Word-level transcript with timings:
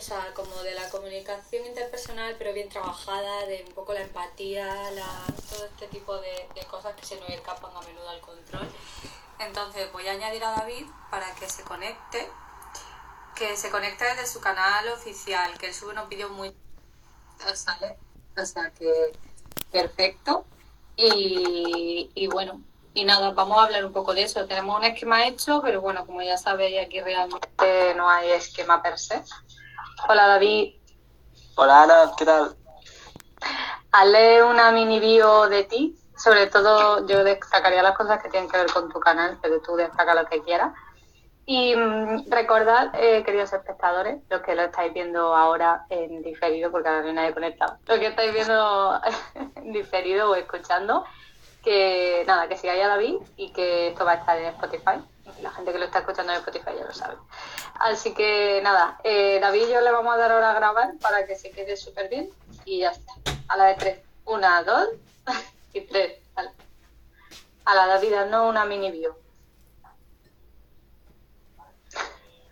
sea, 0.00 0.32
como 0.34 0.54
de 0.62 0.74
la 0.74 0.88
comunicación 0.90 1.66
interpersonal, 1.66 2.36
pero 2.38 2.52
bien 2.52 2.68
trabajada, 2.68 3.46
de 3.46 3.64
un 3.66 3.74
poco 3.74 3.92
la 3.92 4.02
empatía, 4.02 4.68
todo 5.50 5.64
este 5.66 5.86
tipo 5.88 6.18
de, 6.18 6.48
de 6.54 6.62
cosas 6.66 6.94
que 6.94 7.04
se 7.06 7.20
nos 7.20 7.28
escapan 7.30 7.74
a 7.74 7.80
menudo 7.82 8.08
al 8.08 8.20
control. 8.20 8.68
Entonces 9.38 9.92
voy 9.92 10.06
a 10.08 10.12
añadir 10.12 10.44
a 10.44 10.52
David 10.52 10.86
para 11.10 11.34
que 11.34 11.48
se 11.48 11.62
conecte, 11.62 12.28
que 13.34 13.56
se 13.56 13.70
conecte 13.70 14.04
desde 14.04 14.26
su 14.26 14.40
canal 14.40 14.88
oficial, 14.88 15.56
que 15.58 15.66
él 15.66 15.74
sube 15.74 15.92
unos 15.92 16.08
vídeos 16.08 16.30
muy... 16.30 16.54
O 17.50 18.44
sea, 18.44 18.70
que 18.70 19.12
perfecto. 19.70 20.44
Y, 20.96 22.10
y 22.14 22.26
bueno, 22.28 22.62
y 22.94 23.04
nada, 23.04 23.32
vamos 23.32 23.58
a 23.58 23.64
hablar 23.64 23.84
un 23.84 23.92
poco 23.92 24.14
de 24.14 24.22
eso. 24.22 24.46
Tenemos 24.46 24.78
un 24.78 24.84
esquema 24.84 25.26
hecho, 25.26 25.60
pero 25.62 25.82
bueno, 25.82 26.06
como 26.06 26.22
ya 26.22 26.38
sabéis, 26.38 26.84
aquí 26.84 27.00
realmente 27.02 27.94
no 27.94 28.08
hay 28.08 28.30
esquema 28.30 28.82
per 28.82 28.98
se. 28.98 29.22
Hola 30.04 30.28
David. 30.28 30.74
Hola 31.56 31.82
Ana, 31.82 32.12
¿qué 32.16 32.24
tal? 32.24 32.54
Hazle 33.90 34.42
una 34.42 34.70
mini 34.70 35.00
bio 35.00 35.48
de 35.48 35.64
ti. 35.64 35.98
Sobre 36.16 36.46
todo 36.46 37.06
yo 37.06 37.24
destacaría 37.24 37.82
las 37.82 37.96
cosas 37.96 38.22
que 38.22 38.28
tienen 38.28 38.48
que 38.48 38.58
ver 38.58 38.70
con 38.70 38.88
tu 38.90 39.00
canal, 39.00 39.38
pero 39.42 39.60
tú 39.62 39.74
destaca 39.74 40.14
lo 40.14 40.26
que 40.26 40.42
quieras. 40.42 40.72
Y 41.46 41.74
mm, 41.74 42.30
recordad, 42.30 42.90
eh, 42.94 43.22
queridos 43.24 43.52
espectadores, 43.52 44.22
los 44.28 44.42
que 44.42 44.54
lo 44.54 44.62
estáis 44.62 44.92
viendo 44.92 45.34
ahora 45.34 45.86
en 45.88 46.22
diferido, 46.22 46.70
porque 46.70 46.88
ahora 46.88 47.02
no 47.02 47.08
hay 47.08 47.14
nadie 47.14 47.34
conectado, 47.34 47.78
los 47.86 47.98
que 47.98 48.06
estáis 48.06 48.32
viendo 48.32 49.00
en 49.54 49.72
diferido 49.72 50.30
o 50.30 50.34
escuchando, 50.34 51.04
que 51.62 52.24
nada, 52.26 52.48
que 52.48 52.56
sigáis 52.56 52.84
a 52.84 52.88
David 52.88 53.16
y 53.36 53.52
que 53.52 53.88
esto 53.88 54.04
va 54.04 54.12
a 54.12 54.16
estar 54.16 54.36
en 54.38 54.46
Spotify. 54.46 55.00
La 55.42 55.50
gente 55.50 55.72
que 55.72 55.78
lo 55.78 55.84
está 55.84 56.00
escuchando 56.00 56.32
en 56.32 56.38
Spotify 56.38 56.70
ya 56.78 56.84
lo 56.84 56.94
sabe. 56.94 57.16
Así 57.74 58.14
que 58.14 58.60
nada, 58.62 58.98
eh, 59.04 59.38
David 59.40 59.68
y 59.68 59.72
yo 59.72 59.80
le 59.80 59.92
vamos 59.92 60.14
a 60.14 60.18
dar 60.18 60.32
ahora 60.32 60.52
a 60.52 60.54
grabar 60.54 60.94
para 61.00 61.26
que 61.26 61.36
se 61.36 61.50
quede 61.50 61.76
súper 61.76 62.08
bien 62.08 62.30
y 62.64 62.80
ya 62.80 62.90
está. 62.90 63.12
A 63.48 63.56
la 63.56 63.64
de 63.66 63.74
tres. 63.74 64.00
Una, 64.24 64.62
dos 64.62 64.88
y 65.72 65.82
tres. 65.82 66.20
A 67.64 67.74
la 67.74 67.86
David, 67.86 68.14
no 68.30 68.48
una 68.48 68.64
mini 68.64 68.90
bio. 68.90 69.16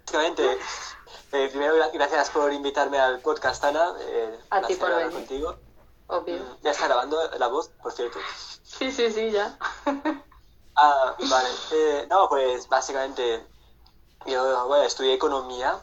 Básicamente, 0.01 0.59
eh, 1.33 1.49
primero 1.51 1.75
gracias 1.93 2.31
por 2.31 2.53
invitarme 2.53 2.99
al 2.99 3.21
podcast, 3.21 3.65
Ana. 3.65 3.95
Eh, 4.01 4.39
a 4.51 4.63
ti 4.63 4.75
por 4.75 4.95
venir. 4.95 5.13
Contigo. 5.13 5.57
Obvio. 6.07 6.37
Mm, 6.37 6.63
ya 6.63 6.71
está 6.71 6.87
grabando 6.87 7.31
la 7.39 7.49
voz, 7.49 7.69
por 7.83 7.93
cierto. 7.93 8.19
Sí, 8.63 8.93
sí, 8.93 9.11
sí, 9.11 9.31
ya. 9.31 9.57
ah, 10.77 11.17
vale. 11.31 11.49
Eh, 11.73 12.07
no, 12.11 12.29
pues 12.29 12.69
básicamente 12.69 13.47
yo 14.27 14.67
bueno, 14.67 14.85
estudié 14.85 15.15
economía, 15.15 15.79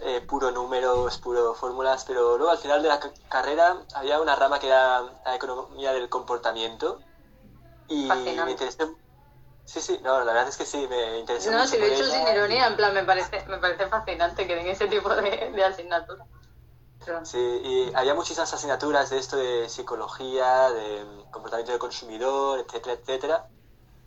eh, 0.00 0.20
puro 0.22 0.50
números, 0.50 1.18
puro 1.18 1.54
fórmulas, 1.54 2.04
pero 2.04 2.36
luego 2.36 2.52
al 2.52 2.58
final 2.58 2.82
de 2.82 2.88
la 2.88 3.00
carrera 3.28 3.76
había 3.94 4.20
una 4.20 4.36
rama 4.36 4.58
que 4.58 4.68
era 4.68 5.02
la 5.24 5.34
economía 5.34 5.92
del 5.92 6.08
comportamiento 6.08 7.02
y 7.88 8.04
me 8.04 8.52
interesé 8.52 8.86
Sí, 9.64 9.80
sí, 9.80 9.98
no, 10.02 10.18
la 10.18 10.32
verdad 10.32 10.48
es 10.48 10.56
que 10.56 10.66
sí, 10.66 10.86
me 10.88 11.18
interesa 11.20 11.50
No, 11.50 11.66
si 11.66 11.78
lo 11.78 11.86
he 11.86 11.94
hecho 11.94 12.04
sin 12.04 12.26
ironía, 12.26 12.66
en 12.66 12.76
plan, 12.76 12.92
me 12.92 13.04
parece, 13.04 13.44
me 13.48 13.58
parece 13.58 13.86
fascinante 13.86 14.46
que 14.46 14.56
den 14.56 14.66
ese 14.66 14.86
tipo 14.88 15.08
de, 15.14 15.50
de 15.54 15.64
asignaturas. 15.64 16.26
Sí, 17.24 17.38
y 17.38 17.92
había 17.94 18.14
muchísimas 18.14 18.52
asignaturas 18.52 19.10
de 19.10 19.18
esto 19.18 19.36
de 19.36 19.68
psicología, 19.68 20.70
de 20.70 21.24
comportamiento 21.30 21.72
del 21.72 21.78
consumidor, 21.78 22.60
etcétera, 22.60 22.94
etcétera. 22.94 23.46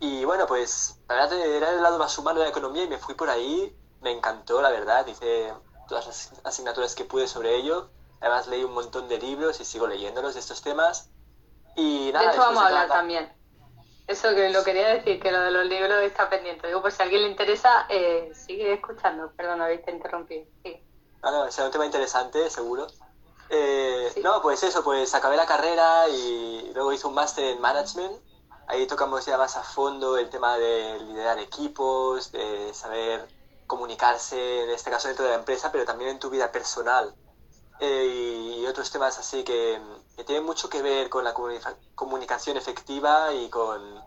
Y 0.00 0.24
bueno, 0.24 0.46
pues 0.46 1.00
la 1.08 1.14
verdad 1.14 1.38
era 1.38 1.70
el 1.70 1.82
lado 1.82 1.98
más 1.98 2.16
humano 2.18 2.40
de 2.40 2.46
la 2.46 2.50
economía 2.50 2.84
y 2.84 2.88
me 2.88 2.98
fui 2.98 3.14
por 3.14 3.30
ahí, 3.30 3.74
me 4.00 4.10
encantó, 4.10 4.60
la 4.60 4.70
verdad, 4.70 5.06
hice 5.06 5.52
todas 5.88 6.06
las 6.06 6.32
asignaturas 6.44 6.94
que 6.94 7.04
pude 7.04 7.26
sobre 7.26 7.56
ello. 7.56 7.90
Además 8.20 8.46
leí 8.46 8.64
un 8.64 8.72
montón 8.72 9.08
de 9.08 9.18
libros 9.18 9.60
y 9.60 9.64
sigo 9.64 9.86
leyéndolos 9.86 10.34
de 10.34 10.40
estos 10.40 10.62
temas. 10.62 11.10
Y 11.76 12.10
nada, 12.12 12.26
de 12.26 12.30
esto 12.30 12.42
vamos 12.42 12.62
a 12.62 12.66
hablar 12.66 12.88
también. 12.88 13.32
Eso 14.06 14.34
que 14.34 14.50
lo 14.50 14.62
quería 14.62 14.88
decir, 14.88 15.20
que 15.20 15.32
lo 15.32 15.40
de 15.40 15.50
los 15.50 15.66
libros 15.66 16.02
está 16.02 16.30
pendiente. 16.30 16.66
Digo, 16.68 16.80
por 16.80 16.92
si 16.92 17.02
a 17.02 17.04
alguien 17.04 17.22
le 17.22 17.28
interesa, 17.28 17.86
eh, 17.88 18.32
sigue 18.34 18.72
escuchando. 18.72 19.32
Perdón, 19.36 19.62
habéis 19.62 19.80
interrumpido. 19.88 20.44
Sí. 20.62 20.80
Ah, 21.22 21.30
no, 21.32 21.50
será 21.50 21.66
un 21.66 21.72
tema 21.72 21.86
interesante, 21.86 22.48
seguro. 22.48 22.86
Eh, 23.48 24.12
no, 24.22 24.40
pues 24.42 24.62
eso, 24.62 24.84
pues 24.84 25.14
acabé 25.14 25.36
la 25.36 25.46
carrera 25.46 26.08
y 26.08 26.70
luego 26.74 26.92
hice 26.92 27.06
un 27.06 27.14
máster 27.14 27.44
en 27.44 27.60
management. 27.60 28.16
Ahí 28.68 28.86
tocamos 28.86 29.24
ya 29.26 29.38
más 29.38 29.56
a 29.56 29.62
fondo 29.62 30.18
el 30.18 30.28
tema 30.28 30.58
de 30.58 30.98
liderar 31.00 31.38
equipos, 31.38 32.32
de 32.32 32.72
saber 32.74 33.28
comunicarse, 33.66 34.64
en 34.64 34.70
este 34.70 34.90
caso 34.90 35.08
dentro 35.08 35.24
de 35.24 35.32
la 35.32 35.38
empresa, 35.38 35.70
pero 35.70 35.84
también 35.84 36.10
en 36.10 36.18
tu 36.18 36.30
vida 36.30 36.50
personal. 36.50 37.14
Eh, 37.78 38.58
y 38.60 38.66
otros 38.66 38.90
temas 38.90 39.18
así 39.18 39.44
que, 39.44 39.80
que, 40.16 40.24
tienen 40.24 40.44
mucho 40.44 40.68
que 40.68 40.80
ver 40.82 41.10
con 41.10 41.24
la 41.24 41.34
comunicación 41.94 42.56
efectiva 42.56 43.32
y 43.34 43.50
con, 43.50 44.02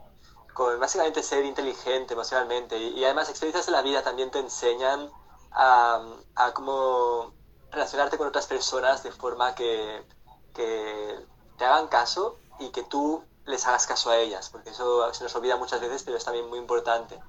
con, 0.53 0.79
básicamente 0.79 1.23
ser 1.23 1.45
inteligente 1.45 2.13
emocionalmente. 2.13 2.77
Y, 2.77 2.99
y 2.99 3.05
además 3.05 3.29
experiencias 3.29 3.67
de 3.67 3.71
la 3.71 3.81
vida 3.81 4.01
también 4.01 4.31
te 4.31 4.39
enseñan 4.39 5.09
a, 5.51 6.01
a 6.35 6.53
cómo 6.53 7.33
relacionarte 7.71 8.17
con 8.17 8.27
otras 8.27 8.47
personas 8.47 9.03
de 9.03 9.11
forma 9.11 9.55
que, 9.55 10.03
que, 10.53 11.19
te 11.57 11.65
hagan 11.65 11.87
caso 11.87 12.37
y 12.59 12.69
que 12.69 12.83
tú 12.83 13.23
les 13.45 13.65
hagas 13.67 13.87
caso 13.87 14.09
a 14.09 14.17
ellas, 14.17 14.49
porque 14.49 14.69
eso 14.69 15.11
se 15.13 15.23
nos 15.23 15.35
olvida 15.35 15.57
muchas 15.57 15.81
veces, 15.81 16.03
pero 16.03 16.17
es 16.17 16.23
también 16.23 16.47
muy 16.49 16.59
importante. 16.59 17.19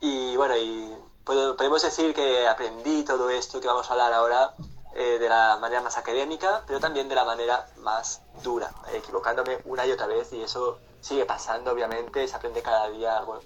Y 0.00 0.36
bueno, 0.36 0.56
y 0.56 0.94
podemos 1.24 1.82
decir 1.82 2.14
que 2.14 2.46
aprendí 2.46 3.04
todo 3.04 3.30
esto 3.30 3.60
que 3.60 3.66
vamos 3.66 3.88
a 3.88 3.92
hablar 3.94 4.12
ahora 4.12 4.54
eh, 4.94 5.18
de 5.18 5.28
la 5.28 5.58
manera 5.60 5.80
más 5.80 5.98
académica, 5.98 6.62
pero 6.66 6.80
también 6.80 7.08
de 7.08 7.14
la 7.14 7.24
manera 7.24 7.66
más 7.78 8.22
dura, 8.42 8.70
equivocándome 8.92 9.58
una 9.64 9.86
y 9.86 9.92
otra 9.92 10.06
vez, 10.06 10.32
y 10.32 10.42
eso 10.42 10.78
sigue 11.00 11.24
pasando, 11.24 11.72
obviamente, 11.72 12.26
se 12.26 12.36
aprende 12.36 12.62
cada 12.62 12.88
día 12.88 13.18
algo 13.18 13.40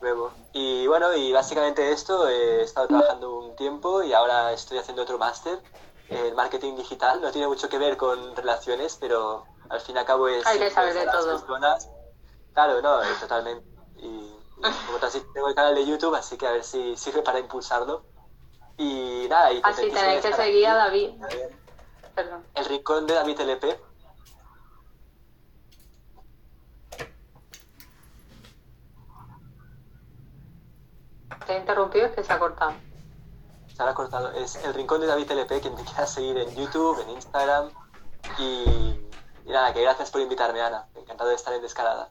nuevo. 0.00 0.32
Y 0.52 0.86
bueno, 0.86 1.14
y 1.14 1.32
básicamente 1.32 1.92
esto, 1.92 2.28
he 2.28 2.62
estado 2.62 2.88
trabajando 2.88 3.38
un 3.38 3.56
tiempo 3.56 4.02
y 4.02 4.12
ahora 4.12 4.52
estoy 4.52 4.78
haciendo 4.78 5.02
otro 5.02 5.18
máster 5.18 5.60
en 6.08 6.34
marketing 6.34 6.76
digital. 6.76 7.20
No 7.20 7.30
tiene 7.30 7.48
mucho 7.48 7.68
que 7.68 7.78
ver 7.78 7.96
con 7.96 8.34
relaciones, 8.36 8.96
pero 9.00 9.44
al 9.70 9.80
fin 9.80 9.96
y 9.96 9.98
al 9.98 10.04
cabo 10.04 10.28
es... 10.28 10.46
Hay 10.46 10.58
que 10.58 10.70
saber 10.70 10.94
de 10.94 11.06
todo. 11.06 11.38
Personas. 11.38 11.88
Claro, 12.52 12.82
no, 12.82 13.00
totalmente. 13.20 13.66
Y, 13.96 14.36
como 14.86 14.98
te 14.98 15.20
tengo 15.20 15.48
el 15.48 15.54
canal 15.54 15.74
de 15.74 15.86
YouTube, 15.86 16.14
así 16.14 16.36
que 16.36 16.46
a 16.46 16.52
ver 16.52 16.64
si 16.64 16.96
sirve 16.96 17.22
para 17.22 17.38
impulsarlo. 17.38 18.04
Y 18.76 19.26
nada, 19.28 19.52
y 19.52 19.60
Así 19.62 19.90
tenéis 19.90 20.22
que 20.22 20.32
seguir 20.32 20.66
a 20.66 20.74
David. 20.74 21.10
Perdón. 22.14 22.44
El 22.54 22.64
rincón 22.64 23.06
de 23.06 23.14
David 23.14 23.40
LP 23.40 23.78
te 31.50 31.56
he 31.56 31.58
interrumpido 31.58 32.06
es 32.06 32.12
que 32.12 32.22
se 32.22 32.32
ha 32.32 32.38
cortado. 32.38 32.72
Se 33.74 33.82
ha 33.82 33.94
cortado. 33.94 34.30
Es 34.32 34.56
el 34.56 34.72
rincón 34.72 35.00
de 35.00 35.08
David 35.08 35.30
LP, 35.32 35.60
quien 35.60 35.74
te 35.74 35.82
quiera 35.82 36.06
seguir 36.06 36.38
en 36.38 36.54
YouTube, 36.54 37.00
en 37.02 37.10
Instagram. 37.10 37.70
Y, 38.38 39.00
y 39.44 39.50
nada, 39.50 39.72
que 39.72 39.82
gracias 39.82 40.10
por 40.10 40.20
invitarme, 40.20 40.60
Ana. 40.60 40.86
Encantado 40.94 41.30
de 41.30 41.36
estar 41.36 41.54
en 41.54 41.62
Descarada. 41.62 42.10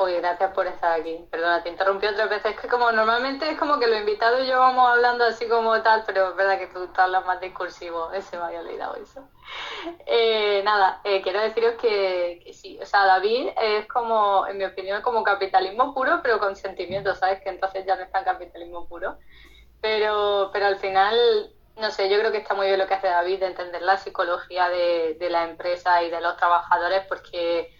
Oye, 0.00 0.20
gracias 0.20 0.52
por 0.52 0.64
estar 0.68 1.00
aquí. 1.00 1.26
Perdona, 1.28 1.60
te 1.60 1.70
interrumpí 1.70 2.06
otras 2.06 2.30
veces. 2.30 2.54
Es 2.54 2.60
que 2.60 2.68
como 2.68 2.92
normalmente 2.92 3.50
es 3.50 3.58
como 3.58 3.80
que 3.80 3.88
los 3.88 3.98
invitados 3.98 4.44
y 4.44 4.46
yo 4.46 4.56
vamos 4.56 4.88
hablando 4.88 5.24
así 5.24 5.48
como 5.48 5.82
tal, 5.82 6.04
pero 6.06 6.30
es 6.30 6.36
verdad 6.36 6.56
que 6.56 6.68
tú, 6.68 6.88
hablas 6.96 7.26
más 7.26 7.40
discursivo. 7.40 8.12
Ese 8.12 8.36
me 8.36 8.44
había 8.44 8.60
olvidado 8.60 8.94
eso. 8.94 9.28
Eh, 10.06 10.62
nada, 10.64 11.00
eh, 11.02 11.20
quiero 11.20 11.40
deciros 11.40 11.74
que, 11.80 12.48
sí. 12.52 12.78
O 12.80 12.86
sea, 12.86 13.06
David 13.06 13.48
es 13.60 13.88
como, 13.88 14.46
en 14.46 14.58
mi 14.58 14.64
opinión, 14.66 15.02
como 15.02 15.24
capitalismo 15.24 15.92
puro, 15.92 16.20
pero 16.22 16.38
con 16.38 16.54
sentimientos, 16.54 17.18
¿sabes? 17.18 17.40
Que 17.42 17.48
entonces 17.48 17.84
ya 17.84 17.96
no 17.96 18.04
es 18.04 18.12
tan 18.12 18.22
capitalismo 18.22 18.86
puro. 18.86 19.18
Pero, 19.80 20.50
pero 20.52 20.66
al 20.66 20.76
final, 20.76 21.52
no 21.78 21.90
sé, 21.90 22.08
yo 22.08 22.18
creo 22.18 22.32
que 22.32 22.38
está 22.38 22.54
muy 22.54 22.66
bien 22.66 22.78
lo 22.78 22.86
que 22.86 22.94
hace 22.94 23.08
David 23.08 23.40
de 23.40 23.46
entender 23.46 23.82
la 23.82 23.96
psicología 23.96 24.68
de, 24.68 25.16
de 25.18 25.30
la 25.30 25.44
empresa 25.44 26.02
y 26.02 26.10
de 26.10 26.20
los 26.20 26.36
trabajadores, 26.36 27.04
porque 27.08 27.72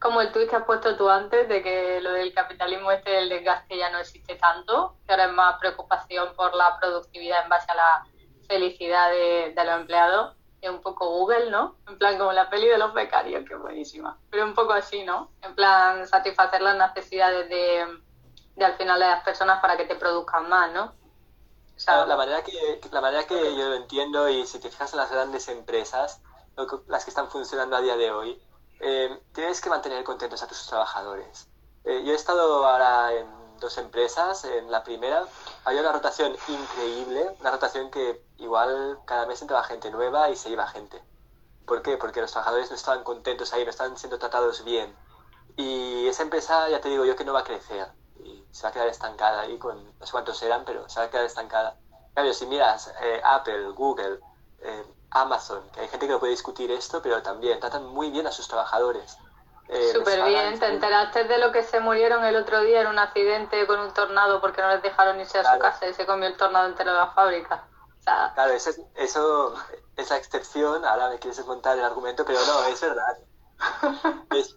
como 0.00 0.22
el 0.22 0.32
tuit 0.32 0.48
que 0.48 0.56
has 0.56 0.64
puesto 0.64 0.96
tú 0.96 1.08
antes, 1.10 1.46
de 1.46 1.62
que 1.62 2.00
lo 2.00 2.12
del 2.12 2.32
capitalismo 2.32 2.90
este 2.90 3.10
del 3.10 3.28
desgaste 3.28 3.76
ya 3.76 3.90
no 3.90 3.98
existe 3.98 4.34
tanto, 4.36 4.96
que 5.06 5.12
ahora 5.12 5.26
es 5.26 5.32
más 5.32 5.58
preocupación 5.60 6.34
por 6.34 6.54
la 6.54 6.78
productividad 6.80 7.44
en 7.44 7.50
base 7.50 7.70
a 7.70 7.74
la 7.74 8.06
felicidad 8.48 9.10
de, 9.10 9.52
los 9.54 9.80
empleados. 9.80 10.36
Es 10.62 10.70
un 10.70 10.80
poco 10.80 11.08
Google, 11.08 11.50
¿no? 11.50 11.76
En 11.86 11.98
plan 11.98 12.18
como 12.18 12.32
la 12.32 12.50
peli 12.50 12.66
de 12.66 12.78
los 12.78 12.94
becarios, 12.94 13.46
que 13.46 13.54
buenísima. 13.54 14.18
Pero 14.30 14.44
un 14.44 14.54
poco 14.54 14.72
así, 14.72 15.04
¿no? 15.04 15.30
En 15.42 15.54
plan 15.54 16.06
satisfacer 16.06 16.62
las 16.62 16.76
necesidades 16.76 17.48
de, 17.48 18.64
al 18.64 18.74
final 18.74 19.00
de 19.00 19.06
las 19.06 19.22
personas 19.22 19.60
para 19.60 19.76
que 19.76 19.84
te 19.84 19.96
produzcan 19.96 20.48
más, 20.48 20.72
¿no? 20.72 20.94
La 21.86 22.16
manera 22.16 22.42
que 22.42 22.80
la 22.90 23.00
manera 23.00 23.26
que 23.26 23.56
yo 23.56 23.68
lo 23.68 23.74
entiendo 23.74 24.28
y 24.28 24.46
si 24.46 24.58
te 24.58 24.70
fijas 24.70 24.92
en 24.92 24.98
las 24.98 25.10
grandes 25.10 25.48
empresas, 25.48 26.20
las 26.86 27.04
que 27.04 27.10
están 27.10 27.30
funcionando 27.30 27.76
a 27.76 27.80
día 27.80 27.96
de 27.96 28.10
hoy, 28.10 28.42
eh, 28.80 29.20
tienes 29.32 29.60
que 29.60 29.70
mantener 29.70 30.04
contentos 30.04 30.42
a 30.42 30.46
tus 30.46 30.66
trabajadores. 30.66 31.48
Eh, 31.84 32.02
yo 32.04 32.12
he 32.12 32.16
estado 32.16 32.66
ahora 32.66 33.12
en 33.14 33.58
dos 33.60 33.78
empresas. 33.78 34.44
En 34.44 34.70
la 34.70 34.82
primera 34.82 35.26
había 35.64 35.80
una 35.80 35.92
rotación 35.92 36.36
increíble, 36.48 37.36
una 37.40 37.50
rotación 37.50 37.90
que 37.90 38.24
igual 38.38 38.98
cada 39.04 39.26
mes 39.26 39.40
entraba 39.40 39.62
gente 39.64 39.90
nueva 39.90 40.30
y 40.30 40.36
se 40.36 40.50
iba 40.50 40.66
gente. 40.66 41.00
¿Por 41.66 41.82
qué? 41.82 41.96
Porque 41.96 42.20
los 42.20 42.32
trabajadores 42.32 42.70
no 42.70 42.76
estaban 42.76 43.04
contentos 43.04 43.52
ahí, 43.52 43.64
no 43.64 43.70
estaban 43.70 43.96
siendo 43.96 44.18
tratados 44.18 44.64
bien. 44.64 44.94
Y 45.56 46.08
esa 46.08 46.22
empresa, 46.22 46.68
ya 46.68 46.80
te 46.80 46.88
digo 46.88 47.04
yo, 47.04 47.16
que 47.16 47.24
no 47.24 47.32
va 47.32 47.40
a 47.40 47.44
crecer. 47.44 47.86
Se 48.52 48.62
va 48.62 48.70
a 48.70 48.72
quedar 48.72 48.88
estancada 48.88 49.42
ahí 49.42 49.58
con, 49.58 49.98
no 49.98 50.06
sé 50.06 50.12
cuántos 50.12 50.42
eran, 50.42 50.64
pero 50.64 50.88
se 50.88 51.00
va 51.00 51.06
a 51.06 51.10
quedar 51.10 51.24
estancada. 51.24 51.76
Claro, 52.14 52.32
si 52.34 52.46
miras 52.46 52.92
eh, 53.02 53.20
Apple, 53.24 53.70
Google, 53.70 54.20
eh, 54.60 54.84
Amazon, 55.10 55.62
que 55.72 55.80
hay 55.80 55.88
gente 55.88 56.06
que 56.06 56.12
no 56.12 56.20
puede 56.20 56.32
discutir 56.32 56.70
esto, 56.70 57.00
pero 57.02 57.22
también 57.22 57.60
tratan 57.60 57.86
muy 57.86 58.10
bien 58.10 58.26
a 58.26 58.32
sus 58.32 58.48
trabajadores. 58.48 59.16
Eh, 59.68 59.92
Súper 59.92 60.24
bien, 60.24 60.58
¿te 60.58 60.66
enteraste 60.66 61.24
de 61.24 61.38
lo 61.38 61.52
que 61.52 61.62
se 61.62 61.78
murieron 61.78 62.24
el 62.24 62.34
otro 62.34 62.60
día 62.62 62.80
en 62.80 62.88
un 62.88 62.98
accidente 62.98 63.66
con 63.68 63.78
un 63.78 63.94
tornado 63.94 64.40
porque 64.40 64.60
no 64.60 64.68
les 64.68 64.82
dejaron 64.82 65.20
irse 65.20 65.38
a 65.38 65.54
su 65.54 65.58
casa 65.60 65.86
y 65.86 65.94
se 65.94 66.06
comió 66.06 66.26
el 66.26 66.36
tornado 66.36 66.66
entero 66.66 66.90
de 66.90 66.98
la 66.98 67.12
fábrica? 67.12 67.64
Claro, 68.02 68.52
eso, 68.52 68.70
eso, 68.96 69.54
es 69.96 70.10
la 70.10 70.16
excepción, 70.16 70.84
ahora 70.84 71.10
me 71.10 71.18
quieres 71.18 71.40
contar 71.40 71.78
el 71.78 71.84
argumento, 71.84 72.24
pero 72.24 72.38
no, 72.44 72.64
es 72.64 72.80
verdad. 72.80 73.18
es, 74.30 74.56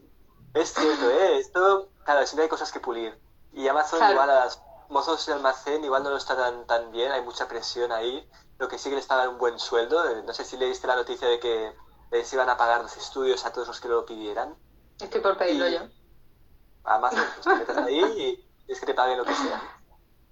es, 0.54 0.74
cierto, 0.74 1.10
¿eh? 1.12 1.38
Esto, 1.38 1.90
claro, 2.04 2.26
siempre 2.26 2.44
hay 2.44 2.50
cosas 2.50 2.72
que 2.72 2.80
pulir. 2.80 3.20
Y 3.54 3.68
Amazon 3.68 4.12
igual 4.12 4.30
a 4.30 4.46
los 4.46 4.60
mozos 4.90 5.26
de 5.26 5.34
almacén 5.34 5.84
igual 5.84 6.04
no 6.04 6.10
lo 6.10 6.18
está 6.18 6.36
tan, 6.36 6.66
tan 6.66 6.92
bien, 6.92 7.12
hay 7.12 7.22
mucha 7.22 7.48
presión 7.48 7.92
ahí, 7.92 8.28
lo 8.58 8.68
que 8.68 8.78
sí 8.78 8.90
que 8.90 8.96
les 8.96 9.06
pagan 9.06 9.30
un 9.30 9.38
buen 9.38 9.60
sueldo. 9.60 10.10
Eh, 10.10 10.24
no 10.26 10.34
sé 10.34 10.44
si 10.46 10.58
leíste 10.58 10.88
la 10.88 10.96
noticia 10.96 11.28
de 11.28 11.40
que 11.40 11.76
les 12.12 12.32
iban 12.34 12.50
a 12.50 12.58
pagar 12.58 12.82
los 12.82 12.96
estudios 12.98 13.46
a 13.46 13.54
todos 13.54 13.68
los 13.68 13.80
que 13.80 13.88
lo 13.88 14.06
pidieran. 14.06 14.56
Estoy 15.00 15.22
por 15.22 15.38
pedirlo 15.38 15.68
yo. 15.68 15.88
Amazon, 16.84 17.24
pues 17.36 17.46
te 17.46 17.56
metes 17.56 17.78
ahí 17.78 18.46
y 18.68 18.72
es 18.72 18.80
que 18.80 18.86
te 18.86 18.94
paguen 18.94 19.18
lo 19.18 19.26
que 19.26 19.34
sea. 19.34 19.62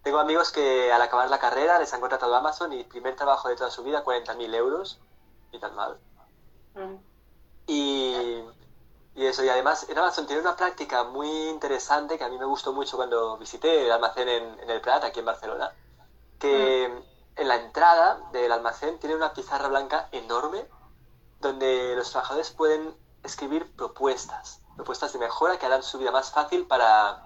Tengo 0.04 0.20
amigos 0.20 0.52
que 0.52 0.92
al 0.92 1.02
acabar 1.02 1.30
la 1.30 1.40
carrera 1.40 1.78
les 1.80 1.94
han 1.94 2.00
contratado 2.00 2.34
a 2.36 2.40
Amazon 2.40 2.74
y 2.74 2.84
primer 2.84 3.16
trabajo 3.16 3.50
de 3.50 3.56
toda 3.56 3.70
su 3.70 3.84
vida, 3.84 4.04
40.000 4.04 4.56
euros. 4.56 5.00
Y 5.52 5.60
tan 5.60 5.76
mal. 5.76 6.00
Mm. 6.76 6.96
Y, 7.68 8.44
y, 9.16 9.26
eso, 9.26 9.44
y 9.44 9.50
además 9.50 9.88
en 9.90 9.98
Amazon 9.98 10.26
tiene 10.26 10.42
una 10.42 10.56
práctica 10.56 11.04
muy 11.04 11.30
interesante 11.50 12.18
que 12.18 12.24
a 12.24 12.30
mí 12.30 12.38
me 12.38 12.46
gustó 12.46 12.74
mucho 12.74 12.98
cuando 12.98 13.38
visité 13.38 13.86
el 13.86 13.92
almacén 13.92 14.30
en, 14.30 14.70
el 14.70 14.82
Prat, 14.82 15.04
aquí 15.04 15.20
en 15.20 15.26
Barcelona, 15.26 15.74
que 16.40 16.88
mm. 16.88 17.40
en 17.42 17.48
la 17.48 17.56
entrada 17.56 18.22
del 18.32 18.52
almacén 18.52 19.00
tiene 19.00 19.16
una 19.16 19.34
pizarra 19.34 19.68
blanca 19.68 20.08
enorme 20.12 20.68
donde 21.40 21.96
los 21.96 22.10
trabajadores 22.12 22.52
pueden 22.52 22.96
escribir 23.24 23.76
propuestas, 23.76 24.62
propuestas 24.76 25.14
de 25.14 25.20
mejora 25.20 25.58
que 25.58 25.66
harán 25.66 25.84
su 25.84 25.98
vida 25.98 26.12
más 26.12 26.32
fácil 26.32 26.66
para, 26.68 27.24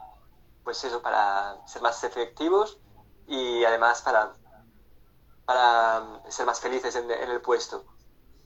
pues 0.63 0.83
eso, 0.83 1.01
para 1.01 1.57
ser 1.67 1.81
más 1.81 2.03
efectivos 2.03 2.79
y 3.27 3.63
además 3.63 4.01
para, 4.01 4.33
para 5.45 6.21
ser 6.29 6.45
más 6.45 6.59
felices 6.59 6.95
en, 6.95 7.09
el 7.11 7.41
puesto. 7.41 7.83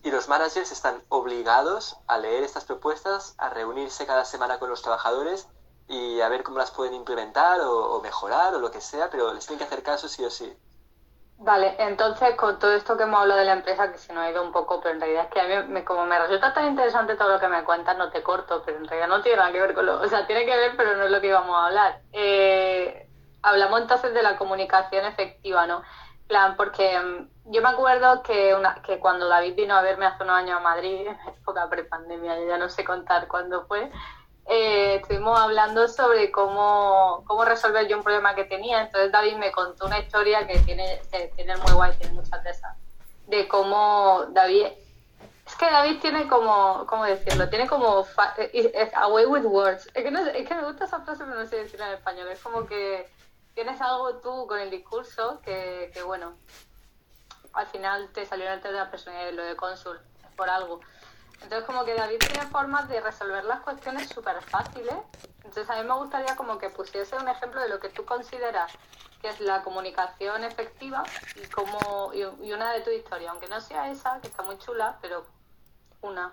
Y 0.03 0.11
los 0.11 0.29
managers 0.29 0.71
están 0.71 1.01
obligados 1.09 1.97
a 2.07 2.17
leer 2.17 2.43
estas 2.43 2.65
propuestas, 2.65 3.35
a 3.37 3.49
reunirse 3.49 4.05
cada 4.05 4.25
semana 4.25 4.59
con 4.59 4.69
los 4.69 4.81
trabajadores 4.81 5.47
y 5.87 6.21
a 6.21 6.29
ver 6.29 6.43
cómo 6.43 6.57
las 6.57 6.71
pueden 6.71 6.93
implementar 6.93 7.59
o, 7.61 7.99
mejorar 8.01 8.53
o 8.53 8.59
lo 8.59 8.71
que 8.71 8.79
sea, 8.79 9.09
pero 9.09 9.33
les 9.33 9.45
tienen 9.45 9.59
que 9.59 9.65
hacer 9.65 9.83
caso 9.83 10.07
sí 10.07 10.23
o 10.23 10.29
sí. 10.29 10.55
Vale, 11.37 11.75
entonces 11.79 12.35
con 12.35 12.59
todo 12.59 12.73
esto 12.73 12.97
que 12.97 13.03
hemos 13.03 13.21
hablado 13.21 13.39
de 13.39 13.45
la 13.45 13.53
empresa, 13.53 13.91
que 13.91 13.97
se 13.97 14.13
nos 14.13 14.23
ha 14.23 14.29
ido 14.29 14.43
un 14.43 14.51
poco, 14.51 14.81
pero 14.81 14.95
en 14.95 15.01
realidad 15.01 15.25
es 15.25 15.31
que 15.31 15.39
a 15.39 15.47
mí, 15.47 15.67
me, 15.69 15.85
como 15.85 16.05
me 16.05 16.19
resulta 16.19 16.53
tan 16.53 16.67
interesante 16.67 17.15
todo 17.15 17.29
lo 17.29 17.39
que 17.39 17.47
me 17.47 17.63
cuentas, 17.63 17.97
no 17.97 18.11
te 18.11 18.21
corto, 18.21 18.61
pero 18.65 18.77
en 18.77 18.87
realidad 18.87 19.07
no 19.07 19.21
tiene 19.21 19.37
nada 19.37 19.51
que 19.51 19.61
ver 19.61 19.73
con 19.73 19.85
lo... 19.85 20.01
O 20.01 20.07
sea, 20.07 20.27
tiene 20.27 20.45
que 20.45 20.55
ver, 20.55 20.75
pero 20.75 20.95
no 20.97 21.05
es 21.05 21.11
lo 21.11 21.21
que 21.21 21.27
íbamos 21.27 21.55
a 21.57 21.67
hablar. 21.67 22.01
Eh, 22.11 23.09
hablamos 23.41 23.81
entonces 23.81 24.13
de 24.13 24.21
la 24.21 24.37
comunicación 24.37 25.05
efectiva, 25.05 25.65
¿no? 25.65 25.81
Plan, 26.29 26.55
porque 26.55 26.97
mm, 26.97 27.51
yo 27.51 27.61
me 27.61 27.69
acuerdo 27.69 28.23
que, 28.23 28.55
una, 28.55 28.75
que 28.75 28.99
cuando 28.99 29.27
David 29.27 29.55
vino 29.55 29.75
a 29.75 29.81
verme 29.81 30.05
hace 30.05 30.23
unos 30.23 30.37
años 30.37 30.57
a 30.57 30.61
Madrid, 30.61 31.07
en 31.07 31.33
época 31.33 31.67
prepandemia, 31.69 32.39
ya 32.47 32.57
no 32.57 32.69
sé 32.69 32.85
contar 32.85 33.27
cuándo 33.27 33.65
fue, 33.65 33.91
eh, 34.45 34.95
estuvimos 34.95 35.37
hablando 35.37 35.87
sobre 35.87 36.31
cómo, 36.31 37.23
cómo 37.27 37.43
resolver 37.43 37.87
yo 37.87 37.97
un 37.97 38.03
problema 38.03 38.33
que 38.33 38.45
tenía. 38.45 38.81
Entonces 38.81 39.11
David 39.11 39.35
me 39.35 39.51
contó 39.51 39.85
una 39.85 39.99
historia 39.99 40.47
que 40.47 40.57
tiene, 40.59 41.01
tiene 41.35 41.57
muy 41.57 41.73
guay, 41.73 41.93
tiene 41.97 42.13
muchas 42.13 42.43
de 42.43 42.51
esas, 42.51 42.77
de 43.27 43.47
cómo 43.47 44.25
David... 44.29 44.67
Es 45.45 45.55
que 45.55 45.65
David 45.65 45.99
tiene 45.99 46.27
como, 46.27 46.85
¿cómo 46.85 47.05
decirlo? 47.05 47.49
Tiene 47.49 47.67
como 47.67 48.05
es 48.37 48.93
away 48.93 49.25
with 49.25 49.45
words. 49.45 49.89
Es 49.95 50.03
que, 50.03 50.11
no, 50.11 50.23
es 50.23 50.47
que 50.47 50.53
me 50.53 50.63
gusta 50.63 50.85
esa 50.85 50.99
frase, 50.99 51.23
pero 51.23 51.39
no 51.39 51.47
sé 51.47 51.63
decirla 51.63 51.87
en 51.87 51.93
español. 51.95 52.27
Es 52.27 52.39
como 52.39 52.67
que 52.67 53.09
tienes 53.59 53.81
algo 53.81 54.15
tú 54.19 54.47
con 54.47 54.57
el 54.57 54.71
discurso 54.71 55.41
que, 55.43 55.91
que 55.93 56.01
bueno, 56.01 56.33
al 57.51 57.67
final 57.67 58.09
te 58.13 58.25
salió 58.25 58.49
el 58.49 58.61
de 58.61 58.71
la 58.71 58.89
personalidad, 58.89 59.33
lo 59.33 59.43
de 59.43 59.57
cónsul, 59.57 59.99
por 60.37 60.49
algo. 60.49 60.79
Entonces 61.41 61.65
como 61.65 61.83
que 61.83 61.93
David 61.93 62.19
tiene 62.19 62.47
formas 62.47 62.87
de 62.87 63.01
resolver 63.01 63.43
las 63.43 63.59
cuestiones 63.59 64.07
súper 64.07 64.41
fáciles. 64.43 64.95
Entonces 65.43 65.69
a 65.69 65.75
mí 65.75 65.85
me 65.85 65.93
gustaría 65.93 66.37
como 66.37 66.57
que 66.57 66.69
pusiese 66.69 67.17
un 67.17 67.27
ejemplo 67.27 67.59
de 67.59 67.67
lo 67.67 67.81
que 67.81 67.89
tú 67.89 68.05
consideras 68.05 68.71
que 69.21 69.27
es 69.27 69.41
la 69.41 69.61
comunicación 69.61 70.45
efectiva 70.45 71.03
y 71.35 71.45
como 71.47 72.13
y, 72.13 72.23
una 72.53 72.71
de 72.71 72.79
tu 72.79 72.91
historia, 72.91 73.31
aunque 73.31 73.49
no 73.49 73.59
sea 73.59 73.91
esa, 73.91 74.21
que 74.21 74.29
está 74.29 74.41
muy 74.41 74.57
chula, 74.59 74.97
pero 75.01 75.25
una. 76.01 76.31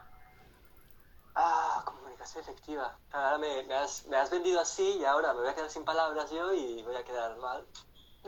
Ah, 1.38 1.82
comunicación 1.84 2.42
efectiva. 2.42 2.96
Ahora 3.12 3.36
me, 3.36 3.62
me, 3.64 3.74
has, 3.74 4.06
me 4.06 4.16
has 4.16 4.30
vendido 4.30 4.58
así 4.58 4.96
y 4.98 5.04
ahora 5.04 5.34
me 5.34 5.40
voy 5.40 5.50
a 5.50 5.54
quedar 5.54 5.68
sin 5.68 5.84
palabras 5.84 6.30
yo 6.30 6.52
y 6.52 6.82
voy 6.82 6.96
a 6.96 7.04
quedar 7.04 7.36
mal 7.36 7.64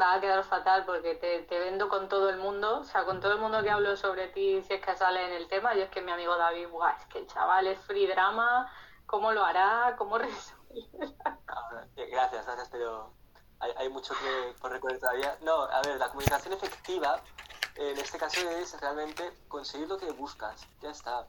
va 0.01 0.15
a 0.15 0.21
quedar 0.21 0.45
fatal 0.45 0.85
porque 0.85 1.15
te, 1.17 1.41
te, 1.43 1.59
vendo 1.59 1.89
con 1.89 2.09
todo 2.09 2.29
el 2.31 2.37
mundo, 2.37 2.81
o 2.81 2.85
sea, 2.85 3.05
con 3.05 3.21
todo 3.21 3.33
el 3.33 3.41
mundo 3.41 3.63
que 3.63 3.71
hablo 3.71 3.97
sobre 3.97 4.29
ti, 4.29 4.63
si 4.63 4.75
es 4.75 4.81
que 4.85 4.97
sale 4.97 5.27
en 5.27 5.33
el 5.33 5.49
tema, 5.49 5.75
yo 5.75 5.83
es 5.83 5.91
que 5.91 6.03
mi 6.03 6.13
amigo 6.13 6.37
David, 6.37 6.69
Buah, 6.69 6.93
es 6.93 7.07
que 7.07 7.19
el 7.19 7.27
chaval 7.27 7.67
es 7.67 7.81
free 7.81 8.07
drama, 8.07 8.71
¿cómo 9.07 9.33
lo 9.33 9.45
hará? 9.45 9.97
¿Cómo 9.99 10.19
resuelve? 10.19 10.87
gracias, 11.97 12.47
gracias, 12.47 12.69
pero 12.71 13.13
hay, 13.59 13.73
hay 13.77 13.89
mucho 13.89 14.15
que 14.15 14.55
por 14.61 14.71
recorrer 14.71 15.01
todavía. 15.01 15.37
No, 15.43 15.63
a 15.63 15.83
ver, 15.83 15.99
la 15.99 16.09
comunicación 16.09 16.55
efectiva 16.55 17.21
en 17.75 17.99
este 17.99 18.19
caso 18.19 18.41
es 18.51 18.81
realmente 18.81 19.33
conseguir 19.49 19.89
lo 19.89 19.99
que 19.99 20.11
buscas, 20.13 20.67
ya 20.81 20.91
está. 20.91 21.27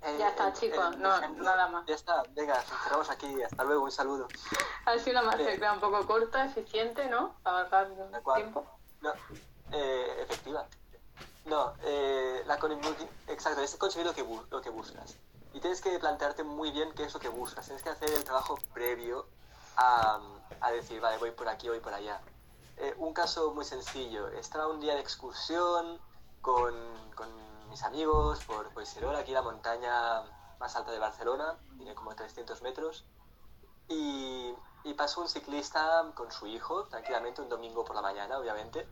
Ya 0.00 0.28
está, 0.28 0.52
chicos, 0.52 0.96
no, 0.98 1.20
nada 1.28 1.68
más. 1.68 1.84
Ya 1.86 1.94
está, 1.94 2.22
venga, 2.30 2.60
cerramos 2.62 3.10
aquí, 3.10 3.42
hasta 3.42 3.64
luego, 3.64 3.84
un 3.84 3.90
saludo. 3.90 4.28
Ha 4.86 4.98
sido 4.98 5.20
una 5.20 5.30
masterclass 5.30 5.74
un 5.74 5.80
poco 5.80 6.06
corta, 6.06 6.44
eficiente, 6.44 7.06
¿no? 7.08 7.34
Para 7.42 7.62
ahorrar 7.62 7.88
tiempo. 8.36 8.64
No, 9.00 9.12
eh, 9.72 10.22
efectiva. 10.22 10.66
No, 11.46 11.72
eh, 11.82 12.42
la 12.46 12.58
exacto, 13.26 13.60
es 13.62 13.74
conseguir 13.76 14.06
lo 14.06 14.14
que, 14.14 14.24
lo 14.50 14.60
que 14.60 14.70
buscas. 14.70 15.16
Y 15.52 15.60
tienes 15.60 15.80
que 15.80 15.98
plantearte 15.98 16.44
muy 16.44 16.70
bien 16.70 16.92
qué 16.92 17.04
es 17.04 17.14
lo 17.14 17.20
que 17.20 17.28
buscas. 17.28 17.64
Tienes 17.64 17.82
que 17.82 17.88
hacer 17.88 18.10
el 18.10 18.22
trabajo 18.22 18.58
previo 18.74 19.26
a, 19.76 20.20
a 20.60 20.70
decir, 20.70 21.00
vale, 21.00 21.18
voy 21.18 21.32
por 21.32 21.48
aquí, 21.48 21.68
voy 21.68 21.80
por 21.80 21.94
allá. 21.94 22.20
Eh, 22.76 22.94
un 22.98 23.12
caso 23.14 23.52
muy 23.54 23.64
sencillo. 23.64 24.28
Estaba 24.28 24.68
un 24.68 24.80
día 24.80 24.94
de 24.94 25.00
excursión 25.00 25.98
con, 26.42 26.74
con 27.14 27.47
mis 27.68 27.82
amigos 27.82 28.44
por 28.44 28.72
Collserola, 28.72 29.20
aquí 29.20 29.32
la 29.32 29.42
montaña 29.42 30.22
más 30.58 30.74
alta 30.76 30.90
de 30.90 30.98
Barcelona, 30.98 31.58
tiene 31.76 31.94
como 31.94 32.14
300 32.14 32.62
metros. 32.62 33.04
Y, 33.88 34.54
y, 34.84 34.94
pasó 34.94 35.22
un 35.22 35.28
ciclista 35.28 36.10
con 36.14 36.30
su 36.30 36.46
hijo, 36.46 36.84
tranquilamente, 36.84 37.40
un 37.40 37.48
domingo 37.48 37.84
por 37.84 37.96
la 37.96 38.02
mañana, 38.02 38.38
obviamente. 38.38 38.86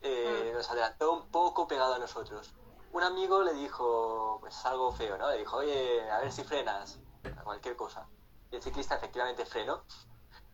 Eh, 0.00 0.50
mm. 0.50 0.56
Nos 0.56 0.70
adelantó 0.70 1.12
un 1.12 1.28
poco 1.28 1.68
pegado 1.68 1.94
a 1.94 1.98
nosotros. 1.98 2.52
Un 2.92 3.02
amigo 3.04 3.42
le 3.42 3.52
dijo, 3.54 4.38
pues 4.40 4.64
algo 4.66 4.92
feo, 4.92 5.16
¿no? 5.18 5.30
Le 5.30 5.38
dijo, 5.38 5.58
oye, 5.58 6.10
a 6.10 6.18
ver 6.18 6.32
si 6.32 6.42
frenas, 6.42 6.98
cualquier 7.44 7.76
cosa. 7.76 8.08
Y 8.50 8.56
el 8.56 8.62
ciclista 8.62 8.96
efectivamente 8.96 9.46
frenó 9.46 9.84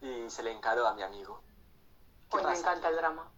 y 0.03 0.29
se 0.29 0.43
le 0.43 0.53
encaró 0.53 0.87
a 0.87 0.95
mi 0.95 1.03
amigo. 1.03 1.43
Pues 2.29 2.45
me 2.45 2.59
encanta 2.59 2.89
el 2.89 2.97
drama. 2.97 3.33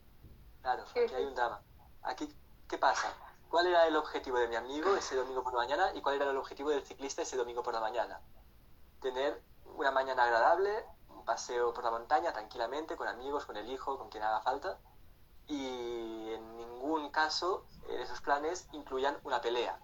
Claro, 0.62 0.83
aquí 0.83 1.14
hay 1.14 1.25
un 1.25 1.35
drama. 1.35 1.62
Aquí, 2.02 2.35
¿qué 2.68 2.78
pasa? 2.78 3.12
Cuál 3.49 3.67
era 3.67 3.87
el 3.87 3.97
objetivo 3.97 4.38
de 4.38 4.49
mi 4.49 4.57
amigo 4.57 4.95
ese 4.97 5.17
domingo 5.17 5.43
por 5.43 5.55
la 5.55 5.61
mañana 5.61 5.90
y 5.95 6.00
cuál 6.00 6.17
era 6.17 6.31
el 6.31 6.37
objetivo 6.37 6.71
del 6.71 6.83
ciclista 6.83 7.23
ese 7.23 7.37
domingo 7.37 7.62
por 7.62 7.75
la 7.75 7.81
mañana. 7.81 8.21
Tener 9.00 9.43
una 9.64 9.90
mañana 9.90 10.25
agradable, 10.25 10.85
un 11.09 11.25
paseo 11.25 11.73
por 11.73 11.85
la 11.85 11.90
montaña 11.90 12.33
tranquilamente, 12.33 12.97
con 12.97 13.09
amigos, 13.09 13.47
con 13.47 13.57
el 13.57 13.71
hijo, 13.71 13.99
con 13.99 14.11
quien 14.11 14.23
haga 14.23 14.40
falta. 14.43 14.78
Y 15.47 16.33
en 16.33 16.57
ningún 16.57 17.11
caso 17.11 17.64
en 17.88 18.00
esos 18.00 18.21
planes 18.21 18.69
incluyan 18.73 19.19
una 19.25 19.40
pelea. 19.40 19.81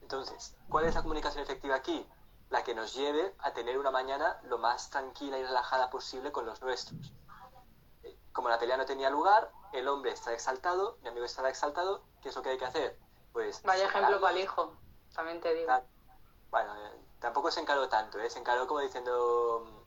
Entonces, 0.00 0.54
¿cuál 0.68 0.86
es 0.86 0.94
la 0.94 1.02
comunicación 1.02 1.42
efectiva 1.42 1.74
aquí? 1.74 2.08
La 2.50 2.62
que 2.62 2.74
nos 2.74 2.94
lleve 2.94 3.34
a 3.40 3.52
tener 3.52 3.78
una 3.78 3.90
mañana 3.90 4.40
lo 4.44 4.58
más 4.58 4.90
tranquila 4.90 5.38
y 5.38 5.42
relajada 5.42 5.90
posible 5.90 6.32
con 6.32 6.46
los 6.46 6.62
nuestros. 6.62 7.12
Como 8.32 8.48
la 8.48 8.58
pelea 8.58 8.76
no 8.76 8.86
tenía 8.86 9.10
lugar, 9.10 9.50
el 9.72 9.88
hombre 9.88 10.12
está 10.12 10.32
exaltado, 10.32 10.98
mi 11.02 11.08
amigo 11.08 11.24
estará 11.24 11.48
exaltado, 11.48 12.02
¿qué 12.22 12.28
es 12.28 12.36
lo 12.36 12.42
que 12.42 12.50
hay 12.50 12.58
que 12.58 12.64
hacer? 12.64 12.98
Pues... 13.32 13.62
Vaya 13.62 13.86
ejemplo 13.86 14.20
para 14.20 14.34
el 14.34 14.42
hijo, 14.42 14.74
también 15.14 15.40
te 15.40 15.54
digo. 15.54 15.72
Bueno, 16.50 16.74
eh, 16.76 16.92
tampoco 17.20 17.50
se 17.50 17.60
encaró 17.60 17.88
tanto, 17.88 18.18
¿eh? 18.18 18.30
se 18.30 18.38
encaró 18.38 18.66
como 18.66 18.80
diciendo, 18.80 19.84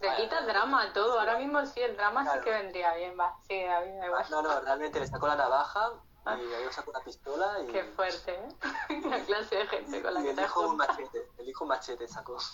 Se 0.00 0.14
quita 0.16 0.42
drama 0.42 0.82
a 0.82 0.92
todo. 0.92 1.18
Ahora 1.18 1.38
mismo 1.38 1.64
sí, 1.66 1.80
el 1.80 1.96
drama 1.96 2.24
sí 2.32 2.40
que 2.40 2.50
vendría 2.50 2.94
bien. 2.94 3.18
Va, 3.18 3.36
sí, 3.46 3.64
a 3.64 3.80
mí 3.80 3.92
me 3.92 4.08
No, 4.08 4.42
no, 4.42 4.60
realmente 4.60 5.00
le 5.00 5.06
sacó 5.06 5.26
la 5.26 5.36
navaja 5.36 5.92
y 6.26 6.54
ahí 6.54 6.72
sacó 6.72 6.90
una 6.90 7.00
pistola 7.00 7.60
y... 7.62 7.66
Qué 7.68 7.84
fuerte, 7.84 8.34
¿eh? 8.34 9.00
la 9.08 9.20
clase 9.20 9.56
de 9.56 9.66
gente 9.68 10.02
con 10.02 10.14
la 10.14 10.20
y 10.20 10.24
que 10.24 10.30
el 10.30 10.36
te 10.36 10.42
hijo 10.42 10.68
un 10.68 10.76
machete. 10.76 11.30
El 11.38 11.48
hijo 11.48 11.64
un 11.64 11.68
machete 11.68 12.08
sacó. 12.08 12.36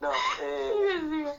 No, 0.00 0.10
eh, 0.40 1.38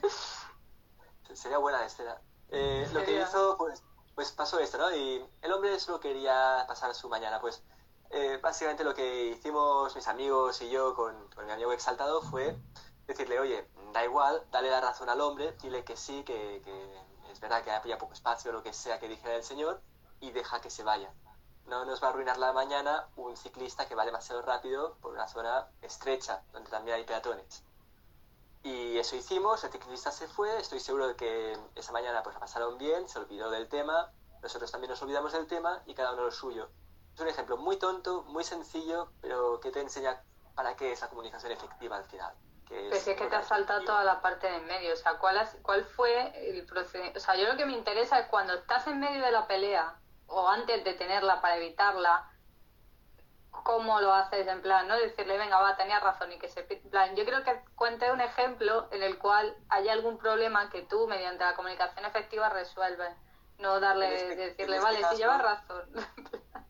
sería 1.34 1.58
buena 1.58 1.80
la 1.80 1.86
escena. 1.86 2.20
Eh, 2.52 2.86
lo 2.92 3.02
que 3.02 3.18
hizo, 3.18 3.56
pues, 3.56 3.82
pues 4.14 4.30
pasó 4.32 4.58
esto, 4.60 4.76
¿no? 4.76 4.94
Y 4.94 5.26
el 5.40 5.52
hombre 5.52 5.80
solo 5.80 6.00
quería 6.00 6.64
pasar 6.68 6.94
su 6.94 7.08
mañana. 7.08 7.40
Pues 7.40 7.62
eh, 8.10 8.38
básicamente 8.42 8.84
lo 8.84 8.94
que 8.94 9.24
hicimos 9.28 9.96
mis 9.96 10.06
amigos 10.06 10.60
y 10.60 10.68
yo 10.68 10.94
con, 10.94 11.28
con 11.30 11.46
mi 11.46 11.52
amigo 11.52 11.72
exaltado 11.72 12.20
fue 12.20 12.56
decirle, 13.06 13.40
oye, 13.40 13.66
da 13.92 14.04
igual, 14.04 14.46
dale 14.50 14.70
la 14.70 14.82
razón 14.82 15.08
al 15.08 15.20
hombre, 15.22 15.56
dile 15.62 15.82
que 15.82 15.96
sí, 15.96 16.22
que, 16.24 16.60
que 16.62 17.32
es 17.32 17.40
verdad 17.40 17.64
que 17.64 17.70
había 17.70 17.96
poco 17.96 18.12
espacio, 18.12 18.52
lo 18.52 18.62
que 18.62 18.74
sea 18.74 19.00
que 19.00 19.08
dijera 19.08 19.34
el 19.34 19.44
señor, 19.44 19.80
y 20.20 20.30
deja 20.30 20.60
que 20.60 20.70
se 20.70 20.84
vaya. 20.84 21.10
No 21.66 21.86
nos 21.86 22.02
va 22.02 22.08
a 22.08 22.10
arruinar 22.10 22.36
la 22.38 22.52
mañana 22.52 23.08
un 23.16 23.36
ciclista 23.36 23.88
que 23.88 23.94
va 23.94 24.04
demasiado 24.04 24.42
rápido 24.42 24.96
por 25.00 25.12
una 25.12 25.26
zona 25.26 25.68
estrecha, 25.80 26.42
donde 26.52 26.70
también 26.70 26.96
hay 26.96 27.04
peatones. 27.04 27.64
Y 28.64 28.96
eso 28.98 29.16
hicimos, 29.16 29.64
el 29.64 29.72
ciclista 29.72 30.10
se 30.12 30.28
fue, 30.28 30.56
estoy 30.58 30.78
seguro 30.78 31.08
de 31.08 31.16
que 31.16 31.58
esa 31.74 31.92
mañana 31.92 32.22
pues 32.22 32.34
la 32.34 32.40
pasaron 32.40 32.78
bien, 32.78 33.08
se 33.08 33.18
olvidó 33.18 33.50
del 33.50 33.68
tema, 33.68 34.12
nosotros 34.40 34.70
también 34.70 34.90
nos 34.90 35.02
olvidamos 35.02 35.32
del 35.32 35.46
tema 35.48 35.82
y 35.86 35.94
cada 35.94 36.12
uno 36.12 36.24
lo 36.24 36.30
suyo. 36.30 36.70
Es 37.14 37.20
un 37.20 37.28
ejemplo 37.28 37.56
muy 37.56 37.76
tonto, 37.76 38.22
muy 38.22 38.44
sencillo, 38.44 39.10
pero 39.20 39.58
que 39.60 39.70
te 39.70 39.80
enseña 39.80 40.22
para 40.54 40.76
qué 40.76 40.92
es 40.92 41.00
la 41.00 41.08
comunicación 41.08 41.50
efectiva 41.52 41.96
al 41.96 42.04
final. 42.04 42.34
Que 42.68 42.88
Pues 42.88 43.06
es 43.06 43.16
que 43.16 43.26
te 43.26 43.34
has 43.36 43.48
saltado 43.48 43.84
toda 43.84 44.04
la 44.04 44.22
parte 44.22 44.46
de 44.46 44.56
en 44.56 44.66
medio. 44.66 44.94
O 44.94 44.96
sea, 44.96 45.18
¿cuál, 45.18 45.38
has- 45.38 45.56
cuál 45.62 45.84
fue 45.84 46.32
el 46.48 46.64
procedimiento? 46.64 47.18
O 47.18 47.22
sea, 47.22 47.34
yo 47.36 47.46
lo 47.48 47.56
que 47.56 47.66
me 47.66 47.72
interesa 47.72 48.18
es 48.20 48.28
cuando 48.28 48.54
estás 48.54 48.86
en 48.86 49.00
medio 49.00 49.22
de 49.24 49.32
la 49.32 49.46
pelea 49.46 49.98
o 50.26 50.48
antes 50.48 50.82
de 50.84 50.94
tenerla 50.94 51.40
para 51.42 51.56
evitarla, 51.56 52.31
cómo 53.64 54.00
lo 54.00 54.12
haces 54.12 54.46
en 54.48 54.60
plan, 54.62 54.88
¿no? 54.88 54.96
Decirle, 54.96 55.38
venga, 55.38 55.60
va, 55.60 55.76
tenía 55.76 56.00
razón 56.00 56.32
y 56.32 56.38
que 56.38 56.48
se... 56.48 56.62
plan, 56.64 57.14
yo 57.14 57.24
creo 57.24 57.44
que 57.44 57.62
cuente 57.76 58.10
un 58.10 58.20
ejemplo 58.20 58.88
en 58.90 59.02
el 59.02 59.18
cual 59.18 59.56
haya 59.68 59.92
algún 59.92 60.18
problema 60.18 60.68
que 60.70 60.82
tú, 60.82 61.06
mediante 61.06 61.44
la 61.44 61.54
comunicación 61.54 62.04
efectiva, 62.04 62.48
resuelves. 62.48 63.14
No 63.58 63.78
darle, 63.78 64.14
este- 64.16 64.34
decirle, 64.36 64.76
este 64.76 64.84
vale, 64.84 65.04
si 65.10 65.16
llevas 65.16 65.42
razón. 65.42 65.90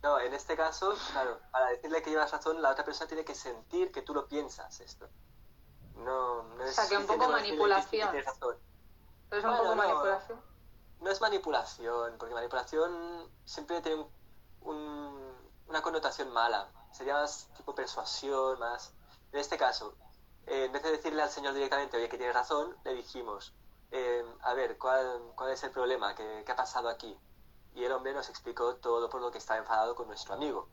No, 0.00 0.20
en 0.20 0.32
este 0.32 0.56
caso, 0.56 0.94
claro, 1.10 1.40
para 1.50 1.70
decirle 1.70 2.00
que 2.02 2.10
llevas 2.10 2.30
razón, 2.30 2.62
la 2.62 2.70
otra 2.70 2.84
persona 2.84 3.08
tiene 3.08 3.24
que 3.24 3.34
sentir 3.34 3.90
que 3.90 4.00
tú 4.00 4.14
lo 4.14 4.28
piensas 4.28 4.78
esto. 4.78 5.08
No, 5.96 6.44
no 6.44 6.62
es 6.62 6.70
O 6.70 6.82
sea, 6.82 6.88
que 6.88 6.96
un 6.96 7.06
poco 7.08 7.28
manipulación. 7.28 8.08
tienes 8.12 8.24
razón. 8.24 8.56
Pero 9.28 9.40
es 9.40 9.44
un 9.44 9.50
Bueno, 9.50 9.64
poco 9.64 9.74
no. 9.74 9.82
manipulación. 9.82 10.40
No 11.00 11.10
es 11.10 11.20
manipulación, 11.20 12.16
porque 12.16 12.32
manipulación 12.32 13.28
siempre 13.44 13.80
tiene 13.82 14.02
un- 14.02 14.10
un- 14.60 15.17
una 15.68 15.82
connotación 15.82 16.30
mala. 16.32 16.68
Sería 16.92 17.14
más 17.14 17.48
tipo 17.56 17.74
persuasión, 17.74 18.58
más... 18.58 18.92
En 19.32 19.40
este 19.40 19.58
caso, 19.58 19.94
eh, 20.46 20.64
en 20.64 20.72
vez 20.72 20.82
de 20.82 20.90
decirle 20.90 21.22
al 21.22 21.30
señor 21.30 21.52
directamente, 21.52 21.96
oye, 21.96 22.08
que 22.08 22.16
tienes 22.16 22.34
razón, 22.34 22.74
le 22.84 22.94
dijimos, 22.94 23.52
eh, 23.90 24.24
a 24.42 24.54
ver, 24.54 24.78
¿cuál, 24.78 25.20
¿cuál 25.36 25.50
es 25.50 25.62
el 25.62 25.70
problema? 25.70 26.14
¿Qué, 26.14 26.42
qué 26.46 26.52
ha 26.52 26.56
pasado 26.56 26.88
aquí? 26.88 27.16
Y 27.74 27.84
el 27.84 27.92
hombre 27.92 28.14
nos 28.14 28.30
explicó 28.30 28.76
todo 28.76 29.10
por 29.10 29.20
lo 29.20 29.30
que 29.30 29.38
estaba 29.38 29.58
enfadado 29.58 29.94
con 29.94 30.06
nuestro 30.08 30.34
amigo. 30.34 30.70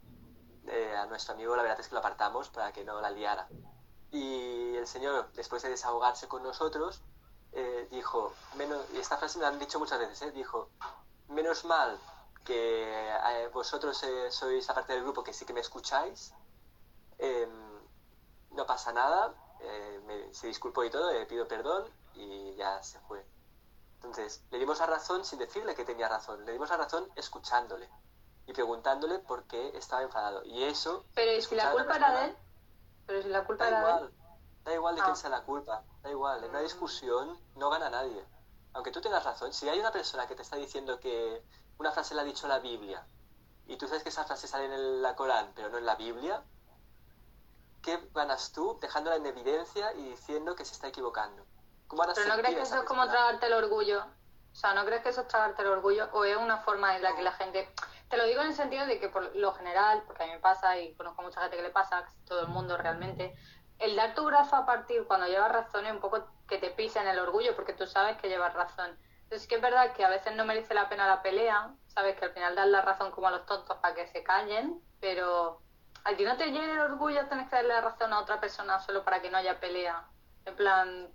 Eh, 0.67 0.95
a 0.95 1.05
nuestro 1.05 1.33
amigo 1.33 1.55
la 1.55 1.61
verdad 1.61 1.79
es 1.79 1.89
que 1.89 1.93
lo 1.93 1.99
apartamos 1.99 2.49
para 2.49 2.71
que 2.71 2.85
no 2.85 3.01
la 3.01 3.11
liara. 3.11 3.47
Y 4.11 4.75
el 4.75 4.87
señor, 4.87 5.31
después 5.33 5.61
de 5.61 5.69
desahogarse 5.69 6.27
con 6.27 6.41
nosotros, 6.43 7.01
dijo, 7.89 8.33
menos, 8.55 8.81
y 8.93 8.97
esta 8.97 9.17
frase 9.17 9.39
la 9.39 9.47
han 9.47 9.59
dicho 9.59 9.79
muchas 9.79 9.99
veces, 9.99 10.33
dijo, 10.33 10.69
menos 11.29 11.63
mal 11.63 11.97
que 12.45 13.17
eh, 13.33 13.49
vosotros 13.53 14.01
eh, 14.03 14.31
sois 14.31 14.65
la 14.67 14.73
parte 14.73 14.93
del 14.93 15.03
grupo 15.03 15.23
que 15.23 15.33
sí 15.33 15.45
que 15.45 15.53
me 15.53 15.59
escucháis, 15.59 16.33
em, 17.17 17.49
no 18.51 18.65
pasa 18.65 18.93
nada, 18.93 19.33
eh, 19.59 19.99
me- 20.05 20.33
se 20.33 20.47
disculpó 20.47 20.83
y 20.83 20.89
todo, 20.89 21.11
le 21.11 21.25
pido 21.25 21.47
perdón 21.47 21.85
y 22.13 22.55
ya 22.55 22.81
se 22.83 22.99
fue. 23.01 23.25
Entonces, 23.95 24.43
le 24.51 24.59
dimos 24.59 24.79
la 24.79 24.85
razón 24.85 25.25
sin 25.25 25.39
decirle 25.39 25.75
que 25.75 25.83
tenía 25.83 26.07
razón, 26.07 26.45
le 26.45 26.51
dimos 26.53 26.69
la 26.69 26.77
razón 26.77 27.09
escuchándole 27.15 27.89
y 28.45 28.53
preguntándole 28.53 29.19
por 29.19 29.45
qué 29.45 29.75
estaba 29.75 30.03
enfadado. 30.03 30.43
Y 30.45 30.63
eso... 30.63 31.05
Pero 31.15 31.31
¿y 31.33 31.41
si 31.41 31.55
la 31.55 31.71
culpa 31.71 31.95
era 31.95 32.11
de 32.19 32.25
él? 32.27 32.37
Pero 33.07 33.21
si 33.23 33.29
la 33.29 33.43
culpa 33.45 33.63
Da 33.65 33.69
era 33.69 33.79
de 33.79 33.85
él. 33.85 33.97
igual, 33.97 34.13
da 34.63 34.73
igual 34.73 34.95
de 34.95 35.01
Ah. 35.01 35.05
quién 35.05 35.15
sea 35.15 35.29
la 35.31 35.41
culpa, 35.43 35.83
da 36.03 36.09
igual, 36.11 36.43
en 36.43 36.49
una 36.51 36.59
discusión 36.61 37.39
no 37.55 37.69
gana 37.71 37.89
nadie. 37.89 38.23
Aunque 38.73 38.91
tú 38.91 39.01
tengas 39.01 39.23
razón, 39.23 39.53
si 39.53 39.67
hay 39.69 39.79
una 39.79 39.91
persona 39.91 40.27
que 40.27 40.35
te 40.35 40.41
está 40.43 40.57
diciendo 40.57 40.99
que 40.99 41.43
una 41.77 41.91
frase 41.91 42.15
la 42.15 42.21
ha 42.21 42.25
dicho 42.25 42.47
la 42.47 42.59
Biblia 42.59 43.05
y 43.67 43.77
tú 43.77 43.87
sabes 43.87 44.03
que 44.03 44.09
esa 44.09 44.23
frase 44.23 44.47
sale 44.47 44.65
en 44.65 44.73
el- 44.73 45.01
la 45.01 45.15
Corán 45.15 45.51
pero 45.55 45.69
no 45.69 45.77
en 45.77 45.85
la 45.85 45.95
Biblia, 45.95 46.43
¿qué 47.81 47.99
ganas 48.13 48.51
tú 48.51 48.77
dejándola 48.81 49.15
en 49.17 49.25
evidencia 49.25 49.93
y 49.93 50.09
diciendo 50.09 50.55
que 50.55 50.65
se 50.65 50.73
está 50.73 50.87
equivocando? 50.87 51.45
¿Cómo 51.87 52.03
Pero 52.13 52.27
¿no 52.27 52.37
crees 52.37 52.55
que 52.55 52.61
eso 52.61 52.79
es 52.79 52.83
como 52.85 53.07
tragarte 53.07 53.45
el 53.45 53.53
orgullo? 53.53 54.03
O 54.51 54.57
sea, 54.57 54.73
¿no 54.73 54.85
crees 54.85 55.03
que 55.03 55.09
eso 55.09 55.21
es 55.21 55.27
tragarte 55.27 55.61
el 55.61 55.67
orgullo? 55.67 56.09
¿O 56.13 56.23
es 56.23 56.37
una 56.37 56.57
forma 56.57 56.95
en 56.95 57.03
la 57.03 57.15
que 57.15 57.21
la 57.21 57.33
gente... 57.33 57.69
Te 58.09 58.17
lo 58.17 58.23
digo 58.23 58.41
en 58.41 58.47
el 58.47 58.55
sentido 58.55 58.85
de 58.85 58.99
que 58.99 59.09
por 59.09 59.35
lo 59.35 59.53
general, 59.53 60.03
porque 60.07 60.23
a 60.23 60.27
mí 60.27 60.31
me 60.33 60.39
pasa 60.39 60.77
y 60.79 60.95
conozco 60.95 61.21
mucha 61.21 61.41
gente 61.41 61.57
que 61.57 61.63
le 61.63 61.71
pasa, 61.71 62.03
casi 62.03 62.17
todo 62.25 62.41
el 62.41 62.47
mundo 62.47 62.77
realmente, 62.77 63.35
el 63.79 63.95
dar 63.95 64.15
tu 64.15 64.23
brazo 64.25 64.55
a 64.55 64.65
partir 64.65 65.05
cuando 65.05 65.27
llevas 65.27 65.51
razón 65.51 65.85
es 65.85 65.91
un 65.91 65.99
poco 65.99 66.25
que 66.47 66.57
te 66.57 66.69
pisen 66.69 67.07
el 67.07 67.19
orgullo 67.19 67.55
porque 67.55 67.73
tú 67.73 67.85
sabes 67.85 68.17
que 68.21 68.29
llevas 68.29 68.53
razón. 68.53 68.97
Entonces 69.25 69.47
que 69.47 69.55
es 69.55 69.61
verdad 69.61 69.93
que 69.93 70.05
a 70.05 70.09
veces 70.09 70.35
no 70.35 70.45
merece 70.45 70.73
la 70.73 70.87
pena 70.89 71.07
la 71.07 71.21
pelea, 71.21 71.73
sabes 71.87 72.17
que 72.17 72.25
al 72.25 72.33
final 72.33 72.55
das 72.55 72.67
la 72.67 72.81
razón 72.81 73.11
como 73.11 73.27
a 73.27 73.31
los 73.31 73.45
tontos 73.45 73.77
para 73.77 73.93
que 73.93 74.07
se 74.07 74.23
callen, 74.23 74.81
pero 74.99 75.61
a 76.03 76.15
ti 76.15 76.23
no 76.23 76.37
te 76.37 76.47
llena 76.47 76.73
el 76.73 76.91
orgullo 76.91 77.27
tener 77.27 77.47
que 77.49 77.55
darle 77.55 77.73
la 77.73 77.81
razón 77.81 78.13
a 78.13 78.19
otra 78.19 78.39
persona 78.39 78.79
solo 78.79 79.03
para 79.03 79.21
que 79.21 79.29
no 79.29 79.37
haya 79.37 79.59
pelea. 79.59 80.05
En 80.45 80.55
plan, 80.55 81.09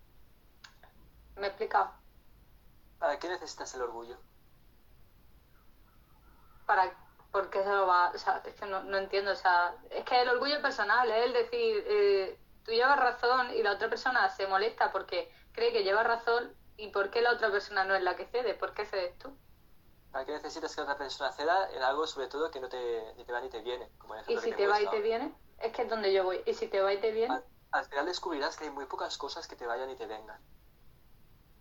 ¿me 1.36 1.46
he 1.46 1.50
explicado? 1.50 1.92
¿Para 2.98 3.18
qué 3.18 3.28
necesitas 3.28 3.74
el 3.74 3.82
orgullo? 3.82 4.18
para 6.70 6.94
por 7.32 7.50
qué 7.50 7.64
se 7.64 7.68
lo 7.68 7.88
va 7.88 8.12
o 8.14 8.18
sea 8.18 8.40
es 8.44 8.54
que 8.54 8.64
no, 8.64 8.84
no 8.84 8.96
entiendo 8.96 9.32
o 9.32 9.34
sea 9.34 9.74
es 9.90 10.04
que 10.04 10.22
el 10.22 10.28
orgullo 10.28 10.62
personal 10.62 11.10
es 11.10 11.26
el 11.26 11.32
decir 11.32 11.84
eh, 11.88 12.38
tú 12.64 12.70
llevas 12.70 13.00
razón 13.00 13.50
y 13.56 13.62
la 13.64 13.72
otra 13.72 13.88
persona 13.88 14.28
se 14.28 14.46
molesta 14.46 14.92
porque 14.92 15.32
cree 15.50 15.72
que 15.72 15.82
lleva 15.82 16.04
razón 16.04 16.54
y 16.80 16.90
por 16.90 17.10
qué 17.10 17.20
la 17.20 17.32
otra 17.32 17.50
persona 17.50 17.84
no 17.84 17.94
es 17.94 18.02
la 18.02 18.16
que 18.16 18.26
cede 18.26 18.54
por 18.54 18.74
qué 18.74 18.84
cedes 18.86 19.16
tú 19.18 19.36
¿Para 20.10 20.24
qué 20.24 20.32
necesitas 20.32 20.74
que 20.74 20.80
otra 20.80 20.98
persona 20.98 21.30
ceda 21.32 21.70
en 21.72 21.82
algo 21.82 22.06
sobre 22.06 22.26
todo 22.26 22.50
que 22.50 22.60
no 22.60 22.68
te, 22.68 23.14
ni 23.16 23.24
te 23.24 23.32
va 23.32 23.40
ni 23.40 23.48
te 23.48 23.60
viene? 23.60 23.88
Como 23.98 24.16
el 24.16 24.24
y 24.28 24.36
si 24.38 24.50
que 24.50 24.56
te 24.56 24.66
va 24.66 24.80
y 24.80 24.86
te 24.88 25.00
viene 25.00 25.32
es 25.58 25.72
que 25.72 25.82
es 25.82 25.88
donde 25.88 26.12
yo 26.12 26.24
voy 26.24 26.42
y 26.46 26.54
si 26.54 26.66
te 26.68 26.80
va 26.80 26.92
y 26.92 27.00
te 27.00 27.12
viene 27.12 27.34
Al, 27.34 27.44
al 27.70 27.84
final 27.84 28.06
descubrirás 28.06 28.56
que 28.56 28.64
hay 28.64 28.70
muy 28.70 28.86
pocas 28.86 29.16
cosas 29.18 29.46
que 29.46 29.56
te 29.56 29.66
vayan 29.66 29.90
y 29.90 29.96
te 29.96 30.06
vengan. 30.06 30.40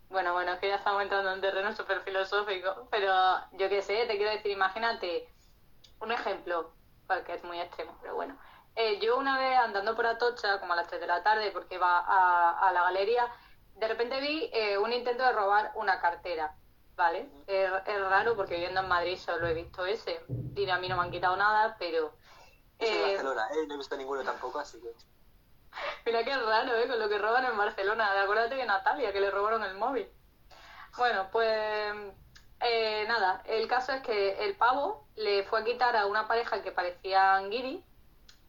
Bueno, 0.08 0.32
bueno, 0.32 0.52
es 0.52 0.58
que 0.58 0.68
ya 0.68 0.76
estamos 0.76 1.02
entrando 1.02 1.28
en 1.30 1.36
un 1.36 1.40
terreno 1.40 1.72
súper 1.72 2.00
filosófico, 2.00 2.88
pero 2.90 3.12
yo 3.52 3.68
qué 3.68 3.80
sé, 3.80 4.06
te 4.06 4.16
quiero 4.16 4.32
decir, 4.32 4.50
imagínate 4.50 5.28
un 6.00 6.10
ejemplo, 6.10 6.72
porque 7.06 7.34
es 7.34 7.44
muy 7.44 7.60
extremo, 7.60 7.96
pero 8.02 8.16
bueno. 8.16 8.36
Eh, 8.74 8.98
yo 9.00 9.16
una 9.18 9.38
vez 9.38 9.56
andando 9.58 9.94
por 9.94 10.06
Atocha, 10.06 10.58
como 10.58 10.72
a 10.72 10.76
las 10.76 10.88
3 10.88 11.00
de 11.00 11.06
la 11.06 11.22
tarde, 11.22 11.52
porque 11.52 11.76
iba 11.76 11.98
a, 11.98 12.68
a 12.68 12.72
la 12.72 12.82
galería, 12.82 13.32
de 13.80 13.88
repente 13.88 14.20
vi 14.20 14.50
eh, 14.52 14.76
un 14.76 14.92
intento 14.92 15.24
de 15.24 15.32
robar 15.32 15.72
una 15.74 16.00
cartera, 16.00 16.54
¿vale? 16.96 17.30
Es, 17.46 17.70
es 17.86 18.00
raro 18.02 18.36
porque 18.36 18.54
viviendo 18.54 18.80
en 18.80 18.88
Madrid 18.88 19.16
solo 19.16 19.48
he 19.48 19.54
visto 19.54 19.86
ese, 19.86 20.20
y 20.54 20.68
a 20.68 20.78
mí 20.78 20.88
no 20.88 20.96
me 20.96 21.02
han 21.02 21.10
quitado 21.10 21.34
nada, 21.36 21.76
pero... 21.78 22.12
Eh, 22.78 23.14
Barcelona, 23.14 23.48
¿eh? 23.52 23.66
No 23.66 23.74
he 23.74 23.78
visto 23.78 23.96
ninguno 23.96 24.22
tampoco, 24.22 24.58
así 24.58 24.78
que... 24.80 24.92
Mira 26.04 26.22
qué 26.24 26.36
raro, 26.36 26.76
¿eh? 26.76 26.86
Con 26.88 26.98
lo 26.98 27.08
que 27.08 27.18
roban 27.18 27.46
en 27.46 27.56
Barcelona. 27.56 28.22
Acuérdate 28.22 28.56
de 28.56 28.66
Natalia, 28.66 29.12
que 29.12 29.20
le 29.20 29.30
robaron 29.30 29.62
el 29.64 29.76
móvil. 29.76 30.08
Bueno, 30.98 31.28
pues 31.32 31.94
eh, 32.60 33.04
nada, 33.08 33.42
el 33.46 33.66
caso 33.66 33.92
es 33.92 34.02
que 34.02 34.44
el 34.44 34.56
pavo 34.56 35.06
le 35.16 35.44
fue 35.44 35.60
a 35.60 35.64
quitar 35.64 35.96
a 35.96 36.06
una 36.06 36.28
pareja 36.28 36.62
que 36.62 36.72
parecía 36.72 37.38
guiri 37.48 37.82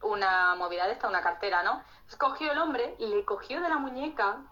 una 0.02 0.56
movida 0.56 0.86
de 0.86 0.92
esta, 0.92 1.08
una 1.08 1.22
cartera, 1.22 1.62
¿no? 1.62 1.82
Entonces 1.92 2.18
cogió 2.18 2.52
el 2.52 2.58
hombre, 2.58 2.96
le 2.98 3.24
cogió 3.24 3.60
de 3.60 3.68
la 3.68 3.78
muñeca, 3.78 4.42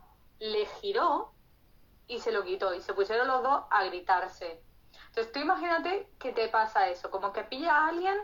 le 0.40 0.66
giró 0.66 1.32
y 2.09 2.18
se 2.18 2.32
lo 2.32 2.42
quitó. 2.42 2.75
Y 2.75 2.82
se 2.82 2.92
pusieron 2.92 3.28
los 3.28 3.42
dos 3.42 3.64
a 3.70 3.85
gritarse. 3.85 4.62
Entonces 5.06 5.32
tú 5.32 5.38
imagínate 5.38 6.09
que 6.18 6.32
te 6.32 6.49
pasa 6.49 6.88
eso, 6.88 7.11
como 7.11 7.32
que 7.32 7.44
pilla 7.44 7.76
a 7.76 7.88
alguien 7.88 8.16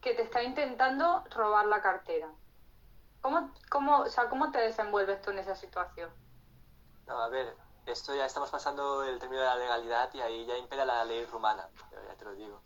que 0.00 0.14
te 0.14 0.22
está 0.22 0.42
intentando 0.42 1.24
robar 1.30 1.66
la 1.66 1.80
cartera. 1.80 2.28
¿Cómo, 3.20 3.52
cómo, 3.70 4.00
o 4.00 4.06
sea, 4.06 4.28
¿Cómo 4.28 4.50
te 4.50 4.58
desenvuelves 4.58 5.22
tú 5.22 5.30
en 5.30 5.38
esa 5.38 5.56
situación? 5.56 6.10
No, 7.06 7.18
a 7.18 7.28
ver, 7.28 7.56
esto 7.86 8.14
ya 8.14 8.26
estamos 8.26 8.50
pasando 8.50 9.02
el 9.04 9.18
término 9.18 9.42
de 9.42 9.48
la 9.48 9.56
legalidad 9.56 10.12
y 10.12 10.20
ahí 10.20 10.46
ya 10.46 10.58
impera 10.58 10.84
la 10.84 11.04
ley 11.04 11.24
rumana, 11.26 11.68
ya 11.90 12.14
te 12.16 12.24
lo 12.24 12.34
digo. 12.34 12.60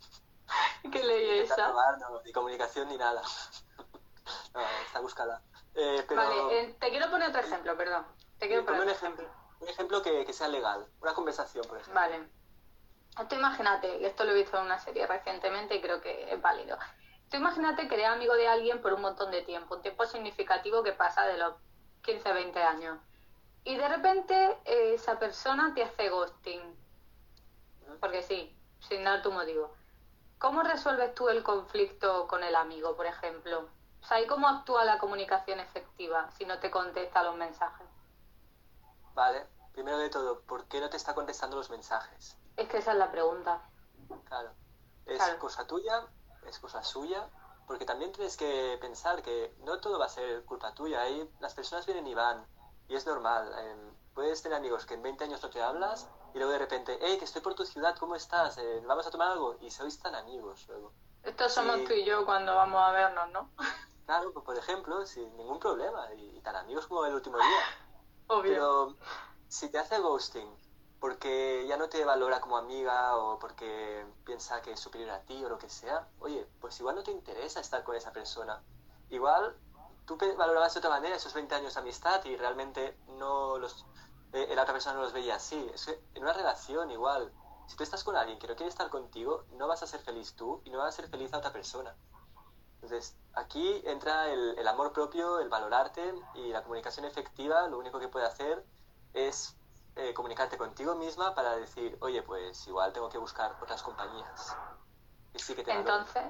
¿Qué 0.91 1.03
ley 1.03 1.39
es 1.39 1.51
esa? 1.51 1.69
robar, 1.69 1.97
no, 1.99 2.21
ni 2.23 2.31
comunicación 2.31 2.89
ni 2.89 2.97
nada. 2.97 3.21
no, 4.53 4.61
está 4.85 4.99
buscada. 4.99 5.41
Eh, 5.75 6.05
vale, 6.13 6.73
te 6.79 6.89
quiero 6.89 7.09
poner 7.09 7.29
otro 7.29 7.41
ejemplo, 7.41 7.77
perdón. 7.77 8.05
Te 8.39 8.47
quiero 8.47 8.65
poner 8.65 8.81
un 8.81 8.89
ejemplo. 8.89 9.27
Un 9.59 9.67
ejemplo 9.67 10.01
que, 10.01 10.25
que 10.25 10.33
sea 10.33 10.47
legal, 10.47 10.87
una 11.01 11.13
conversación, 11.13 11.65
por 11.67 11.77
ejemplo. 11.77 11.99
Vale. 11.99 12.29
Tú 13.27 13.35
imagínate, 13.35 14.05
esto 14.05 14.23
lo 14.23 14.31
he 14.31 14.35
visto 14.35 14.57
en 14.57 14.65
una 14.65 14.79
serie 14.79 15.05
recientemente 15.05 15.75
y 15.75 15.81
creo 15.81 15.99
que 15.99 16.31
es 16.31 16.41
válido. 16.41 16.77
Tú 17.29 17.37
imagínate 17.37 17.87
que 17.87 17.95
eres 17.95 18.07
amigo 18.07 18.33
de 18.35 18.47
alguien 18.47 18.81
por 18.81 18.93
un 18.93 19.01
montón 19.01 19.29
de 19.31 19.41
tiempo, 19.41 19.75
un 19.75 19.81
tiempo 19.81 20.05
significativo 20.05 20.83
que 20.83 20.93
pasa 20.93 21.25
de 21.25 21.37
los 21.37 21.53
15, 22.01 22.31
20 22.31 22.63
años. 22.63 22.97
Y 23.65 23.75
de 23.75 23.87
repente 23.87 24.57
eh, 24.65 24.93
esa 24.93 25.19
persona 25.19 25.73
te 25.75 25.83
hace 25.83 26.09
ghosting. 26.09 26.61
Porque 27.99 28.23
sí, 28.23 28.57
sin 28.79 29.03
dar 29.03 29.21
tu 29.21 29.31
motivo. 29.31 29.75
¿Cómo 30.37 30.63
resuelves 30.63 31.13
tú 31.13 31.27
el 31.27 31.43
conflicto 31.43 32.25
con 32.27 32.43
el 32.43 32.55
amigo, 32.55 32.95
por 32.95 33.05
ejemplo? 33.05 33.69
O 34.01 34.05
sea, 34.05 34.21
¿y 34.21 34.27
cómo 34.27 34.47
actúa 34.47 34.85
la 34.85 34.97
comunicación 34.97 35.59
efectiva 35.59 36.31
si 36.31 36.45
no 36.45 36.59
te 36.59 36.71
contesta 36.71 37.21
los 37.23 37.35
mensajes? 37.35 37.85
Vale, 39.19 39.45
primero 39.73 39.97
de 39.97 40.07
todo, 40.07 40.39
¿por 40.43 40.63
qué 40.69 40.79
no 40.79 40.89
te 40.89 40.95
está 40.95 41.13
contestando 41.13 41.57
los 41.57 41.69
mensajes? 41.69 42.37
Es 42.55 42.69
que 42.69 42.77
esa 42.77 42.93
es 42.93 42.97
la 42.97 43.11
pregunta. 43.11 43.61
Claro. 44.23 44.53
¿Es 45.05 45.21
cosa 45.41 45.67
tuya? 45.67 46.07
¿Es 46.47 46.57
cosa 46.57 46.81
suya? 46.85 47.27
Porque 47.67 47.83
también 47.83 48.13
tienes 48.13 48.37
que 48.37 48.77
pensar 48.79 49.21
que 49.21 49.53
no 49.65 49.81
todo 49.81 49.99
va 49.99 50.05
a 50.05 50.09
ser 50.09 50.45
culpa 50.45 50.73
tuya. 50.73 51.01
Ahí 51.01 51.29
las 51.41 51.53
personas 51.53 51.85
vienen 51.85 52.07
y 52.07 52.13
van. 52.13 52.47
Y 52.87 52.95
es 52.95 53.05
normal. 53.05 53.53
Em, 53.59 53.93
puedes 54.13 54.41
tener 54.41 54.57
amigos 54.57 54.85
que 54.85 54.93
en 54.93 55.03
20 55.03 55.25
años 55.25 55.43
no 55.43 55.49
te 55.49 55.61
hablas 55.61 56.07
y 56.33 56.37
luego 56.37 56.53
de 56.53 56.59
repente, 56.59 56.97
hey, 57.01 57.17
que 57.19 57.25
estoy 57.25 57.41
por 57.41 57.55
tu 57.55 57.65
ciudad, 57.65 57.97
¿cómo 57.97 58.15
estás? 58.15 58.57
Eh, 58.57 58.81
¿Vamos 58.85 59.05
a 59.05 59.11
tomar 59.11 59.33
algo? 59.33 59.57
Y 59.59 59.69
sois 59.69 59.99
tan 59.99 60.15
amigos 60.15 60.65
luego. 60.69 60.93
Estos 61.23 61.51
somos 61.51 61.83
tú 61.83 61.91
y 61.91 62.05
yo 62.05 62.25
cuando 62.25 62.55
vamos 62.55 62.81
a 62.81 62.91
vernos, 62.91 63.29
¿no? 63.31 63.49
Claro, 64.05 64.31
pues 64.31 64.45
por 64.45 64.57
ejemplo, 64.57 65.05
sin 65.05 65.35
ningún 65.35 65.59
problema. 65.59 66.07
Y, 66.15 66.39
tan 66.39 66.55
amigos 66.55 66.87
como 66.87 67.05
el 67.05 67.13
último 67.13 67.37
día. 67.37 67.88
Pero 68.41 68.95
si 69.47 69.69
te 69.69 69.79
hace 69.79 69.99
ghosting 69.99 70.47
porque 70.99 71.65
ya 71.67 71.77
no 71.77 71.87
te 71.87 72.03
valora 72.03 72.41
como 72.41 72.57
amiga 72.57 73.15
o 73.17 73.39
porque 73.39 74.05
piensa 74.25 74.61
que 74.61 74.73
es 74.73 74.79
superior 74.79 75.11
a 75.11 75.21
ti 75.21 75.43
o 75.43 75.49
lo 75.49 75.57
que 75.57 75.69
sea, 75.69 76.07
oye, 76.19 76.45
pues 76.59 76.79
igual 76.79 76.95
no 76.95 77.03
te 77.03 77.11
interesa 77.11 77.59
estar 77.61 77.83
con 77.83 77.95
esa 77.95 78.11
persona. 78.11 78.61
Igual 79.09 79.55
tú 80.05 80.17
valorabas 80.37 80.73
de 80.73 80.79
otra 80.79 80.89
manera 80.89 81.15
esos 81.15 81.33
20 81.33 81.55
años 81.55 81.73
de 81.73 81.79
amistad 81.79 82.23
y 82.25 82.35
realmente 82.35 82.97
no 83.17 83.57
los, 83.57 83.85
eh, 84.33 84.53
la 84.53 84.63
otra 84.63 84.73
persona 84.73 84.95
no 84.95 85.03
los 85.03 85.13
veía 85.13 85.35
así. 85.35 85.71
En 86.13 86.23
una 86.23 86.33
relación 86.33 86.91
igual, 86.91 87.31
si 87.67 87.77
tú 87.77 87.83
estás 87.83 88.03
con 88.03 88.17
alguien 88.17 88.37
que 88.37 88.47
no 88.47 88.55
quiere 88.55 88.69
estar 88.69 88.89
contigo, 88.89 89.45
no 89.53 89.67
vas 89.67 89.83
a 89.83 89.87
ser 89.87 90.01
feliz 90.01 90.33
tú 90.35 90.61
y 90.65 90.69
no 90.69 90.79
vas 90.79 90.89
a 90.89 91.01
ser 91.01 91.09
feliz 91.09 91.33
a 91.33 91.37
otra 91.37 91.53
persona. 91.53 91.95
Entonces, 92.81 93.17
aquí 93.33 93.81
entra 93.85 94.29
el, 94.31 94.57
el 94.57 94.67
amor 94.67 94.93
propio, 94.93 95.39
el 95.39 95.49
valorarte 95.49 96.13
y 96.35 96.49
la 96.49 96.63
comunicación 96.63 97.05
efectiva, 97.05 97.67
lo 97.67 97.77
único 97.77 97.99
que 97.99 98.07
puede 98.07 98.25
hacer 98.25 98.63
es 99.13 99.57
eh, 99.95 100.13
comunicarte 100.13 100.57
contigo 100.57 100.95
misma 100.95 101.35
para 101.35 101.57
decir, 101.57 101.97
oye, 101.99 102.21
pues 102.21 102.65
igual 102.67 102.93
tengo 102.93 103.09
que 103.09 103.17
buscar 103.17 103.57
otras 103.61 103.83
compañías. 103.83 104.55
Y 105.33 105.39
sí 105.39 105.55
que 105.55 105.63
te 105.63 105.71
entonces, 105.71 106.23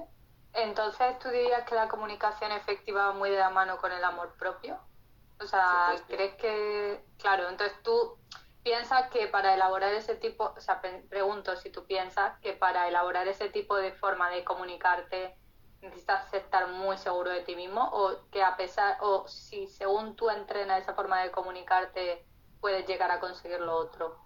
entonces, 0.54 1.20
¿tú 1.20 1.30
dirías 1.30 1.64
que 1.66 1.76
la 1.76 1.88
comunicación 1.88 2.52
efectiva 2.52 3.08
va 3.08 3.14
muy 3.14 3.30
de 3.30 3.38
la 3.38 3.52
mano 3.52 3.78
con 3.78 3.92
el 3.92 4.04
amor 4.04 4.36
propio? 4.38 4.80
O 5.40 5.46
sea, 5.46 5.94
¿crees 6.08 6.36
que, 6.36 7.06
claro, 7.20 7.48
entonces 7.48 7.78
tú 7.84 8.18
piensas 8.64 9.10
que 9.10 9.28
para 9.28 9.54
elaborar 9.54 9.94
ese 9.94 10.16
tipo, 10.16 10.54
o 10.58 10.60
sea, 10.60 10.82
pregunto 10.82 11.56
si 11.56 11.70
tú 11.70 11.86
piensas 11.86 12.38
que 12.40 12.54
para 12.54 12.88
elaborar 12.88 13.28
ese 13.28 13.50
tipo 13.50 13.76
de 13.78 13.94
forma 13.94 14.30
de 14.32 14.44
comunicarte 14.44 15.38
necesitas 15.82 16.34
estar 16.34 16.68
muy 16.68 16.98
seguro 16.98 17.30
de 17.30 17.42
ti 17.42 17.56
mismo 17.56 17.88
o 17.92 18.30
que 18.32 18.44
a 18.44 18.58
pesar, 18.58 18.98
o 19.02 19.28
si 19.28 19.68
según 19.68 20.16
tú 20.16 20.30
entrenas 20.30 20.82
esa 20.82 20.94
forma 20.94 21.22
de 21.22 21.32
comunicarte 21.32 22.26
puedes 22.60 22.86
llegar 22.88 23.12
a 23.12 23.20
conseguir 23.20 23.60
lo 23.62 23.76
otro. 23.76 24.18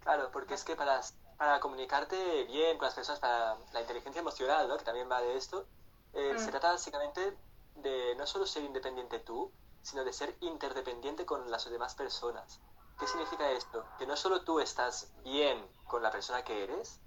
Claro, 0.00 0.30
porque 0.32 0.54
es 0.54 0.64
que 0.64 0.76
para, 0.76 1.00
para 1.38 1.60
comunicarte 1.60 2.44
bien 2.44 2.76
con 2.76 2.86
las 2.86 2.94
personas, 2.94 3.20
para 3.20 3.56
la 3.72 3.80
inteligencia 3.80 4.20
emocional, 4.20 4.68
¿no? 4.68 4.76
que 4.76 4.84
también 4.84 5.10
va 5.10 5.20
de 5.22 5.36
esto, 5.36 5.66
eh, 6.12 6.34
se 6.36 6.48
mm. 6.48 6.50
trata 6.50 6.72
básicamente 6.72 7.36
de 7.76 8.14
no 8.16 8.26
solo 8.26 8.46
ser 8.46 8.64
independiente 8.64 9.18
tú, 9.18 9.50
sino 9.82 10.04
de 10.04 10.12
ser 10.12 10.36
interdependiente 10.40 11.26
con 11.26 11.50
las 11.50 11.68
demás 11.68 11.94
personas. 11.94 12.60
¿Qué 12.98 13.06
significa 13.06 13.50
esto? 13.50 13.84
Que 13.98 14.06
no 14.06 14.16
solo 14.16 14.42
tú 14.42 14.60
estás 14.60 15.12
bien 15.24 15.66
con 15.86 16.02
la 16.02 16.10
persona 16.10 16.44
que 16.44 16.64
eres, 16.64 17.00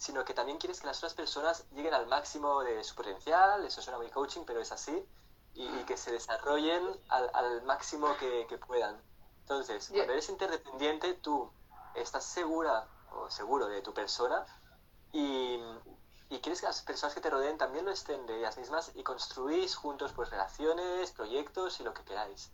sino 0.00 0.24
que 0.24 0.32
también 0.32 0.56
quieres 0.56 0.80
que 0.80 0.86
las 0.86 0.96
otras 0.96 1.12
personas 1.12 1.66
lleguen 1.72 1.92
al 1.92 2.06
máximo 2.06 2.62
de 2.62 2.82
su 2.82 2.94
potencial, 2.94 3.62
eso 3.66 3.82
suena 3.82 3.98
muy 3.98 4.08
coaching, 4.08 4.44
pero 4.46 4.58
es 4.58 4.72
así, 4.72 5.06
y, 5.52 5.68
que 5.84 5.98
se 5.98 6.10
desarrollen 6.10 6.82
al, 7.10 7.30
al 7.34 7.62
máximo 7.64 8.16
que, 8.18 8.46
que, 8.48 8.56
puedan. 8.56 8.98
Entonces, 9.42 9.90
cuando 9.92 10.14
eres 10.14 10.30
interdependiente, 10.30 11.12
tú 11.14 11.52
estás 11.94 12.24
segura 12.24 12.88
o 13.12 13.28
seguro 13.28 13.66
de 13.66 13.82
tu 13.82 13.92
persona 13.92 14.46
y, 15.12 15.60
quieres 16.40 16.60
que 16.60 16.66
las 16.66 16.80
personas 16.80 17.14
que 17.14 17.20
te 17.20 17.28
rodeen 17.28 17.58
también 17.58 17.84
lo 17.84 17.90
estén 17.90 18.24
de 18.24 18.38
ellas 18.38 18.56
mismas 18.56 18.92
y 18.94 19.02
construís 19.02 19.76
juntos 19.76 20.14
pues 20.14 20.30
relaciones, 20.30 21.12
proyectos 21.12 21.78
y 21.78 21.82
lo 21.82 21.92
que 21.92 22.04
queráis. 22.04 22.50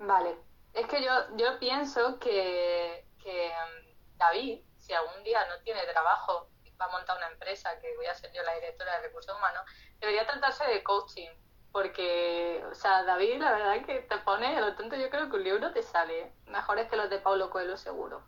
Vale, 0.00 0.36
es 0.72 0.88
que 0.88 1.04
yo, 1.04 1.12
yo 1.36 1.56
pienso 1.60 2.18
que, 2.18 3.06
que 3.22 3.52
mm, 3.52 4.18
David, 4.18 4.63
si 4.84 4.92
algún 4.92 5.22
día 5.22 5.46
no 5.46 5.58
tiene 5.62 5.82
trabajo 5.86 6.50
y 6.62 6.70
va 6.76 6.84
a 6.84 6.90
montar 6.90 7.16
una 7.16 7.28
empresa, 7.28 7.78
que 7.80 7.96
voy 7.96 8.06
a 8.06 8.14
ser 8.14 8.30
yo 8.32 8.42
la 8.42 8.54
directora 8.54 8.96
de 8.96 9.06
recursos 9.06 9.34
humanos, 9.36 9.64
debería 9.98 10.26
tratarse 10.26 10.64
de 10.66 10.82
coaching 10.82 11.30
porque, 11.72 12.62
o 12.70 12.74
sea, 12.74 13.02
David, 13.02 13.40
la 13.40 13.50
verdad 13.50 13.84
que 13.84 14.00
te 14.02 14.18
pone, 14.18 14.60
lo 14.60 14.76
tanto 14.76 14.94
yo 14.94 15.10
creo 15.10 15.28
que 15.28 15.36
un 15.36 15.44
libro 15.44 15.72
te 15.72 15.82
sale. 15.82 16.32
Mejores 16.46 16.88
que 16.88 16.96
los 16.96 17.10
de 17.10 17.18
Paulo 17.18 17.50
Coelho, 17.50 17.76
seguro. 17.76 18.22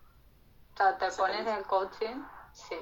O 0.73 0.77
sea, 0.77 0.99
te 0.99 1.11
pones 1.13 1.47
en 1.47 1.55
el 1.55 1.65
coaching, 1.65 2.25
sí. 2.53 2.77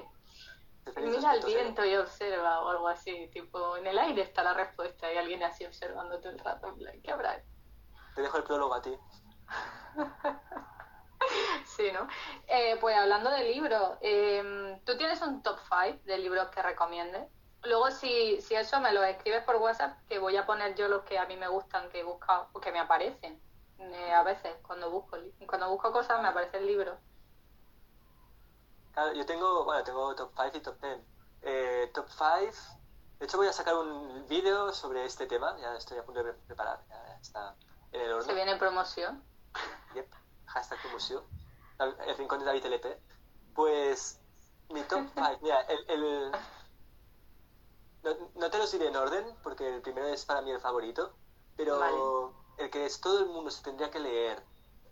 Mira 0.97 1.31
al 1.31 1.43
viento 1.43 1.85
y 1.85 1.95
observa 1.95 2.61
o 2.61 2.69
algo 2.69 2.87
así, 2.87 3.27
tipo, 3.33 3.77
en 3.77 3.87
el 3.87 3.99
aire 3.99 4.21
está 4.21 4.43
la 4.43 4.53
respuesta 4.53 5.11
y 5.11 5.17
alguien 5.17 5.43
así 5.43 5.65
observando 5.65 6.19
todo 6.19 6.31
el 6.31 6.39
rato, 6.39 6.75
¿qué 7.03 7.11
habrá? 7.11 7.43
Te 8.15 8.21
dejo 8.21 8.37
el 8.37 8.43
prólogo 8.43 8.73
a 8.73 8.81
ti. 8.81 8.97
sí, 11.75 11.91
¿no? 11.91 12.07
Eh, 12.47 12.77
pues 12.79 12.95
hablando 12.95 13.29
de 13.29 13.43
libros, 13.43 13.97
eh, 14.01 14.79
¿tú 14.85 14.97
tienes 14.97 15.21
un 15.21 15.41
top 15.43 15.57
5 15.59 15.99
de 16.05 16.17
libros 16.17 16.47
que 16.49 16.61
recomiendes? 16.61 17.27
Luego, 17.63 17.89
si, 17.91 18.41
si 18.41 18.55
eso 18.55 18.79
me 18.79 18.93
lo 18.93 19.03
escribes 19.03 19.43
por 19.43 19.55
WhatsApp, 19.55 19.97
que 20.07 20.19
voy 20.19 20.37
a 20.37 20.45
poner 20.45 20.75
yo 20.75 20.87
los 20.87 21.03
que 21.03 21.17
a 21.17 21.25
mí 21.25 21.35
me 21.35 21.47
gustan, 21.47 21.89
que 21.89 22.01
he 22.01 22.03
buscado, 22.03 22.49
que 22.61 22.71
me 22.71 22.79
aparecen. 22.79 23.41
Eh, 23.79 24.13
a 24.13 24.23
veces, 24.23 24.55
cuando 24.61 24.89
busco 24.89 25.17
cuando 25.47 25.69
busco 25.69 25.91
cosas, 25.91 26.21
me 26.21 26.27
aparece 26.27 26.57
el 26.57 26.67
libro. 26.67 26.97
Claro, 28.93 29.13
yo 29.13 29.25
tengo, 29.25 29.65
bueno, 29.65 29.83
tengo 29.83 30.15
top 30.15 30.31
5 30.35 30.57
y 30.57 30.61
top 30.61 30.79
10. 30.81 30.99
Eh, 31.47 31.91
top 31.93 32.07
5, 32.09 32.25
de 33.19 33.25
hecho 33.25 33.37
voy 33.37 33.47
a 33.47 33.53
sacar 33.53 33.75
un 33.75 34.25
vídeo 34.27 34.73
sobre 34.73 35.05
este 35.05 35.27
tema, 35.27 35.55
ya 35.59 35.75
estoy 35.75 35.99
a 35.99 36.03
punto 36.03 36.23
de 36.23 36.33
preparar, 36.33 36.79
ya 36.89 37.17
está 37.21 37.55
en 37.91 38.01
el 38.01 38.11
horno. 38.13 38.23
¿Se 38.23 38.33
viene 38.33 38.55
promoción? 38.55 39.23
Yep, 39.93 40.11
hashtag 40.47 40.81
promoción, 40.81 41.23
el 41.79 42.17
rincón 42.17 42.39
de 42.39 42.45
David 42.45 42.65
LP. 42.65 42.99
Pues, 43.53 44.19
mi 44.69 44.81
top 44.83 45.07
5, 45.15 45.39
mira, 45.41 45.61
el, 45.61 45.89
el 45.89 46.31
no, 48.35 48.49
te 48.49 48.57
los 48.57 48.71
diré 48.71 48.87
en 48.87 48.95
orden, 48.95 49.25
porque 49.43 49.67
el 49.67 49.81
primero 49.81 50.07
es 50.07 50.25
para 50.25 50.41
mí 50.41 50.51
el 50.51 50.59
favorito, 50.59 51.13
pero 51.57 52.33
el 52.57 52.69
que 52.69 52.85
es 52.85 53.01
todo 53.01 53.19
el 53.19 53.25
mundo 53.27 53.49
se 53.49 53.63
tendría 53.63 53.89
que 53.89 53.99
leer 53.99 54.43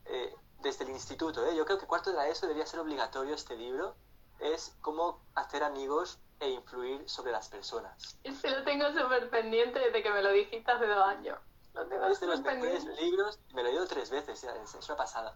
eh, 0.05 0.35
desde 0.59 0.85
el 0.85 0.91
instituto, 0.91 1.45
¿eh? 1.45 1.55
yo 1.55 1.65
creo 1.65 1.77
que 1.77 1.85
cuarto 1.85 2.09
de 2.09 2.17
la 2.17 2.27
ESO 2.27 2.47
debería 2.47 2.65
ser 2.65 2.79
obligatorio 2.79 3.35
este 3.35 3.55
libro, 3.55 3.95
es 4.39 4.75
cómo 4.81 5.21
hacer 5.35 5.63
amigos 5.63 6.19
e 6.39 6.49
influir 6.49 7.07
sobre 7.07 7.31
las 7.31 7.49
personas. 7.49 8.17
Se 8.41 8.49
lo 8.49 8.63
tengo 8.63 8.87
súper 8.91 9.29
pendiente 9.29 9.79
desde 9.79 10.01
que 10.01 10.11
me 10.11 10.21
lo 10.21 10.31
dijiste 10.31 10.71
hace 10.71 10.87
dos 10.87 11.05
años. 11.05 11.39
Lo 11.73 11.87
tengo 11.87 12.05
es 12.07 12.19
de 12.19 12.27
los 12.27 12.41
mejores 12.41 12.85
libros, 12.85 13.39
me 13.53 13.63
lo 13.63 13.69
he 13.69 13.71
leído 13.71 13.87
tres 13.87 14.09
veces, 14.09 14.43
es, 14.43 14.89
una 14.89 14.97
pasada. 14.97 15.35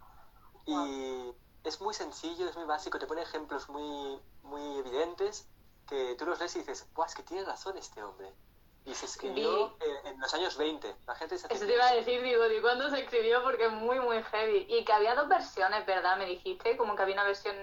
Y 0.67 1.33
es 1.63 1.81
muy 1.81 1.93
sencillo, 1.93 2.47
es 2.47 2.55
muy 2.55 2.65
básico, 2.65 2.99
te 2.99 3.07
pone 3.07 3.21
ejemplos 3.21 3.69
muy, 3.69 4.19
muy 4.43 4.77
evidentes 4.77 5.47
que 5.87 6.15
tú 6.15 6.25
los 6.25 6.39
lees 6.39 6.55
y 6.57 6.59
dices, 6.59 6.87
¡buah, 6.93 7.07
es 7.07 7.15
que 7.15 7.23
tiene 7.23 7.43
razón 7.45 7.77
este 7.77 8.03
hombre! 8.03 8.33
Y 8.85 8.93
se 8.93 9.05
escribió 9.05 9.75
en, 10.05 10.17
los 10.19 10.33
años 10.33 10.57
20. 10.57 10.95
La 11.07 11.15
gente 11.15 11.37
se 11.37 11.53
Eso 11.53 11.65
te 11.65 11.73
iba 11.73 11.87
a 11.87 11.93
decir, 11.93 12.21
digo, 12.21 12.43
¿de 12.43 12.61
cuándo 12.61 12.89
se 12.89 13.01
escribió? 13.01 13.43
Porque 13.43 13.65
es 13.65 13.71
muy, 13.71 13.99
muy 13.99 14.23
heavy. 14.23 14.65
Y 14.69 14.85
que 14.85 14.93
había 14.93 15.13
dos 15.13 15.27
versiones, 15.27 15.85
¿verdad? 15.85 16.17
Me 16.17 16.25
dijiste, 16.25 16.77
como 16.77 16.95
que 16.95 17.01
había 17.01 17.15
una 17.15 17.25
versión 17.25 17.55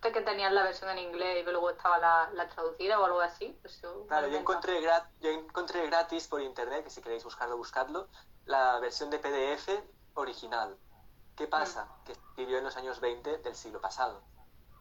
que 0.00 0.20
tenías 0.22 0.52
la 0.52 0.62
versión 0.62 0.88
en 0.90 0.98
inglés 0.98 1.42
y 1.42 1.50
luego 1.50 1.70
estaba 1.70 1.98
la, 1.98 2.30
la 2.34 2.48
traducida 2.48 2.98
o 3.00 3.04
algo 3.04 3.20
así. 3.20 3.58
Claro, 4.08 4.28
yo 4.28 4.38
encontré, 4.38 4.80
yo 5.20 5.30
encontré 5.30 5.86
gratis 5.86 6.26
por 6.26 6.40
internet, 6.40 6.84
que 6.84 6.90
si 6.90 7.02
queréis 7.02 7.24
buscarlo, 7.24 7.56
buscarlo, 7.56 8.08
la 8.46 8.78
versión 8.78 9.10
de 9.10 9.18
PDF 9.18 9.68
original. 10.14 10.76
¿Qué 11.40 11.46
pasa? 11.46 11.88
Que 12.04 12.12
escribió 12.12 12.58
en 12.58 12.64
los 12.64 12.76
años 12.76 13.00
20 13.00 13.38
del 13.38 13.56
siglo 13.56 13.80
pasado. 13.80 14.20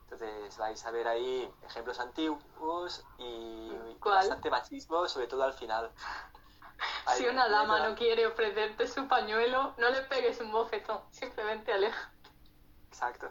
Entonces 0.03 0.57
vais 0.57 0.85
a 0.85 0.91
ver 0.91 1.07
ahí 1.07 1.49
ejemplos 1.63 2.01
antiguos 2.01 3.05
y 3.17 3.71
bastante 4.03 4.49
machismo, 4.49 5.07
sobre 5.07 5.27
todo 5.27 5.43
al 5.43 5.53
final. 5.53 5.89
Si 7.15 7.25
una 7.27 7.49
dama 7.49 7.87
no 7.87 7.95
quiere 7.95 8.25
ofrecerte 8.25 8.87
su 8.87 9.05
pañuelo, 9.07 9.73
no 9.77 9.89
le 9.89 10.01
pegues 10.03 10.39
un 10.39 10.51
bofetón, 10.51 11.01
simplemente 11.11 11.73
aleja. 11.73 12.11
Exacto. 12.87 13.29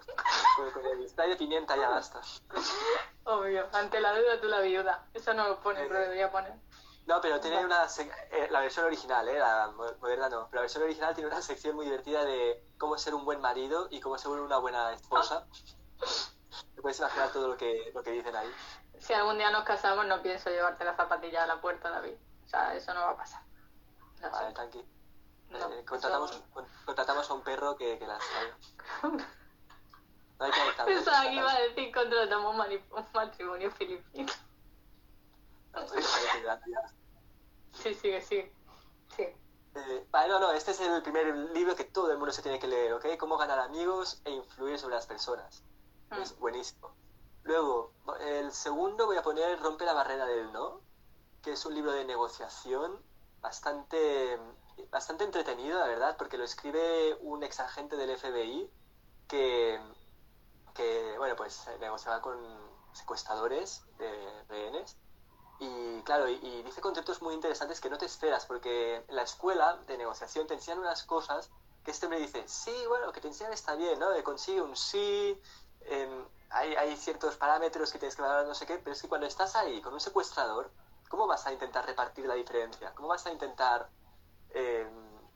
Con 0.74 0.86
el 0.86 1.08
spray 1.08 1.30
de 1.30 1.36
pimienta 1.36 1.74
ya 1.76 1.88
basta. 1.88 2.20
Obvio, 3.24 3.66
ante 3.72 4.00
la 4.00 4.18
duda 4.18 4.40
tú 4.40 4.48
la 4.48 4.60
viuda. 4.60 5.06
Eso 5.14 5.32
no 5.32 5.48
lo 5.48 5.60
pone, 5.60 5.84
pero 5.86 6.00
debería 6.00 6.30
poner. 6.30 6.52
No, 7.09 7.23
pero 7.23 7.40
tiene 7.40 7.64
una. 7.64 7.87
Eh, 7.87 8.49
la 8.51 8.61
versión 8.61 8.85
original, 8.85 9.27
¿eh? 9.29 9.38
La 9.38 9.73
moderna 9.99 10.29
no. 10.29 10.47
Pero 10.51 10.57
la 10.57 10.61
versión 10.61 10.85
original 10.85 11.14
tiene 11.14 11.31
una 11.31 11.40
sección 11.40 11.75
muy 11.75 11.87
divertida 11.87 12.23
de 12.23 12.62
cómo 12.77 12.99
ser 12.99 13.14
un 13.14 13.25
buen 13.25 13.40
marido 13.40 13.88
y 13.90 13.99
cómo 13.99 14.18
ser 14.18 14.31
una 14.33 14.59
buena 14.59 14.92
esposa. 14.92 15.47
Te 16.75 16.83
puedes 16.83 16.99
imaginar 16.99 17.33
todo 17.33 17.49
lo 17.49 17.57
que, 17.57 17.90
lo 17.94 18.03
que 18.03 18.11
dicen 18.11 18.37
ahí. 18.37 18.55
Si 18.99 19.14
algún 19.14 19.38
día 19.38 19.51
nos 19.51 19.64
casamos, 19.64 20.05
no 20.05 20.21
pienso 20.21 20.51
llevarte 20.51 20.85
la 20.85 20.97
zapatilla 20.97 21.44
a 21.44 21.47
la 21.47 21.62
puerta, 21.62 21.88
David. 21.88 22.12
O 22.44 22.49
sea, 22.49 22.75
eso 22.75 22.92
no 22.92 23.01
va 23.01 23.11
a 23.12 23.16
pasar. 23.16 23.40
vale, 24.31 24.53
tranqui. 24.53 24.79
Eh, 24.81 25.85
contratamos, 25.88 26.42
contratamos 26.85 27.31
a 27.31 27.33
un 27.33 27.42
perro 27.42 27.75
que, 27.75 27.99
que 27.99 28.07
las 28.07 28.23
No 29.03 29.16
hay 30.40 30.51
que 30.51 30.85
Pensaba 30.85 31.23
que 31.23 31.33
iba 31.33 31.51
a 31.51 31.61
decir 31.61 31.90
contratamos 31.90 32.55
un 32.55 33.07
matrimonio 33.14 33.71
filipino. 33.71 34.31
Sí, 37.72 37.94
sigue, 37.94 38.20
sigue. 38.22 38.52
Sí. 39.16 39.22
Eh, 39.22 40.07
no, 40.12 40.40
no, 40.40 40.52
este 40.52 40.72
es 40.72 40.81
el 40.81 41.02
primer 41.02 41.35
libro 41.54 41.76
que 41.76 41.85
todo 41.85 42.11
el 42.11 42.18
mundo 42.18 42.33
se 42.33 42.42
tiene 42.42 42.59
que 42.59 42.66
leer, 42.66 42.92
¿ok? 42.94 43.07
Cómo 43.18 43.37
ganar 43.37 43.59
amigos 43.59 44.20
e 44.24 44.31
influir 44.31 44.78
sobre 44.78 44.94
las 44.94 45.07
personas. 45.07 45.62
Mm. 46.11 46.22
Es 46.22 46.38
buenísimo. 46.38 46.94
Luego, 47.44 47.92
el 48.20 48.52
segundo 48.52 49.07
voy 49.07 49.16
a 49.16 49.22
poner 49.22 49.59
Rompe 49.61 49.85
la 49.85 49.94
barrera 49.94 50.26
del 50.26 50.52
no, 50.52 50.81
que 51.42 51.52
es 51.52 51.64
un 51.64 51.74
libro 51.74 51.92
de 51.92 52.04
negociación 52.04 53.00
bastante, 53.40 54.38
bastante 54.90 55.24
entretenido, 55.24 55.78
la 55.78 55.87
verdad, 55.87 56.16
porque 56.18 56.37
lo 56.37 56.44
escribe 56.44 57.16
un 57.20 57.42
ex 57.42 57.61
agente 57.61 57.96
del 57.96 58.18
FBI 58.18 58.70
que, 59.28 59.81
que 60.74 61.14
bueno, 61.18 61.37
pues 61.37 61.66
negociaba 61.81 62.20
con 62.20 62.38
secuestradores 62.92 63.85
de 63.98 64.44
rehenes 64.48 64.96
y 65.61 66.03
claro, 66.03 66.29
y, 66.29 66.62
dice 66.62 66.81
conceptos 66.81 67.21
muy 67.23 67.35
interesantes 67.35 67.81
que 67.81 67.90
no 67.90 67.99
te 67.99 68.07
esperas, 68.07 68.47
porque 68.47 69.05
en 69.09 69.16
la 69.16 69.23
escuela 69.23 69.79
de 69.87 69.99
negociación 69.99 70.47
te 70.47 70.55
enseñan 70.55 70.79
unas 70.81 71.03
cosas 71.05 71.51
que 71.85 71.90
este 71.90 72.09
me 72.09 72.18
dice, 72.18 72.47
sí, 72.47 72.75
bueno, 72.88 73.12
que 73.12 73.21
te 73.21 73.29
enseñan 73.29 73.53
está 73.53 73.75
bien, 73.75 73.99
¿no? 73.99 74.09
Consigue 74.23 74.61
un 74.61 74.77
sí, 74.77 75.40
hay, 76.51 76.75
hay, 76.77 76.97
ciertos 76.97 77.37
parámetros 77.37 77.92
que 77.92 77.99
tienes 77.99 78.16
que 78.16 78.23
valorar, 78.23 78.47
no 78.47 78.55
sé 78.55 78.66
qué, 78.66 78.79
pero 78.79 78.92
es 78.92 79.03
que 79.03 79.09
cuando 79.09 79.27
estás 79.27 79.57
ahí 79.57 79.81
con 79.81 79.92
un 79.94 80.01
secuestrador, 80.01 80.71
¿cómo 81.09 81.27
vas 81.27 81.47
a 81.47 81.53
intentar 81.53 81.87
repartir 81.87 82.27
la 82.27 82.35
diferencia? 82.35 82.92
¿Cómo 82.94 83.09
vas 83.09 83.27
a 83.27 83.33
intentar, 83.33 83.88
em, 84.51 84.88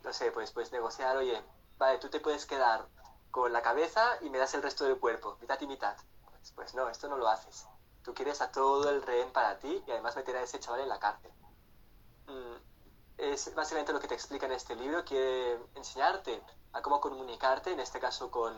no 0.03 0.13
sé, 0.13 0.31
pues, 0.31 0.53
pues 0.53 0.73
negociar, 0.73 1.17
oye, 1.17 1.43
vale, 1.79 1.99
tú 1.99 2.09
te 2.09 2.21
puedes 2.21 2.47
quedar 2.47 2.87
con 3.31 3.53
la 3.53 3.63
cabeza 3.63 4.19
y 4.21 4.31
me 4.31 4.39
das 4.39 4.55
el 4.55 4.63
resto 4.63 4.85
del 4.85 4.99
cuerpo, 4.99 5.37
mitad 5.41 5.61
y 5.61 5.67
mitad? 5.67 5.97
Pues, 6.31 6.53
pues 6.55 6.75
no, 6.75 6.89
esto 6.89 7.09
no 7.09 7.17
lo 7.17 7.29
haces. 7.29 7.67
Tú 8.03 8.15
quieres 8.15 8.41
a 8.41 8.51
todo 8.51 8.91
el 8.91 9.03
rehén 9.03 9.33
para 9.33 9.59
ti 9.59 9.83
y 9.87 9.91
además 9.91 10.17
meter 10.17 10.37
a 10.37 10.43
ese 10.43 10.59
chaval 10.59 10.81
en 10.81 10.89
la 10.89 10.99
cárcel. 10.99 11.31
Mm, 12.27 12.57
es 13.19 13.55
básicamente 13.55 13.93
lo 13.93 14.01
que 14.01 14.09
te 14.09 14.15
explica 14.15 14.47
en 14.47 14.53
este 14.53 14.75
libro. 14.75 15.05
Quiere 15.05 15.59
enseñarte 15.75 16.43
a 16.73 16.83
cómo 16.83 17.01
comunicarte, 17.01 17.73
en 17.73 17.81
este 17.81 18.01
caso 18.01 18.31
con, 18.31 18.55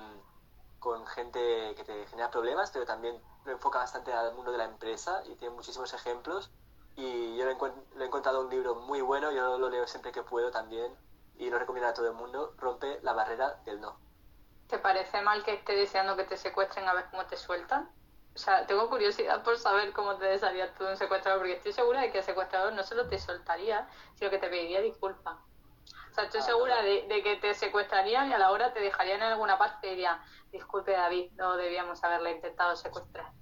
con 0.78 1.07
gente 1.07 1.74
que 1.76 1.85
te 1.85 2.07
genera 2.07 2.30
problemas, 2.30 2.70
pero 2.70 2.87
también 2.87 3.20
lo 3.44 3.52
enfoca 3.52 3.78
bastante 3.78 4.12
al 4.12 4.35
mundo 4.35 4.52
de 4.52 4.59
la 4.59 4.64
empresa 4.64 5.22
y 5.26 5.35
tiene 5.37 5.54
muchísimos 5.54 5.92
ejemplos. 5.92 6.50
Y 6.96 7.37
yo 7.37 7.44
lo, 7.44 7.50
he 7.50 8.04
encontrado 8.04 8.42
un 8.42 8.50
libro 8.50 8.76
muy 8.76 9.00
bueno, 9.00 9.33
yo 9.33 9.59
lo 9.59 9.68
leo 9.68 9.87
siempre 9.87 10.12
que 10.12 10.22
puedo 10.22 10.50
también 10.50 10.96
y 11.37 11.50
lo 11.50 11.59
recomiendo 11.59 11.88
a 11.88 11.94
todo 11.94 12.07
el 12.07 12.14
mundo. 12.14 12.54
Rompe 12.57 13.00
la 13.02 13.12
barrera 13.12 13.61
del 13.64 13.80
no. 13.80 13.98
¿Te 14.68 14.78
parece 14.78 15.20
mal 15.22 15.44
que 15.44 15.54
esté 15.54 15.74
deseando 15.74 16.16
que 16.16 16.24
te 16.24 16.37
secuestren 16.37 16.88
a 16.88 16.94
ver 16.94 17.07
cómo 17.11 17.26
te 17.26 17.37
sueltan? 17.37 17.90
O 18.34 18.38
sea, 18.38 18.66
tengo 18.66 18.88
curiosidad 18.88 19.44
por 19.44 19.56
saber 19.58 19.92
cómo 19.92 20.16
te 20.16 20.24
desharías 20.24 20.74
tú 20.74 20.84
de 20.84 20.90
un 20.90 20.96
secuestrador, 20.96 21.38
porque 21.38 21.54
estoy 21.54 21.72
segura 21.72 22.00
de 22.00 22.10
que 22.10 22.18
el 22.18 22.24
secuestrador 22.24 22.72
no 22.72 22.82
solo 22.82 23.08
te 23.08 23.18
soltaría, 23.18 23.88
sino 24.14 24.30
que 24.30 24.38
te 24.38 24.48
pediría 24.48 24.80
disculpas. 24.80 25.36
O 26.10 26.14
sea, 26.14 26.24
estoy 26.24 26.40
ah, 26.40 26.44
segura 26.44 26.82
de, 26.82 27.22
que 27.22 27.36
te 27.36 27.54
secuestrarían 27.54 28.30
y 28.30 28.32
a 28.32 28.38
la 28.38 28.50
hora 28.50 28.72
te 28.72 28.80
dejarían 28.80 29.22
en 29.22 29.32
alguna 29.32 29.56
parte 29.56 29.86
y 29.86 29.90
dirían, 29.90 30.20
disculpe 30.50 30.92
David, 30.92 31.30
no 31.34 31.56
debíamos 31.56 32.02
haberle 32.02 32.32
intentado 32.32 32.74
secuestrar. 32.74 33.32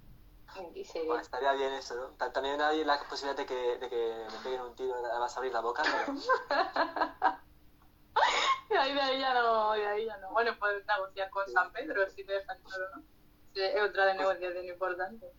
Y 0.73 0.83
bueno, 1.07 1.21
estaría 1.21 1.53
bien 1.53 1.73
eso, 1.73 1.95
¿no? 1.95 2.09
También 2.31 2.61
hay 2.61 2.83
la 2.83 2.99
posibilidad 3.09 3.35
de 3.35 3.47
que, 3.47 3.77
de 3.79 3.89
que 3.89 4.27
me 4.31 4.37
peguen 4.43 4.61
un 4.61 4.75
tiro, 4.75 5.01
nada 5.01 5.19
más 5.19 5.35
abrir 5.35 5.51
la 5.51 5.61
boca, 5.61 5.81
pero... 5.83 6.13
de, 8.69 8.77
ahí, 8.77 8.93
de 8.93 9.01
ahí 9.01 9.19
ya 9.19 9.33
no, 9.33 9.71
de 9.71 9.87
ahí 9.87 10.05
ya 10.05 10.17
no. 10.17 10.29
Bueno, 10.31 10.55
puedes 10.59 10.85
negociar 10.85 11.31
con 11.31 11.49
San 11.49 11.71
Pedro 11.71 12.07
si 12.11 12.23
te 12.23 12.33
dejan 12.33 12.61
solo, 12.63 12.85
¿no? 12.95 13.12
Es 13.55 13.81
otra 13.81 14.05
de 14.05 14.15
negociación 14.15 14.65
importante. 14.65 15.31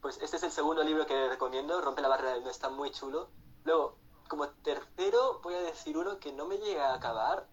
Pues 0.00 0.18
este 0.22 0.36
es 0.36 0.42
el 0.42 0.50
segundo 0.50 0.82
libro 0.82 1.06
que 1.06 1.28
recomiendo, 1.28 1.80
Rompe 1.80 2.00
la 2.00 2.08
barrera 2.08 2.32
del 2.32 2.44
no, 2.44 2.50
está 2.50 2.70
muy 2.70 2.90
chulo. 2.90 3.30
Luego, 3.64 3.98
como 4.28 4.48
tercero, 4.48 5.40
voy 5.42 5.54
a 5.54 5.60
decir 5.60 5.98
uno 5.98 6.18
que 6.18 6.32
no 6.32 6.46
me 6.46 6.56
llega 6.58 6.90
a 6.90 6.94
acabar, 6.94 7.46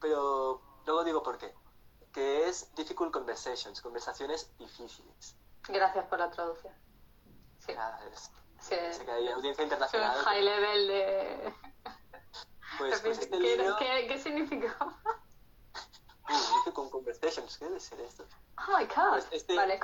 pero 0.00 0.60
luego 0.86 1.04
digo 1.04 1.22
por 1.22 1.38
qué. 1.38 1.54
Que 2.12 2.48
es 2.48 2.74
Difficult 2.74 3.12
Conversations, 3.12 3.80
conversaciones 3.80 4.56
difíciles. 4.58 5.36
Gracias 5.68 6.06
por 6.06 6.18
la 6.18 6.30
traducción. 6.30 6.74
Sí. 7.58 7.72
es, 8.10 8.30
sí. 8.60 9.04
que 9.04 9.10
hay 9.10 9.28
audiencia 9.28 9.62
internacional. 9.62 10.12
Es 10.12 10.18
un 10.18 10.24
high 10.24 10.42
level 10.42 10.88
de... 10.88 11.54
Pues, 12.78 13.00
pues 13.00 13.18
este 13.20 13.30
¿Qué, 13.38 13.56
libro... 13.56 13.76
¿qué, 13.78 14.06
¿Qué 14.08 14.18
significa? 14.18 14.76
Con 16.74 16.90
Conversations, 16.90 17.56
¿qué 17.56 17.64
debe 17.64 17.80
ser 17.80 18.00
esto? 18.00 18.24
Oh 18.58 18.78
my 18.78 18.86
god. 18.86 19.22
Este, 19.30 19.56
vale, 19.56 19.80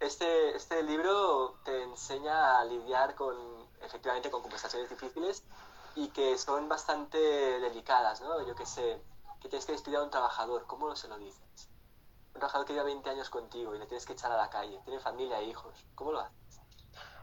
Este, 0.00 0.56
este 0.56 0.82
libro 0.82 1.58
te 1.64 1.82
enseña 1.82 2.58
a 2.58 2.64
lidiar 2.64 3.14
con, 3.14 3.36
efectivamente, 3.82 4.30
con 4.30 4.40
conversaciones 4.40 4.88
difíciles 4.88 5.44
y 5.96 6.08
que 6.08 6.38
son 6.38 6.68
bastante 6.68 7.18
delicadas, 7.18 8.22
¿no? 8.22 8.46
Yo 8.46 8.54
qué 8.54 8.64
sé, 8.64 9.02
que 9.40 9.48
tienes 9.48 9.66
que 9.66 9.72
despedir 9.72 9.98
a 9.98 10.02
un 10.02 10.10
trabajador, 10.10 10.66
¿cómo 10.66 10.96
se 10.96 11.08
lo 11.08 11.18
dices? 11.18 11.68
Un 12.34 12.40
trabajador 12.40 12.66
que 12.66 12.72
lleva 12.72 12.86
20 12.86 13.10
años 13.10 13.28
contigo 13.28 13.74
y 13.74 13.78
le 13.78 13.86
tienes 13.86 14.06
que 14.06 14.14
echar 14.14 14.32
a 14.32 14.36
la 14.36 14.48
calle, 14.48 14.80
tiene 14.84 14.98
familia 15.00 15.40
e 15.40 15.44
hijos, 15.44 15.74
¿cómo 15.94 16.12
lo 16.12 16.20
haces? 16.20 16.60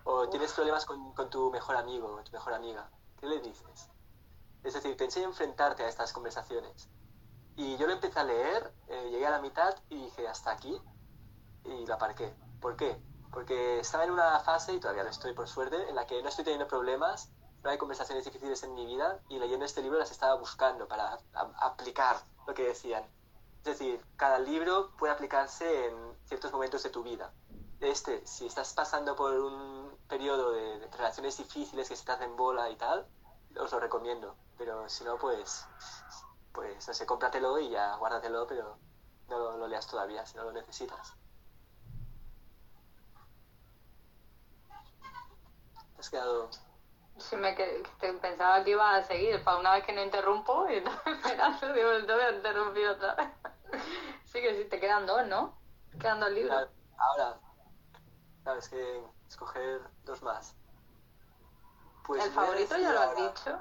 O 0.03 0.29
tienes 0.29 0.53
problemas 0.53 0.85
con, 0.85 1.13
con 1.13 1.29
tu 1.29 1.49
mejor 1.49 1.75
amigo, 1.75 2.21
tu 2.23 2.31
mejor 2.31 2.53
amiga, 2.53 2.89
¿qué 3.19 3.25
le 3.25 3.39
dices? 3.39 3.89
Es 4.63 4.73
decir, 4.73 4.95
te 4.95 5.05
enseña 5.05 5.25
a 5.25 5.29
enfrentarte 5.29 5.83
a 5.83 5.87
estas 5.87 6.13
conversaciones 6.13 6.89
y 7.57 7.75
yo 7.77 7.87
lo 7.87 7.93
empecé 7.93 8.19
a 8.19 8.23
leer, 8.23 8.71
eh, 8.87 9.09
llegué 9.09 9.25
a 9.25 9.31
la 9.31 9.41
mitad 9.41 9.75
y 9.89 9.95
dije, 9.95 10.27
hasta 10.27 10.51
aquí, 10.51 10.79
y 11.65 11.85
la 11.87 11.95
aparqué. 11.95 12.33
¿Por 12.61 12.77
qué? 12.77 13.01
Porque 13.31 13.79
estaba 13.79 14.03
en 14.03 14.11
una 14.11 14.39
fase, 14.41 14.73
y 14.73 14.79
todavía 14.79 15.03
lo 15.03 15.09
estoy 15.09 15.33
por 15.33 15.47
suerte, 15.47 15.89
en 15.89 15.95
la 15.95 16.05
que 16.05 16.21
no 16.21 16.29
estoy 16.29 16.45
teniendo 16.45 16.67
problemas, 16.67 17.31
no 17.63 17.71
hay 17.71 17.79
conversaciones 17.79 18.25
difíciles 18.25 18.61
en 18.61 18.75
mi 18.75 18.85
vida, 18.85 19.19
y 19.27 19.39
leyendo 19.39 19.65
este 19.65 19.81
libro 19.81 19.97
las 19.97 20.11
estaba 20.11 20.35
buscando 20.35 20.87
para 20.87 21.17
aplicar 21.59 22.17
lo 22.45 22.53
que 22.53 22.63
decían. 22.63 23.03
Es 23.65 23.79
decir, 23.79 24.05
cada 24.15 24.37
libro 24.37 24.91
puede 24.95 25.13
aplicarse 25.13 25.87
en 25.87 25.95
ciertos 26.25 26.51
momentos 26.51 26.83
de 26.83 26.91
tu 26.91 27.01
vida. 27.01 27.33
Este, 27.79 28.25
si 28.27 28.45
estás 28.45 28.71
pasando 28.73 29.15
por 29.15 29.33
un 29.33 29.97
periodo 30.07 30.51
de, 30.51 30.79
de 30.79 30.87
relaciones 30.91 31.37
difíciles 31.37 31.89
que 31.89 31.95
se 31.95 32.05
te 32.05 32.11
hacen 32.11 32.35
bola 32.35 32.69
y 32.69 32.75
tal, 32.75 33.07
os 33.59 33.71
lo 33.71 33.79
recomiendo. 33.79 34.35
Pero 34.57 34.87
si 34.89 35.03
no, 35.03 35.17
pues 35.17 35.65
pues 36.57 36.87
no 36.87 36.93
sé, 36.95 37.05
cómpratelo 37.05 37.59
y 37.59 37.69
ya 37.69 37.95
guárdatelo, 37.97 38.47
pero 38.47 38.79
no 39.29 39.57
lo, 39.57 39.67
leas 39.67 39.85
todavía 39.85 40.25
si 40.25 40.35
no 40.37 40.43
lo 40.45 40.51
necesitas. 40.51 41.13
¿Te 45.93 45.99
has 45.99 46.09
quedado...? 46.09 46.49
Sí, 47.19 47.35
me 47.35 47.53
pensaba 47.53 48.63
que 48.63 48.71
iba 48.71 48.95
a 48.95 49.03
seguir, 49.03 49.43
para 49.43 49.59
una 49.59 49.73
vez 49.73 49.85
que 49.85 49.93
no 49.93 50.01
interrumpo, 50.01 50.67
y 50.67 50.77
estaba 50.77 51.11
esperando, 51.11 51.73
digo, 51.73 52.05
te 52.07 52.13
voy 52.13 52.23
a 52.23 52.31
interrumpir 52.31 52.87
otra 52.87 53.13
vez. 53.13 53.29
sí 54.25 54.41
que 54.41 54.55
sí, 54.55 54.65
te 54.67 54.79
quedan 54.79 55.05
dos, 55.05 55.27
¿no? 55.27 55.55
Quedan 55.99 56.19
dos 56.19 56.31
libros. 56.31 56.69
Ahora, 56.97 57.39
claro, 58.41 58.57
es 58.57 58.67
que 58.67 59.03
escoger 59.27 59.81
dos 60.05 60.23
más. 60.23 60.55
Pues 62.03 62.25
¿El 62.25 62.31
favorito 62.31 62.77
ya 62.77 62.93
lo 62.93 62.99
has 62.99 63.15
dicho? 63.15 63.59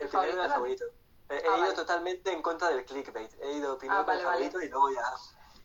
El, 0.00 0.08
primero 0.08 0.32
era 0.32 0.44
el 0.46 0.50
favorito. 0.50 0.84
He, 1.32 1.42
ah, 1.48 1.58
ido 1.58 1.74
totalmente 1.74 2.30
en 2.30 2.42
contra 2.42 2.68
del 2.68 2.84
clickbait. 2.84 3.32
He 3.40 3.52
ido 3.52 3.78
primero 3.78 4.00
ah, 4.00 4.04
favorito 4.04 4.60
y 4.60 4.68
luego 4.68 4.90
ya. 4.90 5.02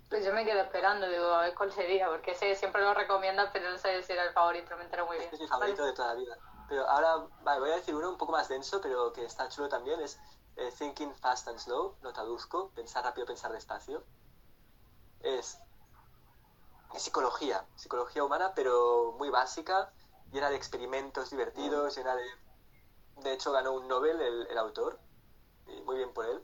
Pues 0.10 0.25
yo 0.25 0.34
me 0.34 0.45
quedo 0.45 0.62
esperando, 0.62 1.10
digo, 1.10 1.25
a 1.25 1.41
ver 1.41 1.56
cuál 1.56 1.71
sería, 1.73 2.08
porque 2.08 2.34
sé, 2.34 2.56
siempre 2.56 2.82
lo 2.82 2.93
recomiendas, 2.93 3.49
pero 3.51 3.69
no 3.69 3.77
sé 3.77 4.01
si 4.03 4.13
era 4.13 4.23
el 4.23 4.34
favorito, 4.34 4.77
me 4.77 4.86
entero 4.86 5.06
muy 5.06 5.17
bien. 5.17 5.30
es 5.34 5.39
mi 5.39 5.47
favorito 5.47 5.86
de 5.86 5.91
toda 5.91 6.10
la 6.10 6.13
vida. 6.13 6.38
Pero 6.69 6.88
ahora, 6.88 7.27
vale, 7.43 7.60
voy 7.60 7.71
a 7.71 7.75
decir 7.75 7.93
uno 7.93 8.10
un 8.10 8.17
poco 8.17 8.32
más 8.32 8.47
denso, 8.47 8.80
pero 8.80 9.12
que 9.12 9.25
está 9.25 9.49
chulo 9.49 9.67
también, 9.67 9.99
es 9.99 10.17
eh, 10.56 10.71
Thinking 10.77 11.13
Fast 11.15 11.49
and 11.49 11.60
Slow, 11.60 11.97
lo 12.01 12.13
traduzco, 12.13 12.69
pensar 12.69 13.03
rápido, 13.03 13.27
pensar 13.27 13.51
despacio. 13.51 14.06
Es, 15.19 15.60
es 16.93 17.01
psicología, 17.03 17.65
psicología 17.75 18.23
humana, 18.23 18.53
pero 18.56 19.13
muy 19.17 19.30
básica, 19.30 19.91
llena 20.32 20.49
de 20.49 20.56
experimentos 20.56 21.30
divertidos, 21.32 21.97
llena 21.97 22.15
de 22.15 22.25
de 23.23 23.34
hecho 23.34 23.51
ganó 23.51 23.73
un 23.73 23.88
Nobel 23.88 24.19
el, 24.21 24.47
el 24.47 24.58
autor, 24.58 24.99
y 25.67 25.82
muy 25.82 25.97
bien 25.97 26.13
por 26.13 26.25
él. 26.25 26.43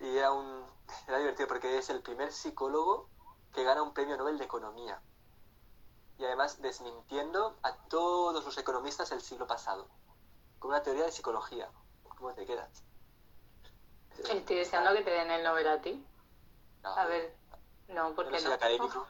Y 0.00 0.16
era, 0.16 0.32
un, 0.32 0.64
era 1.08 1.18
divertido 1.18 1.48
porque 1.48 1.78
es 1.78 1.90
el 1.90 2.02
primer 2.02 2.32
psicólogo 2.32 3.08
que 3.52 3.64
gana 3.64 3.82
un 3.82 3.92
premio 3.92 4.16
Nobel 4.16 4.38
de 4.38 4.44
Economía. 4.44 5.00
Y 6.18 6.24
además 6.24 6.60
desmintiendo 6.60 7.56
a 7.62 7.74
todos 7.88 8.44
los 8.44 8.58
economistas 8.58 9.10
del 9.10 9.22
siglo 9.22 9.46
pasado, 9.46 9.88
con 10.58 10.70
una 10.70 10.82
teoría 10.82 11.04
de 11.04 11.12
psicología. 11.12 11.70
¿Cómo 12.16 12.34
te 12.34 12.44
quedas? 12.44 12.84
Estoy 14.28 14.56
deseando 14.56 14.92
que 14.92 15.02
te 15.02 15.10
den 15.10 15.30
el 15.30 15.42
Nobel 15.42 15.66
a 15.68 15.80
ti. 15.80 16.06
a 16.82 17.06
ver, 17.06 17.34
no, 17.88 18.14
porque 18.14 18.32
no. 18.32 18.38
Soy 18.38 18.52
académico. 18.52 19.06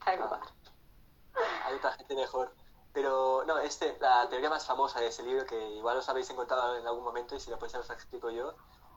Hay 0.06 1.74
otra 1.74 1.92
gente 1.92 2.14
mejor. 2.14 2.54
Pero 2.92 3.44
no, 3.46 3.58
este, 3.58 3.96
la 4.00 4.28
teoría 4.28 4.50
más 4.50 4.66
famosa 4.66 5.00
de 5.00 5.08
ese 5.08 5.22
libro, 5.22 5.46
que 5.46 5.70
igual 5.74 5.98
os 5.98 6.08
habéis 6.08 6.28
encontrado 6.30 6.76
en 6.76 6.86
algún 6.86 7.04
momento 7.04 7.36
y 7.36 7.40
si 7.40 7.50
lo 7.50 7.58
puedes 7.58 7.74
os 7.76 7.88
la 7.88 7.94
explico 7.94 8.30
yo, 8.30 8.54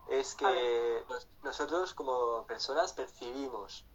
es 0.10 0.36
que 0.36 1.06
nosotros 1.43 1.93
como 1.93 2.45
personas 2.45 2.93
percibimos 2.93 3.86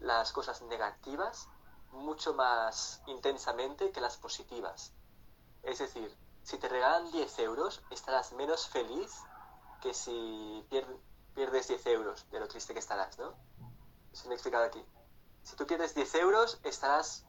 las 0.00 0.32
cosas 0.32 0.62
negativas 0.62 1.48
mucho 1.92 2.34
más 2.34 3.02
intensamente 3.06 3.92
que 3.92 4.00
las 4.00 4.16
positivas. 4.16 4.92
Es 5.62 5.78
decir, 5.78 6.16
si 6.42 6.58
te 6.58 6.68
regalan 6.68 7.10
10 7.12 7.38
euros, 7.40 7.82
estarás 7.90 8.32
menos 8.32 8.68
feliz 8.68 9.12
que 9.80 9.94
si 9.94 10.66
pierdes 11.34 11.68
10 11.68 11.86
euros 11.86 12.28
de 12.30 12.40
lo 12.40 12.48
triste 12.48 12.72
que 12.72 12.80
estarás, 12.80 13.18
¿no? 13.18 13.34
Eso 14.12 14.28
me 14.28 14.34
he 14.34 14.36
explicado 14.36 14.64
aquí. 14.64 14.84
Si 15.42 15.56
tú 15.56 15.66
pierdes 15.66 15.94
10 15.94 16.14
euros, 16.16 16.60
estarás, 16.62 17.24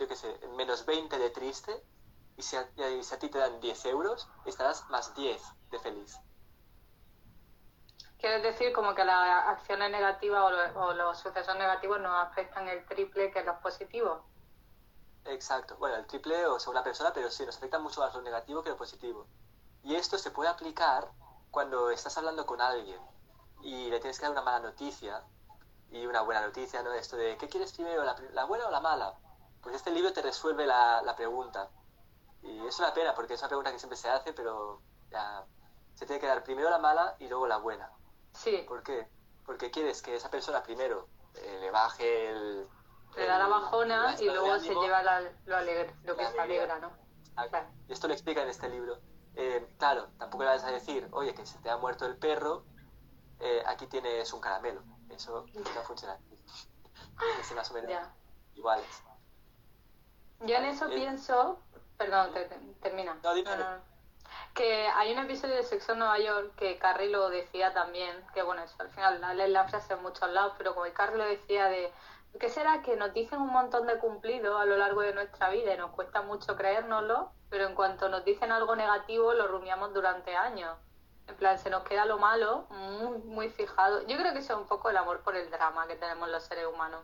yo 0.00 0.08
qué 0.08 0.16
sé, 0.16 0.34
en 0.42 0.56
menos 0.56 0.86
20 0.86 1.18
de 1.18 1.30
triste, 1.30 1.84
y 2.36 2.42
si, 2.42 2.56
a, 2.56 2.66
si 3.02 3.14
a 3.14 3.18
ti 3.18 3.28
te 3.28 3.38
dan 3.38 3.60
10 3.60 3.84
euros, 3.84 4.28
estarás 4.46 4.88
más 4.88 5.14
10 5.14 5.42
de 5.70 5.78
feliz. 5.78 6.18
Quieres 8.18 8.42
decir 8.42 8.72
como 8.72 8.94
que 8.94 9.04
las 9.04 9.48
acciones 9.48 9.90
negativas 9.90 10.74
o, 10.74 10.92
los 10.94 11.18
sucesos 11.18 11.56
negativos 11.56 12.00
nos 12.00 12.26
afectan 12.26 12.68
el 12.68 12.84
triple 12.86 13.30
que 13.30 13.44
los 13.44 13.56
positivos. 13.58 14.22
Exacto. 15.26 15.76
Bueno, 15.78 15.96
el 15.96 16.06
triple 16.06 16.46
o 16.46 16.58
según 16.58 16.76
la 16.76 16.82
persona, 16.82 17.12
pero 17.12 17.30
sí, 17.30 17.44
nos 17.44 17.56
afecta 17.56 17.78
mucho 17.78 18.00
más 18.00 18.14
lo 18.14 18.22
negativo 18.22 18.62
que 18.62 18.70
lo 18.70 18.76
positivo. 18.76 19.26
Y 19.82 19.94
esto 19.94 20.18
se 20.18 20.30
puede 20.30 20.50
aplicar 20.50 21.10
cuando 21.50 21.90
estás 21.90 22.16
hablando 22.18 22.46
con 22.46 22.60
alguien 22.60 23.00
y 23.62 23.90
le 23.90 24.00
tienes 24.00 24.18
que 24.18 24.24
dar 24.24 24.32
una 24.32 24.42
mala 24.42 24.60
noticia 24.60 25.22
y 25.90 26.06
una 26.06 26.22
buena 26.22 26.42
noticia, 26.42 26.82
¿no? 26.82 26.92
Esto 26.92 27.16
de, 27.16 27.36
¿qué 27.36 27.48
quieres 27.48 27.72
primero, 27.72 28.04
la, 28.04 28.44
buena 28.44 28.66
o 28.66 28.70
la 28.70 28.80
mala? 28.80 29.14
Pues 29.62 29.74
este 29.74 29.90
libro 29.90 30.12
te 30.12 30.22
resuelve 30.22 30.66
la, 30.66 31.02
la, 31.02 31.14
pregunta. 31.14 31.70
Y 32.42 32.66
es 32.66 32.78
una 32.78 32.94
pena 32.94 33.14
porque 33.14 33.34
es 33.34 33.40
una 33.40 33.48
pregunta 33.48 33.72
que 33.72 33.78
siempre 33.78 33.96
se 33.96 34.08
hace, 34.08 34.32
pero 34.32 34.80
ya 35.10 35.44
se 35.94 36.06
tiene 36.06 36.20
que 36.20 36.26
dar 36.26 36.42
primero 36.42 36.70
la 36.70 36.78
mala 36.78 37.16
y 37.18 37.28
luego 37.28 37.46
la 37.46 37.58
buena. 37.58 37.90
Sí. 38.32 38.64
¿Por 38.66 38.82
qué? 38.82 39.06
Porque 39.44 39.70
quieres 39.70 40.00
que 40.02 40.16
esa 40.16 40.30
persona 40.30 40.62
primero 40.62 41.08
eh, 41.34 41.58
le 41.60 41.70
baje 41.70 42.30
el... 42.30 42.68
Le 43.16 43.26
da 43.26 43.38
la 43.38 43.48
bajona 43.48 44.16
y 44.20 44.24
luego 44.26 44.58
se 44.60 44.74
lleva 44.74 45.02
lo, 45.02 45.56
alegre, 45.56 45.94
lo 46.04 46.16
que 46.16 46.26
se 46.26 46.40
alegra, 46.40 46.78
¿no? 46.78 46.92
Y 47.88 47.92
esto 47.92 48.06
lo 48.06 48.14
explica 48.14 48.42
en 48.42 48.48
este 48.48 48.68
libro. 48.68 48.98
Eh, 49.34 49.74
claro, 49.78 50.08
tampoco 50.18 50.44
le 50.44 50.50
vas 50.50 50.64
a 50.64 50.70
decir, 50.70 51.08
oye, 51.12 51.34
que 51.34 51.44
se 51.44 51.58
te 51.58 51.70
ha 51.70 51.76
muerto 51.76 52.06
el 52.06 52.16
perro, 52.16 52.64
eh, 53.40 53.62
aquí 53.66 53.86
tienes 53.86 54.32
un 54.32 54.40
caramelo. 54.40 54.82
Eso 55.08 55.46
no 55.54 55.82
funciona. 55.86 56.18
Es 57.40 57.52
más 57.54 57.70
o 57.70 57.74
menos 57.74 58.08
iguales. 58.54 59.02
Yo 60.40 60.56
en 60.56 60.64
eso 60.64 60.88
pienso, 60.88 61.60
perdón, 61.96 62.30
termina. 62.80 63.16
No, 63.22 63.34
dime 63.34 63.50
que 64.54 64.86
hay 64.88 65.12
un 65.12 65.18
episodio 65.20 65.56
de 65.56 65.62
Sexo 65.62 65.92
en 65.92 66.00
Nueva 66.00 66.18
York 66.18 66.54
que 66.56 66.78
Carrie 66.78 67.10
lo 67.10 67.30
decía 67.30 67.72
también, 67.72 68.14
que 68.34 68.42
bueno, 68.42 68.62
eso 68.62 68.74
al 68.78 68.90
final 68.90 69.36
lees 69.36 69.50
la 69.50 69.68
frase 69.68 69.94
en 69.94 70.02
muchos 70.02 70.30
lados, 70.30 70.54
pero 70.58 70.74
como 70.74 70.92
Carrie 70.92 71.18
lo 71.18 71.24
decía 71.24 71.68
de, 71.68 71.92
¿qué 72.38 72.48
será 72.48 72.82
que 72.82 72.96
nos 72.96 73.12
dicen 73.12 73.40
un 73.40 73.52
montón 73.52 73.86
de 73.86 73.98
cumplidos 73.98 74.60
a 74.60 74.64
lo 74.64 74.76
largo 74.76 75.02
de 75.02 75.14
nuestra 75.14 75.50
vida 75.50 75.74
y 75.74 75.78
nos 75.78 75.92
cuesta 75.92 76.22
mucho 76.22 76.56
creérnoslo, 76.56 77.32
pero 77.48 77.66
en 77.66 77.74
cuanto 77.74 78.08
nos 78.08 78.24
dicen 78.24 78.52
algo 78.52 78.76
negativo 78.76 79.32
lo 79.34 79.46
rumiamos 79.46 79.94
durante 79.94 80.34
años? 80.36 80.76
En 81.26 81.36
plan, 81.36 81.58
se 81.58 81.70
nos 81.70 81.84
queda 81.84 82.06
lo 82.06 82.18
malo 82.18 82.66
muy, 82.70 83.18
muy 83.18 83.48
fijado. 83.50 84.04
Yo 84.08 84.18
creo 84.18 84.32
que 84.32 84.40
eso 84.40 84.54
es 84.54 84.58
un 84.58 84.66
poco 84.66 84.90
el 84.90 84.96
amor 84.96 85.22
por 85.22 85.36
el 85.36 85.48
drama 85.48 85.86
que 85.86 85.94
tenemos 85.94 86.28
los 86.28 86.42
seres 86.42 86.66
humanos. 86.66 87.02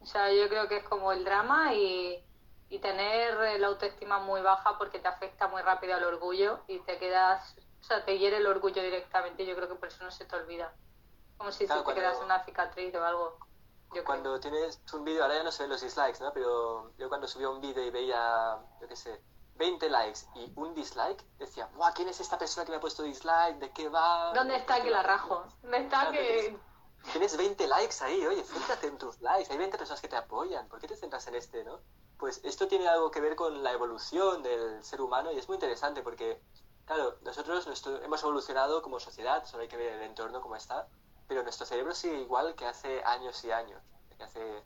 O 0.00 0.06
sea, 0.06 0.32
yo 0.32 0.48
creo 0.48 0.68
que 0.68 0.78
es 0.78 0.84
como 0.84 1.12
el 1.12 1.22
drama 1.22 1.74
y, 1.74 2.24
y 2.72 2.78
tener 2.78 3.60
la 3.60 3.66
autoestima 3.66 4.18
muy 4.18 4.40
baja 4.40 4.78
porque 4.78 4.98
te 4.98 5.06
afecta 5.06 5.46
muy 5.46 5.60
rápido 5.60 5.94
al 5.94 6.04
orgullo 6.04 6.60
y 6.66 6.78
te 6.78 6.96
quedas, 6.96 7.54
o 7.82 7.84
sea, 7.84 8.02
te 8.02 8.18
hiere 8.18 8.38
el 8.38 8.46
orgullo 8.46 8.82
directamente. 8.82 9.44
Yo 9.44 9.54
creo 9.54 9.68
que 9.68 9.74
por 9.74 9.88
eso 9.88 10.02
no 10.02 10.10
se 10.10 10.24
te 10.24 10.34
olvida. 10.34 10.72
Como 11.36 11.52
si 11.52 11.66
se 11.66 11.74
te 11.74 11.94
quedas 11.94 12.18
una 12.24 12.42
cicatriz 12.44 12.94
o 12.94 13.04
algo. 13.04 13.36
Yo 13.92 14.02
cuando 14.06 14.40
tienes 14.40 14.80
un 14.94 15.04
vídeo, 15.04 15.22
ahora 15.22 15.34
ya 15.36 15.42
no 15.42 15.52
se 15.52 15.64
ven 15.64 15.70
los 15.70 15.82
dislikes, 15.82 16.20
¿no? 16.20 16.32
Pero 16.32 16.96
yo 16.96 17.10
cuando 17.10 17.28
subía 17.28 17.50
un 17.50 17.60
vídeo 17.60 17.84
y 17.84 17.90
veía, 17.90 18.58
yo 18.80 18.88
qué 18.88 18.96
sé, 18.96 19.22
20 19.56 19.90
likes 19.90 20.20
y 20.36 20.50
un 20.56 20.74
dislike, 20.74 21.22
decía, 21.36 21.68
¡buah! 21.74 21.92
¿Quién 21.92 22.08
es 22.08 22.20
esta 22.20 22.38
persona 22.38 22.64
que 22.64 22.70
me 22.70 22.78
ha 22.78 22.80
puesto 22.80 23.02
dislike? 23.02 23.58
¿De 23.58 23.70
qué 23.72 23.90
va? 23.90 24.32
¿Dónde 24.32 24.56
está 24.56 24.82
que 24.82 24.88
la 24.88 25.02
rajo? 25.02 25.44
¿Dónde 25.60 25.76
está 25.76 26.10
que.? 26.10 26.58
Tienes 27.12 27.36
20 27.36 27.66
likes 27.66 27.96
ahí, 28.02 28.26
oye, 28.26 28.42
céntrate 28.44 28.86
en 28.86 28.96
tus 28.96 29.20
likes, 29.20 29.52
hay 29.52 29.58
20 29.58 29.76
personas 29.76 30.00
que 30.00 30.08
te 30.08 30.16
apoyan, 30.16 30.68
¿por 30.68 30.80
qué 30.80 30.88
te 30.88 30.96
centras 30.96 31.26
en 31.26 31.34
este, 31.34 31.64
no? 31.64 31.80
Pues 32.22 32.40
esto 32.44 32.68
tiene 32.68 32.86
algo 32.86 33.10
que 33.10 33.20
ver 33.20 33.34
con 33.34 33.64
la 33.64 33.72
evolución 33.72 34.44
del 34.44 34.84
ser 34.84 35.00
humano 35.00 35.32
y 35.32 35.38
es 35.38 35.48
muy 35.48 35.56
interesante 35.56 36.02
porque, 36.02 36.40
claro, 36.84 37.16
nosotros 37.22 37.66
hemos 38.04 38.22
evolucionado 38.22 38.80
como 38.80 39.00
sociedad, 39.00 39.44
solo 39.44 39.64
hay 39.64 39.68
que 39.68 39.76
ver 39.76 39.94
el 39.94 40.02
entorno 40.02 40.40
como 40.40 40.54
está, 40.54 40.86
pero 41.26 41.42
nuestro 41.42 41.66
cerebro 41.66 41.96
sigue 41.96 42.20
igual 42.20 42.54
que 42.54 42.64
hace 42.64 43.02
años 43.02 43.42
y 43.42 43.50
años, 43.50 43.82
que 44.16 44.22
hace 44.22 44.62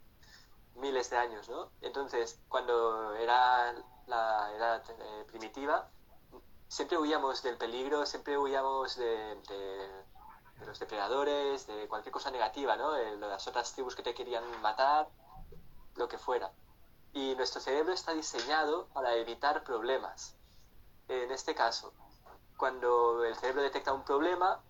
miles 0.75 1.09
de 1.09 1.17
años, 1.17 1.49
¿no? 1.49 1.71
Entonces, 1.81 2.39
cuando 2.51 3.15
era 3.15 3.75
la 4.07 4.53
edad 4.55 4.83
eh, 4.91 5.25
primitiva, 5.27 5.89
siempre 6.69 6.99
huíamos 6.99 7.43
del 7.43 7.57
peligro, 7.57 8.05
siempre 8.05 8.37
huíamos 8.37 8.97
de, 8.97 9.35
de, 9.49 10.67
los 10.67 10.79
depredadores, 10.79 11.67
de 11.67 11.89
cualquier 11.89 12.13
cosa 12.13 12.31
negativa, 12.31 12.77
¿no? 12.77 12.93
De 12.93 13.17
las 13.17 13.49
otras 13.49 13.73
tribus 13.73 13.97
que 13.97 14.03
te 14.03 14.13
querían 14.13 14.45
matar, 14.61 15.09
lo 15.95 16.07
que 16.07 16.19
fuera 16.19 16.53
y 17.17 17.35
nuestro 17.35 17.63
cerebro 17.63 17.95
está 17.95 18.13
diseñado 18.13 18.89
para 18.89 19.15
evitar 19.15 19.65
problemas. 19.65 20.35
En 21.09 21.31
este 21.31 21.55
caso, 21.55 21.95
cuando 22.59 23.25
el 23.25 23.35
cerebro 23.37 23.63
detecta 23.63 23.95
un 23.95 24.05
problema, 24.05 24.61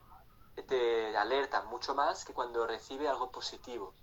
te 0.68 1.16
alerta 1.16 1.62
mucho 1.62 1.96
más 1.96 2.24
que 2.24 2.32
cuando 2.32 2.64
recibe 2.64 3.08
algo 3.08 3.32
positivo. 3.32 3.94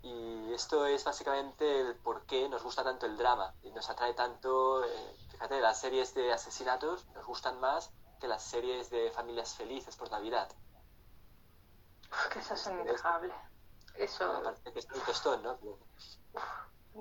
Y 0.00 0.52
esto 0.52 0.86
es 0.86 1.02
básicamente 1.02 1.80
el 1.80 1.96
por 1.96 2.24
qué 2.24 2.48
nos 2.48 2.62
gusta 2.62 2.84
tanto 2.84 3.06
el 3.06 3.16
drama 3.16 3.52
y 3.64 3.70
nos 3.72 3.90
atrae 3.90 4.14
tanto, 4.14 4.84
eh, 4.84 5.16
fíjate, 5.32 5.60
las 5.60 5.80
series 5.80 6.14
de 6.14 6.32
asesinatos 6.32 7.04
nos 7.08 7.26
gustan 7.26 7.58
más 7.58 7.90
que 8.20 8.28
las 8.28 8.44
series 8.44 8.90
de 8.90 9.10
familias 9.10 9.54
felices 9.54 9.96
por 9.96 10.08
Navidad. 10.08 10.48
que 12.32 12.38
eso 12.38 12.54
es 12.54 12.64
indejable. 12.68 13.34
Eso... 13.96 14.24
Aparte 14.24 14.72
que 14.72 14.78
es 14.78 14.86
un 14.92 15.00
tostón, 15.00 15.42
¿no? 15.42 15.58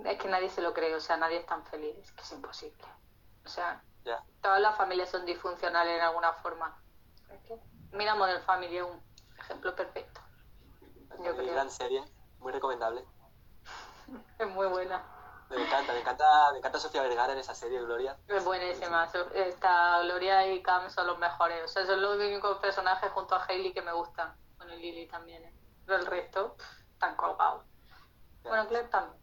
Es 0.05 0.17
que 0.17 0.27
nadie 0.27 0.49
se 0.49 0.61
lo 0.61 0.73
cree, 0.73 0.93
o 0.95 0.99
sea, 0.99 1.17
nadie 1.17 1.37
es 1.37 1.45
tan 1.45 1.63
feliz, 1.65 1.95
es 1.97 2.11
que 2.11 2.21
es 2.21 2.31
imposible. 2.31 2.83
O 3.45 3.49
sea, 3.49 3.83
todas 4.41 4.61
las 4.61 4.75
familias 4.75 5.09
son 5.09 5.25
disfuncionales 5.25 5.97
en 5.97 6.01
alguna 6.01 6.33
forma. 6.33 6.81
mira 7.91 8.15
Model 8.15 8.41
Family, 8.41 8.77
es 8.77 8.83
un 8.83 9.01
ejemplo 9.37 9.75
perfecto. 9.75 10.21
Yo 11.23 11.35
creo. 11.35 11.53
gran 11.53 11.69
serie, 11.69 12.03
muy 12.39 12.51
recomendable. 12.51 13.05
es 14.39 14.47
muy 14.47 14.67
buena. 14.67 15.03
Me 15.49 15.65
encanta, 15.65 15.91
me 15.91 15.99
encanta, 15.99 16.51
me 16.53 16.59
encanta 16.59 16.79
Sofía 16.79 17.01
Vergara 17.01 17.33
en 17.33 17.39
esa 17.39 17.53
serie, 17.53 17.81
Gloria. 17.81 18.17
Es 18.27 18.43
buenísima, 18.45 19.09
esta 19.33 20.01
Gloria 20.03 20.47
y 20.47 20.63
Cam 20.63 20.89
son 20.89 21.07
los 21.07 21.17
mejores, 21.19 21.65
o 21.65 21.67
sea, 21.67 21.85
son 21.85 22.01
los 22.01 22.15
únicos 22.15 22.57
personajes 22.59 23.11
junto 23.11 23.35
a 23.35 23.45
Hailey 23.45 23.73
que 23.73 23.81
me 23.81 23.91
gustan. 23.91 24.33
Bueno, 24.55 24.73
Lily 24.75 25.07
también, 25.07 25.43
¿eh? 25.43 25.53
pero 25.85 25.99
el 25.99 26.05
resto, 26.05 26.55
están 26.93 27.15
colgados. 27.17 27.65
Bueno, 28.43 28.65
Claire 28.67 28.87
también. 28.87 29.20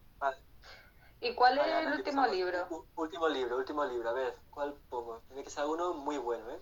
¿Y 1.20 1.34
cuál 1.34 1.58
es 1.58 1.66
el 1.66 1.92
último 1.94 2.26
libro? 2.26 2.86
Último 2.94 3.28
libro, 3.28 3.56
último 3.56 3.84
libro. 3.84 4.10
A 4.10 4.12
ver, 4.12 4.38
¿cuál 4.50 4.74
pongo? 4.88 5.20
Tiene 5.26 5.42
que 5.42 5.50
ser 5.50 5.64
uno 5.64 5.94
muy 5.94 6.16
bueno, 6.16 6.48
¿eh? 6.50 6.60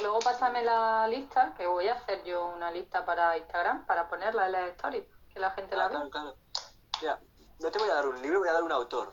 Luego 0.00 0.20
pásame 0.20 0.62
la 0.62 1.06
lista, 1.08 1.52
que 1.56 1.66
voy 1.66 1.88
a 1.88 1.94
hacer 1.94 2.22
yo 2.24 2.46
una 2.46 2.70
lista 2.70 3.04
para 3.04 3.36
Instagram, 3.36 3.84
para 3.84 4.08
ponerla 4.08 4.46
en 4.46 4.52
la 4.52 4.66
story, 4.68 5.06
que 5.32 5.40
la 5.40 5.50
gente 5.52 5.76
la 5.76 5.86
ah, 5.86 5.88
vea. 5.88 5.98
Claro, 5.98 6.10
claro. 6.10 6.36
Mira, 7.00 7.20
no 7.58 7.70
te 7.70 7.78
voy 7.78 7.90
a 7.90 7.94
dar 7.94 8.08
un 8.08 8.22
libro, 8.22 8.38
voy 8.38 8.48
a 8.48 8.52
dar 8.52 8.62
un 8.62 8.72
autor. 8.72 9.12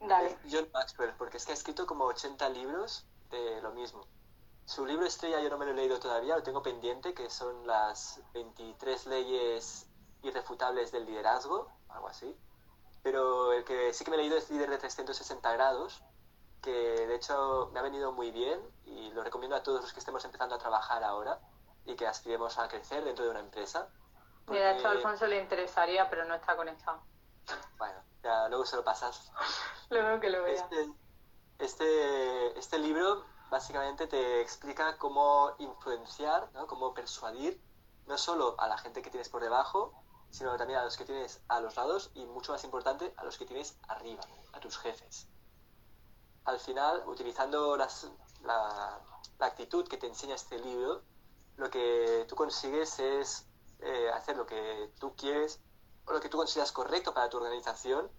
Dale. 0.00 0.38
John 0.50 0.68
Maxwell, 0.72 1.14
porque 1.16 1.38
es 1.38 1.46
que 1.46 1.52
ha 1.52 1.54
escrito 1.54 1.86
como 1.86 2.04
80 2.04 2.48
libros 2.50 3.06
de 3.30 3.60
lo 3.62 3.72
mismo. 3.72 4.06
Su 4.66 4.84
libro 4.84 5.06
estrella 5.06 5.40
yo 5.40 5.48
no 5.48 5.56
me 5.56 5.64
lo 5.64 5.72
he 5.72 5.74
leído 5.74 5.98
todavía, 5.98 6.36
lo 6.36 6.42
tengo 6.42 6.62
pendiente, 6.62 7.14
que 7.14 7.30
son 7.30 7.66
las 7.66 8.20
23 8.34 9.06
leyes 9.06 9.86
irrefutables 10.22 10.92
del 10.92 11.06
liderazgo, 11.06 11.72
algo 11.88 12.08
así 12.08 12.36
pero 13.02 13.52
el 13.52 13.64
que 13.64 13.92
sí 13.92 14.04
que 14.04 14.10
me 14.10 14.16
he 14.16 14.20
leído 14.20 14.36
es 14.36 14.50
Líder 14.50 14.70
de 14.70 14.78
360 14.78 15.52
grados, 15.52 16.02
que 16.62 16.70
de 16.70 17.14
hecho 17.14 17.70
me 17.72 17.80
ha 17.80 17.82
venido 17.82 18.12
muy 18.12 18.30
bien 18.30 18.60
y 18.84 19.10
lo 19.12 19.22
recomiendo 19.22 19.56
a 19.56 19.62
todos 19.62 19.80
los 19.80 19.92
que 19.92 20.00
estemos 20.00 20.24
empezando 20.24 20.54
a 20.54 20.58
trabajar 20.58 21.04
ahora 21.04 21.40
y 21.84 21.94
que 21.96 22.06
aspiremos 22.06 22.58
a 22.58 22.68
crecer 22.68 23.04
dentro 23.04 23.24
de 23.24 23.30
una 23.30 23.40
empresa. 23.40 23.88
Mira, 24.46 24.72
esto 24.72 24.88
a 24.88 24.92
Alfonso 24.92 25.26
le 25.26 25.40
interesaría, 25.40 26.08
pero 26.08 26.24
no 26.24 26.34
está 26.34 26.56
conectado. 26.56 27.02
Bueno, 27.78 27.98
ya 28.22 28.48
luego 28.48 28.66
se 28.66 28.76
lo 28.76 28.84
pasas. 28.84 29.30
luego 29.90 30.20
que 30.20 30.30
lo 30.30 30.42
vea. 30.42 30.54
Este, 30.54 30.90
este, 31.58 32.58
este, 32.58 32.78
libro 32.78 33.24
básicamente 33.50 34.06
te 34.06 34.40
explica 34.40 34.96
cómo 34.98 35.54
influenciar, 35.58 36.50
¿no? 36.52 36.66
cómo 36.66 36.94
persuadir 36.94 37.60
no 38.06 38.16
solo 38.16 38.56
a 38.58 38.68
la 38.68 38.78
gente 38.78 39.02
que 39.02 39.10
tienes 39.10 39.28
por 39.28 39.42
debajo, 39.42 39.92
sino 40.30 40.56
también 40.56 40.78
a 40.80 40.84
los 40.84 40.96
que 40.96 41.04
tienes 41.04 41.40
a 41.48 41.60
los 41.60 41.76
lados 41.76 42.10
y, 42.14 42.24
mucho 42.26 42.52
más 42.52 42.64
importante, 42.64 43.12
a 43.16 43.24
los 43.24 43.38
que 43.38 43.46
tienes 43.46 43.76
arriba, 43.88 44.22
a 44.52 44.60
tus 44.60 44.78
jefes. 44.78 45.26
Al 46.44 46.58
final, 46.58 47.02
utilizando 47.06 47.76
las, 47.76 48.10
la, 48.42 49.00
actitud 49.40 49.86
que 49.86 49.98
te 49.98 50.06
enseña 50.06 50.34
este 50.34 50.58
libro, 50.58 51.02
lo 51.56 51.70
que 51.70 52.24
tú 52.28 52.36
consigues 52.36 52.98
es 52.98 53.46
eh, 53.80 54.10
hacer 54.10 54.36
lo 54.36 54.46
que 54.46 54.92
tú 54.98 55.14
quieres 55.16 55.60
o 56.06 56.12
lo 56.12 56.20
que 56.20 56.28
tú 56.28 56.38
consideras 56.38 56.72
correcto 56.72 57.12
para 57.12 57.28
tu 57.28 57.36
organización 57.36 58.10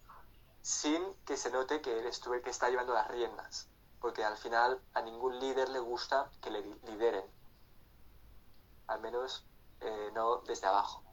sin 0.61 1.13
que 1.25 1.37
se 1.37 1.49
note 1.49 1.81
que 1.81 1.97
eres 1.97 2.19
tú 2.19 2.33
el 2.33 2.41
que 2.41 2.49
está 2.49 2.69
llevando 2.69 2.93
las 2.93 3.07
riendas. 3.07 3.67
Porque 3.99 4.23
al 4.23 4.37
final 4.37 4.81
a 4.93 5.01
ningún 5.01 5.39
líder 5.39 5.69
le 5.69 5.79
gusta 5.79 6.29
que 6.41 6.51
le 6.51 6.61
lideren. 6.85 7.25
Al 8.87 9.01
menos 9.01 9.45
eh, 9.81 10.11
no 10.13 10.37
desde 10.37 10.67
abajo. 10.67 11.03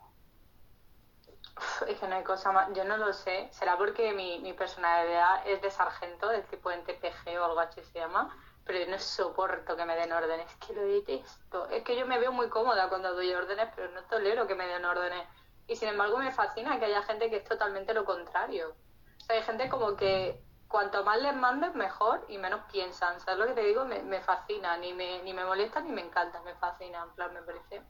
Es 1.89 1.99
que 1.99 2.09
no 2.09 2.17
hay 2.17 2.25
cosa 2.25 2.53
más. 2.53 2.73
Yo 2.75 2.85
no 2.85 2.97
lo 2.97 3.13
sé. 3.13 3.49
Será 3.53 3.77
porque 3.77 4.13
mi, 4.13 4.39
mi 4.41 4.53
personalidad 4.53 5.47
es 5.47 5.61
de 5.63 5.71
sargento, 5.71 6.29
del 6.29 6.45
tipo 6.47 6.71
en 6.71 6.85
TPG 6.85 7.39
o 7.41 7.45
algo 7.45 7.61
así 7.61 7.83
se 7.83 7.99
llama. 7.99 8.37
Pero 8.65 8.81
yo 8.81 8.87
no 8.91 8.99
soporto 8.99 9.77
que 9.77 9.85
me 9.85 9.97
den 9.97 10.13
órdenes. 10.13 10.51
Es 10.51 10.57
que 10.57 10.75
lo 10.75 10.83
detesto. 10.83 11.69
Es 11.69 11.83
que 11.85 11.97
yo 11.97 12.07
me 12.07 12.19
veo 12.19 12.33
muy 12.33 12.49
cómoda 12.49 12.89
cuando 12.89 13.15
doy 13.15 13.33
órdenes, 13.33 13.69
pero 13.75 13.91
no 13.93 14.05
tolero 14.05 14.47
que 14.47 14.55
me 14.55 14.67
den 14.67 14.85
órdenes. 14.85 15.27
Y 15.69 15.77
sin 15.77 15.89
embargo 15.89 16.19
me 16.19 16.33
fascina 16.33 16.79
que 16.79 16.87
haya 16.87 17.03
gente 17.03 17.31
que 17.31 17.37
es 17.37 17.45
totalmente 17.45 17.95
lo 17.95 18.05
contrario. 18.05 18.71
O 18.71 19.25
sea, 19.25 19.37
hay 19.37 19.43
gente 19.43 19.69
como 19.69 19.97
que 19.97 20.45
cuanto 20.69 21.05
más 21.05 21.21
les 21.21 21.35
mandes, 21.35 21.75
mejor 21.75 22.25
y 22.29 22.39
menos 22.39 22.63
piensan. 22.71 23.21
¿Sabes 23.21 23.39
lo 23.39 23.47
que 23.47 23.55
te 23.55 23.63
digo? 23.63 23.85
Me, 23.85 24.03
me 24.03 24.21
fascina. 24.21 24.77
Ni 24.79 24.93
me, 24.95 25.23
ni 25.23 25.33
me 25.33 25.45
molesta 25.45 25.81
ni 25.81 25.91
me 25.93 26.03
encanta. 26.03 26.43
Me 26.43 26.55
fascina. 26.57 27.03
En 27.05 27.15
plan, 27.15 27.33
me 27.33 27.43
parece. 27.43 27.83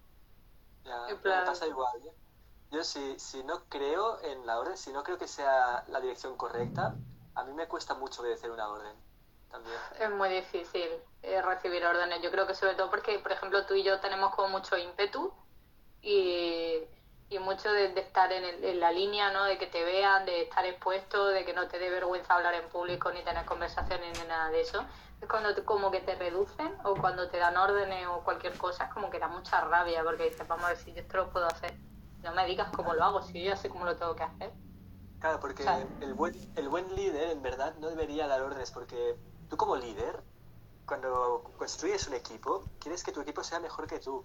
Ya, 0.85 1.17
me 1.25 1.43
pasa 1.43 1.67
igual. 1.67 2.03
¿eh? 2.07 2.13
Yo 2.71 2.83
si, 2.83 3.19
si 3.19 3.43
no 3.45 3.65
creo 3.69 4.21
en 4.23 4.47
la 4.47 4.59
orden, 4.59 4.77
si 4.77 4.93
no 4.93 5.03
creo 5.05 5.19
que 5.19 5.29
sea 5.29 5.85
la 5.89 6.01
dirección 6.01 6.37
correcta, 6.37 6.95
a 7.35 7.45
mí 7.45 7.53
me 7.53 7.69
cuesta 7.69 7.95
mucho 7.95 8.23
obedecer 8.23 8.51
una 8.51 8.69
orden. 8.69 8.95
También. 9.51 9.77
Es 10.01 10.11
muy 10.11 10.29
difícil 10.29 10.89
eh, 11.23 11.41
recibir 11.43 11.85
órdenes. 11.87 12.21
Yo 12.23 12.31
creo 12.31 12.47
que 12.47 12.55
sobre 12.55 12.75
todo 12.75 12.91
porque, 12.91 13.19
por 13.21 13.31
ejemplo, 13.31 13.65
tú 13.67 13.75
y 13.75 13.85
yo 13.85 14.01
tenemos 14.01 14.35
como 14.35 14.49
mucho 14.49 14.77
ímpetu 14.77 15.33
y, 16.03 16.81
y 17.29 17.39
mucho 17.39 17.73
de, 17.73 17.87
estar 18.01 18.33
en, 18.33 18.65
en, 18.65 18.81
la 18.81 18.91
línea, 18.91 19.31
¿no? 19.31 19.45
De 19.45 19.59
que 19.59 19.69
te 19.69 19.85
vean, 19.85 20.27
de 20.27 20.43
estar 20.43 20.65
expuesto, 20.65 21.29
de 21.29 21.45
que 21.45 21.53
no 21.53 21.69
te 21.69 21.79
dé 21.79 21.89
vergüenza 21.91 22.35
hablar 22.35 22.55
en 22.55 22.69
público 22.69 23.13
ni 23.13 23.23
tener 23.23 23.45
conversaciones 23.47 24.19
ni 24.19 24.27
nada 24.27 24.51
de 24.51 24.63
eso. 24.63 24.85
Es 25.21 25.29
cuando 25.29 25.65
como 25.65 25.93
que 25.93 26.01
te 26.01 26.17
reducen 26.17 26.77
o 26.85 26.97
cuando 26.97 27.29
te 27.31 27.39
dan 27.39 27.57
órdenes 27.57 28.09
o 28.09 28.25
cualquier 28.25 28.59
cosa, 28.59 28.87
es 28.87 28.93
como 28.93 29.09
que 29.09 29.21
da 29.21 29.29
mucha 29.29 29.61
rabia 29.61 30.03
porque 30.03 30.25
dices, 30.25 30.47
vamos 30.49 30.65
a 30.65 30.69
ver 30.69 30.77
si 30.77 30.93
yo 30.93 31.01
esto 31.01 31.17
lo 31.19 31.31
puedo 31.31 31.47
hacer 31.47 31.73
no 32.27 32.35
me 32.35 32.45
digas 32.47 32.69
cómo 32.75 32.93
lo 32.93 33.05
hago, 33.05 33.23
si 33.23 33.41
yo 33.41 33.51
ya 33.51 33.57
sé 33.57 33.69
cómo 33.69 33.85
lo 33.85 33.97
tengo 33.97 34.15
que 34.17 34.25
hacer. 34.25 34.53
Claro, 35.21 35.41
porque 35.41 35.65
el, 36.01 36.15
buen, 36.15 36.35
el 36.57 36.69
buen 36.69 36.95
líder 36.95 37.31
en 37.31 37.43
verdad 37.43 37.75
no 37.79 37.89
debería 37.89 38.27
dar 38.27 38.43
órdenes, 38.43 38.71
porque 38.71 39.17
tú 39.49 39.57
como 39.57 39.77
líder, 39.77 40.23
cuando 40.85 41.53
construyes 41.57 42.07
un 42.09 42.15
equipo, 42.15 42.65
quieres 42.81 43.03
que 43.03 43.13
tu 43.13 43.21
equipo 43.21 43.43
sea 43.43 43.61
mejor 43.61 43.87
que 43.87 44.01
tú. 44.01 44.25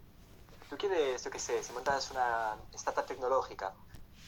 Tú 0.70 0.78
quieres, 0.78 1.24
yo 1.24 1.32
qué 1.32 1.40
sé, 1.40 1.64
si 1.64 1.72
montas 1.74 2.12
una 2.12 2.58
startup 2.74 3.06
tecnológica, 3.06 3.74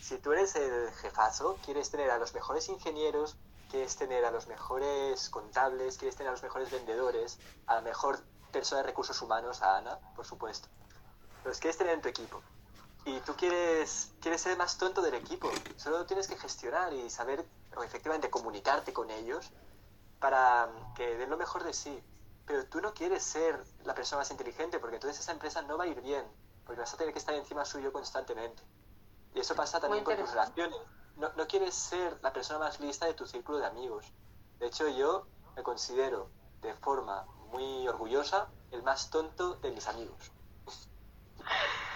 si 0.02 0.18
tú 0.20 0.34
eres 0.34 0.56
el 0.56 0.92
jefazo, 0.92 1.58
quieres 1.66 1.90
tener 1.90 2.12
a 2.12 2.18
los 2.18 2.34
mejores 2.34 2.70
ingenieros, 2.70 3.38
quieres 3.72 3.96
tener 3.96 4.24
a 4.24 4.32
los 4.32 4.48
mejores 4.48 5.30
contables, 5.30 5.98
quieres 5.98 6.16
tener 6.16 6.30
a 6.30 6.34
los 6.34 6.44
mejores 6.44 6.70
vendedores, 6.70 7.40
a 7.66 7.76
la 7.76 7.82
mejor 7.82 8.20
persona 8.52 8.82
de 8.82 8.88
recursos 8.88 9.20
humanos, 9.22 9.64
a 9.64 9.78
Ana, 9.78 10.00
por 10.16 10.26
supuesto. 10.26 10.68
Los 11.44 11.60
quieres 11.60 11.78
tener 11.78 11.96
en 11.96 12.02
tu 12.02 12.10
equipo 12.10 12.42
y 13.06 13.20
tú 13.22 13.36
quieres, 13.36 14.14
quieres 14.22 14.42
ser 14.42 14.54
el 14.54 14.58
más 14.58 14.78
tonto 14.78 15.02
del 15.02 15.16
equipo. 15.16 15.52
Solo 15.76 16.06
tienes 16.06 16.28
que 16.28 16.38
gestionar 16.38 16.94
y 16.94 17.10
saber, 17.10 17.46
o 17.76 17.84
efectivamente 17.84 18.30
comunicarte 18.30 18.94
con 18.94 19.10
ellos 19.12 19.52
para 20.20 20.70
que 20.96 21.18
den 21.18 21.30
lo 21.30 21.38
mejor 21.38 21.64
de 21.64 21.74
sí. 21.74 22.02
Pero 22.46 22.66
tú 22.66 22.82
no 22.82 22.94
quieres 22.94 23.24
ser 23.24 23.62
la 23.84 23.94
persona 23.94 24.20
más 24.20 24.32
inteligente 24.32 24.80
porque 24.80 24.96
entonces 24.96 25.20
esa 25.20 25.32
empresa 25.32 25.62
no 25.62 25.78
va 25.78 25.86
a 25.86 25.88
ir 25.88 26.02
bien, 26.02 26.26
porque 26.66 26.82
vas 26.82 26.94
a 26.94 26.98
tener 26.98 27.14
que 27.14 27.20
estar 27.20 27.36
encima 27.36 27.66
suyo 27.66 27.92
constantemente. 27.92 28.64
Y 29.34 29.40
eso 29.40 29.56
pasa 29.56 29.80
también 29.80 30.04
con 30.04 30.16
tus 30.16 30.30
relaciones. 30.30 30.78
No, 31.16 31.32
no 31.36 31.48
quieres 31.48 31.76
ser 31.76 32.18
la 32.22 32.32
persona 32.32 32.60
más 32.60 32.80
lista 32.80 33.06
de 33.06 33.14
tu 33.14 33.26
círculo 33.26 33.58
de 33.58 33.66
amigos. 33.66 34.06
De 34.60 34.68
hecho, 34.68 34.88
yo 34.88 35.28
me 35.56 35.64
considero 35.64 36.30
de 36.62 36.74
forma 36.76 37.26
muy 37.52 37.88
orgullosa 37.88 38.48
el 38.72 38.82
más 38.82 39.10
tonto 39.10 39.56
de 39.56 39.72
mis 39.72 39.88
amigos. 39.88 40.32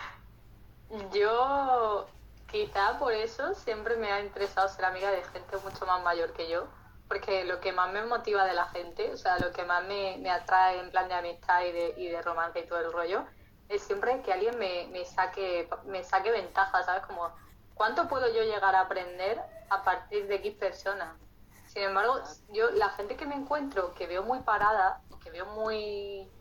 Yo, 1.11 2.07
quizá 2.49 2.97
por 2.97 3.11
eso, 3.11 3.53
siempre 3.55 3.97
me 3.97 4.11
ha 4.11 4.21
interesado 4.21 4.69
ser 4.69 4.85
amiga 4.85 5.11
de 5.11 5.23
gente 5.23 5.57
mucho 5.57 5.85
más 5.85 6.01
mayor 6.03 6.31
que 6.33 6.49
yo, 6.49 6.67
porque 7.07 7.43
lo 7.45 7.59
que 7.59 7.73
más 7.73 7.91
me 7.91 8.05
motiva 8.05 8.45
de 8.45 8.53
la 8.53 8.65
gente, 8.67 9.11
o 9.11 9.17
sea, 9.17 9.37
lo 9.39 9.51
que 9.51 9.63
más 9.65 9.83
me, 9.85 10.29
atrae 10.29 10.79
en 10.79 10.89
plan 10.91 11.07
de 11.07 11.15
amistad 11.15 11.63
y 11.63 11.71
de, 11.71 11.93
y 11.97 12.07
de 12.07 12.21
romance 12.21 12.59
y 12.59 12.67
todo 12.67 12.79
el 12.79 12.93
rollo, 12.93 13.25
es 13.67 13.81
siempre 13.83 14.21
que 14.21 14.31
alguien 14.31 14.57
me, 14.57 14.87
me, 14.91 15.03
saque, 15.03 15.69
me 15.85 16.03
saque 16.03 16.31
ventaja, 16.31 16.83
¿sabes? 16.83 17.05
Como, 17.05 17.33
¿cuánto 17.73 18.07
puedo 18.07 18.27
yo 18.33 18.43
llegar 18.43 18.75
a 18.75 18.81
aprender 18.81 19.41
a 19.69 19.83
partir 19.83 20.27
de 20.27 20.35
X 20.35 20.55
personas? 20.55 21.17
Sin 21.65 21.83
embargo, 21.83 22.21
yo, 22.49 22.71
la 22.71 22.89
gente 22.89 23.17
que 23.17 23.25
me 23.25 23.35
encuentro, 23.35 23.93
que 23.93 24.07
veo 24.07 24.23
muy 24.23 24.39
parada, 24.39 25.01
que 25.21 25.31
veo 25.31 25.45
muy 25.47 26.31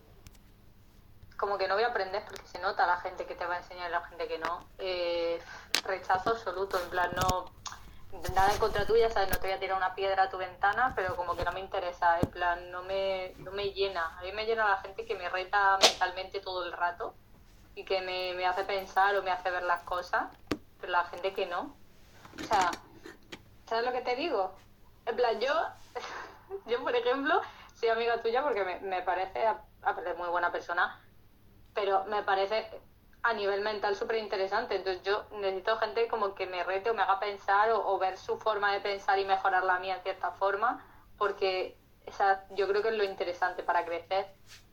como 1.36 1.58
que 1.58 1.68
no 1.68 1.74
voy 1.74 1.84
a 1.84 1.88
aprender 1.88 2.24
porque 2.24 2.46
se 2.46 2.58
nota 2.58 2.86
la 2.86 2.98
gente 2.98 3.26
que 3.26 3.34
te 3.34 3.46
va 3.46 3.54
a 3.54 3.58
enseñar 3.58 3.88
y 3.88 3.92
la 3.92 4.04
gente 4.06 4.26
que 4.28 4.38
no. 4.38 4.66
Eh, 4.78 5.40
rechazo 5.84 6.30
absoluto, 6.30 6.80
en 6.82 6.90
plan, 6.90 7.10
no. 7.14 7.46
Nada 8.34 8.50
en 8.52 8.58
contra 8.58 8.86
tuya, 8.86 9.10
¿sabes? 9.10 9.30
No 9.30 9.36
te 9.36 9.48
voy 9.48 9.56
a 9.56 9.60
tirar 9.60 9.76
una 9.76 9.94
piedra 9.94 10.24
a 10.24 10.30
tu 10.30 10.38
ventana, 10.38 10.92
pero 10.96 11.16
como 11.16 11.36
que 11.36 11.44
no 11.44 11.52
me 11.52 11.60
interesa, 11.60 12.18
en 12.20 12.30
plan, 12.30 12.70
no 12.70 12.82
me, 12.82 13.34
no 13.38 13.50
me 13.50 13.72
llena. 13.72 14.16
A 14.18 14.22
mí 14.22 14.32
me 14.32 14.46
llena 14.46 14.68
la 14.68 14.78
gente 14.78 15.04
que 15.04 15.14
me 15.16 15.28
reta 15.28 15.78
mentalmente 15.82 16.40
todo 16.40 16.64
el 16.64 16.72
rato 16.72 17.14
y 17.74 17.84
que 17.84 18.00
me, 18.00 18.32
me 18.34 18.46
hace 18.46 18.64
pensar 18.64 19.14
o 19.16 19.22
me 19.22 19.30
hace 19.30 19.50
ver 19.50 19.64
las 19.64 19.82
cosas, 19.82 20.32
pero 20.80 20.92
la 20.92 21.04
gente 21.04 21.34
que 21.34 21.46
no. 21.46 21.76
O 22.40 22.44
sea, 22.44 22.70
¿sabes 23.68 23.84
lo 23.84 23.92
que 23.92 24.00
te 24.00 24.16
digo? 24.16 24.54
En 25.04 25.16
plan, 25.16 25.38
yo, 25.38 25.52
yo 26.66 26.82
por 26.82 26.96
ejemplo, 26.96 27.42
soy 27.74 27.90
amiga 27.90 28.22
tuya 28.22 28.42
porque 28.42 28.64
me, 28.64 28.80
me 28.80 29.02
parece, 29.02 29.46
aparte 29.82 30.14
muy 30.14 30.28
buena 30.28 30.50
persona, 30.50 30.98
pero 31.76 32.04
me 32.06 32.24
parece 32.24 32.68
a 33.22 33.32
nivel 33.34 33.60
mental 33.60 33.94
súper 33.94 34.16
interesante. 34.16 34.76
Entonces 34.76 35.02
yo 35.02 35.24
necesito 35.32 35.76
gente 35.78 36.08
como 36.08 36.34
que 36.34 36.46
me 36.46 36.64
rete 36.64 36.90
o 36.90 36.94
me 36.94 37.02
haga 37.02 37.20
pensar 37.20 37.70
o, 37.70 37.98
ver 37.98 38.16
su 38.16 38.38
forma 38.38 38.72
de 38.72 38.80
pensar 38.80 39.18
y 39.18 39.24
mejorar 39.24 39.64
la 39.64 39.78
mía 39.78 39.96
en 39.96 40.02
cierta 40.02 40.32
forma, 40.32 40.84
porque 41.18 41.76
esa, 42.06 42.46
yo 42.50 42.66
creo 42.66 42.82
que 42.82 42.88
es 42.88 42.94
lo 42.94 43.04
interesante 43.04 43.62
para 43.62 43.84
crecer. 43.84 44.26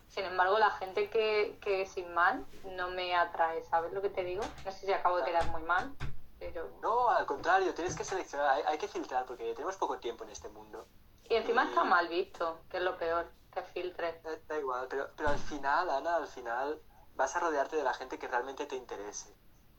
Sin 0.08 0.26
embargo, 0.26 0.60
la 0.60 0.70
gente 0.70 1.10
que, 1.10 1.58
que 1.62 1.88
sin 1.88 2.14
mal 2.14 2.46
no 2.78 2.90
me 2.92 3.16
atrae, 3.16 3.64
¿sabes 3.64 3.92
lo 3.92 4.02
que 4.02 4.10
te 4.10 4.24
digo? 4.24 4.44
No 4.64 4.72
sé 4.72 4.86
si 4.86 4.94
acabo 4.94 5.18
de 5.18 5.26
quedar 5.26 5.48
muy 5.48 5.64
mal, 5.64 5.92
pero... 6.38 6.70
No, 6.82 7.10
al 7.10 7.26
contrario, 7.26 7.74
tienes 7.74 7.96
que 7.96 8.04
seleccionar, 8.04 8.62
hay, 8.68 8.78
que 8.78 8.88
filtrar 8.88 9.26
porque 9.26 9.52
tenemos 9.54 9.76
poco 9.78 9.98
tiempo 9.98 10.24
en 10.24 10.30
este 10.30 10.50
mundo. 10.50 10.86
Y 11.24 11.34
encima 11.34 11.64
está 11.64 11.84
mal 11.84 12.08
visto, 12.08 12.60
que 12.70 12.78
es 12.78 12.84
lo 12.84 12.96
peor, 12.98 13.32
que 13.52 13.64
filtre. 13.64 14.22
Da 14.48 14.60
igual, 14.60 14.86
pero, 14.88 15.10
pero 15.18 15.30
al 15.30 15.40
final, 15.40 15.90
Ana, 15.90 16.18
al 16.18 16.28
final 16.28 16.80
vas 17.16 17.36
a 17.36 17.40
rodearte 17.40 17.76
de 17.76 17.84
la 17.84 17.94
gente 17.94 18.18
que 18.18 18.28
realmente 18.28 18.66
te 18.66 18.76
interese 18.76 19.34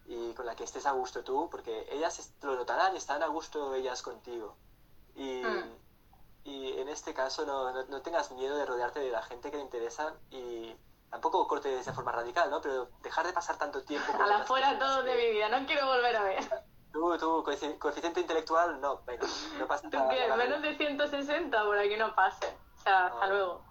y 0.07 0.35
con 0.35 0.47
la 0.47 0.55
que 0.55 0.65
estés 0.65 0.87
a 0.87 0.93
gusto 0.93 1.25
tú, 1.25 1.49
porque 1.51 1.87
ellas 1.91 2.33
lo 2.43 2.57
notarán 2.57 2.95
estarán 2.97 3.23
a 3.23 3.29
gusto 3.29 3.75
ellas 3.75 4.03
contigo. 4.03 4.57
Y, 5.15 5.43
hmm. 5.43 5.79
y 6.45 6.79
en 6.79 6.89
este 6.89 7.15
caso 7.15 7.47
no, 7.47 7.73
no, 7.85 8.03
tengas 8.03 8.31
miedo 8.33 8.57
de 8.57 8.67
rodearte 8.67 9.01
de 9.01 9.11
la 9.11 9.23
gente 9.23 9.51
que 9.51 9.57
te 9.57 9.63
interesa 9.63 10.15
y 10.31 10.77
tampoco 11.11 11.47
corte 11.47 11.69
de 11.69 11.81
esa 11.81 11.95
forma 11.95 12.13
radical, 12.13 12.51
¿no? 12.51 12.61
Pero 12.61 12.91
dejar 13.03 13.27
de 13.27 13.33
pasar 13.33 13.57
tanto 13.57 13.83
tiempo... 13.85 14.13
A 14.21 14.27
la 14.27 14.45
fuera 14.45 14.79
todo 14.79 15.03
de 15.05 15.15
mi 15.15 15.31
vida, 15.31 15.49
no 15.49 15.67
quiero 15.67 15.87
volver 15.87 16.17
a 16.17 16.25
ver. 16.25 16.65
Tú, 16.93 17.17
tú, 17.19 17.45
coeficiente 17.79 18.21
intelectual, 18.21 18.81
no, 18.81 19.03
venga, 19.05 19.27
no 19.59 19.67
pasa 19.67 19.89
nada. 19.93 20.11
qué? 20.11 20.37
Menos 20.37 20.63
de 20.63 20.77
160 20.77 21.65
por 21.65 21.79
aquí 21.79 21.97
no 21.97 22.15
pase. 22.15 22.47
O 22.77 22.83
sea, 22.83 23.07
hasta 23.07 23.27
luego. 23.29 23.65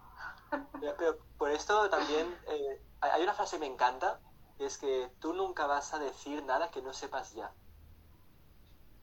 Pero, 0.98 1.18
por 1.38 1.52
esto 1.52 1.90
también... 1.90 2.38
Eh, 2.48 2.82
hay 3.12 3.24
una 3.24 3.34
frase 3.34 3.58
que 3.58 3.62
me 3.62 3.74
encanta, 3.74 4.20
es 4.60 4.78
que 4.78 5.12
tú 5.20 5.34
nunca 5.34 5.68
vas 5.68 5.94
a 5.94 6.00
decir 6.00 6.44
nada 6.44 6.72
que 6.72 6.82
no 6.82 6.94
sepas 6.94 7.34
ya. 7.34 7.52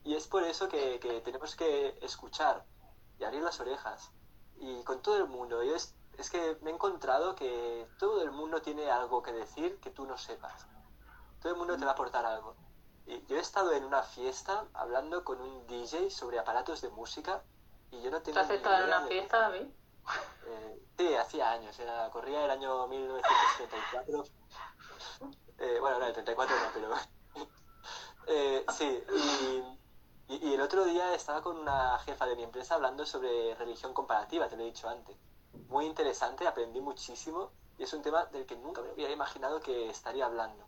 Y 0.03 0.15
es 0.15 0.27
por 0.27 0.43
eso 0.43 0.67
que, 0.67 1.21
tenemos 1.23 1.55
que 1.55 1.97
escuchar 2.01 2.65
y 3.19 3.23
abrir 3.23 3.43
las 3.43 3.59
orejas 3.59 4.11
y 4.57 4.83
con 4.83 5.01
todo 5.01 5.17
el 5.17 5.27
mundo. 5.27 5.63
Yo 5.63 5.75
es, 5.75 5.95
es 6.17 6.29
que 6.29 6.57
me 6.61 6.71
he 6.71 6.73
encontrado 6.73 7.35
que 7.35 7.87
todo 7.99 8.23
el 8.23 8.31
mundo 8.31 8.61
tiene 8.61 8.89
algo 8.89 9.21
que 9.21 9.31
decir 9.31 9.79
que 9.79 9.91
tú 9.91 10.05
no 10.05 10.17
sepas. 10.17 10.65
Todo 11.41 11.53
el 11.53 11.57
mundo 11.57 11.77
te 11.77 11.85
va 11.85 11.91
a 11.91 11.93
aportar 11.93 12.25
algo. 12.25 12.55
Y 13.05 13.23
yo 13.27 13.37
he 13.37 13.39
estado 13.39 13.73
en 13.73 13.83
una 13.83 14.03
fiesta 14.03 14.65
hablando 14.73 15.23
con 15.23 15.41
un 15.41 15.67
DJ 15.67 16.09
sobre 16.09 16.39
aparatos 16.39 16.81
de 16.81 16.89
música 16.89 17.43
y 17.91 18.01
yo 18.01 18.09
no 18.09 18.21
tengo 18.21 18.39
¿Tú 18.39 18.45
has 18.45 18.49
estado 18.49 18.77
en 18.77 18.83
una 18.85 19.01
fiesta, 19.07 19.39
David? 19.39 19.67
Eh, 20.47 20.81
sí, 20.97 21.15
hacía 21.15 21.51
años, 21.51 21.77
era, 21.79 22.09
corría 22.09 22.45
el 22.45 22.51
año 22.51 22.87
1934. 22.87 24.23
Eh, 25.59 25.77
bueno, 25.79 25.99
no, 25.99 26.05
el 26.07 26.13
34 26.13 26.55
no, 26.55 26.61
pero... 26.73 26.93
eh, 28.27 28.65
sí, 28.77 29.03
y, 30.27 30.35
y, 30.35 30.53
el 30.53 30.61
otro 30.61 30.85
día 30.85 31.13
estaba 31.13 31.41
con 31.41 31.57
una 31.57 31.99
jefa 31.99 32.25
de 32.25 32.35
mi 32.35 32.43
empresa 32.43 32.75
hablando 32.75 33.05
sobre 33.05 33.53
religión 33.55 33.93
comparativa, 33.93 34.47
te 34.47 34.55
lo 34.55 34.63
he 34.63 34.65
dicho 34.65 34.89
antes. 34.89 35.15
Muy 35.67 35.85
interesante, 35.85 36.47
aprendí 36.47 36.81
muchísimo 36.81 37.51
y 37.77 37.83
es 37.83 37.93
un 37.93 38.01
tema 38.01 38.25
del 38.25 38.45
que 38.45 38.55
nunca 38.55 38.81
me 38.81 38.91
hubiera 38.93 39.11
imaginado 39.11 39.59
que 39.59 39.89
estaría 39.89 40.25
hablando. 40.25 40.67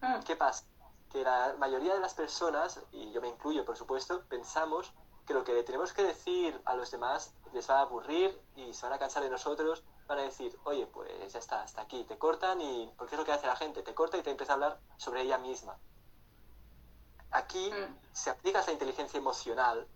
Mm. 0.00 0.20
¿Qué 0.26 0.36
pasa? 0.36 0.64
Que 1.10 1.22
la 1.22 1.54
mayoría 1.58 1.94
de 1.94 2.00
las 2.00 2.14
personas, 2.14 2.80
y 2.92 3.10
yo 3.12 3.20
me 3.20 3.28
incluyo 3.28 3.64
por 3.64 3.76
supuesto, 3.76 4.24
pensamos 4.28 4.92
que 5.30 5.34
lo 5.34 5.44
que 5.44 5.52
le 5.52 5.62
tenemos 5.62 5.92
que 5.92 6.02
decir 6.02 6.60
a 6.64 6.74
los 6.74 6.90
demás 6.90 7.32
les 7.52 7.70
va 7.70 7.78
a 7.78 7.82
aburrir 7.82 8.36
y 8.56 8.74
se 8.74 8.84
van 8.84 8.94
a 8.94 8.98
cansar 8.98 9.22
de 9.22 9.30
nosotros, 9.30 9.84
van 10.08 10.18
a 10.18 10.22
decir, 10.22 10.58
oye, 10.64 10.88
pues 10.88 11.32
ya 11.32 11.38
está, 11.38 11.62
hasta 11.62 11.82
aquí, 11.82 12.02
te 12.02 12.18
cortan 12.18 12.60
y, 12.60 12.92
porque 12.98 13.14
es 13.14 13.18
lo 13.20 13.24
que 13.24 13.30
hace 13.30 13.46
la 13.46 13.54
gente, 13.54 13.84
te 13.84 13.94
corta 13.94 14.16
y 14.16 14.22
te 14.22 14.30
empieza 14.32 14.54
a 14.54 14.54
hablar 14.54 14.80
sobre 14.96 15.22
ella 15.22 15.38
misma. 15.38 15.78
Aquí, 17.30 17.70
mm. 17.70 17.96
si 18.12 18.28
aplicas 18.28 18.66
la 18.66 18.72
inteligencia 18.72 19.18
emocional, 19.18 19.86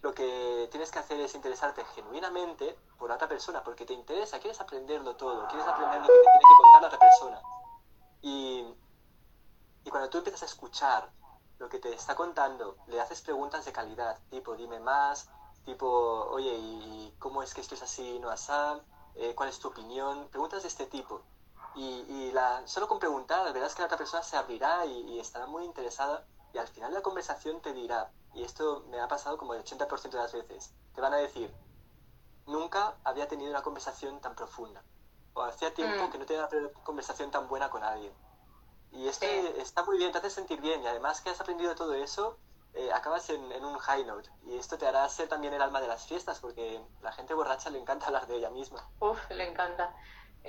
lo 0.00 0.14
que 0.14 0.68
tienes 0.70 0.92
que 0.92 1.00
hacer 1.00 1.18
es 1.18 1.34
interesarte 1.34 1.84
genuinamente 1.96 2.78
por 2.96 3.08
la 3.08 3.16
otra 3.16 3.26
persona, 3.26 3.64
porque 3.64 3.84
te 3.84 3.94
interesa, 3.94 4.38
quieres 4.38 4.60
aprenderlo 4.60 5.16
todo, 5.16 5.48
quieres 5.48 5.66
aprender 5.66 6.02
lo 6.02 6.06
que 6.06 6.12
te 6.12 6.20
tiene 6.20 6.38
que 6.38 6.62
contar 6.62 6.82
la 6.82 6.86
otra 6.86 7.00
persona. 7.00 7.42
Y, 8.22 8.64
y 9.84 9.90
cuando 9.90 10.08
tú 10.08 10.18
empiezas 10.18 10.44
a 10.44 10.46
escuchar 10.46 11.10
lo 11.64 11.70
que 11.70 11.78
te 11.78 11.94
está 11.94 12.14
contando, 12.14 12.76
le 12.88 13.00
haces 13.00 13.22
preguntas 13.22 13.64
de 13.64 13.72
calidad, 13.72 14.18
tipo, 14.28 14.54
dime 14.54 14.80
más, 14.80 15.30
tipo, 15.64 15.88
oye, 16.30 16.54
¿y 16.54 17.14
cómo 17.18 17.42
es 17.42 17.54
que 17.54 17.62
esto 17.62 17.74
es 17.74 17.82
así, 17.82 18.18
no 18.18 18.28
así? 18.28 18.52
Eh, 19.14 19.34
¿Cuál 19.34 19.48
es 19.48 19.58
tu 19.58 19.68
opinión? 19.68 20.28
Preguntas 20.28 20.62
de 20.62 20.68
este 20.68 20.86
tipo. 20.86 21.22
Y, 21.74 22.04
y, 22.06 22.32
la, 22.32 22.66
solo 22.66 22.86
con 22.86 22.98
preguntar, 22.98 23.50
verás 23.54 23.74
que 23.74 23.80
la 23.80 23.86
otra 23.86 23.96
persona 23.96 24.22
se 24.22 24.36
abrirá 24.36 24.84
y, 24.84 25.18
estará 25.18 25.46
muy 25.46 25.64
interesada 25.64 26.26
y 26.52 26.58
al 26.58 26.68
final 26.68 26.90
de 26.90 26.98
la 26.98 27.02
conversación 27.02 27.62
te 27.62 27.72
dirá, 27.72 28.12
y 28.34 28.44
esto 28.44 28.84
me 28.90 29.00
ha 29.00 29.08
pasado 29.08 29.38
como 29.38 29.54
el 29.54 29.64
80% 29.64 30.10
de 30.10 30.18
las 30.18 30.34
veces, 30.34 30.74
te 30.94 31.00
van 31.00 31.14
a 31.14 31.16
decir, 31.16 31.50
nunca 32.46 32.94
había 33.04 33.26
tenido 33.26 33.50
una 33.50 33.62
conversación 33.62 34.20
tan 34.20 34.34
profunda. 34.34 34.82
O 35.32 35.42
hacía 35.42 35.72
tiempo 35.72 36.06
mm. 36.06 36.10
que 36.10 36.18
no 36.18 36.26
tenía 36.26 36.46
una 36.52 36.68
conversación 36.84 37.30
tan 37.30 37.48
buena 37.48 37.70
con 37.70 37.82
alguien. 37.82 38.12
Y 38.94 39.08
esto 39.08 39.26
está 39.58 39.84
muy 39.84 39.98
bien, 39.98 40.12
te 40.12 40.18
hace 40.18 40.30
sentir 40.30 40.60
bien. 40.60 40.82
Y 40.82 40.86
además 40.86 41.20
que 41.20 41.30
has 41.30 41.40
aprendido 41.40 41.74
todo 41.74 41.94
eso, 41.94 42.38
eh, 42.74 42.90
acabas 42.92 43.28
en, 43.30 43.42
un 43.42 43.78
high 43.78 44.04
note. 44.04 44.30
Y 44.46 44.56
esto 44.56 44.78
te 44.78 44.86
hará 44.86 45.08
ser 45.08 45.28
también 45.28 45.54
el 45.54 45.62
alma 45.62 45.80
de 45.80 45.88
las 45.88 46.06
fiestas, 46.06 46.40
porque 46.40 46.80
la 47.02 47.12
gente 47.12 47.34
borracha 47.34 47.70
le 47.70 47.78
encanta 47.78 48.06
hablar 48.06 48.26
de 48.26 48.36
ella 48.36 48.50
misma. 48.50 48.88
Uf, 49.00 49.18
le 49.30 49.48
encanta. 49.48 49.94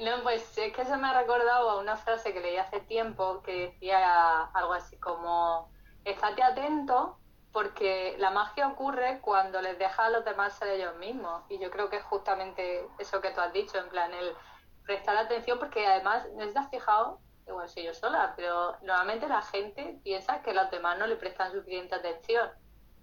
No, 0.02 0.24
pues 0.24 0.58
es 0.58 0.74
que 0.74 0.86
se 0.86 0.98
me 0.98 1.08
ha 1.08 1.22
recordado 1.22 1.70
a 1.70 1.80
una 1.80 1.96
frase 1.96 2.34
que 2.34 2.42
leí 2.42 2.58
hace 2.58 2.82
tiempo 2.82 3.42
que 3.44 3.68
decía 3.68 4.44
algo 4.54 4.74
así 4.74 4.98
como, 4.98 5.72
estate 6.04 6.44
atento 6.44 7.18
porque 7.56 8.18
la 8.18 8.32
magia 8.32 8.68
ocurre 8.68 9.22
cuando 9.22 9.62
les 9.62 9.80
dejas 9.80 10.00
a 10.00 10.10
los 10.10 10.26
demás 10.26 10.52
ser 10.58 10.68
ellos 10.68 10.98
mismos. 10.98 11.42
Y 11.48 11.58
yo 11.58 11.72
creo 11.72 11.90
que 11.90 11.96
es 11.96 12.04
justamente 12.04 12.86
eso 13.00 13.22
que 13.22 13.32
tú 13.32 13.40
has 13.40 13.54
dicho, 13.54 13.78
en 13.78 13.88
plan, 13.88 14.14
el 14.14 14.36
prestar 14.84 15.16
atención, 15.16 15.58
porque 15.58 15.88
además, 15.88 16.28
¿no 16.36 16.46
te 16.50 16.60
has 16.60 16.70
fijado? 16.70 17.22
Igual 17.48 17.70
soy 17.70 17.84
yo 17.84 17.94
sola, 17.94 18.34
pero 18.36 18.78
normalmente 18.82 19.28
la 19.28 19.42
gente 19.42 20.00
piensa 20.04 20.42
que 20.42 20.54
los 20.54 20.70
demás 20.72 20.98
no 20.98 21.08
le 21.08 21.16
prestan 21.16 21.52
suficiente 21.52 21.96
atención. 21.96 22.50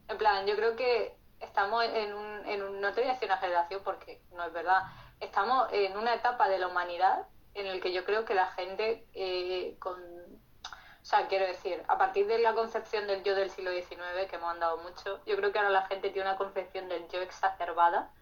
En 0.08 0.18
plan, 0.18 0.46
yo 0.46 0.56
creo 0.56 0.76
que 0.76 1.16
estamos 1.40 1.84
en 1.84 2.14
un, 2.14 2.46
en 2.46 2.62
un, 2.62 2.80
no 2.80 2.92
te 2.92 3.00
voy 3.00 3.10
a 3.10 3.12
decir 3.14 3.28
una 3.28 3.38
generación 3.38 3.82
porque 3.84 4.22
no 4.32 4.44
es 4.44 4.52
verdad, 4.52 4.82
estamos 5.20 5.68
en 5.72 5.96
una 5.96 6.14
etapa 6.14 6.48
de 6.48 6.58
la 6.58 6.68
humanidad 6.68 7.26
en 7.54 7.66
el 7.66 7.80
que 7.80 7.92
yo 7.92 8.04
creo 8.04 8.24
que 8.24 8.34
la 8.34 8.46
gente 8.46 9.06
eh, 9.12 9.76
con, 9.78 10.00
o 10.00 11.04
sea, 11.04 11.26
quiero 11.26 11.46
decir, 11.46 11.82
a 11.88 11.98
partir 11.98 12.26
de 12.26 12.38
la 12.38 12.54
concepción 12.54 13.06
del 13.06 13.22
yo 13.24 13.34
del 13.34 13.50
siglo 13.50 13.72
XIX, 13.72 14.28
que 14.30 14.36
hemos 14.36 14.52
andado 14.52 14.78
mucho, 14.78 15.20
yo 15.26 15.36
creo 15.36 15.52
que 15.52 15.58
ahora 15.58 15.70
la 15.70 15.86
gente 15.86 16.10
tiene 16.10 16.28
una 16.28 16.38
concepción 16.38 16.88
del 16.88 17.08
yo 17.08 17.20
exacerbada 17.20 18.12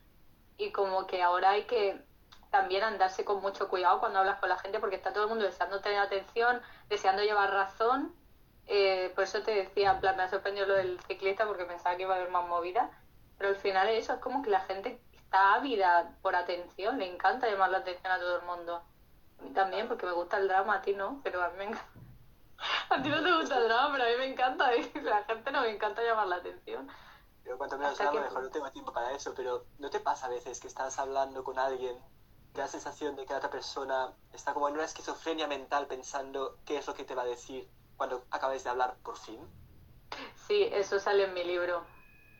y 0.56 0.72
como 0.72 1.06
que 1.06 1.22
ahora 1.22 1.50
hay 1.50 1.64
que 1.64 2.02
también 2.50 2.82
andarse 2.82 3.24
con 3.24 3.40
mucho 3.40 3.68
cuidado 3.68 4.00
cuando 4.00 4.18
hablas 4.18 4.40
con 4.40 4.48
la 4.48 4.58
gente 4.58 4.80
porque 4.80 4.96
está 4.96 5.12
todo 5.12 5.24
el 5.24 5.30
mundo 5.30 5.44
deseando 5.44 5.80
tener 5.80 6.00
atención, 6.00 6.60
deseando 6.88 7.22
llevar 7.22 7.50
razón. 7.52 8.14
Eh, 8.66 9.12
por 9.14 9.24
eso 9.24 9.42
te 9.42 9.52
decía, 9.52 9.92
en 9.92 10.00
plan, 10.00 10.16
me 10.16 10.24
ha 10.24 10.28
sorprendido 10.28 10.66
lo 10.66 10.74
del 10.74 11.00
ciclista 11.02 11.46
porque 11.46 11.64
pensaba 11.64 11.96
que 11.96 12.02
iba 12.02 12.14
a 12.14 12.16
haber 12.16 12.30
más 12.30 12.46
movida. 12.48 12.90
Pero 13.38 13.50
al 13.50 13.56
final 13.56 13.88
eso 13.88 14.14
es 14.14 14.20
como 14.20 14.42
que 14.42 14.50
la 14.50 14.60
gente 14.60 15.00
está 15.12 15.54
ávida 15.54 16.16
por 16.22 16.34
atención, 16.36 16.98
le 16.98 17.12
encanta 17.12 17.48
llamar 17.48 17.70
la 17.70 17.78
atención 17.78 18.12
a 18.12 18.18
todo 18.18 18.38
el 18.38 18.44
mundo. 18.44 18.82
A 19.38 19.42
mí 19.42 19.50
también, 19.50 19.88
porque 19.88 20.06
me 20.06 20.12
gusta 20.12 20.38
el 20.38 20.48
drama, 20.48 20.74
a 20.74 20.82
ti 20.82 20.92
no, 20.92 21.20
pero 21.22 21.42
a 21.42 21.48
mí 21.50 21.56
me 21.58 21.64
encanta. 21.64 21.88
A 22.90 23.00
ti 23.00 23.08
no 23.08 23.22
te 23.22 23.32
gusta 23.32 23.56
el 23.56 23.68
drama, 23.68 23.92
pero 23.92 24.04
a 24.04 24.08
mí 24.08 24.16
me 24.18 24.26
encanta. 24.26 24.70
La 25.02 25.24
gente 25.24 25.50
no 25.50 25.62
me 25.62 25.70
encanta 25.70 26.02
llamar 26.02 26.26
la 26.26 26.36
atención. 26.36 26.86
Yo 27.42 27.56
cuanto 27.56 27.78
menos 27.78 27.96
drama, 27.96 28.20
mejor 28.20 28.42
no 28.42 28.50
tengo 28.50 28.70
tiempo 28.70 28.92
para 28.92 29.12
eso, 29.12 29.32
pero 29.34 29.64
¿no 29.78 29.88
te 29.88 29.98
pasa 30.00 30.26
a 30.26 30.28
veces 30.28 30.60
que 30.60 30.66
estás 30.66 30.98
hablando 30.98 31.42
con 31.42 31.58
alguien 31.58 31.96
te 32.52 32.60
da 32.60 32.66
la 32.66 32.70
sensación 32.70 33.16
de 33.16 33.24
que 33.26 33.32
la 33.32 33.38
otra 33.38 33.50
persona 33.50 34.12
está 34.32 34.52
como 34.54 34.68
en 34.68 34.74
una 34.74 34.84
esquizofrenia 34.84 35.46
mental 35.46 35.86
pensando 35.86 36.58
qué 36.64 36.78
es 36.78 36.86
lo 36.86 36.94
que 36.94 37.04
te 37.04 37.14
va 37.14 37.22
a 37.22 37.26
decir 37.26 37.68
cuando 37.96 38.24
acabes 38.30 38.64
de 38.64 38.70
hablar 38.70 38.96
por 39.02 39.16
fin. 39.16 39.38
Sí, 40.46 40.68
eso 40.72 40.98
sale 40.98 41.24
en 41.24 41.34
mi 41.34 41.44
libro. 41.44 41.84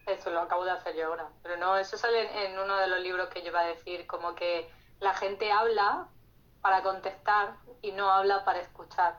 Eso 0.07 0.31
lo 0.31 0.41
acabo 0.41 0.65
de 0.65 0.73
hacer 0.73 0.97
yo 0.97 1.09
ahora. 1.09 1.29
Pero 1.43 1.57
no, 1.57 1.77
eso 1.77 1.97
sale 1.97 2.47
en 2.47 2.59
uno 2.59 2.77
de 2.77 2.89
los 2.89 3.01
libros 3.01 3.29
que 3.29 3.43
yo 3.43 3.49
iba 3.49 3.61
a 3.61 3.67
decir, 3.67 4.07
como 4.07 4.35
que 4.35 4.69
la 4.99 5.15
gente 5.15 5.53
habla 5.53 6.09
para 6.61 6.83
contestar 6.83 7.57
y 7.83 7.93
no 7.93 8.11
habla 8.11 8.45
para 8.45 8.61
escuchar. 8.61 9.19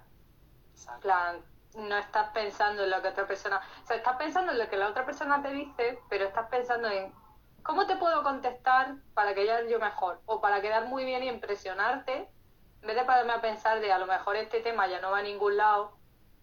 Exacto. 0.74 1.02
plan, 1.02 1.46
no 1.76 1.98
estás 1.98 2.30
pensando 2.34 2.84
en 2.84 2.89
lo 2.89 3.02
que 3.02 3.10
otra 3.10 3.28
persona... 3.28 3.62
O 3.84 3.88
sea, 3.88 3.98
estás 3.98 4.18
pensando 4.18 4.52
en 4.52 4.58
lo 4.58 4.70
que 4.70 4.78
la 4.78 4.89
otra 4.89 5.06
persona 5.06 5.42
te 5.42 5.52
dice, 5.52 6.02
pero 6.10 6.26
estás 6.26 6.50
pensando 6.50 6.88
en 6.89 7.14
¿cómo 7.64 7.86
te 7.86 7.95
puedo 7.95 8.24
contestar 8.24 8.95
para 9.14 9.34
que 9.34 9.45
ya 9.45 9.62
yo 9.64 9.80
mejor? 9.80 10.22
O 10.26 10.41
para 10.41 10.62
quedar 10.62 10.88
muy 10.88 11.05
bien 11.05 11.24
y 11.24 11.30
impresionarte, 11.30 12.30
en 12.82 12.88
vez 12.88 12.95
de 12.95 13.05
pararme 13.05 13.34
a 13.34 13.41
pensar 13.41 13.80
de 13.80 13.91
a 13.91 13.99
lo 13.99 14.07
mejor 14.07 14.36
este 14.36 14.62
tema 14.62 14.88
ya 14.88 14.99
no 15.01 15.12
va 15.12 15.20
a 15.20 15.24
ningún 15.24 15.57
lado, 15.57 15.97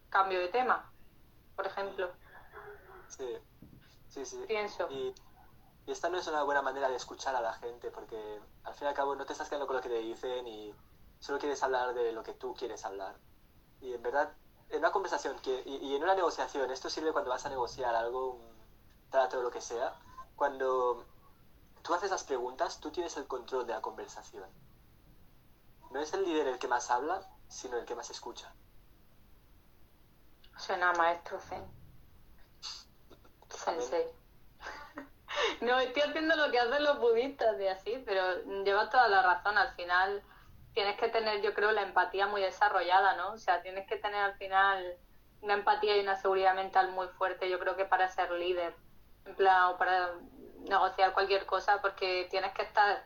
cambio 0.09 0.39
de 0.39 0.47
tema, 0.49 0.91
por 1.55 1.67
ejemplo. 1.67 2.11
Sí, 3.07 3.37
sí, 4.09 4.25
sí. 4.25 4.43
Pienso. 4.47 4.87
Y, 4.89 5.13
esta 5.87 6.07
no 6.07 6.19
es 6.19 6.27
una 6.27 6.43
buena 6.43 6.61
manera 6.61 6.87
de 6.87 6.95
escuchar 6.95 7.35
a 7.35 7.41
la 7.41 7.53
gente, 7.53 7.89
porque 7.89 8.39
al 8.63 8.75
fin 8.75 8.85
y 8.85 8.89
al 8.89 8.93
cabo 8.93 9.15
no 9.15 9.25
te 9.25 9.33
estás 9.33 9.49
quedando 9.49 9.65
con 9.65 9.75
lo 9.75 9.81
que 9.81 9.89
te 9.89 9.97
dicen 9.97 10.47
y 10.47 10.71
solo 11.19 11.39
quieres 11.39 11.63
hablar 11.63 11.95
de 11.95 12.11
lo 12.11 12.21
que 12.21 12.33
tú 12.33 12.53
quieres 12.53 12.85
hablar. 12.85 13.15
Y 13.81 13.95
en 13.95 14.03
verdad, 14.03 14.31
en 14.69 14.79
una 14.79 14.91
conversación 14.91 15.39
que, 15.39 15.63
y, 15.65 15.77
y 15.77 15.95
en 15.95 16.03
una 16.03 16.13
negociación, 16.13 16.69
esto 16.69 16.91
sirve 16.91 17.11
cuando 17.11 17.31
vas 17.31 17.43
a 17.47 17.49
negociar 17.49 17.95
algo, 17.95 18.33
un 18.33 18.55
trato 19.09 19.39
o 19.39 19.41
lo 19.41 19.49
que 19.49 19.61
sea, 19.61 19.95
cuando 20.39 21.05
tú 21.83 21.93
haces 21.93 22.11
las 22.11 22.23
preguntas, 22.23 22.79
tú 22.79 22.91
tienes 22.91 23.17
el 23.17 23.27
control 23.27 23.67
de 23.67 23.73
la 23.73 23.81
conversación. 23.81 24.49
No 25.91 25.99
es 25.99 26.13
el 26.13 26.23
líder 26.23 26.47
el 26.47 26.59
que 26.59 26.69
más 26.69 26.89
habla, 26.89 27.21
sino 27.49 27.77
el 27.77 27.83
que 27.83 27.93
más 27.93 28.09
escucha. 28.09 28.49
Suena 30.57 30.93
maestro 30.93 31.41
Zen. 31.41 31.65
Sensei. 33.49 34.05
no, 35.61 35.77
estoy 35.79 36.03
haciendo 36.03 36.37
lo 36.37 36.49
que 36.51 36.59
hacen 36.59 36.85
los 36.85 36.99
budistas 36.99 37.57
de 37.57 37.71
así, 37.71 38.01
pero 38.05 38.63
lleva 38.63 38.89
toda 38.89 39.09
la 39.09 39.21
razón. 39.21 39.57
Al 39.57 39.75
final 39.75 40.23
tienes 40.73 40.97
que 40.97 41.09
tener, 41.09 41.41
yo 41.41 41.53
creo, 41.53 41.73
la 41.73 41.81
empatía 41.81 42.27
muy 42.27 42.39
desarrollada, 42.39 43.17
¿no? 43.17 43.33
O 43.33 43.37
sea, 43.37 43.61
tienes 43.61 43.85
que 43.89 43.97
tener 43.97 44.21
al 44.21 44.37
final 44.37 44.97
una 45.41 45.55
empatía 45.55 45.97
y 45.97 45.99
una 45.99 46.15
seguridad 46.15 46.55
mental 46.55 46.91
muy 46.91 47.07
fuerte, 47.09 47.49
yo 47.49 47.59
creo 47.59 47.75
que 47.75 47.83
para 47.83 48.07
ser 48.07 48.31
líder 48.31 48.73
en 49.29 49.35
plan, 49.35 49.77
para 49.77 50.15
negociar 50.61 51.13
cualquier 51.13 51.45
cosa, 51.45 51.81
porque 51.81 52.27
tienes 52.29 52.53
que 52.53 52.63
estar 52.63 53.05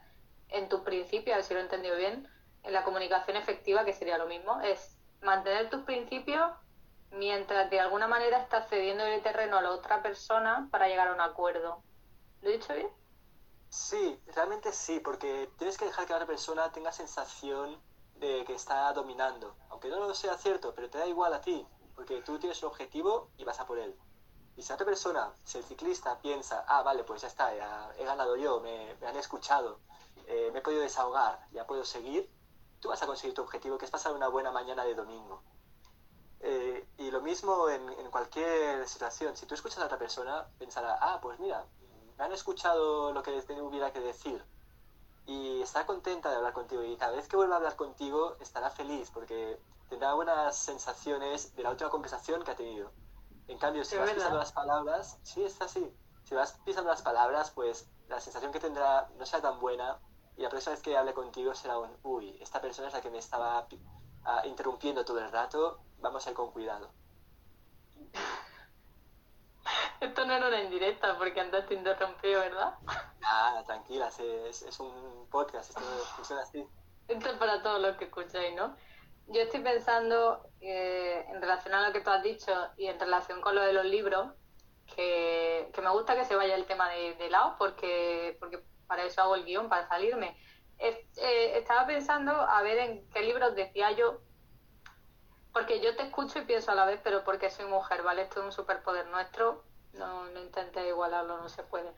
en 0.50 0.70
tus 0.70 0.82
principios, 0.82 1.34
a 1.34 1.38
ver 1.38 1.46
si 1.46 1.54
lo 1.54 1.60
he 1.60 1.64
entendido 1.64 1.96
bien, 1.98 2.28
en 2.64 2.74
la 2.74 2.84
comunicación 2.84 3.36
efectiva, 3.38 3.84
que 3.84 3.94
sería 3.94 4.18
lo 4.18 4.26
mismo, 4.26 4.62
es 4.62 4.98
mantener 5.22 5.70
tus 5.70 5.82
principios 5.82 6.50
mientras 7.12 7.70
de 7.70 7.80
alguna 7.80 8.08
manera 8.08 8.38
estás 8.40 8.70
cediendo 8.70 9.06
el 9.06 9.22
terreno 9.22 9.58
a 9.58 9.62
la 9.62 9.72
otra 9.72 10.02
persona 10.02 10.68
para 10.72 10.88
llegar 10.88 11.10
a 11.10 11.14
un 11.14 11.22
acuerdo. 11.22 11.84
¿Lo 12.42 12.50
he 12.50 12.54
dicho 12.54 12.74
bien? 12.74 12.90
Sí, 13.70 14.20
realmente 14.28 14.72
sí, 14.72 15.00
porque 15.00 15.50
tienes 15.58 15.78
que 15.78 15.86
dejar 15.86 16.06
que 16.06 16.14
la 16.14 16.18
otra 16.18 16.28
persona 16.28 16.72
tenga 16.72 16.92
sensación 16.92 17.82
de 18.16 18.46
que 18.46 18.54
está 18.54 18.94
dominando, 18.94 19.56
aunque 19.70 19.90
no 19.90 20.00
lo 20.00 20.14
sea 20.14 20.38
cierto, 20.38 20.74
pero 20.74 20.90
te 20.90 21.00
da 21.00 21.08
igual 21.08 21.34
a 21.34 21.42
ti, 21.42 21.66
porque 21.96 22.22
tú 22.22 22.40
tienes 22.40 22.62
un 22.64 22.70
objetivo 22.70 23.32
y 23.38 23.44
vas 23.44 23.60
a 23.60 23.66
por 23.66 23.80
él. 23.80 23.96
Y 24.56 24.62
si 24.62 24.72
otra 24.72 24.86
persona, 24.86 25.32
si 25.44 25.58
el 25.58 25.64
ciclista 25.64 26.20
piensa, 26.20 26.64
ah, 26.68 26.84
vale, 26.84 27.04
pues 27.04 27.22
ya 27.22 27.28
está, 27.28 27.54
he 27.98 28.06
ganado 28.06 28.36
yo, 28.36 28.60
me, 28.60 28.96
han 29.06 29.16
escuchado, 29.18 29.80
eh, 30.28 30.50
me 30.54 30.60
he 30.60 30.62
podido 30.62 30.82
desahogar, 30.82 31.48
ya 31.52 31.66
puedo 31.66 31.84
seguir, 31.84 32.30
tú 32.80 32.90
vas 32.90 33.02
a 33.02 33.08
conseguir 33.08 33.34
tu 33.34 33.42
objetivo, 33.42 33.78
que 33.78 33.86
es 33.86 33.92
pasar 33.92 34.14
una 34.14 34.28
buena 34.28 34.52
mañana 34.52 34.86
de 34.86 34.94
domingo. 34.94 35.42
Eh, 36.42 36.86
y 36.98 37.10
lo 37.10 37.22
mismo 37.22 37.70
en, 37.70 38.12
cualquier 38.12 38.88
situación. 38.88 39.36
Si 39.36 39.46
tú 39.46 39.56
escuchas 39.56 39.80
a 39.80 39.86
otra 39.86 39.98
persona, 39.98 40.46
pensará, 40.60 40.98
ah, 41.02 41.20
pues 41.22 41.40
mira, 41.40 41.66
me 42.18 42.24
han 42.24 42.32
escuchado 42.34 43.12
lo 43.12 43.24
que 43.24 43.32
hubiera 43.62 43.92
que 43.92 44.02
decir 44.02 44.44
y 45.26 45.62
está 45.62 45.86
contenta 45.86 46.30
de 46.30 46.36
hablar 46.36 46.54
contigo 46.54 46.84
y 46.84 46.98
cada 46.98 47.16
vez 47.16 47.28
que 47.28 47.38
vuelva 47.38 47.56
a 47.56 47.58
hablar 47.58 47.76
contigo 47.76 48.36
estará 48.42 48.70
feliz 48.70 49.10
porque 49.14 49.58
tendrá 49.90 50.14
buenas 50.14 50.56
sensaciones 50.58 51.56
de 51.56 51.64
la 51.64 51.72
última 51.72 51.90
conversación 51.90 52.44
que 52.44 52.52
ha 52.52 52.56
tenido. 52.56 52.92
En 53.54 53.60
cambio, 53.60 53.86
si 53.86 53.96
vas 53.96 54.12
pisando 54.12 54.40
las 54.40 54.52
palabras, 54.52 55.20
sí, 55.22 55.44
está 55.44 55.66
así. 55.66 55.96
Si 56.24 56.34
vas 56.34 56.60
pisando 56.66 56.90
las 56.90 57.04
palabras, 57.04 57.52
pues 57.52 57.88
la 58.08 58.20
sensación 58.20 58.52
que 58.52 58.60
tendrá 58.60 59.08
no 59.16 59.28
será 59.28 59.44
tan 59.44 59.60
buena 59.60 60.00
y 60.36 60.42
la 60.42 60.50
próxima 60.50 60.72
vez 60.74 60.82
que 60.82 60.98
hable 60.98 61.14
contigo 61.14 61.54
será 61.54 61.78
un, 61.78 61.96
uy, 62.02 62.36
esta 62.42 62.60
persona 62.60 62.88
es 62.88 62.96
la 62.96 63.02
que 63.02 63.12
me 63.12 63.20
estaba 63.20 63.68
uh, 63.70 64.48
interrumpiendo 64.48 65.06
todo 65.06 65.20
el 65.20 65.32
rato, 65.32 65.82
vamos 66.00 66.26
a 66.26 66.32
ir 66.32 66.36
con 66.36 66.52
cuidado. 66.52 66.90
Esto 70.00 70.26
no 70.26 70.34
era 70.34 70.48
una 70.48 70.64
indirecta 70.64 71.16
porque 71.20 71.40
antes 71.40 71.68
te 71.68 71.76
interrumpió, 71.76 72.40
¿verdad? 72.40 72.74
Ah, 73.24 73.62
tranquila, 73.68 74.08
es, 74.08 74.64
es 74.64 74.80
un 74.80 75.28
podcast, 75.30 75.70
esto 75.70 75.82
funciona 76.16 76.42
así. 76.42 76.68
Esto 77.08 77.30
es 77.30 77.38
para 77.38 77.62
todos 77.62 77.80
los 77.80 77.98
que 77.98 78.06
escucháis, 78.06 78.56
¿no? 78.56 78.76
Yo 79.28 79.42
estoy 79.42 79.62
pensando 79.62 80.50
eh, 80.62 81.26
en 81.30 81.42
relación 81.42 81.74
a 81.74 81.88
lo 81.88 81.94
que 81.94 82.02
tú 82.02 82.10
has 82.10 82.24
dicho 82.24 82.52
y 82.78 82.88
en 82.88 83.00
relación 83.00 83.42
con 83.42 83.56
lo 83.56 83.62
de 83.62 83.74
los 83.74 83.86
libros, 83.86 84.34
que, 84.96 85.70
que 85.74 85.82
me 85.82 85.90
gusta 85.90 86.16
que 86.16 86.26
se 86.26 86.36
vaya 86.36 86.56
el 86.56 86.66
tema 86.66 86.90
de, 86.90 87.16
de 87.16 87.30
lado 87.30 87.56
porque, 87.58 88.38
porque 88.40 88.60
para 88.88 89.04
eso 89.04 89.22
hago 89.22 89.36
el 89.36 89.46
guion, 89.46 89.70
para 89.70 89.88
salirme. 89.88 90.38
Eh, 90.80 91.58
estaba 91.58 91.86
pensando 91.88 92.32
a 92.32 92.62
ver 92.62 92.78
en 92.78 93.10
qué 93.10 93.22
libros 93.22 93.56
decía 93.56 93.92
yo, 93.92 94.22
porque 95.54 95.80
yo 95.80 95.96
te 95.96 96.04
escucho 96.04 96.40
y 96.40 96.46
pienso 96.46 96.72
a 96.72 96.76
la 96.76 96.86
vez, 96.86 97.00
pero 97.04 97.24
porque 97.24 97.50
soy 97.50 97.66
mujer, 97.66 98.02
¿vale? 98.04 98.24
Esto 98.24 98.40
es 98.40 98.46
un 98.46 98.52
superpoder 98.52 99.08
nuestro, 99.08 99.64
no, 99.94 100.30
intenté 100.40 100.88
igualarlo, 100.88 101.38
no 101.38 101.48
se 101.50 101.64
puede. 101.64 101.94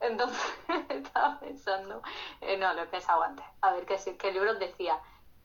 Entonces 0.00 0.40
estaba 0.90 1.40
pensando, 1.40 2.02
eh, 2.40 2.56
no, 2.56 2.72
lo 2.74 2.82
he 2.82 2.86
pensado 2.86 3.22
antes, 3.22 3.44
a 3.60 3.72
ver 3.72 3.86
qué, 3.86 3.96
qué 4.16 4.32
libros 4.32 4.58
decía. 4.58 5.00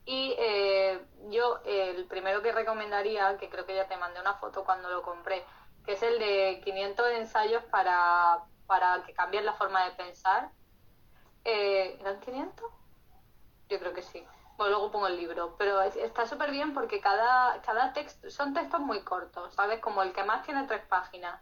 Y 0.06 0.34
eh, 0.38 1.00
yo 1.30 1.60
el 1.64 2.04
primero 2.06 2.42
que 2.42 2.52
recomendaría, 2.52 3.36
que 3.38 3.48
creo 3.48 3.64
que 3.64 3.74
ya 3.74 3.88
te 3.88 3.96
mandé 3.96 4.20
una 4.20 4.34
foto 4.34 4.64
cuando 4.64 4.90
lo 4.90 5.02
compré, 5.02 5.44
que 5.84 5.92
es 5.92 6.02
el 6.02 6.18
de 6.18 6.60
500 6.64 7.10
ensayos 7.12 7.62
para, 7.64 8.44
para 8.66 9.02
que 9.04 9.14
cambien 9.14 9.44
la 9.44 9.54
forma 9.54 9.84
de 9.84 9.92
pensar. 9.92 10.50
Eh, 11.44 11.96
¿Eran 12.00 12.20
500? 12.20 12.70
Yo 13.68 13.78
creo 13.78 13.92
que 13.94 14.02
sí. 14.02 14.24
Bueno, 14.56 14.72
luego 14.72 14.92
pongo 14.92 15.06
el 15.08 15.16
libro, 15.16 15.56
pero 15.58 15.80
está 15.82 16.26
súper 16.26 16.50
bien 16.50 16.74
porque 16.74 17.00
cada, 17.00 17.60
cada 17.62 17.92
texto, 17.92 18.30
son 18.30 18.54
textos 18.54 18.80
muy 18.80 19.00
cortos, 19.02 19.52
¿sabes? 19.54 19.80
Como 19.80 20.02
el 20.02 20.12
que 20.12 20.22
más 20.22 20.44
tiene 20.44 20.66
tres 20.66 20.84
páginas. 20.86 21.40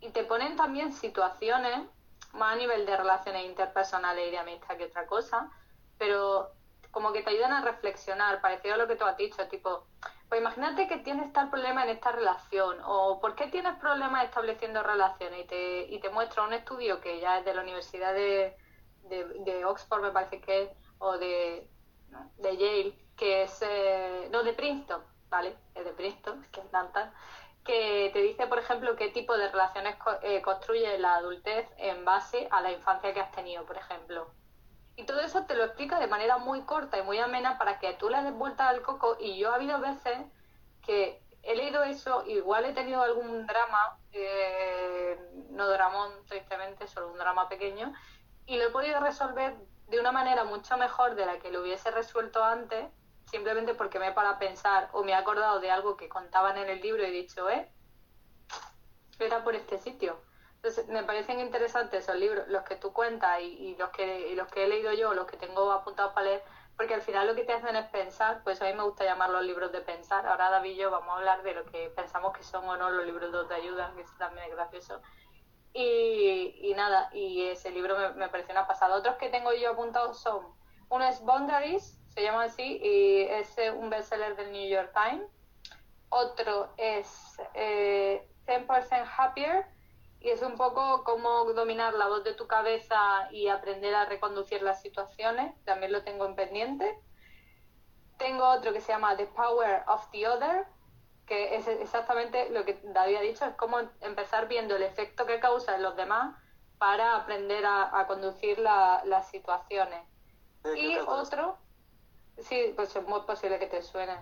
Y 0.00 0.10
te 0.10 0.24
ponen 0.24 0.56
también 0.56 0.92
situaciones, 0.92 1.88
más 2.34 2.54
a 2.54 2.56
nivel 2.56 2.84
de 2.84 2.96
relaciones 2.96 3.46
interpersonales 3.46 4.28
y 4.28 4.30
de 4.30 4.38
amistad 4.38 4.76
que 4.76 4.84
otra 4.84 5.06
cosa, 5.06 5.50
pero 5.96 6.52
como 6.90 7.12
que 7.12 7.22
te 7.22 7.30
ayudan 7.30 7.52
a 7.52 7.62
reflexionar, 7.62 8.40
parecido 8.40 8.74
a 8.74 8.78
lo 8.78 8.86
que 8.86 8.96
tú 8.96 9.04
has 9.04 9.16
dicho, 9.16 9.46
tipo, 9.48 9.86
pues 10.28 10.40
imagínate 10.40 10.88
que 10.88 10.98
tienes 10.98 11.32
tal 11.32 11.50
problema 11.50 11.84
en 11.84 11.90
esta 11.90 12.12
relación, 12.12 12.78
o 12.84 13.20
¿por 13.20 13.34
qué 13.34 13.46
tienes 13.48 13.76
problemas 13.78 14.24
estableciendo 14.24 14.82
relaciones? 14.82 15.44
Y 15.44 15.46
te, 15.46 15.80
y 15.82 16.00
te 16.00 16.10
muestra 16.10 16.44
un 16.44 16.52
estudio 16.52 17.00
que 17.00 17.20
ya 17.20 17.38
es 17.38 17.44
de 17.44 17.54
la 17.54 17.62
Universidad 17.62 18.12
de, 18.14 18.56
de, 19.08 19.64
Oxford, 19.64 20.02
me 20.02 20.10
parece 20.10 20.40
que 20.40 20.62
es, 20.64 20.70
o 20.98 21.16
de, 21.18 21.68
de 22.36 22.56
Yale, 22.56 22.98
que 23.16 23.44
es, 23.44 23.62
eh, 23.62 24.28
no, 24.30 24.42
de 24.42 24.52
Princeton, 24.52 25.02
¿vale? 25.28 25.56
Es 25.74 25.84
de 25.84 25.92
Princeton, 25.92 26.46
que 26.52 26.60
es 26.60 26.70
tantas, 26.70 27.12
que 27.64 28.10
te 28.12 28.20
dice, 28.20 28.46
por 28.46 28.58
ejemplo, 28.58 28.96
qué 28.96 29.08
tipo 29.08 29.36
de 29.36 29.50
relaciones 29.50 29.96
eh, 30.22 30.40
construye 30.42 30.98
la 30.98 31.16
adultez 31.16 31.68
en 31.76 32.04
base 32.04 32.48
a 32.50 32.60
la 32.62 32.72
infancia 32.72 33.12
que 33.12 33.20
has 33.20 33.32
tenido, 33.32 33.64
por 33.66 33.76
ejemplo. 33.76 34.30
Y 34.98 35.04
todo 35.04 35.20
eso 35.20 35.44
te 35.44 35.54
lo 35.54 35.62
explica 35.62 36.00
de 36.00 36.08
manera 36.08 36.38
muy 36.38 36.62
corta 36.62 36.98
y 36.98 37.02
muy 37.02 37.18
amena 37.20 37.56
para 37.56 37.78
que 37.78 37.94
tú 37.94 38.10
le 38.10 38.20
des 38.20 38.34
vuelta 38.34 38.68
al 38.68 38.82
coco. 38.82 39.16
Y 39.20 39.38
yo 39.38 39.52
ha 39.52 39.54
habido 39.54 39.78
veces 39.78 40.18
que 40.84 41.22
he 41.44 41.54
leído 41.54 41.84
eso, 41.84 42.24
igual 42.26 42.64
he 42.64 42.72
tenido 42.72 43.00
algún 43.00 43.46
drama, 43.46 43.96
eh, 44.10 45.16
no 45.50 45.68
dramón 45.68 46.10
tristemente, 46.26 46.88
solo 46.88 47.12
un 47.12 47.18
drama 47.18 47.48
pequeño, 47.48 47.94
y 48.44 48.56
lo 48.56 48.64
he 48.64 48.70
podido 48.70 48.98
resolver 48.98 49.54
de 49.86 50.00
una 50.00 50.10
manera 50.10 50.42
mucho 50.42 50.76
mejor 50.76 51.14
de 51.14 51.26
la 51.26 51.38
que 51.38 51.52
lo 51.52 51.62
hubiese 51.62 51.92
resuelto 51.92 52.42
antes, 52.42 52.90
simplemente 53.30 53.74
porque 53.74 54.00
me 54.00 54.08
he 54.08 54.12
para 54.12 54.40
pensar 54.40 54.88
o 54.90 55.04
me 55.04 55.12
he 55.12 55.14
acordado 55.14 55.60
de 55.60 55.70
algo 55.70 55.96
que 55.96 56.08
contaban 56.08 56.58
en 56.58 56.68
el 56.70 56.80
libro 56.80 57.04
y 57.04 57.06
he 57.06 57.12
dicho, 57.12 57.48
eh, 57.48 57.70
era 59.20 59.44
por 59.44 59.54
este 59.54 59.78
sitio. 59.78 60.20
Entonces, 60.58 60.88
me 60.88 61.04
parecen 61.04 61.38
interesantes 61.38 62.04
esos 62.04 62.16
libros, 62.16 62.48
los 62.48 62.64
que 62.64 62.74
tú 62.74 62.92
cuentas 62.92 63.40
y, 63.40 63.76
los 63.78 63.90
que 63.90 64.34
los 64.34 64.48
que 64.48 64.64
he 64.64 64.68
leído 64.68 64.92
yo, 64.92 65.14
los 65.14 65.26
que 65.26 65.36
tengo 65.36 65.70
apuntados 65.70 66.12
para 66.12 66.26
leer, 66.26 66.42
porque 66.76 66.94
al 66.94 67.02
final 67.02 67.28
lo 67.28 67.34
que 67.36 67.44
te 67.44 67.52
hacen 67.52 67.76
es 67.76 67.86
pensar, 67.90 68.42
pues 68.42 68.60
a 68.60 68.64
mí 68.64 68.72
me 68.72 68.82
gusta 68.82 69.04
llamar 69.04 69.30
los 69.30 69.44
libros 69.44 69.70
de 69.70 69.80
pensar. 69.80 70.26
Ahora 70.26 70.50
David 70.50 70.72
y 70.72 70.76
yo 70.76 70.90
vamos 70.90 71.10
a 71.10 71.18
hablar 71.18 71.42
de 71.42 71.54
lo 71.54 71.64
que 71.64 71.90
pensamos 71.94 72.36
que 72.36 72.42
son 72.42 72.68
o 72.68 72.76
no 72.76 72.90
los 72.90 73.06
libros 73.06 73.48
de 73.48 73.54
ayuda, 73.54 73.92
que 73.94 74.02
eso 74.02 74.14
también 74.18 74.46
es 74.48 74.54
gracioso. 74.54 75.00
Y, 75.72 76.72
nada, 76.74 77.08
y 77.12 77.46
ese 77.46 77.70
libro 77.70 77.96
me, 77.96 78.10
me 78.14 78.28
pareció 78.28 78.52
una 78.52 78.66
pasada. 78.66 78.96
Otros 78.96 79.16
que 79.16 79.28
tengo 79.28 79.52
yo 79.52 79.70
apuntados 79.70 80.20
son, 80.20 80.44
uno 80.88 81.04
es 81.04 81.20
Boundaries, 81.20 82.00
se 82.08 82.22
llama 82.22 82.44
así, 82.44 82.80
y 82.82 83.22
es 83.22 83.56
un 83.76 83.90
bestseller 83.90 84.34
del 84.34 84.50
New 84.50 84.68
York 84.68 84.92
Times. 84.92 85.30
Otro 86.08 86.72
es 86.76 87.40
eh, 87.54 88.28
10% 88.46 89.06
Happier, 89.16 89.66
y 90.20 90.30
es 90.30 90.42
un 90.42 90.56
poco 90.56 91.04
cómo 91.04 91.44
dominar 91.52 91.94
la 91.94 92.08
voz 92.08 92.24
de 92.24 92.34
tu 92.34 92.46
cabeza 92.46 93.28
y 93.30 93.48
aprender 93.48 93.94
a 93.94 94.04
reconducir 94.04 94.62
las 94.62 94.82
situaciones, 94.82 95.54
también 95.64 95.92
lo 95.92 96.02
tengo 96.02 96.26
en 96.26 96.34
pendiente. 96.34 96.98
Tengo 98.16 98.48
otro 98.48 98.72
que 98.72 98.80
se 98.80 98.92
llama 98.92 99.16
The 99.16 99.26
Power 99.26 99.84
of 99.86 100.10
the 100.10 100.28
Other, 100.28 100.66
que 101.24 101.54
es 101.54 101.68
exactamente 101.68 102.50
lo 102.50 102.64
que 102.64 102.80
David 102.82 103.16
ha 103.16 103.20
dicho, 103.20 103.44
es 103.44 103.54
como 103.54 103.78
empezar 104.00 104.48
viendo 104.48 104.74
el 104.74 104.82
efecto 104.82 105.24
que 105.26 105.38
causa 105.38 105.76
en 105.76 105.82
los 105.82 105.94
demás 105.94 106.34
para 106.78 107.16
aprender 107.16 107.64
a, 107.66 108.04
conducir 108.08 108.58
las 108.58 109.28
situaciones. 109.30 110.02
y 110.76 110.96
otro, 110.98 111.58
sí, 112.38 112.72
pues 112.74 112.94
es 112.94 113.06
muy 113.06 113.20
posible 113.22 113.58
que 113.58 113.66
te 113.66 113.82
suene. 113.82 114.16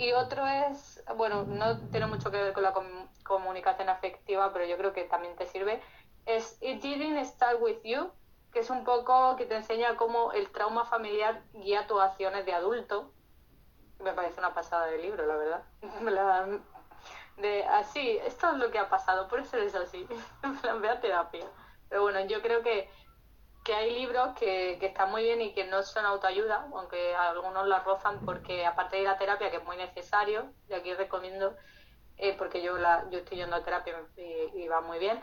Y 0.00 0.14
otro 0.14 0.46
es, 0.46 1.04
bueno, 1.14 1.44
no 1.44 1.78
tiene 1.90 2.06
mucho 2.06 2.30
que 2.30 2.38
ver 2.38 2.54
con 2.54 2.62
la 2.62 2.72
comunicación 3.22 3.90
afectiva, 3.90 4.50
pero 4.50 4.64
yo 4.64 4.78
creo 4.78 4.94
que 4.94 5.04
también 5.04 5.36
te 5.36 5.46
sirve, 5.46 5.78
es 6.24 6.56
It 6.62 6.80
Didn't 6.80 7.22
Start 7.26 7.60
With 7.60 7.82
You, 7.84 8.10
que 8.50 8.60
es 8.60 8.70
un 8.70 8.82
poco 8.82 9.36
que 9.36 9.44
te 9.44 9.56
enseña 9.56 9.98
cómo 9.98 10.32
el 10.32 10.50
trauma 10.52 10.86
familiar 10.86 11.42
guía 11.52 11.86
tus 11.86 12.00
acciones 12.00 12.46
de 12.46 12.54
adulto. 12.54 13.12
Me 13.98 14.14
parece 14.14 14.40
una 14.40 14.54
pasada 14.54 14.86
de 14.86 15.02
libro, 15.02 15.26
la 15.26 15.36
verdad. 15.36 15.64
de 17.36 17.64
así, 17.64 18.16
esto 18.24 18.52
es 18.52 18.56
lo 18.56 18.70
que 18.70 18.78
ha 18.78 18.88
pasado, 18.88 19.28
por 19.28 19.40
eso 19.40 19.58
es 19.58 19.74
así. 19.74 20.08
En 20.42 20.56
plan, 20.56 20.80
ve 20.80 20.96
terapia. 21.02 21.44
Pero 21.90 22.00
bueno, 22.00 22.20
yo 22.20 22.40
creo 22.40 22.62
que 22.62 22.88
que 23.70 23.76
hay 23.76 23.94
libros 23.94 24.36
que, 24.36 24.78
que, 24.80 24.86
están 24.86 25.12
muy 25.12 25.22
bien 25.22 25.40
y 25.40 25.54
que 25.54 25.62
no 25.62 25.84
son 25.84 26.04
autoayuda, 26.04 26.66
aunque 26.74 27.14
algunos 27.14 27.68
la 27.68 27.78
rozan 27.78 28.18
porque 28.26 28.66
aparte 28.66 28.96
de 28.96 29.04
la 29.04 29.16
terapia, 29.16 29.48
que 29.48 29.58
es 29.58 29.64
muy 29.64 29.76
necesario, 29.76 30.52
y 30.68 30.72
aquí 30.74 30.92
recomiendo, 30.92 31.56
eh, 32.16 32.34
porque 32.36 32.62
yo 32.62 32.76
la, 32.78 33.08
yo 33.10 33.20
estoy 33.20 33.38
yendo 33.38 33.54
a 33.54 33.62
terapia 33.62 33.94
y, 34.16 34.66
va 34.66 34.80
muy 34.80 34.98
bien, 34.98 35.22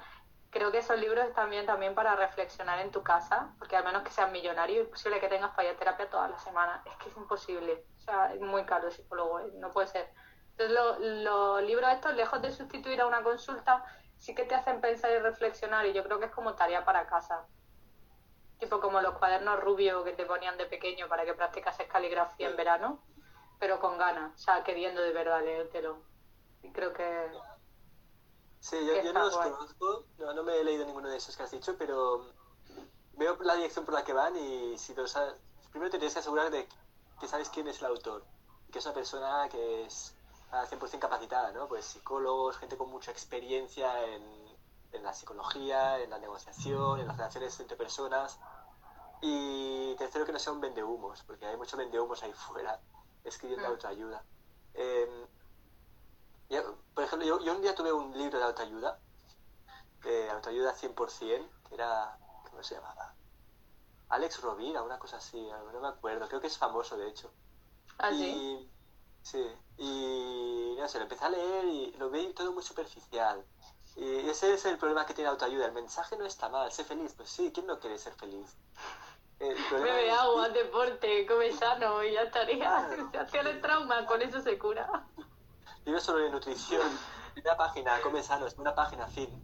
creo 0.49 0.71
que 0.71 0.77
esos 0.77 0.97
libros 0.97 1.25
están 1.25 1.49
bien 1.49 1.65
también 1.65 1.93
para 1.93 2.15
reflexionar 2.15 2.79
en 2.79 2.89
tu 2.89 3.03
casa, 3.03 3.53
porque 3.59 3.75
al 3.75 3.83
menos 3.83 4.03
que 4.03 4.11
seas 4.11 4.31
millonario, 4.31 4.83
es 4.83 4.87
posible 4.87 5.19
que 5.19 5.27
tengas 5.27 5.53
para 5.53 5.67
ir 5.67 5.75
a 5.75 5.77
terapia 5.77 6.09
todas 6.09 6.31
las 6.31 6.41
semanas, 6.41 6.79
es 6.85 6.95
que 7.03 7.09
es 7.09 7.17
imposible, 7.17 7.83
o 7.97 7.99
sea, 7.99 8.33
es 8.33 8.39
muy 8.39 8.63
caro 8.63 8.87
el 8.87 8.93
psicólogo, 8.93 9.41
eh, 9.41 9.51
no 9.55 9.73
puede 9.73 9.87
ser. 9.87 10.09
Entonces 10.51 11.03
los 11.25 11.63
libros 11.63 11.91
estos, 11.91 12.15
lejos 12.15 12.41
de 12.41 12.53
sustituir 12.53 13.01
a 13.01 13.07
una 13.07 13.23
consulta, 13.23 13.83
sí 14.17 14.33
que 14.33 14.45
te 14.45 14.55
hacen 14.55 14.79
pensar 14.79 15.11
y 15.11 15.19
reflexionar 15.19 15.85
y 15.85 15.91
yo 15.91 16.05
creo 16.05 16.17
que 16.17 16.27
es 16.27 16.31
como 16.31 16.55
tarea 16.55 16.85
para 16.85 17.07
casa 17.07 17.45
tipo 18.59 18.79
como 18.79 19.01
los 19.01 19.17
cuadernos 19.17 19.59
rubios 19.59 20.03
que 20.03 20.13
te 20.13 20.25
ponían 20.25 20.57
de 20.57 20.65
pequeño 20.65 21.07
para 21.07 21.25
que 21.25 21.33
practicases 21.33 21.87
caligrafía 21.87 22.49
en 22.49 22.57
verano, 22.57 22.99
pero 23.59 23.79
con 23.79 23.97
ganas, 23.97 24.33
o 24.35 24.37
sea, 24.37 24.63
queriendo 24.63 25.01
de 25.01 25.13
verdad 25.13 25.43
leértelo. 25.43 25.97
Y 26.63 26.71
creo 26.71 26.93
que... 26.93 27.31
Sí, 28.59 28.77
yo, 28.85 29.13
no 29.13 29.19
los 29.19 29.37
conozco, 29.37 30.05
no, 30.17 30.43
me 30.43 30.57
he 30.57 30.63
leído 30.63 30.85
ninguno 30.85 31.09
de 31.09 31.17
esos 31.17 31.37
que 31.37 31.43
has 31.43 31.51
dicho, 31.51 31.75
pero 31.77 32.33
veo 33.13 33.37
la 33.41 33.55
dirección 33.55 33.85
por 33.85 33.93
la 33.93 34.03
que 34.03 34.13
van 34.13 34.35
y 34.35 34.77
si 34.77 34.93
lo 34.95 35.07
sabes, 35.07 35.35
primero 35.71 35.91
te 35.91 35.97
tienes 35.97 36.13
que 36.13 36.19
asegurar 36.19 36.49
de 36.49 36.67
que 37.19 37.27
sabes 37.27 37.49
quién 37.49 37.67
es 37.67 37.79
el 37.79 37.85
autor, 37.85 38.25
que 38.71 38.79
es 38.79 38.85
una 38.85 38.95
persona 38.95 39.47
que 39.49 39.85
es 39.85 40.15
al 40.51 40.67
100% 40.67 40.99
capacitada, 40.99 41.51
¿no? 41.51 41.67
Pues 41.67 41.85
psicólogos, 41.85 42.57
gente 42.57 42.77
con 42.77 42.89
mucha 42.89 43.11
experiencia 43.11 44.05
en 44.05 44.46
en 44.91 45.03
la 45.03 45.13
psicología, 45.13 45.99
en 45.99 46.09
la 46.09 46.19
negociación, 46.19 46.99
en 46.99 47.07
las 47.07 47.17
relaciones 47.17 47.59
entre 47.59 47.77
personas. 47.77 48.39
Y 49.21 49.95
tercero, 49.95 50.25
que 50.25 50.31
no 50.31 50.39
sea 50.39 50.53
un 50.53 50.61
vendehumos, 50.61 51.23
porque 51.23 51.45
hay 51.45 51.57
mucho 51.57 51.77
vendehumos 51.77 52.21
ahí 52.23 52.33
fuera 52.33 52.79
escribiendo 53.23 53.67
mm. 53.67 53.71
autoayuda. 53.71 54.23
Em, 54.73 55.27
por 56.93 57.03
ejemplo, 57.03 57.27
yo, 57.27 57.51
un 57.51 57.61
día 57.61 57.75
tuve 57.75 57.91
un 57.91 58.15
libro 58.17 58.37
de 58.37 58.45
autoayuda, 58.45 58.99
de 60.03 60.29
autoayuda 60.29 60.75
100%, 60.75 61.49
que 61.67 61.75
era, 61.75 62.17
¿cómo 62.49 62.63
se 62.63 62.75
llamaba? 62.75 63.13
Alex 64.09 64.41
Rovira, 64.41 64.83
una 64.83 64.99
cosa 64.99 65.17
así, 65.17 65.49
no 65.73 65.81
me 65.81 65.87
acuerdo, 65.87 66.27
creo 66.27 66.39
que 66.39 66.47
es 66.47 66.57
famoso 66.57 66.95
de 66.95 67.09
hecho. 67.09 67.31
¿Ah, 67.97 68.11
sí? 68.11 68.69
Sí, 69.21 69.45
y 69.77 70.75
no 70.79 70.87
sé, 70.87 70.99
lo 70.99 71.03
empecé 71.03 71.25
a 71.25 71.29
leer 71.29 71.65
y 71.65 71.91
lo 71.97 72.09
vi 72.09 72.31
todo 72.33 72.53
muy 72.53 72.63
superficial. 72.63 73.43
Y 73.97 74.29
ese 74.29 74.53
es 74.53 74.63
el 74.65 74.77
problema 74.77 75.07
que 75.07 75.15
tiene 75.15 75.29
autoayuda. 75.29 75.65
El 75.65 75.73
mensaje 75.73 76.15
no 76.17 76.25
está 76.25 76.49
mal, 76.49 76.71
sé 76.71 76.83
feliz. 76.83 77.13
Pues 77.17 77.29
sí, 77.29 77.51
¿quién 77.51 77.65
no 77.65 77.79
quiere 77.79 77.97
ser 77.97 78.13
feliz? 78.13 78.55
Bebe 79.39 80.11
agua, 80.11 80.49
deporte, 80.49 81.25
come 81.27 81.51
sano 81.51 82.03
y 82.03 82.13
ya 82.13 82.21
estaría. 82.21 82.89
Se 83.11 83.17
hacía 83.17 83.41
el 83.41 83.61
trauma, 83.61 84.05
con 84.05 84.21
eso 84.21 84.39
se 84.41 84.57
cura. 84.57 85.03
Vive 85.83 85.99
solo 85.99 86.19
de 86.19 86.29
nutrición. 86.29 86.81
Una 87.43 87.57
página, 87.57 87.99
come 88.01 88.23
sano, 88.23 88.47
es 88.47 88.57
una 88.57 88.73
página 88.73 89.07
fin. 89.07 89.43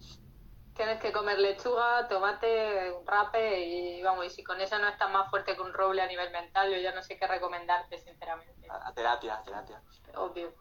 Tienes 0.76 1.00
que 1.00 1.12
comer 1.12 1.38
lechuga, 1.38 2.08
tomate, 2.08 2.96
rape 3.06 3.60
y 3.60 4.02
vamos, 4.02 4.26
y 4.26 4.30
si 4.32 4.44
con 4.44 4.60
eso 4.60 4.80
no 4.80 4.88
estás 4.88 5.12
más 5.12 5.30
fuerte 5.30 5.56
que 5.56 5.62
un 5.62 5.72
roble 5.72 6.02
a 6.02 6.08
nivel 6.08 6.32
mental, 6.32 6.72
yo 6.72 6.78
ya 6.78 6.92
no 6.94 7.04
sé 7.04 7.18
qué 7.18 7.28
recomendarte, 7.28 8.00
sinceramente. 8.00 8.68
A, 8.70 8.92
terapia, 8.94 9.36
a 9.36 9.44
terapia. 9.44 9.82
Obvio. 10.16 10.52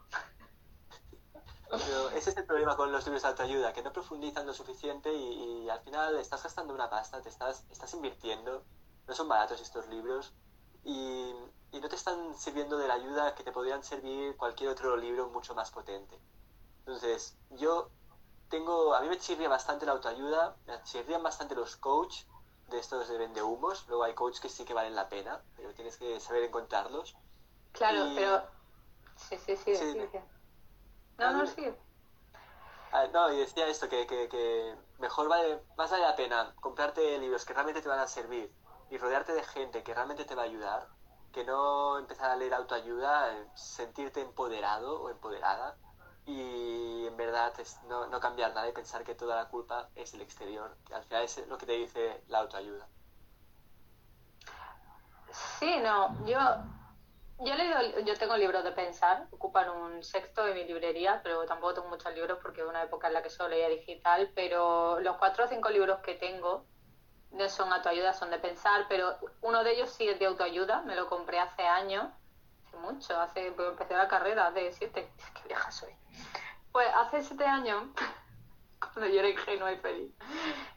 Pero 1.77 2.09
ese 2.09 2.29
es 2.29 2.37
el 2.37 2.45
problema 2.45 2.75
con 2.75 2.91
los 2.91 3.03
libros 3.05 3.23
de 3.23 3.29
autoayuda, 3.29 3.73
que 3.73 3.81
no 3.81 3.91
profundizan 3.91 4.45
lo 4.45 4.53
suficiente 4.53 5.13
y, 5.13 5.69
al 5.69 5.79
final 5.81 6.15
estás 6.17 6.43
gastando 6.43 6.73
una 6.73 6.89
pasta, 6.89 7.21
te 7.21 7.29
estás, 7.29 7.65
estás 7.71 7.93
invirtiendo, 7.93 8.63
no 9.07 9.15
son 9.15 9.27
baratos 9.27 9.59
estos 9.59 9.87
libros 9.87 10.33
y, 10.83 11.33
y 11.71 11.79
no 11.79 11.89
te 11.89 11.95
están 11.95 12.35
sirviendo 12.37 12.77
de 12.77 12.87
la 12.87 12.95
ayuda 12.95 13.33
que 13.33 13.43
te 13.43 13.51
podrían 13.51 13.83
servir 13.83 14.37
cualquier 14.37 14.69
otro 14.69 14.95
libro 14.97 15.29
mucho 15.29 15.55
más 15.55 15.71
potente. 15.71 16.19
Entonces, 16.79 17.35
yo 17.51 17.89
tengo, 18.49 18.93
a 18.93 19.01
mí 19.01 19.07
me 19.07 19.17
chirría 19.17 19.49
bastante 19.49 19.85
la 19.85 19.93
autoayuda, 19.93 20.55
me 20.67 20.83
chirrían 20.83 21.23
bastante 21.23 21.55
los 21.55 21.75
coach 21.77 22.25
de 22.69 22.79
estos 22.79 23.07
de 23.07 23.17
vende 23.17 23.41
humos, 23.41 23.85
luego 23.87 24.03
hay 24.03 24.13
coach 24.13 24.39
que 24.39 24.49
sí 24.49 24.63
que 24.63 24.73
valen 24.73 24.95
la 24.95 25.09
pena, 25.09 25.41
pero 25.55 25.73
tienes 25.73 25.97
que 25.97 26.19
saber 26.19 26.43
encontrarlos. 26.43 27.15
Claro, 27.71 28.11
pero... 28.15 28.43
Sí, 29.15 29.37
sí, 29.45 29.55
sí. 29.55 29.75
sí. 29.75 29.97
No, 31.17 31.31
no, 31.31 31.45
sí. 31.45 31.73
Ah, 32.91 33.07
no, 33.11 33.33
y 33.33 33.37
decía 33.37 33.67
esto, 33.67 33.89
que, 33.89 34.05
que, 34.05 34.29
que, 34.29 34.75
mejor 34.99 35.27
vale, 35.27 35.59
más 35.77 35.89
vale 35.89 36.03
la 36.03 36.15
pena 36.15 36.53
comprarte 36.61 37.17
libros 37.17 37.43
que 37.43 37.53
realmente 37.53 37.81
te 37.81 37.89
van 37.89 37.99
a 37.99 38.07
servir 38.07 38.53
y 38.89 38.97
rodearte 38.97 39.33
de 39.33 39.43
gente 39.43 39.83
que 39.83 39.93
realmente 39.93 40.25
te 40.25 40.35
va 40.35 40.43
a 40.43 40.45
ayudar, 40.45 40.87
que 41.31 41.43
no 41.43 41.97
empezar 41.97 42.29
a 42.29 42.35
leer 42.35 42.53
autoayuda, 42.53 43.33
eh, 43.33 43.47
sentirte 43.55 44.21
empoderado 44.21 45.01
o 45.01 45.09
empoderada 45.09 45.75
y 46.25 47.05
en 47.07 47.17
verdad 47.17 47.51
es 47.59 47.81
no, 47.83 48.07
no, 48.07 48.19
cambiar 48.19 48.53
nada 48.53 48.69
y 48.69 48.71
pensar 48.71 49.03
que 49.03 49.15
toda 49.15 49.35
la 49.35 49.49
culpa 49.49 49.89
es 49.95 50.13
el 50.13 50.21
exterior, 50.21 50.77
que 50.85 50.93
al 50.93 51.03
final 51.03 51.23
es 51.23 51.47
lo 51.47 51.57
que 51.57 51.65
te 51.65 51.73
dice 51.73 52.23
la 52.27 52.39
autoayuda. 52.39 52.87
Sí, 55.59 55.79
no, 55.81 56.15
yo, 56.27 56.37
yo, 57.39 57.55
leído, 57.55 57.99
yo 57.99 58.13
tengo 58.15 58.37
libros 58.37 58.63
de 58.63 58.71
pensar, 58.71 59.27
ocupan 59.31 59.69
un 59.69 60.03
sexto 60.03 60.45
de 60.45 60.53
mi 60.53 60.63
librería, 60.65 61.21
pero 61.23 61.45
tampoco 61.45 61.75
tengo 61.75 61.87
muchos 61.89 62.13
libros 62.13 62.39
porque 62.41 62.61
es 62.61 62.67
una 62.67 62.83
época 62.83 63.07
en 63.07 63.13
la 63.13 63.23
que 63.23 63.29
solo 63.29 63.49
leía 63.49 63.69
digital, 63.69 64.31
pero 64.35 64.99
los 64.99 65.17
cuatro 65.17 65.45
o 65.45 65.47
cinco 65.47 65.69
libros 65.69 65.99
que 65.99 66.15
tengo 66.15 66.65
no 67.31 67.49
son 67.49 67.73
autoayuda, 67.73 68.13
son 68.13 68.29
de 68.29 68.37
pensar, 68.37 68.85
pero 68.87 69.17
uno 69.41 69.63
de 69.63 69.73
ellos 69.73 69.89
sí 69.89 70.07
es 70.07 70.19
de 70.19 70.25
autoayuda, 70.27 70.81
me 70.83 70.95
lo 70.95 71.07
compré 71.09 71.39
hace 71.39 71.63
años 71.63 72.07
mucho, 72.79 73.19
hace, 73.19 73.51
pues 73.51 73.69
empecé 73.69 73.95
la 73.95 74.07
carrera 74.07 74.51
de 74.51 74.71
siete, 74.71 75.09
qué 75.33 75.47
vieja 75.47 75.71
soy. 75.71 75.91
Pues 76.71 76.87
hace 76.95 77.21
siete 77.21 77.45
años, 77.45 77.83
cuando 78.79 79.07
yo 79.07 79.19
era 79.19 79.29
ingenua 79.29 79.71
y 79.71 79.77
feliz, 79.77 80.11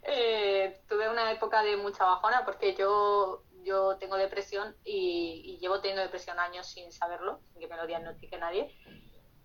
eh, 0.02 0.82
tuve 0.88 1.08
una 1.08 1.32
época 1.32 1.62
de 1.62 1.76
mucha 1.76 2.04
bajona 2.04 2.44
porque 2.44 2.74
yo, 2.74 3.42
yo 3.66 3.96
tengo 3.98 4.16
depresión 4.16 4.76
y, 4.84 5.58
llevo 5.60 5.80
teniendo 5.80 6.02
depresión 6.02 6.38
años 6.38 6.66
sin 6.66 6.92
saberlo, 6.92 7.40
sin 7.50 7.60
que 7.60 7.66
me 7.66 7.76
lo 7.76 7.86
diagnostique 7.86 8.38
nadie. 8.38 8.74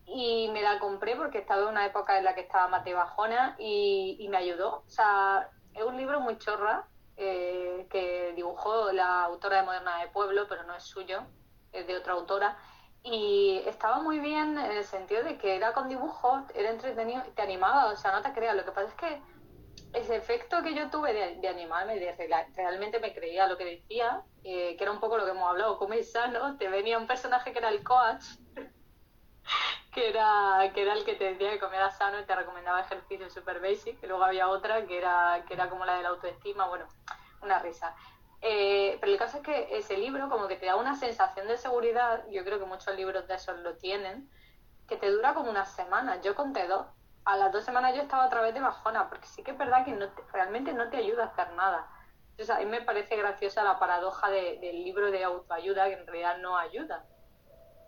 Y 0.06 0.50
me 0.54 0.62
la 0.62 0.80
compré 0.80 1.16
porque 1.16 1.40
estaba 1.40 1.64
en 1.64 1.70
una 1.70 1.86
época 1.86 2.18
en 2.18 2.26
la 2.26 2.36
que 2.36 2.42
estaba 2.42 2.80
de 2.80 2.94
bajona 2.94 3.56
y, 3.60 4.28
me 4.30 4.38
ayudó. 4.38 4.84
O 4.86 4.90
sea, 4.90 5.50
es 5.74 5.84
un 5.84 5.98
libro 5.98 6.20
muy 6.20 6.38
chorra 6.38 6.86
eh, 7.18 7.88
que 7.90 8.34
dibujó 8.36 8.92
la 8.92 9.24
autora 9.24 9.58
de 9.58 9.64
Moderna 9.64 10.00
de 10.02 10.08
Pueblo, 10.10 10.46
pero 10.48 10.64
no 10.64 10.76
es 10.76 10.84
suyo, 10.84 11.24
es 11.72 11.88
de 11.88 11.98
otra 11.98 12.14
autora, 12.14 12.58
y 13.04 13.64
estaba 13.66 14.00
muy 14.00 14.20
bien 14.20 14.58
en 14.60 14.72
el 14.72 14.84
sentido 14.84 15.24
de 15.24 15.38
que 15.38 15.56
era 15.56 15.74
con 15.74 15.90
dibujos, 15.90 16.44
era 16.54 16.70
entretenido, 16.70 17.24
te 17.36 17.42
animaba, 17.42 17.88
o 17.88 17.96
sea, 17.96 18.12
no 18.12 18.22
te 18.22 18.32
creas, 18.32 18.56
lo 18.56 18.64
que 18.64 18.72
pasa 18.72 18.88
es 18.90 18.94
que 18.94 19.22
ese 20.02 20.16
efecto 20.16 20.62
que 20.62 20.74
yo 20.74 20.90
tuve 20.90 21.14
de, 21.14 21.48
animarme, 21.48 21.98
de 21.98 22.16
realmente 22.56 23.00
me 23.00 23.14
creía 23.14 23.48
lo 23.48 23.58
que 23.58 23.66
decía, 23.66 24.22
eh, 24.44 24.76
que 24.78 24.84
era 24.84 24.92
un 24.92 25.00
poco 25.00 25.18
lo 25.18 25.26
que 25.26 25.32
hemos 25.32 25.50
hablado, 25.50 25.78
comer 25.78 26.04
sano, 26.04 26.58
te 26.58 26.68
venía 26.68 26.98
un 26.98 27.08
personaje 27.08 27.52
que 27.52 27.60
era 27.60 27.70
el 27.70 27.84
coach, 27.84 28.24
que 29.94 30.10
era, 30.10 30.72
que 30.74 30.82
era 30.82 30.94
el 30.94 31.06
que 31.06 31.16
te 31.16 31.32
decía 31.32 31.52
que 31.52 31.60
comieras 31.60 31.98
sano 31.98 32.20
y 32.20 32.26
te 32.26 32.36
recomendaba 32.36 32.82
ejercicio 32.82 33.30
super 33.30 33.60
basic, 33.60 34.02
y 34.04 34.08
luego 34.08 34.24
había 34.24 34.48
otra 34.48 34.86
que 34.86 34.98
era, 34.98 35.44
que 35.48 35.54
era 35.54 35.70
como 35.70 35.86
la 35.86 35.96
de 35.96 36.04
la 36.04 36.10
autoestima, 36.10 36.68
bueno, 36.68 36.88
una 37.42 37.60
risa. 37.60 37.96
Eh, 38.42 38.98
pero 39.00 39.12
el 39.12 39.20
caso 39.20 39.38
es 39.38 39.44
que 39.44 39.78
ese 39.78 39.98
libro 39.98 40.28
como 40.28 40.48
que 40.48 40.56
te 40.56 40.66
da 40.66 40.76
una 40.76 40.96
sensación 40.96 41.48
de 41.48 41.58
seguridad, 41.58 42.26
yo 42.30 42.44
creo 42.44 42.60
que 42.60 42.66
muchos 42.66 42.96
libros 42.96 43.28
de 43.28 43.36
esos 43.36 43.60
lo 43.60 43.78
tienen, 43.78 44.30
que 44.88 44.98
te 44.98 45.10
dura 45.12 45.34
como 45.34 45.50
unas 45.50 45.72
semanas. 45.74 46.20
Yo 46.24 46.36
conté 46.36 46.68
dos. 46.68 46.88
A 47.24 47.38
las 47.38 47.52
dos 47.52 47.64
semanas 47.64 47.96
yo 47.96 48.02
estaba 48.02 48.26
otra 48.26 48.42
vez 48.42 48.54
de 48.54 48.62
bajona, 48.62 49.10
porque 49.10 49.28
sí 49.28 49.44
que 49.44 49.52
es 49.52 49.58
verdad 49.58 49.86
que 49.86 49.92
no 49.92 50.08
realmente 50.34 50.74
no 50.74 50.90
te 50.90 50.98
ayuda 50.98 51.24
a 51.24 51.28
hacer 51.28 51.52
nada. 51.54 51.88
Entonces 52.32 52.56
a 52.56 52.60
mí 52.60 52.66
me 52.66 52.82
parece 52.82 53.16
graciosa 53.16 53.64
la 53.64 53.78
paradoja 53.78 54.30
del 54.30 54.84
libro 54.84 55.12
de 55.12 55.24
autoayuda, 55.24 55.86
que 55.86 55.94
en 55.94 56.08
realidad 56.08 56.38
no 56.40 56.58
ayuda. 56.58 57.06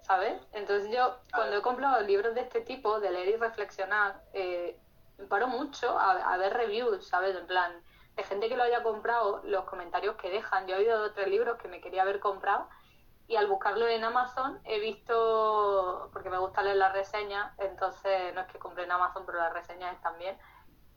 ¿Sabes? 0.02 0.40
Entonces 0.52 0.92
yo 0.92 1.18
cuando 1.34 1.58
he 1.58 1.62
comprado 1.62 2.02
libros 2.02 2.36
de 2.36 2.42
este 2.42 2.62
tipo, 2.62 3.00
de 3.00 3.10
leer 3.10 3.30
y 3.30 3.38
reflexionar, 3.38 4.22
eh, 4.34 4.78
me 5.18 5.26
paro 5.26 5.48
mucho 5.48 5.98
a, 5.98 6.12
a 6.12 6.38
ver 6.38 6.54
reviews, 6.54 7.08
¿sabes? 7.08 7.36
En 7.36 7.48
plan, 7.48 7.82
de 8.16 8.24
gente 8.24 8.50
que 8.50 8.58
lo 8.58 8.64
haya 8.64 8.84
comprado, 8.84 9.42
los 9.46 9.64
comentarios 9.66 10.16
que 10.18 10.30
dejan. 10.30 10.68
Yo 10.68 10.76
he 10.76 10.80
oído 10.80 11.04
otros 11.04 11.28
libros 11.28 11.58
que 11.58 11.68
me 11.68 11.82
quería 11.82 12.04
haber 12.04 12.20
comprado 12.20 12.68
y 13.28 13.36
al 13.36 13.48
buscarlo 13.48 13.88
en 13.88 14.04
Amazon 14.04 14.60
he 14.66 14.80
visto, 14.80 16.10
porque 16.12 16.30
me 16.30 16.38
gusta 16.38 16.62
leer 16.62 16.78
las 16.78 16.94
reseñas, 16.94 17.54
entonces 17.60 18.34
no 18.34 18.42
es 18.42 18.48
que 18.48 18.60
compre 18.60 18.84
en 18.84 18.92
Amazon, 18.92 19.24
pero 19.26 19.40
las 19.40 19.54
reseñas 19.54 19.96
están 19.96 20.18
bien. 20.18 20.38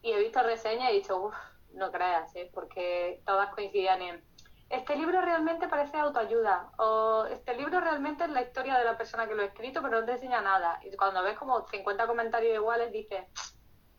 Y 0.02 0.12
he 0.12 0.18
visto 0.18 0.42
reseñas 0.42 0.90
y 0.90 0.92
he 0.92 1.00
dicho, 1.00 1.16
uff, 1.16 1.36
no 1.72 1.90
creas, 1.90 2.34
¿eh? 2.36 2.50
porque 2.52 3.22
todas 3.26 3.54
coincidían 3.54 4.02
en, 4.02 4.24
este 4.68 4.96
libro 4.96 5.20
realmente 5.20 5.68
parece 5.68 5.96
autoayuda, 5.96 6.72
o 6.78 7.26
este 7.26 7.54
libro 7.54 7.78
realmente 7.78 8.24
es 8.24 8.30
la 8.30 8.42
historia 8.42 8.76
de 8.76 8.84
la 8.84 8.96
persona 8.96 9.28
que 9.28 9.34
lo 9.36 9.42
ha 9.42 9.46
escrito, 9.46 9.80
pero 9.80 10.00
no 10.00 10.06
te 10.06 10.12
enseña 10.12 10.40
nada. 10.40 10.80
Y 10.82 10.96
cuando 10.96 11.22
ves 11.22 11.38
como 11.38 11.64
50 11.68 12.06
comentarios 12.08 12.56
iguales, 12.56 12.90
dices, 12.90 13.24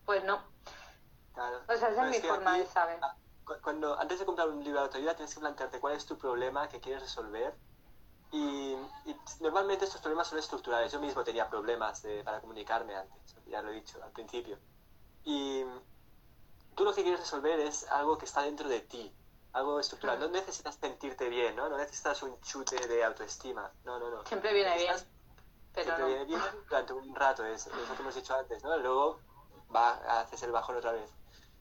pues 0.05 0.25
no, 0.25 0.43
o 1.67 1.75
sea, 1.75 1.89
esa 1.89 2.09
es 2.09 2.21
mi 2.21 2.27
forma 2.27 2.57
de 2.57 2.65
saber. 2.65 2.99
Ah, 3.01 3.15
cuando, 3.61 3.97
antes 3.99 4.19
de 4.19 4.25
comprar 4.25 4.49
un 4.49 4.63
libro 4.63 4.79
de 4.79 4.85
autoayuda 4.85 5.15
tienes 5.15 5.33
que 5.33 5.39
plantearte 5.39 5.79
cuál 5.79 5.95
es 5.95 6.05
tu 6.05 6.17
problema 6.17 6.67
que 6.67 6.79
quieres 6.79 7.01
resolver. 7.01 7.55
Y, 8.31 8.75
normalmente 9.39 9.85
estos 9.85 10.01
problemas 10.01 10.27
son 10.27 10.39
estructurales. 10.39 10.91
Yo 10.91 10.99
mismo 10.99 11.23
tenía 11.23 11.49
problemas 11.49 12.03
para 12.23 12.41
comunicarme 12.41 12.95
antes, 12.95 13.35
ya 13.47 13.61
lo 13.61 13.69
he 13.69 13.75
dicho 13.75 14.01
al 14.03 14.11
principio. 14.11 14.57
Y 15.23 15.63
tú 16.75 16.83
lo 16.83 16.93
que 16.93 17.03
quieres 17.03 17.19
resolver 17.19 17.59
es 17.59 17.87
algo 17.89 18.17
que 18.17 18.25
está 18.25 18.43
dentro 18.43 18.69
de 18.69 18.81
ti, 18.81 19.13
algo 19.53 19.79
estructural. 19.79 20.19
No 20.19 20.27
necesitas 20.27 20.75
sentirte 20.75 21.29
bien, 21.29 21.55
¿no? 21.55 21.69
No 21.69 21.77
necesitas 21.77 22.21
un 22.23 22.39
chute 22.41 22.87
de 22.87 23.03
autoestima. 23.03 23.71
No, 23.83 23.99
no, 23.99 24.09
no. 24.09 24.25
Siempre 24.25 24.53
viene 24.53 24.75
bien. 24.77 24.95
Pero 25.73 25.85
siempre 25.85 26.05
viene 26.05 26.25
bien 26.25 26.41
durante 26.67 26.93
un 26.93 27.15
rato, 27.15 27.45
es, 27.45 27.67
es 27.67 27.73
lo 27.73 27.95
que 27.95 28.01
hemos 28.01 28.15
dicho 28.15 28.35
antes, 28.35 28.63
¿no? 28.63 28.77
Luego 28.77 29.19
va, 29.73 30.21
haces 30.21 30.41
el 30.43 30.51
bajón 30.51 30.75
otra 30.75 30.91
vez. 30.91 31.11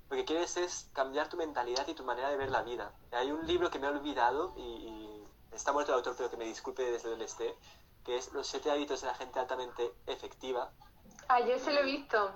Lo 0.09 0.17
que 0.17 0.25
quieres 0.25 0.57
es 0.57 0.89
cambiar 0.93 1.29
tu 1.29 1.37
mentalidad 1.37 1.87
y 1.89 1.95
tu 1.95 2.05
manera 2.05 2.31
de 2.31 2.37
ver 2.37 2.51
la 2.51 2.63
vida. 2.63 2.93
Hay 3.11 3.33
un 3.33 3.47
libro 3.47 3.71
que 3.71 3.79
me 3.79 3.87
he 3.87 3.91
olvidado 3.91 4.55
y, 4.57 5.06
está 5.57 5.73
muerto 5.73 5.93
el 5.93 5.99
autor, 5.99 6.15
pero 6.17 6.31
que 6.31 6.37
me 6.37 6.45
disculpe 6.45 6.83
desde 6.91 7.11
donde 7.11 7.25
esté, 7.25 7.57
que 8.05 8.17
es 8.17 8.33
Los 8.33 8.47
siete 8.47 8.71
hábitos 8.71 9.01
de 9.01 9.09
la 9.09 9.15
gente 9.15 9.39
altamente 9.39 9.93
efectiva. 10.07 10.73
Ah, 11.29 11.41
yo 11.41 11.59
se 11.59 11.73
lo 11.73 11.81
he 11.81 11.85
visto. 11.85 12.31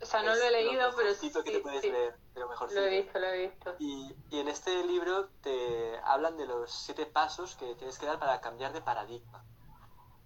O 0.00 0.06
sea, 0.06 0.22
no 0.22 0.34
lo 0.34 0.42
he 0.42 0.50
leído, 0.50 0.90
pero 0.96 1.12
sí. 1.12 1.32
que 1.32 1.50
te 1.50 1.58
puedes 1.58 1.82
leer, 1.82 2.16
pero 2.32 2.48
mejor 2.48 2.72
Lo 2.72 2.82
he 2.82 3.02
visto, 3.02 3.18
lo 3.18 3.26
he 3.26 3.48
visto. 3.48 3.74
Y, 3.80 4.14
y 4.30 4.38
en 4.38 4.48
este 4.48 4.84
libro 4.84 5.28
te 5.42 5.98
hablan 6.04 6.36
de 6.36 6.46
los 6.46 6.70
siete 6.70 7.04
pasos 7.04 7.56
que 7.56 7.74
tienes 7.74 7.98
que 7.98 8.06
dar 8.06 8.18
para 8.20 8.40
cambiar 8.40 8.72
de 8.72 8.80
paradigma. 8.80 9.44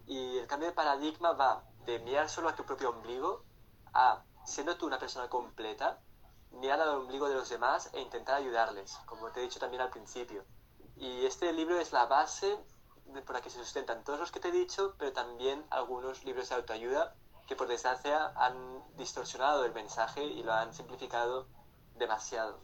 Y 0.06 0.36
el 0.38 0.46
cambio 0.46 0.68
de 0.68 0.74
paradigma 0.74 1.32
va 1.32 1.64
de 1.86 1.98
mirar 2.00 2.28
solo 2.28 2.50
a 2.50 2.54
tu 2.54 2.64
propio 2.64 2.90
ombligo 2.90 3.44
a 3.94 4.22
siendo 4.44 4.76
tú 4.76 4.86
una 4.86 4.98
persona 4.98 5.28
completa, 5.28 6.00
mirar 6.50 6.80
al 6.80 6.88
ombligo 6.90 7.28
de 7.28 7.34
los 7.34 7.48
demás 7.48 7.90
e 7.92 8.00
intentar 8.00 8.36
ayudarles, 8.36 8.98
como 9.06 9.30
te 9.30 9.40
he 9.40 9.42
dicho 9.44 9.58
también 9.58 9.82
al 9.82 9.90
principio. 9.90 10.44
Y 11.02 11.26
este 11.26 11.52
libro 11.52 11.80
es 11.80 11.92
la 11.92 12.06
base 12.06 12.56
por 13.26 13.34
la 13.34 13.42
que 13.42 13.50
se 13.50 13.58
sustentan 13.58 14.04
todos 14.04 14.20
los 14.20 14.30
que 14.30 14.38
te 14.38 14.48
he 14.48 14.52
dicho, 14.52 14.94
pero 14.98 15.12
también 15.12 15.66
algunos 15.70 16.24
libros 16.24 16.48
de 16.48 16.54
autoayuda 16.54 17.16
que 17.48 17.56
por 17.56 17.66
desgracia 17.66 18.32
han 18.36 18.84
distorsionado 18.96 19.64
el 19.64 19.72
mensaje 19.72 20.22
y 20.22 20.44
lo 20.44 20.52
han 20.52 20.72
simplificado 20.72 21.48
demasiado. 21.96 22.60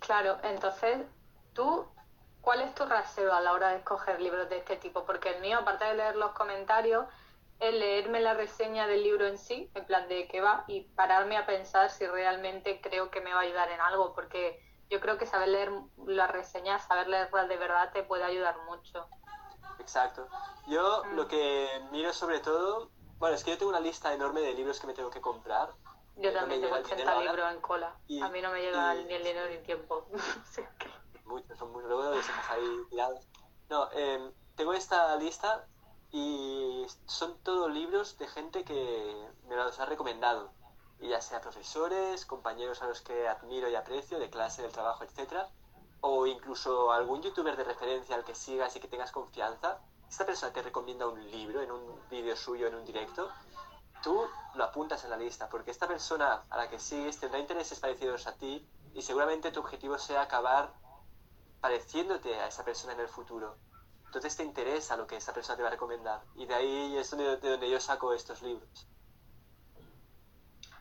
Claro, 0.00 0.38
entonces 0.42 1.06
tú, 1.52 1.86
¿cuál 2.40 2.62
es 2.62 2.74
tu 2.74 2.84
rasero 2.84 3.32
a 3.32 3.40
la 3.40 3.52
hora 3.52 3.68
de 3.68 3.76
escoger 3.76 4.20
libros 4.20 4.48
de 4.48 4.58
este 4.58 4.76
tipo? 4.76 5.04
Porque 5.04 5.36
el 5.36 5.40
mío, 5.40 5.58
aparte 5.58 5.84
de 5.84 5.94
leer 5.94 6.16
los 6.16 6.32
comentarios, 6.32 7.06
es 7.60 7.72
leerme 7.72 8.20
la 8.20 8.34
reseña 8.34 8.88
del 8.88 9.04
libro 9.04 9.24
en 9.24 9.38
sí, 9.38 9.70
en 9.74 9.86
plan 9.86 10.08
de 10.08 10.26
qué 10.26 10.40
va, 10.40 10.64
y 10.66 10.80
pararme 10.80 11.36
a 11.36 11.46
pensar 11.46 11.90
si 11.90 12.06
realmente 12.08 12.80
creo 12.80 13.08
que 13.10 13.20
me 13.20 13.32
va 13.32 13.38
a 13.38 13.42
ayudar 13.44 13.70
en 13.70 13.80
algo, 13.80 14.14
porque 14.14 14.67
yo 14.90 15.00
creo 15.00 15.18
que 15.18 15.26
saber 15.26 15.48
leer 15.48 15.72
las 16.06 16.30
reseñas, 16.30 16.86
saber 16.86 17.08
leerlas 17.08 17.48
de 17.48 17.56
verdad 17.56 17.92
te 17.92 18.02
puede 18.02 18.24
ayudar 18.24 18.56
mucho. 18.64 19.06
Exacto. 19.78 20.28
Yo 20.66 21.04
mm. 21.04 21.16
lo 21.16 21.28
que 21.28 21.68
miro 21.90 22.12
sobre 22.12 22.40
todo, 22.40 22.90
bueno, 23.18 23.36
es 23.36 23.44
que 23.44 23.50
yo 23.50 23.58
tengo 23.58 23.70
una 23.70 23.80
lista 23.80 24.12
enorme 24.12 24.40
de 24.40 24.54
libros 24.54 24.80
que 24.80 24.86
me 24.86 24.94
tengo 24.94 25.10
que 25.10 25.20
comprar. 25.20 25.70
Yo 26.16 26.32
también 26.32 26.60
tengo 26.60 26.74
80 26.74 27.20
libros 27.20 27.52
en 27.52 27.60
cola. 27.60 27.94
a 28.22 28.28
mí 28.28 28.42
no 28.42 28.50
me 28.50 28.60
llega 28.60 28.94
ni 28.94 29.14
el 29.14 29.22
dinero 29.22 29.48
ni 29.48 29.54
el 29.54 29.62
tiempo. 29.62 30.06
Muchos, 31.24 31.58
son 31.58 31.72
muchos, 31.72 31.90
luego 31.90 32.10
ahí 32.48 32.86
tirados. 32.88 33.28
No, 33.68 33.90
eh, 33.92 34.32
tengo 34.56 34.72
esta 34.72 35.14
lista 35.16 35.66
y 36.10 36.86
son 37.04 37.38
todos 37.42 37.70
libros 37.70 38.16
de 38.16 38.26
gente 38.28 38.64
que 38.64 39.28
me 39.46 39.56
los 39.56 39.78
ha 39.78 39.84
recomendado, 39.84 40.50
y 41.00 41.08
ya 41.08 41.20
sea 41.20 41.40
profesores, 41.40 42.26
compañeros 42.26 42.82
a 42.82 42.86
los 42.86 43.00
que 43.00 43.28
admiro 43.28 43.68
y 43.68 43.74
aprecio, 43.74 44.18
de 44.18 44.30
clase, 44.30 44.62
del 44.62 44.72
trabajo, 44.72 45.04
etcétera, 45.04 45.48
o 46.00 46.26
incluso 46.26 46.92
algún 46.92 47.22
youtuber 47.22 47.56
de 47.56 47.64
referencia 47.64 48.16
al 48.16 48.24
que 48.24 48.34
sigas 48.34 48.74
y 48.76 48.80
que 48.80 48.88
tengas 48.88 49.12
confianza. 49.12 49.78
Esta 50.08 50.24
persona 50.24 50.52
te 50.52 50.62
recomienda 50.62 51.06
un 51.06 51.30
libro 51.30 51.60
en 51.62 51.70
un 51.70 52.00
vídeo 52.08 52.36
suyo, 52.36 52.66
en 52.66 52.74
un 52.74 52.84
directo, 52.84 53.30
tú 54.02 54.26
lo 54.54 54.64
apuntas 54.64 55.04
en 55.04 55.10
la 55.10 55.16
lista, 55.16 55.48
porque 55.48 55.70
esta 55.70 55.86
persona 55.86 56.42
a 56.48 56.56
la 56.56 56.68
que 56.68 56.78
sigues 56.78 57.18
tendrá 57.18 57.38
intereses 57.38 57.78
parecidos 57.80 58.26
a 58.26 58.34
ti 58.34 58.66
y 58.94 59.02
seguramente 59.02 59.50
tu 59.50 59.60
objetivo 59.60 59.98
sea 59.98 60.22
acabar 60.22 60.72
pareciéndote 61.60 62.34
a 62.36 62.46
esa 62.46 62.64
persona 62.64 62.94
en 62.94 63.00
el 63.00 63.08
futuro 63.08 63.56
entonces 64.08 64.36
te 64.36 64.42
interesa 64.42 64.96
lo 64.96 65.06
que 65.06 65.16
esa 65.16 65.34
persona 65.34 65.56
te 65.56 65.62
va 65.62 65.68
a 65.68 65.72
recomendar. 65.72 66.22
Y 66.34 66.46
de 66.46 66.54
ahí 66.54 66.96
es 66.96 67.10
de 67.10 67.36
donde 67.36 67.70
yo 67.70 67.78
saco 67.78 68.14
estos 68.14 68.42
libros. 68.42 68.88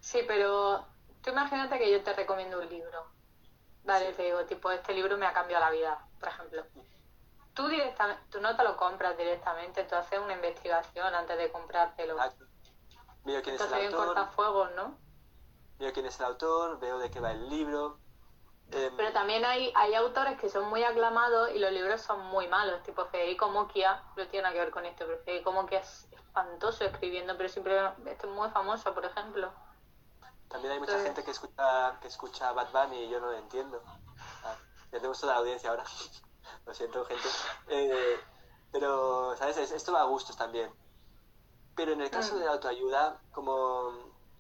Sí, 0.08 0.24
pero 0.26 0.86
tú 1.22 1.32
imagínate 1.32 1.78
que 1.78 1.92
yo 1.92 2.02
te 2.02 2.14
recomiendo 2.14 2.58
un 2.60 2.70
libro. 2.70 3.08
Vale, 3.84 4.14
te 4.14 4.24
digo, 4.24 4.46
tipo, 4.46 4.72
este 4.72 4.94
libro 4.94 5.18
me 5.18 5.26
ha 5.26 5.34
cambiado 5.34 5.66
la 5.66 5.70
vida, 5.70 6.08
por 6.18 6.30
ejemplo. 6.30 6.64
Tú 7.54 7.68
directamente, 7.68 8.24
tú 8.32 8.40
no 8.40 8.56
te 8.56 8.64
lo 8.64 8.78
compras 8.78 9.18
directamente, 9.18 9.84
tú 9.84 9.96
haces 9.96 10.18
una 10.20 10.32
investigación 10.32 11.14
antes 11.14 11.38
de 11.38 11.52
comprártelo. 11.52 12.14
Exacto. 12.14 12.46
Veo 13.26 13.42
quién 13.42 13.56
Entonces 13.56 13.78
es 13.80 13.84
el 13.84 13.94
autor. 13.94 14.06
cortafuegos, 14.06 14.72
¿no? 14.78 14.98
Veo 15.78 15.92
quién 15.92 16.06
es 16.06 16.18
el 16.22 16.26
autor, 16.28 16.80
veo 16.80 17.00
de 17.00 17.12
qué 17.12 17.20
va 17.20 17.32
el 17.32 17.50
libro, 17.50 18.00
Em, 18.72 18.96
pero 18.96 19.12
también 19.12 19.44
hay, 19.44 19.74
hay 19.76 19.94
autores 19.94 20.40
que 20.40 20.50
son 20.50 20.70
muy 20.70 20.84
aclamados 20.84 21.52
y 21.52 21.60
los 21.60 21.72
libros 21.74 22.00
son 22.02 22.26
muy 22.28 22.48
malos, 22.48 22.82
tipo 22.84 23.06
Federico 23.08 23.50
Moquia, 23.50 24.04
no 24.16 24.26
tiene 24.28 24.44
nada 24.44 24.54
que 24.54 24.60
ver 24.60 24.72
con 24.72 24.86
esto, 24.86 25.06
pero 25.06 25.20
Federico 25.20 25.52
Moquia 25.52 25.80
es 25.80 26.08
espantoso 26.12 26.86
escribiendo, 26.86 27.36
pero 27.36 27.50
siempre 27.50 27.78
este 28.06 28.28
es 28.28 28.34
muy 28.34 28.50
famoso, 28.52 28.94
por 28.94 29.04
ejemplo. 29.04 29.52
También 30.50 30.74
hay 30.74 30.80
mucha 30.80 31.00
gente 31.02 31.24
que 31.24 31.32
escucha 31.32 31.98
que 32.02 32.08
escucha 32.08 32.52
Bad 32.54 32.72
Bunny 32.72 33.04
y 33.04 33.10
yo 33.10 33.20
no 33.20 33.28
lo 33.28 33.38
entiendo. 33.38 33.82
Ah, 34.44 34.56
ya 34.92 35.00
tenemos 35.00 35.20
toda 35.20 35.34
la 35.34 35.40
audiencia 35.40 35.70
ahora. 35.70 35.84
lo 36.66 36.74
siento, 36.74 37.06
gente. 37.06 37.28
Eh, 37.68 38.20
pero, 38.72 39.36
¿sabes? 39.38 39.58
Esto 39.58 39.94
va 39.94 40.02
a 40.02 40.06
gustos 40.06 40.38
también. 40.38 40.72
Pero 41.76 41.92
en 41.92 42.02
el 42.02 42.10
caso 42.10 42.36
mm. 42.36 42.40
de 42.40 42.46
la 42.46 42.52
autoayuda, 42.54 43.22
como 43.32 43.92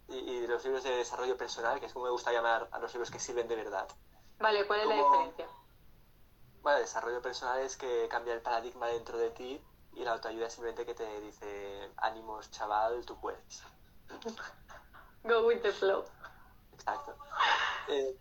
y, 0.08 0.16
y, 0.16 0.40
de 0.42 0.48
los 0.48 0.64
libros 0.64 0.84
de 0.84 0.92
desarrollo 0.92 1.38
personal, 1.38 1.80
que 1.80 1.88
es 1.88 1.94
como 1.94 2.06
me 2.06 2.12
gusta 2.12 2.32
llamar 2.32 2.70
a 2.72 2.80
los 2.80 2.94
libros 2.94 3.12
que 3.12 3.20
sirven 3.20 3.48
de 3.48 3.56
verdad, 3.56 3.88
Vale, 4.40 4.68
¿cuál 4.68 4.82
es 4.82 4.88
la 4.88 4.96
diferencia? 4.96 5.48
Bueno, 6.62 6.78
el 6.78 6.84
desarrollo 6.84 7.22
personal 7.22 7.60
es 7.60 7.76
que 7.76 8.08
cambia 8.08 8.34
el 8.34 8.42
paradigma 8.42 8.88
dentro 8.88 9.18
de 9.18 9.32
ti 9.32 9.62
y 9.94 10.04
la 10.04 10.14
autoayuda 10.14 10.48
es 10.48 10.54
simplemente 10.54 10.86
que 10.86 10.94
te 10.94 11.22
dice, 11.22 11.92
ánimos, 11.98 12.52
chaval, 12.52 13.06
tú 13.06 13.20
puedes. 13.20 13.64
Go 15.28 15.48
with 15.48 15.62
the 15.62 15.72
flow. 15.74 16.06
Exacto. 16.74 17.16
Eh, 17.90 18.18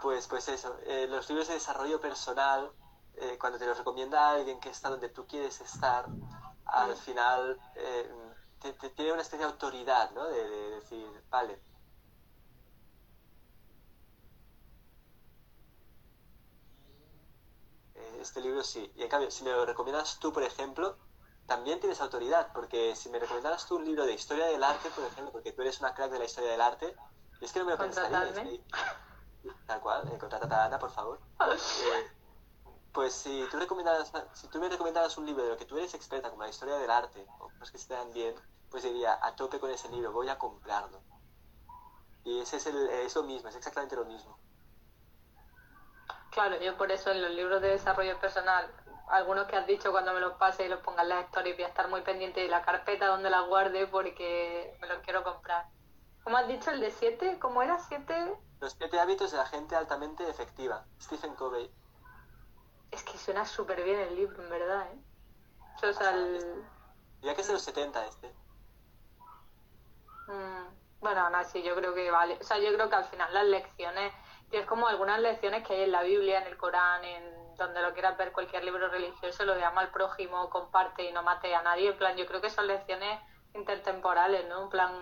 pues, 0.00 0.26
pues 0.26 0.48
eso, 0.48 0.78
eh, 0.86 1.06
los 1.08 1.28
libros 1.28 1.48
de 1.48 1.54
desarrollo 1.54 2.00
personal, 2.00 2.72
eh, 3.16 3.36
cuando 3.38 3.58
te 3.58 3.66
los 3.66 3.76
recomienda 3.76 4.30
alguien 4.30 4.58
que 4.60 4.70
está 4.70 4.88
donde 4.88 5.08
tú 5.10 5.26
quieres 5.26 5.60
estar, 5.60 6.06
al 6.64 6.96
final 6.96 7.58
te, 8.60 8.72
tiene 8.90 9.12
una 9.12 9.22
especie 9.22 9.46
de 9.46 9.52
autoridad, 9.52 10.10
¿no? 10.12 10.26
de 10.26 10.48
decir, 10.70 11.06
vale, 11.30 11.60
este 18.20 18.40
libro 18.40 18.62
sí. 18.64 18.90
Y 18.96 19.02
en 19.02 19.08
cambio, 19.08 19.30
si 19.30 19.44
me 19.44 19.50
lo 19.50 19.64
recomiendas 19.66 20.18
tú, 20.18 20.32
por 20.32 20.42
ejemplo, 20.42 20.96
también 21.48 21.80
tienes 21.80 22.00
autoridad, 22.02 22.52
porque 22.52 22.94
si 22.94 23.08
me 23.08 23.18
recomendaras 23.18 23.66
tú 23.66 23.76
un 23.76 23.84
libro 23.86 24.04
de 24.04 24.12
historia 24.12 24.46
del 24.46 24.62
arte, 24.62 24.90
por 24.90 25.04
ejemplo, 25.04 25.32
porque 25.32 25.52
tú 25.52 25.62
eres 25.62 25.80
una 25.80 25.94
crack 25.94 26.12
de 26.12 26.18
la 26.18 26.26
historia 26.26 26.50
del 26.50 26.60
arte, 26.60 26.94
es 27.40 27.52
que 27.52 27.58
no 27.58 27.64
me 27.64 27.72
lo 27.72 27.78
pensaría. 27.78 28.20
tal 29.66 29.80
cual, 29.80 30.06
eh, 30.08 30.18
a 30.50 30.64
Ana, 30.64 30.78
por 30.78 30.90
favor. 30.90 31.18
Eh, 31.40 32.10
pues 32.92 33.14
si 33.14 33.46
tú, 33.50 33.58
recomendaras, 33.58 34.12
si 34.34 34.48
tú 34.48 34.60
me 34.60 34.68
recomendaras 34.68 35.16
un 35.16 35.24
libro 35.24 35.42
de 35.42 35.48
lo 35.48 35.56
que 35.56 35.64
tú 35.64 35.78
eres 35.78 35.94
experta, 35.94 36.28
como 36.28 36.42
la 36.42 36.50
historia 36.50 36.76
del 36.76 36.90
arte, 36.90 37.26
o 37.38 37.48
cosas 37.48 37.70
que 37.70 37.78
se 37.78 37.94
dan 37.94 38.12
bien, 38.12 38.34
pues 38.70 38.82
diría, 38.82 39.18
a 39.22 39.34
tope 39.34 39.58
con 39.58 39.70
ese 39.70 39.88
libro, 39.88 40.12
voy 40.12 40.28
a 40.28 40.38
comprarlo. 40.38 41.00
Y 42.24 42.40
ese 42.40 42.58
es, 42.58 42.66
el, 42.66 42.90
es 42.90 43.14
lo 43.16 43.22
mismo, 43.22 43.48
es 43.48 43.56
exactamente 43.56 43.96
lo 43.96 44.04
mismo. 44.04 44.38
Claro, 46.30 46.60
yo 46.60 46.76
por 46.76 46.92
eso 46.92 47.10
en 47.10 47.22
los 47.22 47.30
libros 47.30 47.62
de 47.62 47.68
desarrollo 47.68 48.20
personal, 48.20 48.70
algunos 49.10 49.46
que 49.46 49.56
has 49.56 49.66
dicho 49.66 49.90
cuando 49.90 50.12
me 50.12 50.20
los 50.20 50.34
pase 50.34 50.66
y 50.66 50.68
los 50.68 50.80
pongas 50.80 51.02
en 51.02 51.10
las 51.10 51.24
stories, 51.26 51.56
voy 51.56 51.64
a 51.64 51.68
estar 51.68 51.88
muy 51.88 52.02
pendiente 52.02 52.40
de 52.40 52.48
la 52.48 52.62
carpeta 52.62 53.06
donde 53.06 53.30
las 53.30 53.46
guarde 53.46 53.86
porque 53.86 54.76
me 54.80 54.86
los 54.86 54.98
quiero 54.98 55.22
comprar. 55.24 55.66
¿Cómo 56.24 56.36
has 56.36 56.48
dicho 56.48 56.70
el 56.70 56.80
de 56.80 56.90
7? 56.90 57.38
¿Cómo 57.38 57.62
era 57.62 57.78
7? 57.78 58.34
Los 58.60 58.72
7 58.78 59.00
hábitos 59.00 59.30
de 59.30 59.38
la 59.38 59.46
gente 59.46 59.76
altamente 59.76 60.28
efectiva. 60.28 60.84
Stephen 61.00 61.34
Covey. 61.34 61.70
Es 62.90 63.02
que 63.02 63.16
suena 63.18 63.44
súper 63.44 63.82
bien 63.82 63.98
el 64.00 64.14
libro, 64.14 64.42
en 64.42 64.50
verdad, 64.50 64.86
¿eh? 64.92 64.98
O 65.86 65.92
sea, 65.92 66.10
el... 66.10 66.64
Ya 67.22 67.34
que 67.34 67.40
es 67.40 67.46
de 67.46 67.52
los 67.52 67.62
70 67.62 68.06
este. 68.06 68.34
Mm, 70.26 70.66
bueno, 71.00 71.30
no, 71.30 71.44
sí, 71.44 71.62
yo 71.62 71.74
creo 71.76 71.94
que 71.94 72.10
vale. 72.10 72.36
O 72.40 72.44
sea, 72.44 72.58
yo 72.58 72.72
creo 72.74 72.88
que 72.88 72.96
al 72.96 73.04
final 73.04 73.32
las 73.32 73.44
lecciones 73.44 74.12
y 74.50 74.56
es 74.56 74.66
como 74.66 74.88
algunas 74.88 75.20
lecciones 75.20 75.66
que 75.66 75.74
hay 75.74 75.82
en 75.82 75.92
la 75.92 76.02
Biblia, 76.02 76.40
en 76.40 76.46
el 76.46 76.56
Corán, 76.56 77.04
en 77.04 77.37
donde 77.58 77.82
lo 77.82 77.92
quieras 77.92 78.16
ver 78.16 78.32
cualquier 78.32 78.64
libro 78.64 78.88
religioso, 78.88 79.44
lo 79.44 79.54
de 79.54 79.64
ama 79.64 79.82
al 79.82 79.90
prójimo, 79.90 80.48
comparte 80.48 81.02
y 81.02 81.12
no 81.12 81.22
mate 81.22 81.54
a 81.54 81.62
nadie. 81.62 81.90
En 81.90 81.98
plan, 81.98 82.16
yo 82.16 82.24
creo 82.24 82.40
que 82.40 82.50
son 82.50 82.68
lecciones 82.68 83.20
intertemporales, 83.52 84.46
¿no? 84.48 84.62
En 84.62 84.68
plan, 84.68 84.92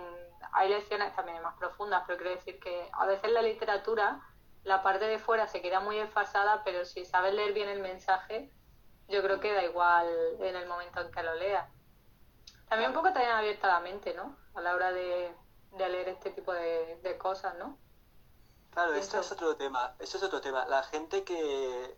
hay 0.53 0.71
lecciones 0.71 1.15
también 1.15 1.43
más 1.43 1.55
profundas, 1.59 2.03
pero 2.07 2.19
quiero 2.19 2.35
decir 2.35 2.59
que 2.59 2.89
a 2.93 3.05
veces 3.05 3.31
la 3.31 3.43
literatura, 3.43 4.21
la 4.65 4.83
parte 4.83 5.07
de 5.07 5.19
fuera 5.19 5.47
se 5.47 5.61
queda 5.61 5.81
muy 5.81 5.97
desfasada, 5.97 6.65
pero 6.65 6.85
si 6.87 7.05
sabes 7.05 7.35
leer 7.35 7.53
bien 7.53 7.69
el 7.69 7.81
mensaje, 7.81 8.51
yo 9.09 9.23
creo 9.23 9.39
que 9.39 9.53
da 9.53 9.63
igual 9.63 10.09
en 10.41 10.57
el 10.57 10.67
momento 10.67 11.01
en 11.03 11.13
que 11.13 11.23
lo 11.23 11.35
leas. 11.35 11.69
También 12.69 12.91
un 12.91 12.97
poco 12.97 13.13
también 13.13 13.33
abierta 13.33 13.69
la 13.69 13.81
mente, 13.81 14.15
¿no? 14.15 14.35
A 14.55 14.63
la 14.63 14.75
hora 14.75 14.93
de, 14.93 15.33
leer 15.77 16.09
este 16.09 16.31
tipo 16.31 16.55
de, 16.55 16.99
de 17.03 17.19
cosas, 17.19 17.55
¿no? 17.57 17.79
Claro, 18.77 18.93
esto 18.93 19.19
es 19.19 19.33
otro 19.33 19.57
tema. 19.57 19.95
Esto 19.99 20.19
es 20.19 20.23
otro 20.25 20.43
tema. 20.43 20.67
La 20.67 20.83
gente 20.83 21.25
que, 21.25 21.97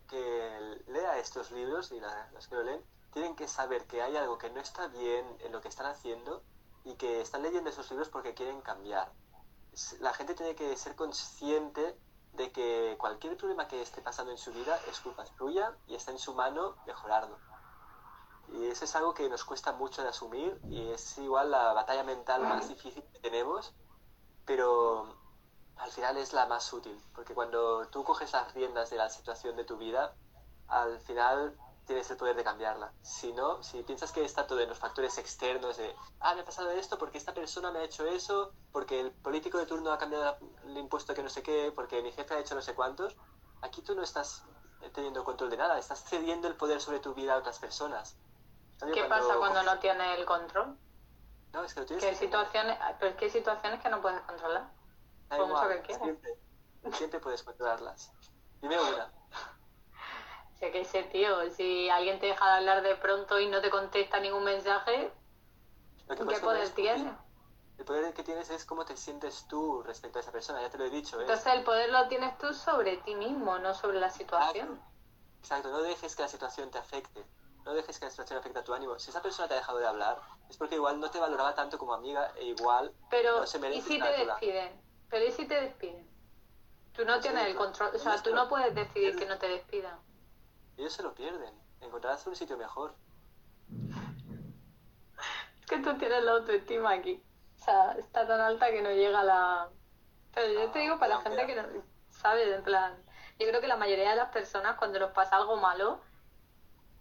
lea 0.86 1.18
estos 1.18 1.50
libros 1.50 1.90
y 1.90 1.98
las 1.98 2.46
que 2.46 2.54
lo 2.54 2.62
leen 2.62 2.80
tienen 3.12 3.34
que 3.34 3.48
saber 3.48 3.84
que 3.88 4.00
hay 4.00 4.16
algo 4.16 4.38
que 4.38 4.48
no 4.50 4.60
está 4.60 4.86
bien 4.86 5.26
en 5.40 5.50
lo 5.50 5.60
que 5.60 5.66
están 5.66 5.86
haciendo 5.86 6.40
y 6.84 6.94
que 6.94 7.20
están 7.20 7.42
leyendo 7.42 7.68
esos 7.68 7.90
libros 7.90 8.08
porque 8.10 8.32
quieren 8.32 8.60
cambiar. 8.60 9.10
La 9.98 10.14
gente 10.14 10.34
tiene 10.34 10.54
que 10.54 10.76
ser 10.76 10.94
consciente 10.94 11.98
de 12.34 12.52
que 12.52 12.94
cualquier 12.96 13.36
problema 13.36 13.66
que 13.66 13.82
esté 13.82 14.00
pasando 14.00 14.30
en 14.30 14.38
su 14.38 14.52
vida 14.52 14.78
es 14.88 15.00
culpa 15.00 15.26
suya 15.26 15.76
y 15.88 15.96
está 15.96 16.12
en 16.12 16.20
su 16.20 16.32
mano 16.34 16.76
mejorarlo. 16.86 17.40
Y 18.52 18.66
eso 18.66 18.84
es 18.84 18.94
algo 18.94 19.14
que 19.14 19.28
nos 19.28 19.44
cuesta 19.44 19.72
mucho 19.72 20.02
de 20.02 20.10
asumir 20.10 20.60
y 20.70 20.90
es 20.90 21.18
igual 21.18 21.50
la 21.50 21.72
batalla 21.72 22.04
mental 22.04 22.42
más 22.42 22.68
difícil 22.68 23.02
que 23.02 23.18
tenemos, 23.18 23.74
pero 24.46 25.27
al 25.78 25.90
final 25.90 26.16
es 26.16 26.32
la 26.32 26.46
más 26.46 26.72
útil, 26.72 26.98
porque 27.14 27.34
cuando 27.34 27.86
tú 27.88 28.04
coges 28.04 28.32
las 28.32 28.52
riendas 28.54 28.90
de 28.90 28.96
la 28.96 29.08
situación 29.08 29.56
de 29.56 29.64
tu 29.64 29.76
vida, 29.76 30.14
al 30.68 30.98
final 31.00 31.56
tienes 31.86 32.10
el 32.10 32.16
poder 32.16 32.36
de 32.36 32.44
cambiarla. 32.44 32.92
Si 33.02 33.32
no, 33.32 33.62
si 33.62 33.82
piensas 33.82 34.12
que 34.12 34.24
está 34.24 34.46
todo 34.46 34.60
en 34.60 34.68
los 34.68 34.78
factores 34.78 35.16
externos 35.18 35.78
de, 35.78 35.94
ah, 36.20 36.34
me 36.34 36.42
ha 36.42 36.44
pasado 36.44 36.70
esto 36.70 36.98
porque 36.98 37.16
esta 37.16 37.32
persona 37.32 37.70
me 37.70 37.78
ha 37.78 37.84
hecho 37.84 38.06
eso, 38.06 38.52
porque 38.72 39.00
el 39.00 39.10
político 39.10 39.58
de 39.58 39.66
turno 39.66 39.90
ha 39.92 39.98
cambiado 39.98 40.36
el 40.64 40.76
impuesto 40.76 41.14
que 41.14 41.22
no 41.22 41.30
sé 41.30 41.42
qué, 41.42 41.72
porque 41.74 42.02
mi 42.02 42.12
jefe 42.12 42.34
ha 42.34 42.38
hecho 42.40 42.54
no 42.54 42.60
sé 42.60 42.74
cuántos, 42.74 43.16
aquí 43.62 43.80
tú 43.82 43.94
no 43.94 44.02
estás 44.02 44.44
teniendo 44.92 45.24
control 45.24 45.50
de 45.50 45.56
nada, 45.56 45.78
estás 45.78 46.04
cediendo 46.04 46.46
el 46.48 46.56
poder 46.56 46.80
sobre 46.80 47.00
tu 47.00 47.14
vida 47.14 47.34
a 47.34 47.38
otras 47.38 47.58
personas. 47.58 48.16
¿Qué 48.92 49.04
pasa 49.04 49.36
cuando 49.38 49.62
no 49.62 49.78
tienes 49.78 50.18
el 50.18 50.26
control? 50.26 50.76
No, 51.52 51.64
es 51.64 51.72
que 51.72 51.80
lo 51.80 51.86
tienes 51.86 52.04
¿Qué 52.04 52.14
situaciones, 52.14 52.78
pero 53.00 53.16
¿qué 53.16 53.30
situaciones 53.30 53.80
que 53.80 53.88
no 53.88 54.00
puedes 54.02 54.20
controlar? 54.20 54.77
Siempre, 55.98 56.38
siempre 56.92 57.20
puedes 57.20 57.42
controlarlas. 57.42 58.12
Dime 58.60 58.78
una. 58.78 59.12
Sé 60.58 60.72
que 60.72 60.84
sé, 60.84 61.04
tío, 61.04 61.48
si 61.50 61.88
alguien 61.88 62.18
te 62.18 62.26
deja 62.26 62.44
de 62.44 62.52
hablar 62.58 62.82
de 62.82 62.96
pronto 62.96 63.38
y 63.38 63.46
no 63.46 63.60
te 63.60 63.70
contesta 63.70 64.18
ningún 64.18 64.42
mensaje, 64.42 65.12
¿qué 66.08 66.40
poder 66.40 66.68
tienes? 66.70 67.12
El 67.78 67.84
poder 67.84 68.12
que 68.12 68.24
tienes 68.24 68.50
es 68.50 68.64
cómo 68.64 68.84
te 68.84 68.96
sientes 68.96 69.46
tú 69.46 69.82
respecto 69.84 70.18
a 70.18 70.22
esa 70.22 70.32
persona, 70.32 70.60
ya 70.60 70.68
te 70.68 70.78
lo 70.78 70.84
he 70.84 70.90
dicho. 70.90 71.20
Entonces 71.20 71.46
el 71.46 71.62
poder 71.62 71.90
lo 71.90 72.08
tienes 72.08 72.36
tú 72.38 72.52
sobre 72.52 72.96
ti 72.98 73.14
mismo, 73.14 73.56
no 73.60 73.72
sobre 73.72 74.00
la 74.00 74.10
situación. 74.10 74.82
Exacto, 75.38 75.70
no 75.70 75.82
dejes 75.82 76.16
que 76.16 76.22
la 76.22 76.28
situación 76.28 76.72
te 76.72 76.78
afecte. 76.78 77.24
No 77.64 77.74
dejes 77.74 77.98
que 78.00 78.06
la 78.06 78.10
situación 78.10 78.40
afecte 78.40 78.58
a 78.58 78.64
tu 78.64 78.74
ánimo. 78.74 78.98
Si 78.98 79.10
esa 79.10 79.22
persona 79.22 79.46
te 79.46 79.54
ha 79.54 79.58
dejado 79.58 79.78
de 79.78 79.86
hablar, 79.86 80.20
es 80.48 80.56
porque 80.56 80.74
igual 80.74 80.98
no 80.98 81.10
te 81.10 81.20
valoraba 81.20 81.54
tanto 81.54 81.78
como 81.78 81.94
amiga 81.94 82.32
e 82.36 82.46
igual 82.46 82.92
Pero, 83.10 83.40
no 83.40 83.46
se 83.46 83.58
merece 83.60 83.78
¿y 83.78 83.82
si 83.82 84.00
te 84.00 84.08
despiden? 84.08 84.87
Pero 85.10 85.24
¿y 85.26 85.32
si 85.32 85.46
te 85.46 85.60
despiden? 85.60 86.06
Tú 86.92 87.04
no 87.04 87.20
tienes 87.20 87.46
el 87.46 87.54
control, 87.54 87.94
o 87.94 87.98
sea, 87.98 88.20
tú 88.22 88.34
no 88.34 88.48
puedes 88.48 88.74
decidir 88.74 89.16
que 89.16 89.26
no 89.26 89.38
te 89.38 89.48
despidan. 89.48 89.98
Ellos 90.76 90.92
se 90.92 91.02
lo 91.02 91.14
pierden. 91.14 91.54
Encontrarás 91.80 92.26
un 92.26 92.34
sitio 92.34 92.56
mejor. 92.56 92.94
Es 95.60 95.66
que 95.66 95.78
tú 95.78 95.96
tienes 95.96 96.24
la 96.24 96.32
autoestima 96.32 96.90
aquí. 96.90 97.22
O 97.60 97.64
sea, 97.64 97.92
está 97.92 98.26
tan 98.26 98.40
alta 98.40 98.70
que 98.70 98.82
no 98.82 98.90
llega 98.90 99.20
a 99.20 99.24
la... 99.24 99.68
Pero 100.34 100.52
yo 100.52 100.70
te 100.70 100.80
digo 100.80 100.98
para 100.98 101.16
la 101.16 101.20
gente 101.22 101.46
que 101.46 101.54
no 101.54 101.62
sabe, 102.10 102.54
en 102.54 102.62
plan... 102.62 102.96
Yo 103.38 103.46
creo 103.46 103.60
que 103.60 103.68
la 103.68 103.76
mayoría 103.76 104.10
de 104.10 104.16
las 104.16 104.30
personas 104.30 104.76
cuando 104.76 104.98
nos 104.98 105.12
pasa 105.12 105.36
algo 105.36 105.56
malo, 105.56 106.00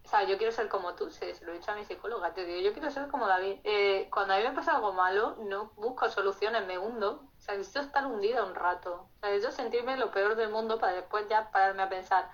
o 0.07 0.09
sea, 0.09 0.23
yo 0.23 0.37
quiero 0.37 0.53
ser 0.53 0.69
como 0.69 0.95
tú, 0.95 1.11
se, 1.11 1.35
lo 1.43 1.51
he 1.51 1.55
dicho 1.55 1.69
a 1.69 1.75
mi 1.75 1.83
psicóloga, 1.83 2.33
te 2.33 2.45
digo, 2.45 2.61
yo 2.61 2.71
quiero 2.71 2.89
ser 2.89 3.09
como 3.09 3.27
David. 3.27 3.59
Eh, 3.65 4.07
cuando 4.09 4.35
a 4.35 4.37
mí 4.37 4.43
me 4.43 4.53
pasa 4.53 4.75
algo 4.75 4.93
malo, 4.93 5.35
no 5.39 5.73
busco 5.75 6.09
soluciones, 6.09 6.65
me 6.65 6.77
hundo. 6.77 7.25
O 7.37 7.41
sea, 7.41 7.57
necesito 7.57 7.81
estar 7.81 8.07
hundida 8.07 8.45
un 8.45 8.55
rato. 8.55 9.09
O 9.17 9.19
sea, 9.19 9.31
necesito 9.31 9.51
sentirme 9.51 9.97
lo 9.97 10.09
peor 10.11 10.37
del 10.37 10.49
mundo 10.49 10.79
para 10.79 10.93
después 10.93 11.27
ya 11.27 11.51
pararme 11.51 11.83
a 11.83 11.89
pensar, 11.89 12.31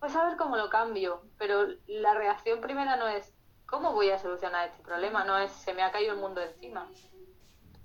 pues 0.00 0.16
a 0.16 0.24
ver 0.24 0.36
cómo 0.36 0.56
lo 0.56 0.70
cambio. 0.70 1.22
Pero 1.38 1.68
la 1.86 2.14
reacción 2.14 2.60
primera 2.60 2.96
no 2.96 3.06
es, 3.06 3.32
¿cómo 3.64 3.92
voy 3.92 4.10
a 4.10 4.18
solucionar 4.18 4.66
este 4.66 4.82
problema? 4.82 5.22
No 5.22 5.38
es, 5.38 5.52
se 5.52 5.74
me 5.74 5.84
ha 5.84 5.92
caído 5.92 6.14
el 6.14 6.18
mundo 6.18 6.40
encima. 6.40 6.88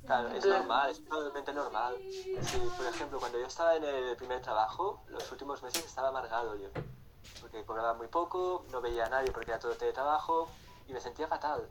Claro, 0.07 0.29
es 0.29 0.43
normal, 0.43 0.89
es 0.89 1.05
totalmente 1.05 1.53
normal. 1.53 1.97
por 2.75 2.85
ejemplo, 2.87 3.19
cuando 3.19 3.39
yo 3.39 3.45
estaba 3.45 3.75
en 3.75 3.83
el 3.83 4.17
primer 4.17 4.41
trabajo, 4.41 5.03
los 5.09 5.31
últimos 5.31 5.61
meses 5.61 5.85
estaba 5.85 6.07
amargado 6.07 6.55
yo 6.55 6.69
porque 7.41 7.63
cobraba 7.65 7.93
muy 7.93 8.07
poco, 8.07 8.65
no 8.71 8.81
veía 8.81 9.05
a 9.05 9.09
nadie 9.09 9.31
porque 9.31 9.51
era 9.51 9.59
todo 9.59 9.73
teletrabajo 9.73 10.49
y 10.87 10.93
me 10.93 10.99
sentía 10.99 11.27
fatal. 11.27 11.69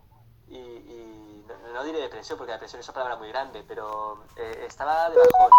Y, 0.48 0.57
y 0.57 1.44
no, 1.72 1.84
diré 1.84 2.00
depresión 2.00 2.38
porque 2.38 2.52
depresión 2.52 2.80
es 2.80 2.88
una 2.88 2.94
palabra 2.94 3.16
muy 3.16 3.28
grande, 3.28 3.64
pero 3.66 4.24
eh, 4.36 4.64
estaba 4.66 5.11
de 5.11 5.16
bajón. 5.16 5.50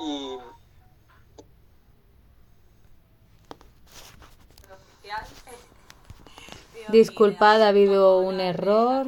Y. 0.00 0.38
Disculpad, 6.88 7.62
ha 7.62 7.68
habido 7.68 8.18
un 8.18 8.40
error. 8.40 9.06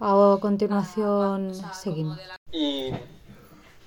A 0.00 0.38
continuación 0.40 1.54
seguimos. 1.74 2.18
Y, 2.52 2.90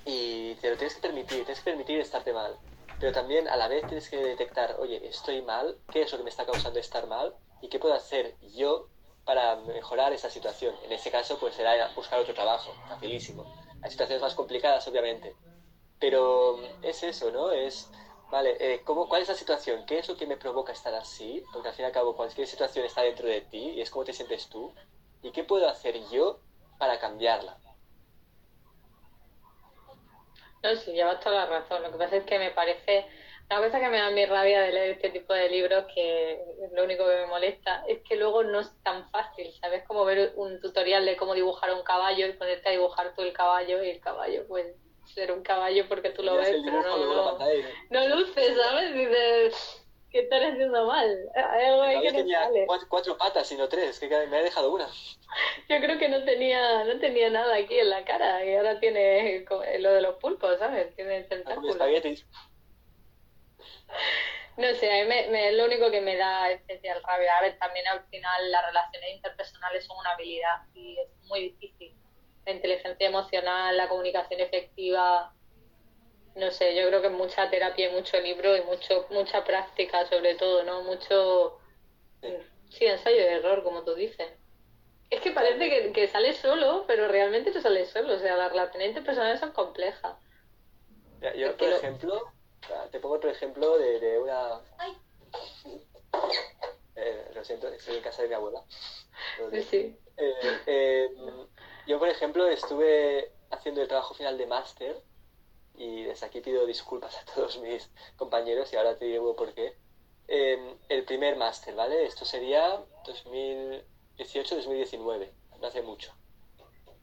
y 0.04 0.54
te 0.54 0.70
lo 0.70 0.76
tienes 0.76 0.94
que 0.94 1.00
permitir, 1.00 1.44
tienes 1.44 1.58
que 1.58 1.70
permitir 1.70 2.00
estarte 2.00 2.32
mal 2.32 2.56
pero 3.04 3.12
también 3.12 3.48
a 3.48 3.56
la 3.58 3.68
vez 3.68 3.86
tienes 3.86 4.08
que 4.08 4.16
detectar, 4.16 4.76
oye, 4.78 5.06
estoy 5.06 5.42
mal, 5.42 5.78
¿qué 5.90 6.00
es 6.00 6.10
lo 6.10 6.16
que 6.16 6.24
me 6.24 6.30
está 6.30 6.46
causando 6.46 6.78
estar 6.78 7.06
mal? 7.06 7.34
¿Y 7.60 7.68
qué 7.68 7.78
puedo 7.78 7.92
hacer 7.92 8.34
yo 8.56 8.88
para 9.26 9.56
mejorar 9.56 10.14
esa 10.14 10.30
situación? 10.30 10.74
En 10.86 10.92
ese 10.92 11.10
caso, 11.10 11.36
pues 11.38 11.54
será 11.54 11.92
buscar 11.94 12.18
otro 12.18 12.32
trabajo, 12.32 12.72
facilísimo. 12.88 13.44
Hay 13.82 13.90
situaciones 13.90 14.22
más 14.22 14.34
complicadas, 14.34 14.88
obviamente, 14.88 15.36
pero 16.00 16.58
es 16.80 17.02
eso, 17.02 17.30
¿no? 17.30 17.50
Es, 17.50 17.90
vale, 18.30 18.56
eh, 18.58 18.80
¿cómo, 18.86 19.06
¿cuál 19.06 19.20
es 19.20 19.28
la 19.28 19.34
situación? 19.34 19.84
¿Qué 19.84 19.98
es 19.98 20.08
lo 20.08 20.16
que 20.16 20.26
me 20.26 20.38
provoca 20.38 20.72
estar 20.72 20.94
así? 20.94 21.44
Porque 21.52 21.68
al 21.68 21.74
fin 21.74 21.82
y 21.82 21.86
al 21.88 21.92
cabo 21.92 22.16
cualquier 22.16 22.46
situación 22.46 22.86
está 22.86 23.02
dentro 23.02 23.28
de 23.28 23.42
ti 23.42 23.72
y 23.76 23.82
es 23.82 23.90
cómo 23.90 24.06
te 24.06 24.14
sientes 24.14 24.48
tú. 24.48 24.72
¿Y 25.20 25.30
qué 25.30 25.44
puedo 25.44 25.68
hacer 25.68 26.00
yo 26.08 26.40
para 26.78 26.98
cambiarla? 26.98 27.63
No, 30.64 30.74
sí, 30.76 30.92
llevas 30.92 31.20
toda 31.20 31.44
la 31.44 31.60
razón. 31.60 31.82
Lo 31.82 31.92
que 31.92 31.98
pasa 31.98 32.16
es 32.16 32.24
que 32.24 32.38
me 32.38 32.50
parece. 32.50 33.06
Una 33.50 33.60
cosa 33.60 33.78
que 33.78 33.88
me 33.90 33.98
da 33.98 34.10
mi 34.10 34.24
rabia 34.24 34.62
de 34.62 34.72
leer 34.72 34.90
este 34.92 35.10
tipo 35.10 35.34
de 35.34 35.50
libros, 35.50 35.84
que 35.94 36.42
lo 36.72 36.84
único 36.84 37.04
que 37.06 37.16
me 37.16 37.26
molesta, 37.26 37.84
es 37.86 38.00
que 38.08 38.16
luego 38.16 38.42
no 38.42 38.60
es 38.60 38.72
tan 38.82 39.10
fácil, 39.10 39.52
¿sabes? 39.60 39.84
Como 39.86 40.06
ver 40.06 40.32
un 40.36 40.58
tutorial 40.62 41.04
de 41.04 41.16
cómo 41.18 41.34
dibujar 41.34 41.74
un 41.74 41.82
caballo 41.82 42.26
y 42.26 42.32
ponerte 42.32 42.70
a 42.70 42.72
dibujar 42.72 43.14
tú 43.14 43.20
el 43.20 43.34
caballo 43.34 43.84
y 43.84 43.90
el 43.90 44.00
caballo, 44.00 44.46
pues 44.48 44.74
ser 45.04 45.30
un 45.32 45.42
caballo 45.42 45.86
porque 45.90 46.08
tú 46.08 46.22
lo 46.22 46.36
ves, 46.36 46.56
pero 46.64 46.80
no, 46.80 46.96
no, 46.96 47.38
no 47.90 48.16
luce, 48.16 48.54
¿sabes? 48.54 48.94
Dices, 48.94 49.83
¿qué 50.14 50.20
estás 50.20 50.44
haciendo 50.44 50.86
mal? 50.86 51.28
Hay 51.34 51.64
algo 51.64 51.82
ahí 51.82 52.00
que 52.00 52.12
no 52.12 52.18
tenía 52.18 52.44
sale. 52.44 52.66
Cuatro, 52.88 53.18
patas, 53.18 53.48
sino 53.48 53.68
tres, 53.68 53.98
que 53.98 54.08
me 54.08 54.36
ha 54.36 54.42
dejado 54.42 54.72
una. 54.72 54.88
Yo 55.68 55.80
creo 55.80 55.98
que 55.98 56.08
no 56.08 56.22
tenía, 56.22 56.84
no 56.84 57.00
tenía 57.00 57.30
nada 57.30 57.56
aquí 57.56 57.76
en 57.80 57.90
la 57.90 58.04
cara 58.04 58.44
y 58.44 58.54
ahora 58.54 58.78
tiene 58.78 59.44
lo 59.80 59.92
de 59.92 60.00
los 60.00 60.14
pulpos, 60.18 60.56
¿sabes? 60.60 60.94
Tiene 60.94 61.24
tentáculos. 61.24 61.76
No 64.56 64.72
sé, 64.76 65.00
a 65.00 65.02
mí 65.02 65.08
me, 65.08 65.48
es 65.48 65.56
lo 65.56 65.64
único 65.64 65.90
que 65.90 66.00
me 66.00 66.16
da 66.16 66.48
especial 66.52 67.02
rabia. 67.02 67.36
A 67.36 67.42
ver, 67.42 67.58
también 67.58 67.88
al 67.88 68.06
final 68.06 68.52
las 68.52 68.66
relaciones 68.66 69.16
interpersonales 69.16 69.84
son 69.84 69.98
una 69.98 70.12
habilidad 70.12 70.58
y 70.74 70.96
es 70.96 71.08
muy 71.24 71.40
difícil. 71.40 71.92
La 72.46 72.52
inteligencia 72.52 73.08
emocional, 73.08 73.76
la 73.76 73.88
comunicación 73.88 74.40
efectiva, 74.40 75.34
no 76.34 76.50
sé, 76.50 76.74
yo 76.74 76.86
creo 76.88 77.00
que 77.00 77.08
mucha 77.10 77.48
terapia 77.48 77.90
y 77.90 77.92
mucho 77.92 78.18
libro 78.20 78.56
y 78.56 78.62
mucho 78.62 79.06
mucha 79.10 79.44
práctica 79.44 80.06
sobre 80.06 80.34
todo, 80.34 80.64
¿no? 80.64 80.82
Mucho, 80.82 81.58
sí, 82.70 82.86
ensayo 82.86 83.16
de 83.16 83.34
error, 83.34 83.62
como 83.62 83.82
tú 83.82 83.94
dices. 83.94 84.28
Es 85.10 85.20
que 85.20 85.30
parece 85.30 85.70
que, 85.70 85.92
que 85.92 86.08
sales 86.08 86.38
solo, 86.38 86.84
pero 86.88 87.06
realmente 87.06 87.52
tú 87.52 87.60
sales 87.60 87.90
solo, 87.90 88.14
o 88.14 88.18
sea, 88.18 88.36
las 88.36 88.50
relaciones 88.50 88.88
interpersonales 88.88 89.38
son 89.38 89.52
complejas. 89.52 90.16
yo, 91.36 91.56
por 91.56 91.68
ejemplo, 91.68 92.32
te 92.90 92.98
pongo 92.98 93.16
otro 93.16 93.30
ejemplo 93.30 93.78
de, 93.78 94.00
de 94.00 94.18
una... 94.18 94.60
Eh, 96.96 97.30
lo 97.34 97.44
siento, 97.44 97.68
estoy 97.68 97.96
en 97.96 98.02
casa 98.02 98.22
de 98.22 98.28
mi 98.28 98.34
abuela. 98.34 98.62
Sí. 99.68 99.96
Eh, 100.16 100.60
eh, 100.66 101.08
yo, 101.86 101.98
por 101.98 102.08
ejemplo, 102.08 102.46
estuve 102.48 103.32
haciendo 103.50 103.82
el 103.82 103.88
trabajo 103.88 104.14
final 104.14 104.38
de 104.38 104.46
máster 104.46 105.02
y 105.76 106.04
desde 106.04 106.26
aquí 106.26 106.40
pido 106.40 106.64
disculpas 106.66 107.16
a 107.18 107.24
todos 107.34 107.58
mis 107.58 107.90
compañeros 108.16 108.72
y 108.72 108.76
ahora 108.76 108.96
te 108.96 109.06
digo 109.06 109.34
por 109.36 109.52
qué. 109.54 109.76
Em, 110.26 110.78
el 110.88 111.04
primer 111.04 111.36
máster, 111.36 111.74
¿vale? 111.74 112.06
Esto 112.06 112.24
sería 112.24 112.82
2018-2019, 113.04 115.30
no 115.60 115.66
hace 115.66 115.82
mucho. 115.82 116.14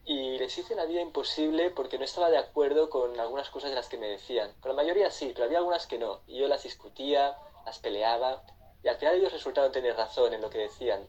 Y 0.03 0.39
les 0.39 0.57
hice 0.57 0.73
la 0.75 0.85
vida 0.85 1.01
imposible 1.01 1.69
porque 1.69 1.99
no 1.99 2.05
estaba 2.05 2.31
de 2.31 2.39
acuerdo 2.39 2.89
con 2.89 3.19
algunas 3.19 3.51
cosas 3.51 3.69
de 3.69 3.75
las 3.75 3.87
que 3.87 3.99
me 3.99 4.07
decían. 4.07 4.51
Con 4.59 4.69
la 4.69 4.75
mayoría 4.75 5.11
sí, 5.11 5.29
pero 5.33 5.45
había 5.45 5.59
algunas 5.59 5.85
que 5.85 5.99
no. 5.99 6.21
Y 6.25 6.39
yo 6.39 6.47
las 6.47 6.63
discutía, 6.63 7.37
las 7.65 7.77
peleaba, 7.77 8.43
y 8.83 8.87
al 8.87 8.97
final 8.97 9.13
ellos 9.15 9.31
resultaron 9.31 9.71
tener 9.71 9.95
razón 9.95 10.33
en 10.33 10.41
lo 10.41 10.49
que 10.49 10.57
decían. 10.57 11.07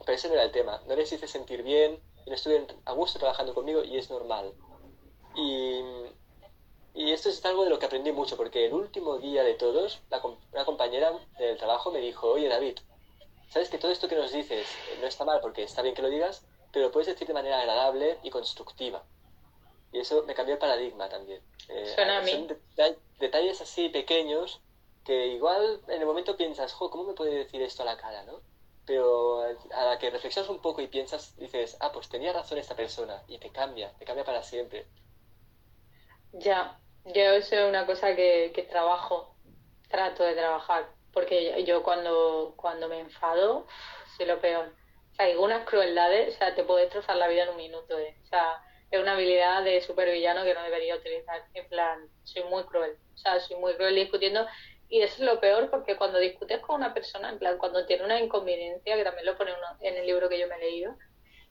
Pero 0.00 0.12
ese 0.12 0.26
no 0.28 0.34
era 0.34 0.42
el 0.42 0.50
tema. 0.50 0.82
No 0.88 0.96
les 0.96 1.12
hice 1.12 1.28
sentir 1.28 1.62
bien, 1.62 2.02
no 2.26 2.34
estuvieron 2.34 2.66
a 2.84 2.92
gusto 2.92 3.20
trabajando 3.20 3.54
conmigo, 3.54 3.84
y 3.84 3.96
es 3.96 4.10
normal. 4.10 4.52
Y 5.36 5.84
y 6.94 7.10
esto 7.10 7.28
es 7.28 7.44
algo 7.44 7.64
de 7.64 7.70
lo 7.70 7.78
que 7.78 7.86
aprendí 7.86 8.12
mucho, 8.12 8.36
porque 8.36 8.66
el 8.66 8.72
último 8.72 9.18
día 9.18 9.42
de 9.42 9.54
todos, 9.54 10.00
una 10.52 10.64
compañera 10.64 11.12
del 11.38 11.58
trabajo 11.58 11.90
me 11.90 11.98
dijo, 11.98 12.30
oye 12.30 12.48
David, 12.48 12.78
sabes 13.48 13.68
que 13.68 13.78
todo 13.78 13.90
esto 13.90 14.08
que 14.08 14.14
nos 14.14 14.32
dices 14.32 14.68
eh, 14.68 14.98
no 15.00 15.06
está 15.06 15.24
mal 15.24 15.40
porque 15.40 15.64
está 15.64 15.82
bien 15.82 15.94
que 15.94 16.02
lo 16.02 16.08
digas, 16.08 16.44
pero 16.72 16.86
lo 16.86 16.92
puedes 16.92 17.08
decir 17.08 17.26
de 17.26 17.34
manera 17.34 17.60
agradable 17.60 18.18
y 18.22 18.30
constructiva. 18.30 19.04
Y 19.92 20.00
eso 20.00 20.22
me 20.24 20.34
cambió 20.34 20.54
el 20.54 20.60
paradigma 20.60 21.08
también. 21.08 21.42
Eh, 21.68 21.92
Suena 21.94 22.18
a 22.18 22.22
mí. 22.22 22.30
Son 22.30 22.96
detalles 23.18 23.60
así 23.60 23.88
pequeños 23.88 24.60
que 25.04 25.28
igual 25.28 25.80
en 25.88 26.00
el 26.00 26.06
momento 26.06 26.36
piensas, 26.36 26.72
jo, 26.72 26.90
¿cómo 26.90 27.04
me 27.04 27.14
puede 27.14 27.34
decir 27.34 27.60
esto 27.62 27.82
a 27.82 27.86
la 27.86 27.96
cara, 27.96 28.24
no? 28.24 28.40
Pero 28.86 29.42
a 29.42 29.84
la 29.84 29.98
que 29.98 30.10
reflexionas 30.10 30.50
un 30.50 30.60
poco 30.60 30.80
y 30.80 30.88
piensas, 30.88 31.36
dices, 31.36 31.76
ah, 31.80 31.92
pues 31.92 32.08
tenía 32.08 32.32
razón 32.32 32.58
esta 32.58 32.74
persona, 32.74 33.22
y 33.28 33.38
te 33.38 33.50
cambia, 33.50 33.92
te 33.98 34.04
cambia 34.04 34.24
para 34.24 34.42
siempre. 34.42 34.86
Ya, 36.32 36.80
yo 37.04 37.22
eso 37.32 37.56
es 37.56 37.68
una 37.68 37.86
cosa 37.86 38.14
que, 38.16 38.52
que 38.54 38.62
trabajo, 38.62 39.36
trato 39.88 40.24
de 40.24 40.34
trabajar, 40.34 40.88
porque 41.12 41.64
yo 41.64 41.82
cuando, 41.82 42.54
cuando 42.56 42.88
me 42.88 43.00
enfado, 43.00 43.66
soy 44.16 44.26
lo 44.26 44.40
peor. 44.40 44.72
O 45.12 45.14
sea, 45.14 45.26
algunas 45.26 45.64
crueldades, 45.64 46.34
o 46.34 46.38
sea, 46.38 46.54
te 46.54 46.64
puede 46.64 46.82
destrozar 46.82 47.16
la 47.16 47.28
vida 47.28 47.44
en 47.44 47.50
un 47.50 47.56
minuto. 47.56 47.98
¿eh? 47.98 48.16
O 48.24 48.26
sea, 48.26 48.60
es 48.90 49.00
una 49.00 49.12
habilidad 49.12 49.62
de 49.62 49.80
supervillano 49.80 50.44
que 50.44 50.54
no 50.54 50.62
debería 50.62 50.96
utilizar. 50.96 51.44
En 51.54 51.68
plan, 51.68 52.08
soy 52.24 52.42
muy 52.44 52.64
cruel. 52.64 52.96
O 53.14 53.18
sea, 53.18 53.38
soy 53.38 53.56
muy 53.56 53.74
cruel 53.74 53.94
discutiendo. 53.94 54.46
Y 54.88 55.02
eso 55.02 55.14
es 55.14 55.20
lo 55.20 55.40
peor 55.40 55.70
porque 55.70 55.96
cuando 55.96 56.18
discutes 56.18 56.60
con 56.60 56.76
una 56.76 56.92
persona, 56.92 57.30
en 57.30 57.38
plan, 57.38 57.58
cuando 57.58 57.86
tiene 57.86 58.04
una 58.04 58.20
inconveniencia, 58.20 58.96
que 58.96 59.04
también 59.04 59.26
lo 59.26 59.36
pone 59.36 59.52
uno 59.52 59.78
en 59.80 59.96
el 59.96 60.06
libro 60.06 60.28
que 60.28 60.38
yo 60.38 60.48
me 60.48 60.56
he 60.56 60.58
leído, 60.58 60.96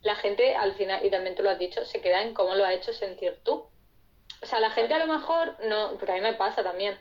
la 0.02 0.16
gente 0.16 0.56
al 0.56 0.76
final, 0.76 1.06
y 1.06 1.10
también 1.10 1.36
tú 1.36 1.44
lo 1.44 1.50
has 1.50 1.60
dicho, 1.60 1.84
se 1.86 2.02
queda 2.02 2.22
en 2.22 2.34
cómo 2.34 2.56
lo 2.56 2.66
has 2.66 2.74
hecho 2.74 2.94
sentir 2.94 3.40
tú. 3.44 3.70
O 4.44 4.46
sea, 4.46 4.60
la 4.60 4.72
gente 4.72 4.94
a 4.94 5.06
lo 5.06 5.12
mejor, 5.12 5.56
no, 5.64 5.92
porque 5.98 6.12
a 6.12 6.16
mí 6.16 6.22
me 6.22 6.34
pasa 6.34 6.64
también, 6.64 6.98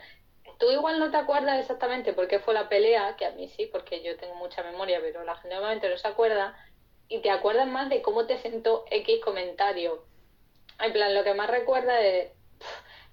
tú 0.59 0.70
igual 0.70 1.01
no 1.01 1.11
te 1.11 1.16
acuerdas 1.16 1.59
exactamente 1.59 2.12
por 2.12 2.28
qué 2.28 2.38
fue 2.38 2.55
la 2.55 2.68
pelea, 2.68 3.16
que 3.16 3.26
a 3.26 3.32
mí 3.32 3.49
sí, 3.49 3.66
porque 3.66 4.01
yo 4.01 4.16
tengo 4.16 4.36
mucha 4.36 4.62
memoria, 4.62 5.01
pero 5.03 5.24
la 5.24 5.34
gente 5.34 5.57
normalmente 5.57 5.88
no 5.88 5.99
se 5.99 6.07
acuerda, 6.07 6.57
y 7.09 7.18
te 7.18 7.30
acuerdas 7.30 7.66
más 7.66 7.88
de 7.88 8.01
cómo 8.01 8.26
te 8.26 8.38
sentó 8.38 8.84
X 8.88 9.20
comentario. 9.24 10.05
En 10.80 10.93
plan, 10.93 11.14
lo 11.14 11.24
que 11.24 11.34
más 11.34 11.51
recuerda 11.51 12.01
es, 12.01 12.30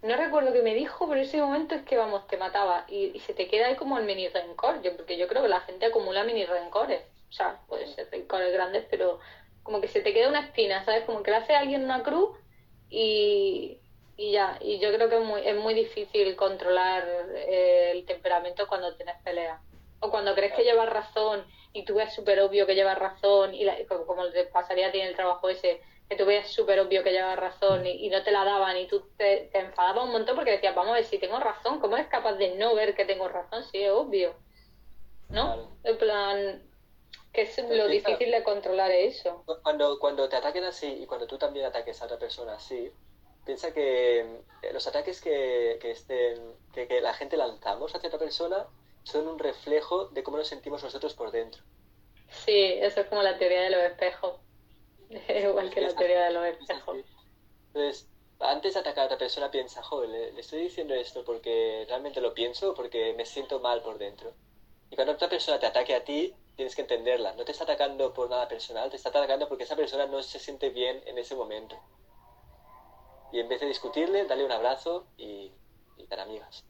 no 0.03 0.15
recuerdo 0.15 0.53
qué 0.53 0.61
me 0.61 0.75
dijo, 0.75 1.09
pero 1.09 1.21
ese 1.21 1.41
momento 1.41 1.73
es 1.73 1.81
que, 1.81 1.97
vamos, 1.97 2.27
te 2.27 2.37
mataba, 2.37 2.85
y, 2.87 3.19
se 3.21 3.33
te 3.33 3.47
queda 3.47 3.65
ahí 3.65 3.75
como 3.75 3.97
el 3.97 4.05
mini 4.05 4.27
rencor, 4.27 4.83
yo, 4.83 4.95
porque 4.95 5.17
yo 5.17 5.27
creo 5.27 5.41
que 5.41 5.49
la 5.49 5.61
gente 5.61 5.87
acumula 5.87 6.23
mini 6.23 6.45
rencores, 6.45 7.01
o 7.29 7.33
sea, 7.33 7.59
puede 7.67 7.87
ser 7.87 8.11
rencores 8.11 8.53
grandes, 8.53 8.85
pero 8.91 9.19
como 9.63 9.81
que 9.81 9.87
se 9.87 10.01
te 10.01 10.13
queda 10.13 10.29
una 10.29 10.41
espina, 10.41 10.85
¿sabes? 10.85 11.03
Como 11.05 11.23
que 11.23 11.31
le 11.31 11.37
hace 11.37 11.55
a 11.55 11.59
alguien 11.59 11.83
una 11.83 12.03
cruz 12.03 12.37
y, 12.89 13.79
y 14.19 14.33
ya, 14.33 14.57
y 14.59 14.79
yo 14.79 14.91
creo 14.91 15.07
que 15.07 15.15
es 15.15 15.23
muy, 15.23 15.47
es 15.47 15.55
muy 15.55 15.73
difícil 15.73 16.35
controlar 16.35 17.07
eh, 17.35 17.91
el 17.91 18.05
temperamento 18.05 18.67
cuando 18.67 18.93
tienes 18.95 19.15
pelea. 19.23 19.61
O 20.01 20.11
cuando 20.11 20.35
crees 20.35 20.53
que 20.53 20.65
llevas 20.65 20.89
razón 20.89 21.45
y 21.71 21.85
tú 21.85 21.95
ves 21.95 22.13
súper 22.13 22.41
obvio 22.41 22.65
que 22.65 22.75
llevas 22.75 22.99
razón, 22.99 23.55
y 23.55 23.65
como, 23.85 24.29
te 24.29 24.43
pasaría 24.43 24.87
a 24.87 24.91
ti 24.91 24.99
en 24.99 25.07
el 25.07 25.15
trabajo 25.15 25.47
ese, 25.47 25.81
que 26.09 26.17
tú 26.17 26.25
ves 26.25 26.49
súper 26.49 26.81
obvio 26.81 27.01
que 27.01 27.13
llevas 27.13 27.39
razón 27.39 27.87
y, 27.87 28.09
no 28.09 28.21
te 28.21 28.31
la 28.31 28.43
daban 28.43 28.75
y 28.75 28.87
tú 28.87 29.07
te, 29.15 29.49
te 29.53 29.59
enfadabas 29.59 30.03
un 30.03 30.11
montón 30.11 30.35
porque 30.35 30.51
decías, 30.51 30.75
vamos 30.75 30.91
a 30.91 30.95
ver 30.95 31.05
si 31.05 31.17
tengo 31.17 31.39
razón, 31.39 31.79
¿cómo 31.79 31.95
eres 31.95 32.09
capaz 32.09 32.33
de 32.33 32.55
no 32.55 32.75
ver 32.75 32.95
que 32.95 33.05
tengo 33.05 33.29
razón? 33.29 33.63
Sí, 33.71 33.81
es 33.81 33.91
obvio. 33.91 34.35
¿No? 35.29 35.77
En 35.85 35.97
plan, 35.97 36.61
que 37.31 37.43
es 37.43 37.57
lo 37.69 37.87
difícil 37.87 38.31
de 38.31 38.43
controlar 38.43 38.91
eso. 38.91 39.45
Cuando, 39.63 39.97
cuando 39.97 40.27
te 40.27 40.35
ataquen 40.35 40.65
así 40.65 40.87
y 40.87 41.05
cuando 41.05 41.25
tú 41.25 41.37
también 41.37 41.67
ataques 41.67 42.01
a 42.01 42.05
otra 42.05 42.17
persona 42.17 42.55
así, 42.55 42.91
piensa 43.49 43.73
que 43.73 44.19
eh, 44.19 44.73
los 44.73 44.85
ataques 44.85 45.19
que, 45.21 45.79
que 45.81 45.89
estén, 45.89 46.55
que, 46.71 47.01
la 47.01 47.15
gente 47.15 47.35
lanzamos 47.35 47.95
hacia 47.95 48.09
otra 48.09 48.19
persona 48.19 48.67
son 49.01 49.27
un 49.27 49.39
reflejo 49.39 50.05
de 50.09 50.21
cómo 50.21 50.37
nos 50.37 50.47
sentimos 50.47 50.83
nosotros 50.83 51.15
por 51.15 51.31
dentro. 51.31 51.63
Sí, 52.29 52.73
eso 52.79 53.01
es 53.01 53.07
como 53.07 53.23
la 53.23 53.39
teoría 53.39 53.63
de 53.63 53.71
los 53.71 53.81
espejos. 53.81 54.35
Igual 55.09 55.71
que 55.71 55.81
la 55.81 55.95
teoría 55.95 56.25
de 56.25 56.31
los 56.31 56.45
espejos. 56.45 56.97
Entonces, 57.73 58.07
antes 58.39 58.75
de 58.75 58.81
atacar 58.81 59.01
a 59.01 59.05
otra 59.05 59.17
persona, 59.17 59.49
piensa, 59.49 59.81
joder, 59.81 60.09
le, 60.09 60.39
estoy 60.39 60.59
diciendo 60.59 60.93
esto 60.93 61.25
porque 61.25 61.87
realmente 61.87 62.21
lo 62.21 62.35
pienso 62.35 62.69
o 62.69 62.75
porque 62.75 63.15
me 63.17 63.25
siento 63.25 63.59
mal 63.59 63.81
por 63.81 63.97
dentro. 63.97 64.31
Y 64.91 64.95
cuando 64.95 65.13
otra 65.13 65.27
persona 65.27 65.59
te 65.59 65.65
ataque 65.65 65.95
a 65.95 66.03
ti, 66.03 66.35
tienes 66.55 66.75
que 66.75 66.83
entenderla. 66.83 67.33
No 67.33 67.45
te 67.45 67.51
está 67.51 67.63
atacando 67.63 68.13
por 68.13 68.29
nada 68.29 68.47
personal, 68.47 68.91
te 68.91 68.97
está 68.97 69.09
atacando 69.09 69.47
porque 69.47 69.63
esa 69.63 69.75
persona 69.75 70.05
no 70.05 70.21
se 70.21 70.37
siente 70.37 70.69
bien 70.69 71.01
en 71.07 71.17
ese 71.17 71.33
momento 71.33 71.75
y 73.31 73.39
en 73.39 73.47
vez 73.49 73.59
de 73.59 73.67
discutirle, 73.67 74.25
dale 74.25 74.45
un 74.45 74.51
abrazo 74.51 75.07
y, 75.17 75.51
y 75.97 76.07
dar 76.07 76.21
amigas. 76.21 76.63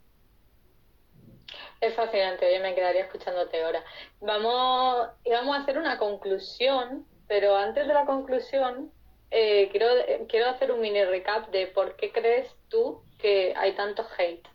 Es 1.82 1.96
fascinante, 1.96 2.54
yo 2.54 2.62
me 2.62 2.76
quedaría 2.76 3.04
escuchándote 3.04 3.64
ahora. 3.64 3.84
Vamos, 4.20 5.10
vamos 5.26 5.58
a 5.58 5.62
hacer 5.62 5.78
una 5.78 5.98
conclusión, 5.98 7.08
pero 7.28 7.56
antes 7.56 7.88
de 7.88 7.94
la 7.94 8.06
conclusión, 8.06 8.92
eh, 9.32 9.70
quiero, 9.72 9.88
quiero 10.28 10.50
hacer 10.50 10.72
un 10.72 10.82
mini 10.82 11.04
recap 11.06 11.50
de 11.52 11.68
por 11.68 11.96
qué 11.96 12.12
crees 12.12 12.54
tú 12.68 13.02
que 13.18 13.54
hay 13.56 13.74
tanto 13.74 14.06
hate. 14.18 14.48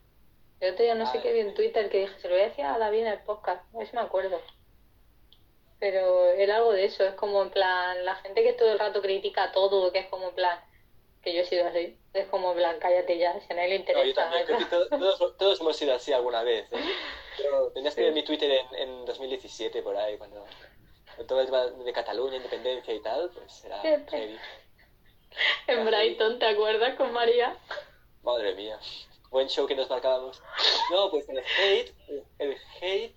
Yo 0.61 0.75
te 0.75 0.95
no 0.95 1.07
sé 1.11 1.21
qué 1.21 1.33
vi 1.33 1.41
en 1.41 1.55
Twitter 1.55 1.91
que 1.91 2.01
dije, 2.01 2.19
se 2.19 2.29
lo 2.29 2.35
voy 2.35 2.43
a 2.43 2.49
decir 2.49 2.65
a 2.65 2.79
David 2.79 3.01
en 3.01 3.07
el 3.09 3.23
podcast, 3.23 3.63
no 3.73 3.81
sé 3.81 3.87
si 3.87 3.97
me 3.97 4.03
acuerdo. 4.03 4.41
Pero 5.79 6.31
era 6.31 6.57
algo 6.57 6.73
de 6.73 6.85
eso, 6.85 7.05
es 7.05 7.15
como 7.15 7.43
en 7.43 7.51
plan, 7.51 8.05
la 8.05 8.17
gente 8.17 8.43
que 8.43 8.55
todo 8.55 8.73
el 8.73 8.79
rato 8.79 9.03
critica 9.03 9.53
todo, 9.53 9.93
que 9.93 10.01
es 10.01 10.07
como 10.09 10.29
en 10.29 10.35
plan, 10.35 10.59
que 11.25 11.35
yo 11.35 11.41
he 11.41 11.45
sido 11.45 11.67
así. 11.67 11.99
Es 12.13 12.27
como, 12.29 12.55
Blanca, 12.55 12.89
cállate 12.89 13.19
ya, 13.19 13.41
si 13.41 13.53
a 13.53 13.57
nadie 13.57 13.71
le 13.71 13.77
interesa. 13.77 14.31
todos, 15.39 15.61
hemos 15.61 15.77
sido 15.77 15.95
así 15.95 16.13
alguna 16.13 16.43
vez. 16.43 16.71
¿eh? 16.71 16.79
tenías 17.75 17.95
que 17.95 18.03
ver 18.03 18.13
mi 18.13 18.23
Twitter 18.23 18.51
en, 18.51 18.89
en 18.89 19.05
2017, 19.07 19.83
por 19.83 19.97
ahí, 19.97 20.17
cuando 20.19 20.45
todo 21.27 21.41
el 21.41 21.47
tema 21.47 21.67
de 21.67 21.93
Cataluña, 21.93 22.37
independencia 22.37 22.93
y 22.93 23.01
tal, 23.01 23.31
pues 23.31 23.65
era 23.65 23.81
heavy. 23.81 24.39
En 25.67 25.85
Brighton, 25.85 26.39
¿te 26.39 26.47
acuerdas 26.47 26.95
con 26.95 27.13
María? 27.13 27.57
Madre 28.23 28.55
mía, 28.55 28.79
buen 29.31 29.49
show 29.49 29.67
que 29.67 29.75
nos 29.75 29.91
marcábamos. 29.91 30.41
No, 30.93 31.11
pues 31.11 31.29
el 31.29 31.39
hate, 31.39 31.93
el 32.39 32.57
hate 32.81 33.17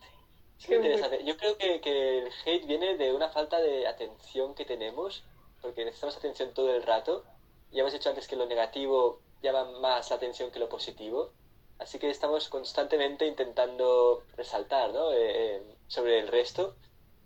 es 0.58 0.68
muy 0.68 0.78
interesante. 0.78 1.24
Yo 1.24 1.38
creo 1.38 1.56
que, 1.60 1.80
que 1.80 2.20
el 2.20 2.32
hate 2.44 2.66
viene 2.66 2.98
de 2.98 3.14
una 3.14 3.30
falta 3.30 3.62
de 3.62 3.86
atención 3.86 4.56
que 4.56 4.66
tenemos, 4.66 5.24
porque 5.62 5.86
necesitamos 5.86 6.18
atención 6.18 6.56
todo 6.56 6.76
el 6.76 6.82
rato 6.82 7.24
ya 7.72 7.82
hemos 7.82 7.94
dicho 7.94 8.10
antes 8.10 8.28
que 8.28 8.36
lo 8.36 8.46
negativo 8.46 9.22
llama 9.42 9.66
más 9.80 10.10
la 10.10 10.16
atención 10.16 10.52
que 10.52 10.60
lo 10.60 10.70
positivo, 10.70 11.32
así 11.80 12.00
que 12.00 12.10
estamos 12.10 12.50
constantemente 12.50 13.28
intentando 13.28 14.24
resaltar 14.36 14.94
¿no? 14.94 15.12
Eh, 15.12 15.18
eh, 15.58 15.64
sobre 15.88 16.20
el 16.20 16.28
resto 16.28 16.76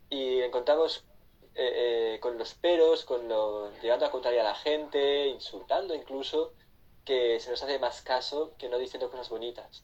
y 0.09 0.41
encontramos 0.41 1.05
eh, 1.55 2.17
con 2.21 2.37
los 2.37 2.53
peros, 2.55 3.05
con 3.05 3.27
lo, 3.27 3.71
llegando 3.81 4.05
a 4.05 4.11
contrariar 4.11 4.45
a 4.45 4.49
la 4.49 4.55
gente, 4.55 5.27
insultando 5.27 5.93
incluso, 5.95 6.53
que 7.05 7.39
se 7.39 7.49
nos 7.49 7.63
hace 7.63 7.79
más 7.79 8.01
caso 8.01 8.53
que 8.57 8.69
no 8.69 8.77
diciendo 8.77 9.09
cosas 9.09 9.29
bonitas. 9.29 9.83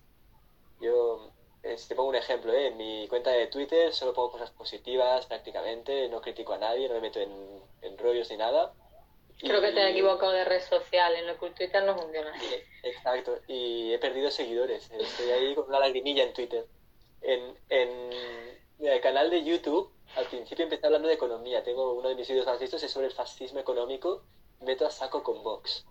Yo 0.79 1.31
te 1.61 1.95
pongo 1.95 2.09
un 2.09 2.15
ejemplo, 2.15 2.53
en 2.53 2.77
mi 2.77 3.07
cuenta 3.09 3.31
de 3.31 3.47
Twitter 3.47 3.93
solo 3.93 4.13
pongo 4.13 4.31
cosas 4.31 4.51
positivas 4.51 5.25
prácticamente, 5.25 6.07
no 6.07 6.21
critico 6.21 6.53
a 6.53 6.57
nadie, 6.57 6.87
no 6.87 6.95
me 6.95 7.01
meto 7.01 7.19
en, 7.19 7.31
en 7.81 7.97
rollos 7.97 8.29
ni 8.29 8.37
nada 8.37 8.73
Creo 9.39 9.61
que 9.61 9.71
te 9.71 9.81
has 9.81 9.91
equivocado 9.91 10.31
de 10.31 10.45
red 10.45 10.61
social, 10.61 11.15
en 11.15 11.27
lo 11.27 11.37
que 11.39 11.51
Twitter 11.51 11.83
no 11.83 11.95
funciona. 11.97 12.33
Exacto, 12.83 13.39
y 13.47 13.93
he 13.93 13.99
perdido 13.99 14.31
seguidores. 14.31 14.89
Estoy 14.91 15.29
ahí 15.29 15.55
con 15.55 15.67
una 15.67 15.79
lagrimilla 15.79 16.23
en 16.23 16.33
Twitter. 16.33 16.65
En, 17.21 17.57
en 17.69 18.09
el 18.79 19.01
canal 19.01 19.29
de 19.29 19.43
YouTube, 19.43 19.91
al 20.15 20.25
principio 20.25 20.63
empecé 20.63 20.85
hablando 20.85 21.07
de 21.07 21.13
economía. 21.13 21.63
Tengo 21.63 21.93
uno 21.93 22.09
de 22.09 22.15
mis 22.15 22.27
vídeos 22.27 22.47
más 22.47 22.59
vistos, 22.59 22.81
es 22.81 22.91
sobre 22.91 23.07
el 23.07 23.13
fascismo 23.13 23.59
económico. 23.59 24.23
Meto 24.61 24.87
a 24.87 24.89
saco 24.89 25.21
con 25.21 25.43
Vox. 25.43 25.85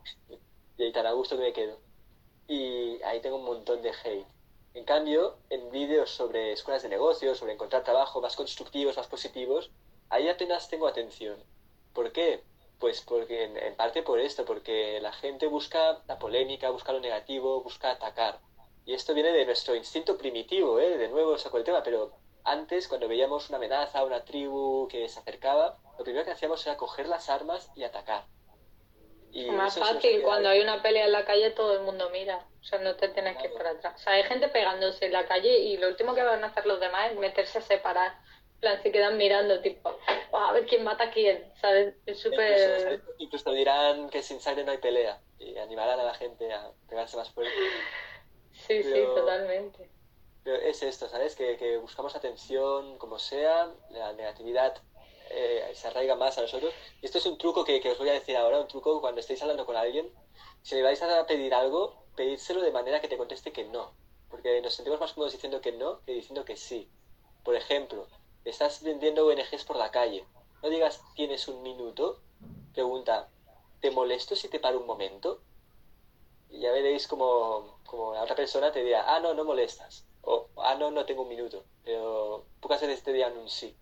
Y 0.77 0.83
ahí 0.83 0.93
tan 0.93 1.07
a 1.07 1.13
gusto 1.13 1.37
que 1.37 1.45
me 1.45 1.53
quedo. 1.53 1.79
Y 2.49 3.01
ahí 3.03 3.21
tengo 3.21 3.37
un 3.37 3.45
montón 3.45 3.81
de 3.83 3.91
hate. 3.91 4.27
En 4.75 4.85
cambio, 4.85 5.39
en 5.51 5.71
vídeos 5.71 6.11
sobre 6.11 6.53
escuelas 6.53 6.83
de 6.83 6.89
negocios, 6.89 7.39
sobre 7.39 7.53
encontrar 7.53 7.85
trabajo 7.85 8.21
más 8.21 8.37
constructivos, 8.37 8.97
más 8.97 9.07
positivos, 9.07 9.71
ahí 10.11 10.29
apenas 10.29 10.69
tengo 10.69 10.87
atención. 10.87 11.43
¿Por 11.95 12.13
qué? 12.13 12.43
Pues 12.79 13.01
porque 13.01 13.45
en, 13.45 13.77
parte 13.77 14.03
por 14.03 14.21
esto, 14.21 14.45
porque 14.45 15.01
la 15.01 15.13
gente 15.13 15.47
busca 15.47 16.03
la 16.07 16.19
polémica, 16.19 16.71
busca 16.71 16.93
lo 16.93 17.01
negativo, 17.01 17.63
busca 17.63 17.91
atacar. 17.91 18.41
Y 18.85 18.93
esto 18.93 19.15
viene 19.15 19.33
de 19.33 19.47
nuestro 19.47 19.75
instinto 19.75 20.19
primitivo, 20.19 20.79
¿eh? 20.79 20.99
De 20.99 21.09
nuevo 21.09 21.39
saco 21.39 21.59
el 21.59 21.65
tema, 21.65 21.83
pero 21.83 22.13
antes, 22.45 22.87
cuando 22.87 23.09
veíamos 23.09 23.49
una 23.49 23.59
amenaza, 23.59 24.05
una 24.05 24.25
tribu 24.25 24.87
que 24.89 25.09
se 25.09 25.19
acercaba, 25.19 25.79
lo 25.99 26.05
primero 26.05 26.25
que 26.25 26.31
hacíamos 26.31 26.65
era 26.67 26.77
coger 26.77 27.09
las 27.09 27.29
armas 27.29 27.71
y 27.75 27.83
atacar. 27.83 28.27
Y 29.33 29.51
más 29.51 29.79
fácil, 29.79 30.23
cuando 30.23 30.49
hay 30.49 30.61
una 30.61 30.81
pelea 30.81 31.05
en 31.05 31.13
la 31.13 31.25
calle 31.25 31.51
todo 31.51 31.75
el 31.75 31.81
mundo 31.81 32.09
mira, 32.11 32.47
o 32.61 32.65
sea, 32.65 32.79
no 32.79 32.97
te 32.97 33.09
tienes 33.09 33.37
que 33.37 33.49
ir 33.49 33.53
para 33.53 33.71
atrás. 33.71 33.95
O 33.97 33.99
sea, 33.99 34.15
hay 34.15 34.23
gente 34.25 34.49
pegándose 34.49 35.07
en 35.07 35.13
la 35.13 35.27
calle 35.27 35.59
y 35.59 35.77
lo 35.77 35.89
último 35.89 36.15
que 36.15 36.23
van 36.23 36.43
a 36.43 36.47
hacer 36.47 36.67
los 36.67 36.81
demás 36.81 37.11
es 37.11 37.19
meterse 37.19 37.59
a 37.59 37.63
separar 37.63 38.15
plan, 38.61 38.83
se 38.83 38.93
quedan 38.93 39.17
mirando, 39.17 39.61
tipo, 39.61 39.97
a 40.33 40.53
ver 40.53 40.67
quién 40.67 40.85
mata 40.85 41.05
a 41.05 41.11
quién, 41.11 41.53
¿sabes? 41.61 41.95
Es 42.07 42.19
súper... 42.21 43.03
Incluso, 43.19 43.53
dirán 43.53 44.11
que 44.11 44.23
sin 44.23 44.41
sangre 44.41 44.65
no 44.65 44.73
hay 44.73 44.79
pelea 44.79 45.21
y 45.39 45.57
animarán 45.59 46.01
a 46.01 46.05
la 46.05 46.15
gente 46.15 46.53
a 46.53 46.71
pegarse 46.89 47.17
más 47.17 47.31
fuerte. 47.31 47.53
Sí, 48.53 48.83
sí, 48.83 49.03
totalmente. 49.15 49.89
Pero 50.43 50.57
es 50.57 50.83
esto, 50.83 51.09
¿sabes? 51.09 51.37
Que, 51.37 51.57
que 51.57 51.77
buscamos 51.77 52.15
atención 52.17 52.99
como 52.99 53.19
sea, 53.19 53.71
la 53.91 54.13
negatividad 54.13 54.81
eh, 55.31 55.73
se 55.75 55.89
arraiga 55.89 56.15
más 56.15 56.39
a 56.39 56.43
nosotros. 56.43 56.73
Y 57.03 57.07
esto 57.07 57.19
es 57.19 57.27
un 57.27 57.39
truco 57.39 57.65
que, 57.65 57.81
que, 57.81 57.91
os 57.91 57.99
voy 57.99 58.09
a 58.09 58.13
decir 58.13 58.37
ahora, 58.37 58.61
un 58.61 58.69
truco 58.69 59.01
cuando 59.01 59.21
estéis 59.21 59.43
hablando 59.43 59.67
con 59.67 59.77
alguien. 59.77 60.11
Si 60.63 60.75
le 60.75 60.83
vais 60.83 61.01
a 61.03 61.27
pedir 61.27 61.55
algo, 61.55 62.05
pedírselo 62.15 62.61
de 62.61 62.71
manera 62.71 63.01
que 63.01 63.09
te 63.09 63.17
conteste 63.17 63.53
que 63.53 63.65
no. 63.65 63.93
Porque 64.31 64.61
nos 64.61 64.75
sentimos 64.75 65.01
más 65.01 65.13
cómodos 65.13 65.33
diciendo 65.33 65.61
que 65.61 65.73
no 65.73 66.01
que 66.05 66.13
diciendo 66.13 66.45
que 66.45 66.57
sí. 66.57 66.89
Por 67.45 67.55
ejemplo, 67.55 68.09
estás 68.51 68.83
vendiendo 68.83 69.27
ONGs 69.27 69.65
por 69.65 69.77
la 69.77 69.91
calle. 69.91 70.25
No 70.63 70.71
digas, 70.71 71.03
tienes 71.15 71.49
un 71.49 71.63
minuto. 71.63 72.21
Pregunta, 72.73 73.29
¿te 73.81 73.91
molesto 73.91 74.37
si 74.37 74.49
te 74.49 74.61
paro 74.61 74.81
un 74.81 74.87
momento? 74.87 75.41
Y 76.51 76.61
ya 76.61 76.73
veréis 76.73 77.07
como, 77.09 77.79
como 77.85 78.15
la 78.15 78.23
otra 78.23 78.37
persona 78.37 78.73
te 78.73 78.85
dirá, 78.85 79.15
ah, 79.15 79.21
no, 79.21 79.35
no 79.35 79.45
molestas. 79.45 80.05
O, 80.23 80.49
ah, 80.57 80.77
no, 80.77 80.91
no 80.91 81.05
tengo 81.05 81.23
un 81.23 81.29
minuto. 81.29 81.65
Pero 81.85 82.45
pocas 82.61 82.81
veces 82.81 83.03
te 83.03 83.13
dirán 83.13 83.37
un 83.37 83.49
sí. 83.49 83.77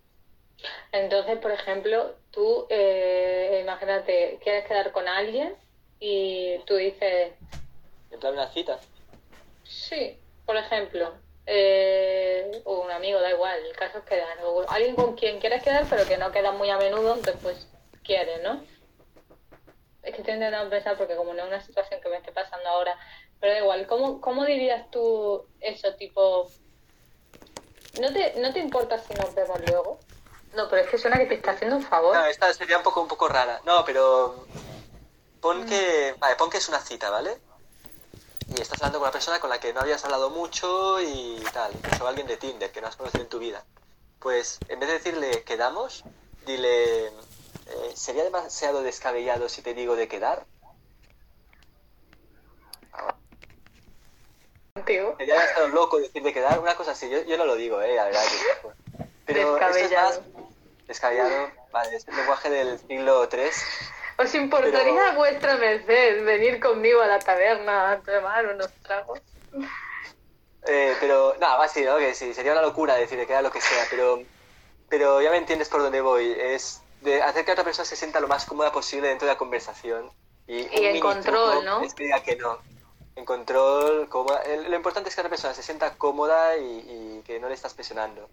Entonces, 0.93 1.39
por 1.39 1.51
ejemplo, 1.51 2.15
tú, 2.31 2.67
eh, 2.71 3.61
imagínate, 3.63 4.39
quieres 4.43 4.67
quedar 4.67 4.93
con 4.93 5.09
alguien 5.09 5.55
y 6.01 6.59
tú 6.67 6.77
dices... 6.77 7.33
¿En 8.11 8.21
plan 8.21 8.35
una 8.35 8.51
cita? 8.51 8.79
Sí, 9.65 10.19
por 10.47 10.57
ejemplo. 10.57 11.13
Eh, 11.47 12.63
o 12.65 12.81
un 12.81 12.91
amigo, 12.91 13.21
da 13.21 13.31
igual, 13.31 13.65
el 13.65 13.77
caso 13.77 13.99
es 13.99 14.05
quedar, 14.05 14.39
o 14.45 14.69
alguien 14.69 14.97
con 14.97 15.15
quien 15.15 15.41
quieres 15.41 15.63
quedar 15.63 15.87
pero 15.89 16.07
que 16.07 16.17
no 16.17 16.33
queda 16.33 16.53
muy 16.53 16.71
a 16.71 16.79
menudo, 16.79 17.15
entonces 17.15 17.41
pues 17.43 17.69
quieres, 18.03 18.43
¿no? 18.43 18.63
Es 20.03 20.15
que 20.15 20.21
estoy 20.21 20.35
intentando 20.35 20.71
pensar 20.71 20.97
porque 20.97 21.17
como 21.17 21.33
no 21.33 21.43
es 21.43 21.49
una 21.49 21.63
situación 21.63 22.01
que 22.01 22.09
me 22.09 22.17
esté 22.17 22.33
pasando 22.33 22.69
ahora, 22.69 22.99
pero 23.41 23.53
da 23.53 23.61
igual, 23.61 23.87
¿cómo, 23.87 24.21
cómo 24.21 24.45
dirías 24.45 24.91
tú 24.91 25.47
eso, 25.61 25.95
tipo, 25.95 26.51
¿no 28.01 28.13
te, 28.13 28.35
no 28.41 28.53
te 28.53 28.59
importa 28.59 28.99
si 28.99 29.15
nos 29.15 29.35
vemos 29.35 29.61
luego? 29.67 29.99
No, 30.55 30.69
pero 30.69 30.83
es 30.83 30.89
que 30.89 30.99
suena 30.99 31.19
que 31.19 31.27
te 31.27 31.35
está 31.35 31.53
haciendo 31.53 31.77
un 31.77 31.83
favor. 31.83 32.15
No, 32.15 32.25
esta 32.27 32.53
sería 32.55 32.79
un 32.79 32.85
poco, 32.85 33.01
un 33.01 33.09
poco 33.09 33.29
rara. 33.29 33.61
No, 33.65 33.85
pero 33.85 34.47
pon 35.41 35.67
que, 35.67 36.15
vale, 36.19 36.37
pon 36.37 36.49
que 36.49 36.59
es 36.59 36.69
una 36.69 36.81
cita, 36.81 37.11
¿vale? 37.11 37.39
Y 38.57 38.61
estás 38.61 38.79
hablando 38.81 38.99
con 39.01 39.07
una 39.07 39.13
persona 39.13 39.41
con 39.41 39.51
la 39.51 39.59
que 39.59 39.73
no 39.73 39.81
habías 39.81 40.05
hablado 40.05 40.31
mucho 40.31 41.01
y 41.01 41.43
tal, 41.53 41.73
o 42.01 42.07
alguien 42.07 42.29
de 42.29 42.37
Tinder 42.37 42.71
que 42.71 42.81
no 42.81 42.87
has 42.87 42.95
conocido 42.95 43.25
en 43.25 43.29
tu 43.29 43.41
vida. 43.41 43.65
Pues 44.21 44.61
en 44.69 44.79
vez 44.79 44.89
de 44.91 44.95
decirle 44.95 45.43
quedamos, 45.43 46.05
dile, 46.47 47.07
eh, 47.07 47.13
¿sería 47.95 48.23
demasiado 48.23 48.83
descabellado 48.83 49.49
si 49.49 49.61
te 49.61 49.75
digo 49.75 49.97
de 49.97 50.07
quedar? 50.07 50.47
Tío. 54.87 55.17
Sería 55.17 55.35
demasiado 55.35 55.69
loco 55.69 55.99
decir 55.99 56.23
de 56.23 56.33
quedar, 56.33 56.61
una 56.61 56.77
cosa 56.77 56.93
así, 56.93 57.11
yo, 57.11 57.23
yo 57.23 57.37
no 57.37 57.47
lo 57.47 57.57
digo, 57.57 57.83
eh, 57.83 57.97
la 57.97 58.05
verdad. 58.05 58.23
Que, 58.23 59.05
pero 59.27 59.55
descabellado. 59.55 60.11
Esto 60.11 60.23
es 60.23 60.35
más 60.35 60.87
descabellado, 60.87 61.51
vale, 61.73 61.97
es 61.97 62.07
el 62.07 62.17
lenguaje 62.17 62.51
del 62.51 62.79
siglo 62.79 63.29
III 63.33 63.51
¿Os 64.17 64.35
importaría 64.35 65.13
vuestra 65.13 65.57
merced 65.57 66.25
venir 66.25 66.61
conmigo 66.61 67.01
a 67.01 67.07
la 67.07 67.19
taberna 67.19 67.93
a 67.93 68.01
tomar 68.01 68.47
unos 68.47 68.73
tragos? 68.83 69.21
Eh, 70.67 70.95
pero, 71.01 71.37
nada, 71.41 71.59
más 71.59 71.73
sí, 71.73 71.85
¿no? 71.85 71.97
Que 71.99 72.15
sí, 72.15 72.33
sería 72.33 72.53
una 72.53 72.63
locura 72.63 72.95
decir 72.95 73.19
que 73.27 73.33
era 73.33 73.43
lo 73.43 73.51
que 73.51 73.61
sea, 73.61 73.85
pero, 73.91 74.23
pero 74.89 75.21
ya 75.21 75.31
me 75.31 75.39
entiendes 75.39 75.69
por 75.69 75.83
dónde 75.83 76.01
voy. 76.01 76.35
Es 76.39 76.83
de 77.01 77.23
hacer 77.23 77.45
que 77.45 77.53
otra 77.53 77.65
persona 77.65 77.85
se 77.85 77.97
sienta 77.97 78.21
lo 78.21 78.29
más 78.29 78.47
cómoda 78.47 78.73
posible 78.73 79.09
dentro 79.09 79.27
de 79.27 79.35
la 79.35 79.39
conversación. 79.39 80.11
Y, 80.47 80.59
y 80.59 80.87
en 80.87 81.01
control, 81.01 81.65
¿no? 81.65 81.83
Es 81.83 81.95
que 81.95 82.05
diga 82.05 82.23
que 82.23 82.37
no. 82.37 82.59
En 83.17 83.25
control, 83.25 84.09
cómoda. 84.09 84.43
Lo 84.69 84.77
importante 84.77 85.09
es 85.09 85.15
que 85.15 85.21
otra 85.21 85.31
persona 85.31 85.55
se 85.55 85.63
sienta 85.63 85.97
cómoda 85.97 86.57
y, 86.57 86.63
y 86.63 87.23
que 87.27 87.41
no 87.41 87.49
le 87.49 87.55
estás 87.55 87.75
presionando. 87.75 88.29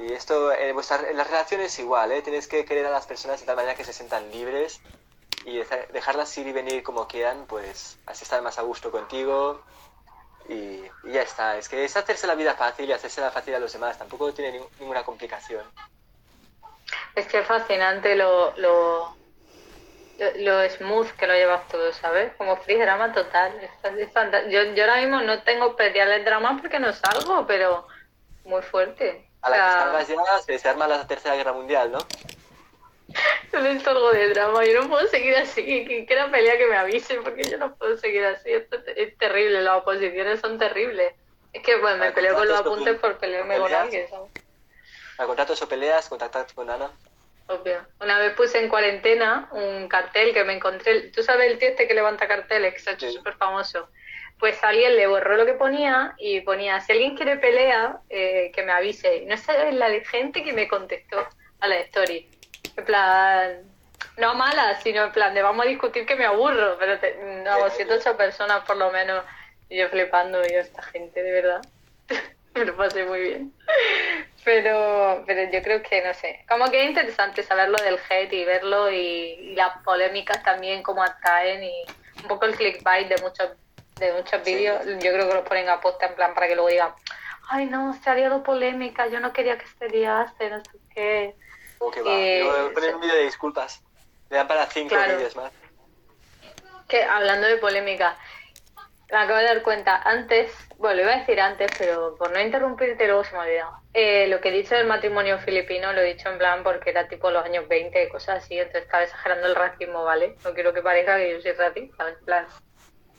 Y 0.00 0.12
esto 0.12 0.52
en, 0.52 0.70
en 0.70 1.16
las 1.16 1.26
relaciones 1.26 1.78
igual, 1.78 2.12
¿eh? 2.12 2.22
Tienes 2.22 2.48
que 2.48 2.64
querer 2.64 2.86
a 2.86 2.90
las 2.90 3.06
personas 3.06 3.40
de 3.40 3.46
tal 3.46 3.56
manera 3.56 3.74
que 3.74 3.84
se 3.84 3.92
sientan 3.92 4.30
libres 4.30 4.80
y 5.44 5.58
dejarlas 5.92 6.36
ir 6.38 6.46
y 6.46 6.52
venir 6.52 6.82
como 6.82 7.06
quieran, 7.06 7.46
pues 7.46 7.98
así 8.06 8.24
estar 8.24 8.42
más 8.42 8.58
a 8.58 8.62
gusto 8.62 8.90
contigo 8.90 9.62
y, 10.48 10.82
ya 11.04 11.22
está. 11.22 11.56
Es 11.56 11.68
que 11.68 11.84
es 11.84 11.96
hacerse 11.96 12.26
la 12.26 12.34
vida 12.34 12.54
fácil 12.54 12.88
y 12.88 12.92
hacerse 12.92 13.20
la 13.20 13.30
fácil 13.30 13.54
a 13.54 13.58
los 13.58 13.72
demás, 13.72 13.98
tampoco 13.98 14.32
tiene 14.32 14.60
ninguna 14.78 15.04
complicación. 15.04 15.64
Es 17.14 17.26
que 17.26 17.38
es 17.38 17.46
fascinante 17.46 18.16
lo, 18.16 18.56
lo, 18.56 19.16
lo, 20.36 20.70
smooth 20.70 21.10
que 21.12 21.26
lo 21.26 21.34
llevas 21.34 21.68
todo, 21.68 21.92
¿sabes? 21.92 22.32
Como 22.36 22.56
free 22.56 22.78
drama 22.78 23.12
total. 23.12 23.52
yo, 24.48 24.62
yo 24.74 24.84
ahora 24.84 24.96
mismo 24.96 25.20
no 25.20 25.42
tengo 25.42 25.70
especiales 25.70 26.24
dramas 26.24 26.60
porque 26.60 26.80
no 26.80 26.92
salgo, 26.92 27.46
pero 27.46 27.86
muy 28.44 28.62
fuerte. 28.62 29.29
A 29.42 29.50
la 29.50 29.56
que 29.56 30.06
salgas 30.06 30.08
ya 30.48 30.58
se, 30.58 30.68
arma 30.68 30.86
la 30.86 31.06
tercera 31.06 31.34
guerra 31.34 31.52
mundial, 31.52 31.92
¿no? 31.92 31.98
Necesito 33.52 33.90
algo 33.90 34.12
de 34.12 34.28
drama, 34.28 34.64
yo 34.64 34.82
no 34.82 34.88
puedo 34.88 35.06
seguir 35.08 35.36
así. 35.36 35.84
Quien 35.86 36.06
quiera 36.06 36.30
pelea 36.30 36.56
que 36.58 36.66
me 36.66 36.76
avise, 36.76 37.16
porque 37.20 37.44
yo 37.44 37.58
no 37.58 37.74
puedo 37.74 37.96
seguir 37.96 38.24
así. 38.24 38.52
Esto 38.52 38.78
es 38.94 39.16
terrible, 39.18 39.62
las 39.62 39.78
oposiciones 39.78 40.40
son 40.40 40.58
terribles. 40.58 41.14
Es 41.52 41.62
que, 41.62 41.76
bueno, 41.76 41.98
me 41.98 42.12
peleo 42.12 42.36
con 42.36 42.46
los 42.46 42.60
apuntes 42.60 42.98
por 42.98 43.18
pelearme 43.18 43.58
con 43.58 43.72
alguien, 43.72 44.08
¿sabes? 44.08 44.30
¿A 45.18 45.26
contratos 45.26 45.60
o 45.60 45.68
peleas? 45.68 46.08
¿Contactar 46.08 46.46
con 46.54 46.70
Ana? 46.70 46.90
Obvio. 47.48 47.84
Una 48.00 48.18
vez 48.20 48.32
puse 48.34 48.58
en 48.58 48.68
cuarentena 48.68 49.48
un 49.52 49.88
cartel 49.88 50.32
que 50.32 50.44
me 50.44 50.54
encontré. 50.54 51.10
¿Tú 51.10 51.22
sabes 51.22 51.50
el 51.50 51.58
tío 51.58 51.68
este 51.68 51.88
que 51.88 51.94
levanta 51.94 52.28
carteles, 52.28 52.72
que 52.72 52.80
se 52.80 52.90
ha 52.90 52.92
hecho 52.92 53.10
súper 53.10 53.34
famoso? 53.34 53.88
Pues 54.40 54.62
alguien 54.64 54.96
le 54.96 55.06
borró 55.06 55.36
lo 55.36 55.44
que 55.44 55.52
ponía 55.52 56.14
y 56.18 56.40
ponía, 56.40 56.80
si 56.80 56.92
alguien 56.92 57.14
quiere 57.14 57.36
pelea, 57.36 58.00
eh, 58.08 58.50
que 58.54 58.62
me 58.62 58.72
avise. 58.72 59.24
No 59.26 59.36
sé 59.36 59.72
la 59.72 59.90
de 59.90 60.02
gente 60.02 60.42
que 60.42 60.54
me 60.54 60.66
contestó 60.66 61.28
a 61.60 61.68
la 61.68 61.76
story. 61.80 62.26
En 62.74 62.84
plan, 62.86 63.62
no 64.16 64.34
mala, 64.34 64.80
sino 64.80 65.04
en 65.04 65.12
plan 65.12 65.34
de 65.34 65.42
vamos 65.42 65.66
a 65.66 65.68
discutir 65.68 66.06
que 66.06 66.16
me 66.16 66.24
aburro, 66.24 66.76
pero 66.78 66.98
te, 66.98 67.16
no, 67.44 67.68
siete 67.70 67.92
ocho 67.92 68.16
personas 68.16 68.64
por 68.64 68.78
lo 68.78 68.90
menos, 68.90 69.22
y 69.68 69.76
yo 69.76 69.88
flipando, 69.90 70.42
y 70.42 70.54
yo, 70.54 70.60
esta 70.60 70.82
gente, 70.82 71.22
de 71.22 71.32
verdad, 71.32 71.60
me 72.54 72.64
lo 72.64 72.76
pasé 72.76 73.04
muy 73.04 73.20
bien. 73.20 73.52
Pero, 74.42 75.22
pero 75.26 75.50
yo 75.52 75.62
creo 75.62 75.82
que, 75.82 76.02
no 76.02 76.14
sé, 76.14 76.44
como 76.48 76.70
que 76.70 76.82
es 76.82 76.88
interesante 76.88 77.42
saberlo 77.42 77.76
del 77.82 77.98
hate 78.08 78.32
y 78.32 78.44
verlo 78.46 78.90
y, 78.90 78.96
y 78.96 79.54
las 79.54 79.76
polémicas 79.84 80.42
también 80.42 80.82
como 80.82 81.02
atraen 81.02 81.62
y 81.62 81.84
un 82.22 82.28
poco 82.28 82.46
el 82.46 82.56
clickbait 82.56 83.06
de 83.06 83.22
muchos 83.22 83.50
de 84.00 84.12
muchos 84.12 84.42
vídeos, 84.44 84.84
yo 84.84 85.12
creo 85.12 85.28
que 85.28 85.34
los 85.34 85.48
ponen 85.48 85.68
a 85.68 85.80
posta 85.80 86.06
en 86.06 86.14
plan 86.14 86.34
para 86.34 86.48
que 86.48 86.54
luego 86.54 86.68
digan, 86.68 86.92
ay 87.48 87.66
no, 87.66 87.92
se 87.94 88.10
ha 88.10 88.14
liado 88.14 88.42
polémica, 88.42 89.06
yo 89.08 89.20
no 89.20 89.32
quería 89.32 89.58
que 89.58 89.66
se 89.66 89.88
liase, 89.88 90.50
no 90.50 90.64
sé 90.64 90.78
qué. 90.94 91.34
¿Cómo 91.78 91.90
que 91.90 92.02
va? 92.02 92.10
Eh, 92.12 92.70
ponen 92.74 92.94
un 92.94 93.00
vídeo 93.00 93.14
de 93.14 93.24
disculpas, 93.24 93.82
le 94.28 94.36
dan 94.36 94.48
para 94.48 94.66
cinco 94.66 94.94
vídeos 94.94 95.36
más. 95.36 95.52
Que 96.88 97.04
hablando 97.04 97.46
de 97.46 97.56
polémica, 97.56 98.16
me 99.10 99.18
acabo 99.18 99.38
de 99.38 99.44
dar 99.44 99.62
cuenta, 99.62 100.00
antes, 100.02 100.52
bueno, 100.78 100.96
lo 100.96 101.02
iba 101.02 101.12
a 101.12 101.18
decir 101.18 101.40
antes, 101.40 101.70
pero 101.76 102.14
por 102.16 102.30
no 102.30 102.40
interrumpirte 102.40 103.06
luego 103.06 103.24
se 103.24 103.32
me 103.32 103.38
ha 103.38 103.42
olvidado. 103.42 103.72
Eh, 103.92 104.28
lo 104.28 104.40
que 104.40 104.50
he 104.50 104.52
dicho 104.52 104.76
del 104.76 104.86
matrimonio 104.86 105.38
filipino 105.38 105.92
lo 105.92 106.00
he 106.00 106.14
dicho 106.14 106.28
en 106.28 106.38
plan 106.38 106.62
porque 106.62 106.90
era 106.90 107.08
tipo 107.08 107.30
los 107.30 107.44
años 107.44 107.66
20, 107.66 108.08
cosas 108.08 108.44
así, 108.44 108.56
entonces 108.56 108.84
estaba 108.84 109.02
exagerando 109.02 109.48
el 109.48 109.56
racismo, 109.56 110.04
¿vale? 110.04 110.36
No 110.44 110.54
quiero 110.54 110.72
que 110.72 110.82
parezca 110.82 111.16
que 111.16 111.32
yo 111.32 111.40
soy 111.40 111.52
racista, 111.52 112.08
en 112.08 112.24
plan, 112.24 112.46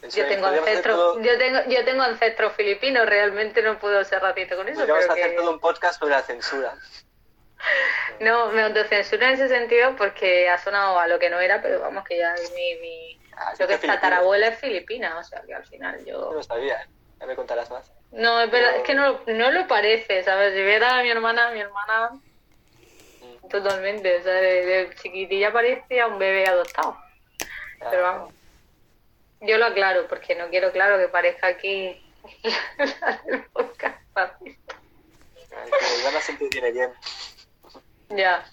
yo 0.09 0.27
tengo 0.27 0.47
ancestro, 0.47 1.21
yo 1.21 1.37
tengo, 1.37 1.59
yo 1.67 1.85
tengo 1.85 2.01
ancestro 2.01 2.49
filipino, 2.51 3.05
realmente 3.05 3.61
no 3.61 3.77
puedo 3.79 4.03
ser 4.03 4.21
racista 4.21 4.55
con 4.55 4.67
eso. 4.67 4.85
Vamos 4.85 5.09
a 5.09 5.13
hacer 5.13 5.35
todo 5.35 5.51
un 5.51 5.59
podcast 5.59 5.99
sobre 5.99 6.13
la 6.13 6.21
censura. 6.21 6.73
No, 8.19 8.49
me 8.49 8.63
autocensuro 8.63 9.23
en 9.23 9.33
ese 9.33 9.47
sentido 9.47 9.95
porque 9.95 10.49
ha 10.49 10.57
sonado 10.57 10.99
a 10.99 11.07
lo 11.07 11.19
que 11.19 11.29
no 11.29 11.39
era, 11.39 11.61
pero 11.61 11.79
vamos 11.79 12.03
que 12.03 12.17
ya 12.17 12.33
mi, 12.55 12.75
mi 12.79 13.19
ah, 13.37 13.53
lo 13.57 13.67
que 13.67 13.75
es 13.75 13.81
tatarabuela 13.81 14.47
es 14.47 14.59
filipina, 14.59 15.17
o 15.17 15.23
sea 15.23 15.41
que 15.41 15.53
al 15.53 15.65
final 15.65 16.03
yo... 16.05 16.19
No 16.19 16.33
lo 16.33 16.43
sabía, 16.43 16.87
ya 17.19 17.25
me 17.25 17.35
contarás 17.35 17.69
más. 17.69 17.91
No, 18.11 18.41
es 18.41 18.51
verdad, 18.51 18.77
es 18.77 18.83
que 18.83 18.93
no, 18.93 19.21
no 19.27 19.51
lo 19.51 19.67
parece, 19.67 20.23
¿sabes? 20.23 20.53
Si 20.53 20.61
viera 20.61 20.99
a 20.99 21.03
mi 21.03 21.09
hermana, 21.09 21.51
mi 21.51 21.61
hermana 21.61 22.11
mm. 23.21 23.47
totalmente, 23.47 24.17
o 24.17 24.23
sea, 24.23 24.33
de, 24.33 24.89
chiquitilla 25.01 25.53
parecía 25.53 26.07
un 26.07 26.19
bebé 26.19 26.47
adoptado. 26.47 26.97
Pero 27.89 28.03
vamos. 28.03 28.33
Yo 29.41 29.57
lo 29.57 29.65
aclaro 29.65 30.07
porque 30.07 30.35
no 30.35 30.49
quiero, 30.49 30.71
claro, 30.71 30.99
que 30.99 31.07
parezca 31.07 31.47
aquí 31.47 31.99
el 33.27 33.43
podcast 33.45 33.97
racista. 34.13 34.75
siempre 36.21 36.47
tiene 36.49 36.71
bien. 36.71 36.91
Ya. 38.09 38.45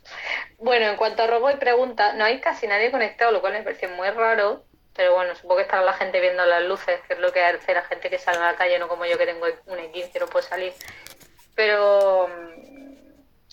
Bueno, 0.58 0.86
en 0.86 0.96
cuanto 0.96 1.22
a 1.22 1.26
robo 1.26 1.50
y 1.50 1.56
preguntas, 1.56 2.14
no 2.14 2.24
hay 2.24 2.40
casi 2.40 2.66
nadie 2.66 2.90
conectado, 2.90 3.32
lo 3.32 3.40
cual 3.40 3.52
me 3.52 3.62
parece 3.62 3.88
muy 3.88 4.08
raro. 4.10 4.64
Pero 4.94 5.14
bueno, 5.14 5.34
supongo 5.34 5.56
que 5.56 5.62
estará 5.62 5.82
la 5.82 5.92
gente 5.92 6.20
viendo 6.20 6.44
las 6.44 6.64
luces, 6.64 7.00
que 7.06 7.14
es 7.14 7.20
lo 7.20 7.32
que 7.32 7.44
hace 7.44 7.74
la 7.74 7.82
gente 7.82 8.10
que 8.10 8.18
sale 8.18 8.38
a 8.38 8.52
la 8.52 8.56
calle, 8.56 8.78
no 8.78 8.88
como 8.88 9.04
yo 9.04 9.16
que 9.18 9.26
tengo 9.26 9.46
un 9.66 9.78
E15 9.78 10.20
no 10.20 10.26
puedo 10.26 10.44
salir. 10.46 10.72
Pero 11.54 12.28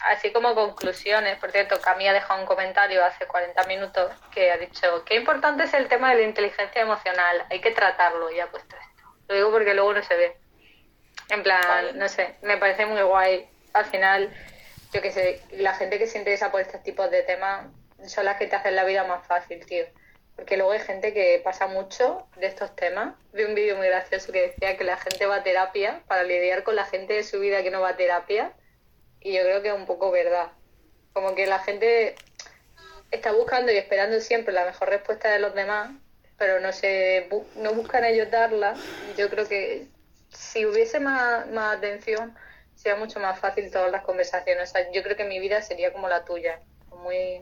así 0.01 0.31
como 0.31 0.53
conclusiones, 0.55 1.38
por 1.38 1.51
cierto, 1.51 1.80
Cami 1.80 2.07
ha 2.07 2.13
dejado 2.13 2.39
un 2.39 2.45
comentario 2.45 3.03
hace 3.03 3.26
40 3.26 3.63
minutos 3.63 4.11
que 4.34 4.51
ha 4.51 4.57
dicho 4.57 5.03
qué 5.05 5.15
importante 5.15 5.63
es 5.63 5.73
el 5.73 5.88
tema 5.88 6.11
de 6.11 6.17
la 6.17 6.27
inteligencia 6.27 6.81
emocional, 6.81 7.45
hay 7.49 7.61
que 7.61 7.72
tratarlo 7.72 8.31
y 8.31 8.39
ha 8.39 8.47
puesto 8.47 8.76
esto. 8.76 9.03
Lo 9.27 9.35
digo 9.35 9.51
porque 9.51 9.73
luego 9.73 9.93
no 9.93 10.03
se 10.03 10.15
ve. 10.15 10.38
En 11.30 11.43
plan, 11.43 11.97
no 11.97 12.07
sé, 12.07 12.35
me 12.41 12.57
parece 12.57 12.85
muy 12.85 13.01
guay. 13.01 13.49
Al 13.73 13.85
final, 13.85 14.31
yo 14.93 15.01
qué 15.01 15.11
sé, 15.11 15.41
la 15.51 15.73
gente 15.73 15.97
que 15.97 16.07
se 16.07 16.19
interesa 16.19 16.51
por 16.51 16.61
estos 16.61 16.84
tipos 16.84 17.09
de 17.09 17.23
temas 17.23 17.65
son 18.05 18.26
las 18.26 18.38
que 18.38 18.47
te 18.47 18.55
hacen 18.55 18.76
la 18.76 18.84
vida 18.84 19.03
más 19.05 19.26
fácil, 19.26 19.65
tío. 19.65 19.85
Porque 20.35 20.57
luego 20.57 20.73
hay 20.73 20.80
gente 20.80 21.13
que 21.13 21.41
pasa 21.43 21.67
mucho 21.67 22.27
de 22.35 22.47
estos 22.47 22.76
temas. 22.76 23.15
Vi 23.31 23.43
un 23.43 23.55
vídeo 23.55 23.77
muy 23.77 23.88
gracioso 23.88 24.31
que 24.31 24.49
decía 24.49 24.77
que 24.77 24.84
la 24.84 24.97
gente 24.97 25.26
va 25.26 25.38
a 25.38 25.43
terapia 25.43 26.01
para 26.07 26.23
lidiar 26.23 26.63
con 26.63 26.76
la 26.76 26.85
gente 26.85 27.13
de 27.13 27.23
su 27.23 27.39
vida 27.39 27.63
que 27.63 27.72
no 27.72 27.81
va 27.81 27.89
a 27.89 27.95
terapia 27.95 28.51
y 29.26 29.34
yo 29.34 29.41
creo 29.41 29.64
que 29.64 29.69
es 29.69 29.73
un 29.73 29.88
poco 29.88 30.11
verdad. 30.11 30.52
Como 31.11 31.34
que 31.34 31.47
la 31.47 31.57
gente 31.57 32.15
está 33.10 33.31
buscando 33.31 33.72
y 33.72 33.77
esperando 33.77 34.19
siempre 34.19 34.53
la 34.53 34.65
mejor 34.65 34.89
respuesta 34.89 35.30
de 35.30 35.39
los 35.39 35.56
demás, 35.56 35.89
pero 36.38 36.60
no 36.60 36.72
se 36.72 37.27
no 37.56 37.73
buscan 37.73 38.06
ellos 38.06 38.30
darla. 38.30 38.76
Yo 39.18 39.27
creo 39.31 39.47
que 39.47 39.88
si 40.30 40.68
hubiese 40.68 40.99
más, 40.99 41.47
más 41.47 41.76
atención, 41.77 42.38
sería 42.76 42.99
mucho 42.99 43.19
más 43.19 43.39
fácil 43.39 43.72
todas 43.72 43.91
las 43.91 44.03
conversaciones. 44.03 44.72
yo 44.93 45.02
creo 45.02 45.18
que 45.18 45.26
mi 45.26 45.39
vida 45.39 45.60
sería 45.64 45.91
como 45.91 46.07
la 46.07 46.23
tuya, 46.23 46.61
muy... 46.91 47.41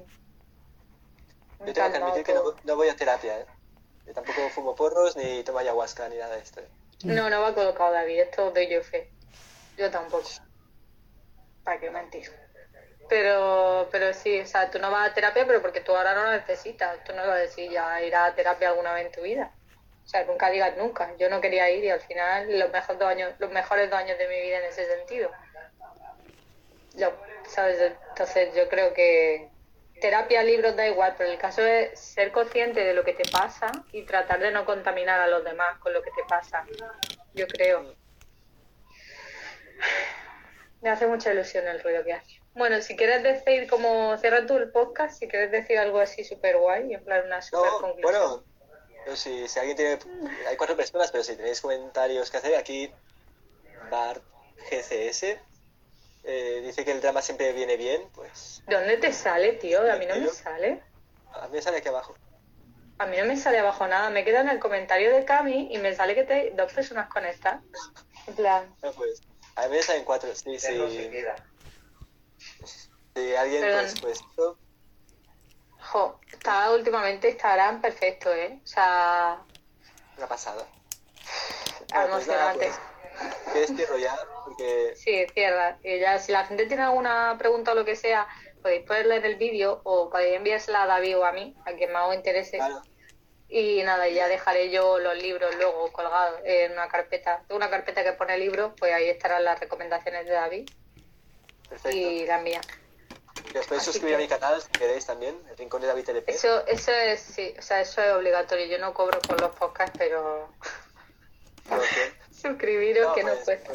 yo 1.66 1.74
tengo 1.74 1.92
que 1.92 1.98
admitir 1.98 2.24
que 2.24 2.34
no, 2.34 2.76
voy 2.78 2.88
a 2.88 2.96
terapia, 2.96 3.40
¿eh? 3.42 3.46
Yo 4.08 4.14
tampoco 4.14 4.50
fumo 4.52 4.74
porros 4.74 5.18
ni 5.18 5.44
tomo 5.44 5.60
ayahuasca 5.60 6.08
ni 6.08 6.16
nada 6.16 6.36
de 6.36 6.42
esto. 6.42 6.62
No, 7.04 7.30
no 7.30 7.42
va 7.42 7.54
colocado 7.54 7.92
David, 7.92 8.22
esto 8.22 8.52
doy 8.52 8.70
yo 8.70 8.82
fe. 8.82 9.10
Yo 9.78 9.92
tampoco. 9.92 10.30
¿Para 11.64 11.80
qué 11.80 11.90
mentir? 11.90 12.30
Pero, 13.10 13.90
pero 13.92 14.14
sí, 14.14 14.40
o 14.40 14.46
sea, 14.46 14.72
tú 14.72 14.80
no 14.80 14.90
vas 14.90 15.10
a 15.10 15.14
terapia, 15.14 15.46
pero 15.46 15.62
porque 15.62 15.82
tú 15.82 15.96
ahora 15.96 16.14
no 16.14 16.24
lo 16.24 16.32
necesitas. 16.32 17.04
Tú 17.04 17.14
no 17.14 17.22
vas 17.28 17.38
a 17.38 17.42
decir 17.42 17.70
ya 17.70 18.02
ir 18.02 18.16
a 18.16 18.34
terapia 18.34 18.70
alguna 18.70 18.94
vez 18.94 19.06
en 19.08 19.12
tu 19.12 19.22
vida. 19.22 19.52
O 20.04 20.08
sea, 20.08 20.26
nunca 20.26 20.50
digas 20.50 20.76
nunca. 20.78 21.16
Yo 21.18 21.30
no 21.30 21.40
quería 21.42 21.70
ir 21.70 21.84
y 21.84 21.90
al 21.90 22.02
final 22.02 22.60
los 22.60 22.72
mejores 22.72 23.00
dos 23.00 23.08
años, 23.10 23.34
los 23.40 23.52
mejores 23.52 23.90
dos 23.90 24.00
años 24.00 24.18
de 24.18 24.28
mi 24.28 24.42
vida 24.42 24.60
en 24.60 24.66
ese 24.66 24.86
sentido. 24.86 25.32
Yo, 26.96 27.12
¿sabes? 27.48 27.94
Entonces 28.10 28.54
yo 28.56 28.68
creo 28.70 28.94
que 28.94 29.50
terapia, 30.02 30.44
libros, 30.44 30.76
da 30.76 30.88
igual, 30.88 31.16
pero 31.18 31.32
el 31.32 31.38
caso 31.38 31.66
es 31.66 31.98
ser 31.98 32.32
consciente 32.32 32.84
de 32.84 32.94
lo 32.94 33.04
que 33.04 33.14
te 33.14 33.30
pasa 33.32 33.72
y 33.92 34.04
tratar 34.04 34.40
de 34.40 34.52
no 34.52 34.66
contaminar 34.66 35.20
a 35.20 35.28
los 35.28 35.44
demás 35.44 35.78
con 35.80 35.94
lo 35.94 36.02
que 36.02 36.12
te 36.12 36.24
pasa. 36.28 36.66
Yo 37.34 37.48
creo. 37.48 37.96
Me 40.84 40.90
hace 40.90 41.08
mucha 41.08 41.32
ilusión 41.32 41.66
el 41.68 41.82
ruido 41.82 42.04
que 42.04 42.14
hace. 42.14 42.42
Bueno, 42.54 42.82
si 42.82 42.96
quieres 42.96 43.24
decir, 43.24 43.70
como 43.70 44.18
cierra 44.18 44.46
tú 44.46 44.58
el 44.58 44.70
podcast, 44.70 45.18
si 45.18 45.28
quieres 45.28 45.50
decir 45.50 45.78
algo 45.80 46.00
así 46.00 46.24
súper 46.24 46.58
guay, 46.58 46.94
en 46.94 47.04
plan 47.04 47.26
una 47.26 47.42
super 47.42 47.70
conclusión. 47.80 48.02
Bueno, 48.02 48.44
si, 49.16 49.48
si 49.48 49.60
alguien 49.60 49.78
tiene. 49.78 50.00
Hay 50.48 50.58
cuatro 50.58 50.76
personas, 50.76 51.10
pero 51.10 51.24
si 51.24 51.36
tenéis 51.36 51.62
comentarios 51.62 52.30
que 52.30 52.38
hacer, 52.38 52.56
aquí 52.56 52.92
Bart 53.90 54.22
GCS 54.70 55.38
eh, 56.26 56.62
dice 56.66 56.86
que 56.86 56.92
el 56.92 57.02
drama 57.02 57.22
siempre 57.22 57.52
viene 57.54 57.76
bien, 57.76 58.02
pues... 58.14 58.64
¿Dónde 58.68 58.98
te 58.98 59.12
sale, 59.12 59.54
tío? 59.54 59.90
A 59.92 59.96
mí 59.98 60.06
no 60.06 60.16
me 60.16 60.28
sale. 60.28 60.82
A 61.34 61.48
mí 61.48 61.54
me 61.54 61.62
sale 61.62 61.78
aquí 61.78 61.90
abajo. 61.90 62.16
A 62.98 63.06
mí 63.08 63.18
no 63.18 63.26
me 63.26 63.36
sale 63.36 63.60
abajo 63.60 63.88
nada. 63.88 64.10
Me 64.10 64.24
queda 64.24 64.42
en 64.42 64.50
el 64.50 64.60
comentario 64.60 65.14
de 65.14 65.26
Cami 65.26 65.74
y 65.74 65.78
me 65.80 65.94
sale 65.94 66.16
que 66.16 66.24
te 66.24 66.52
dos 66.52 66.72
personas 66.72 67.10
conectan. 67.10 67.66
En 68.28 68.36
plan... 68.36 68.76
No, 68.82 68.92
pues, 68.94 69.22
a 69.56 69.68
mí 69.68 69.76
me 69.76 69.84
salen 69.84 70.06
cuatro, 70.06 70.34
sí, 70.36 70.60
sí. 70.60 70.68
Si 73.16 73.36
alguien, 73.36 73.62
pues, 73.62 74.02
pues... 74.02 74.20
Jo, 75.80 76.20
está 76.32 76.72
últimamente 76.72 77.30
Instagram 77.30 77.82
perfecto, 77.82 78.34
¿eh? 78.34 78.60
O 78.64 78.68
sea... 78.68 79.42
Una 80.18 80.28
pasada. 80.28 80.66
Emocionante. 81.94 82.68
Pues 82.68 83.52
¿Quieres 83.52 83.76
cierro 83.76 83.98
ya? 83.98 84.18
Porque... 84.46 84.94
Sí, 84.96 85.26
cierra. 85.34 85.78
Y 85.84 86.00
ya, 86.00 86.18
si 86.20 86.32
la 86.32 86.46
gente 86.46 86.66
tiene 86.66 86.84
alguna 86.84 87.36
pregunta 87.38 87.74
o 87.74 87.76
lo 87.76 87.86
que 87.86 87.96
sea, 87.96 88.28
podéis 88.62 88.86
ponerla 88.88 89.18
en 89.18 89.26
el 89.26 89.36
vídeo 89.36 89.82
o 89.84 90.10
podéis 90.10 90.38
enviársela 90.38 90.84
a 90.84 90.88
David 90.88 91.20
o 91.20 91.26
a 91.26 91.32
mí, 91.32 91.56
a 91.66 91.74
quien 91.74 91.92
más 91.92 92.10
os 92.10 92.16
interese. 92.16 92.60
Y 93.56 93.84
nada, 93.84 94.08
ya 94.08 94.28
dejaré 94.28 94.72
yo 94.72 94.98
los 94.98 95.16
libros 95.16 95.56
luego 95.58 95.92
colgados 95.92 96.42
en 96.44 96.72
una 96.72 96.88
carpeta. 96.88 97.44
Tengo 97.48 97.58
una 97.58 97.70
carpeta 97.70 98.04
que 98.04 98.14
pone 98.14 98.36
libros, 98.40 98.74
pues 98.80 98.92
ahí 98.92 99.08
estarán 99.08 99.44
las 99.44 99.60
recomendaciones 99.60 100.26
de 100.26 100.32
David. 100.32 100.70
Perfecto. 101.70 101.96
Y 101.96 102.26
las 102.26 102.42
mías. 102.42 102.66
Y 103.54 103.56
os 103.56 103.68
podéis 103.68 103.84
suscribir 103.84 104.16
a 104.16 104.18
mi 104.18 104.28
canal 104.28 104.60
si 104.60 104.72
queréis 104.72 105.06
también, 105.06 105.40
el 105.52 105.56
Rincón 105.56 105.82
de 105.82 105.88
David 105.88 106.10
LP. 106.10 106.32
Eso, 106.32 106.66
eso 106.66 106.92
es, 106.92 107.20
sí, 107.20 107.54
o 107.60 107.62
sea, 107.62 107.80
eso 107.82 108.02
es 108.02 108.12
obligatorio. 108.14 108.66
Yo 108.66 108.80
no 108.80 108.92
cobro 108.92 109.20
por 109.20 109.40
los 109.40 109.56
podcasts, 109.56 110.00
pero... 110.00 110.50
Suscribiros 112.32 113.14
que 113.14 113.22
no 113.22 113.34
pues, 113.34 113.44
cuesta. 113.44 113.74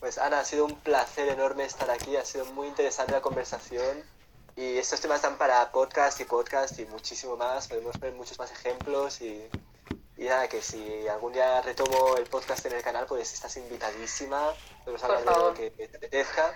Pues 0.00 0.16
Ana, 0.16 0.40
ha 0.40 0.44
sido 0.46 0.64
un 0.64 0.80
placer 0.80 1.28
enorme 1.28 1.64
estar 1.64 1.90
aquí, 1.90 2.16
ha 2.16 2.24
sido 2.24 2.46
muy 2.46 2.68
interesante 2.68 3.12
la 3.12 3.20
conversación 3.20 4.02
y 4.58 4.76
estos 4.76 5.00
temas 5.00 5.22
dan 5.22 5.38
para 5.38 5.70
podcast 5.70 6.20
y 6.20 6.24
podcast 6.24 6.76
y 6.80 6.86
muchísimo 6.86 7.36
más, 7.36 7.68
podemos 7.68 7.96
ver 8.00 8.12
muchos 8.14 8.40
más 8.40 8.50
ejemplos 8.50 9.20
y, 9.20 9.48
y 10.16 10.24
nada, 10.24 10.48
que 10.48 10.60
si 10.60 11.06
algún 11.06 11.32
día 11.32 11.62
retomo 11.62 12.16
el 12.16 12.24
podcast 12.24 12.66
en 12.66 12.72
el 12.72 12.82
canal, 12.82 13.06
pues 13.06 13.32
estás 13.32 13.56
invitadísima, 13.56 14.52
podemos 14.82 15.04
hablar 15.04 15.24
de 15.24 15.30
lo 15.30 15.54
que 15.54 15.70
te 15.70 15.96
apetezca. 15.96 16.52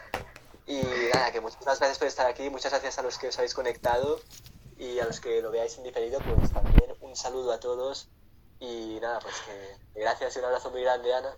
Y 0.66 0.82
nada, 1.14 1.30
que 1.30 1.40
muchas 1.40 1.60
gracias 1.62 1.96
por 1.96 2.08
estar 2.08 2.26
aquí, 2.26 2.50
muchas 2.50 2.72
gracias 2.72 2.98
a 2.98 3.02
los 3.02 3.18
que 3.18 3.28
os 3.28 3.38
habéis 3.38 3.54
conectado 3.54 4.20
y 4.76 4.98
a 4.98 5.04
los 5.04 5.20
que 5.20 5.40
lo 5.40 5.52
veáis 5.52 5.78
en 5.78 5.84
diferido, 5.84 6.18
pues 6.18 6.52
también 6.52 6.92
un 7.02 7.14
saludo 7.14 7.52
a 7.52 7.60
todos. 7.60 8.08
Y 8.58 8.98
nada, 9.00 9.20
pues 9.20 9.36
que 9.42 10.00
gracias 10.00 10.34
y 10.34 10.38
un 10.40 10.46
abrazo 10.46 10.72
muy 10.72 10.82
grande, 10.82 11.14
Ana. 11.14 11.36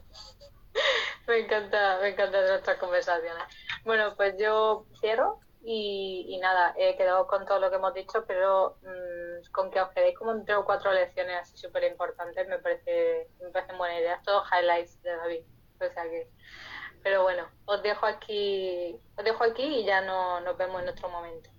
me 1.26 1.40
encanta, 1.40 1.98
me 2.00 2.08
encantan 2.08 2.46
nuestras 2.46 2.78
conversaciones. 2.78 3.44
Bueno, 3.84 4.16
pues 4.16 4.34
yo 4.38 4.86
cierro 5.02 5.40
y, 5.64 6.26
y, 6.28 6.38
nada, 6.38 6.74
he 6.76 6.94
quedado 6.96 7.26
con 7.26 7.46
todo 7.46 7.58
lo 7.58 7.70
que 7.70 7.76
hemos 7.76 7.94
dicho, 7.94 8.24
pero 8.26 8.76
mmm, 8.82 9.50
con 9.50 9.70
que 9.70 9.80
os 9.80 9.90
quedéis 9.90 10.16
como 10.18 10.32
en 10.32 10.44
tres 10.44 10.58
o 10.58 10.64
cuatro 10.64 10.92
lecciones 10.92 11.40
así 11.40 11.56
súper 11.56 11.84
importantes 11.84 12.46
me 12.48 12.58
parece, 12.58 13.28
me 13.40 13.48
parecen 13.50 13.78
buenas 13.78 13.98
ideas, 13.98 14.22
todos 14.22 14.46
highlights 14.52 15.02
de 15.02 15.16
David. 15.16 15.44
O 15.76 15.92
sea 15.92 16.04
que, 16.04 16.28
pero 17.02 17.22
bueno, 17.22 17.48
os 17.64 17.82
dejo 17.82 18.06
aquí, 18.06 18.98
os 19.16 19.24
dejo 19.24 19.44
aquí 19.44 19.62
y 19.62 19.84
ya 19.84 20.02
no, 20.02 20.40
nos 20.40 20.56
vemos 20.56 20.82
en 20.82 20.88
otro 20.90 21.08
momento. 21.08 21.50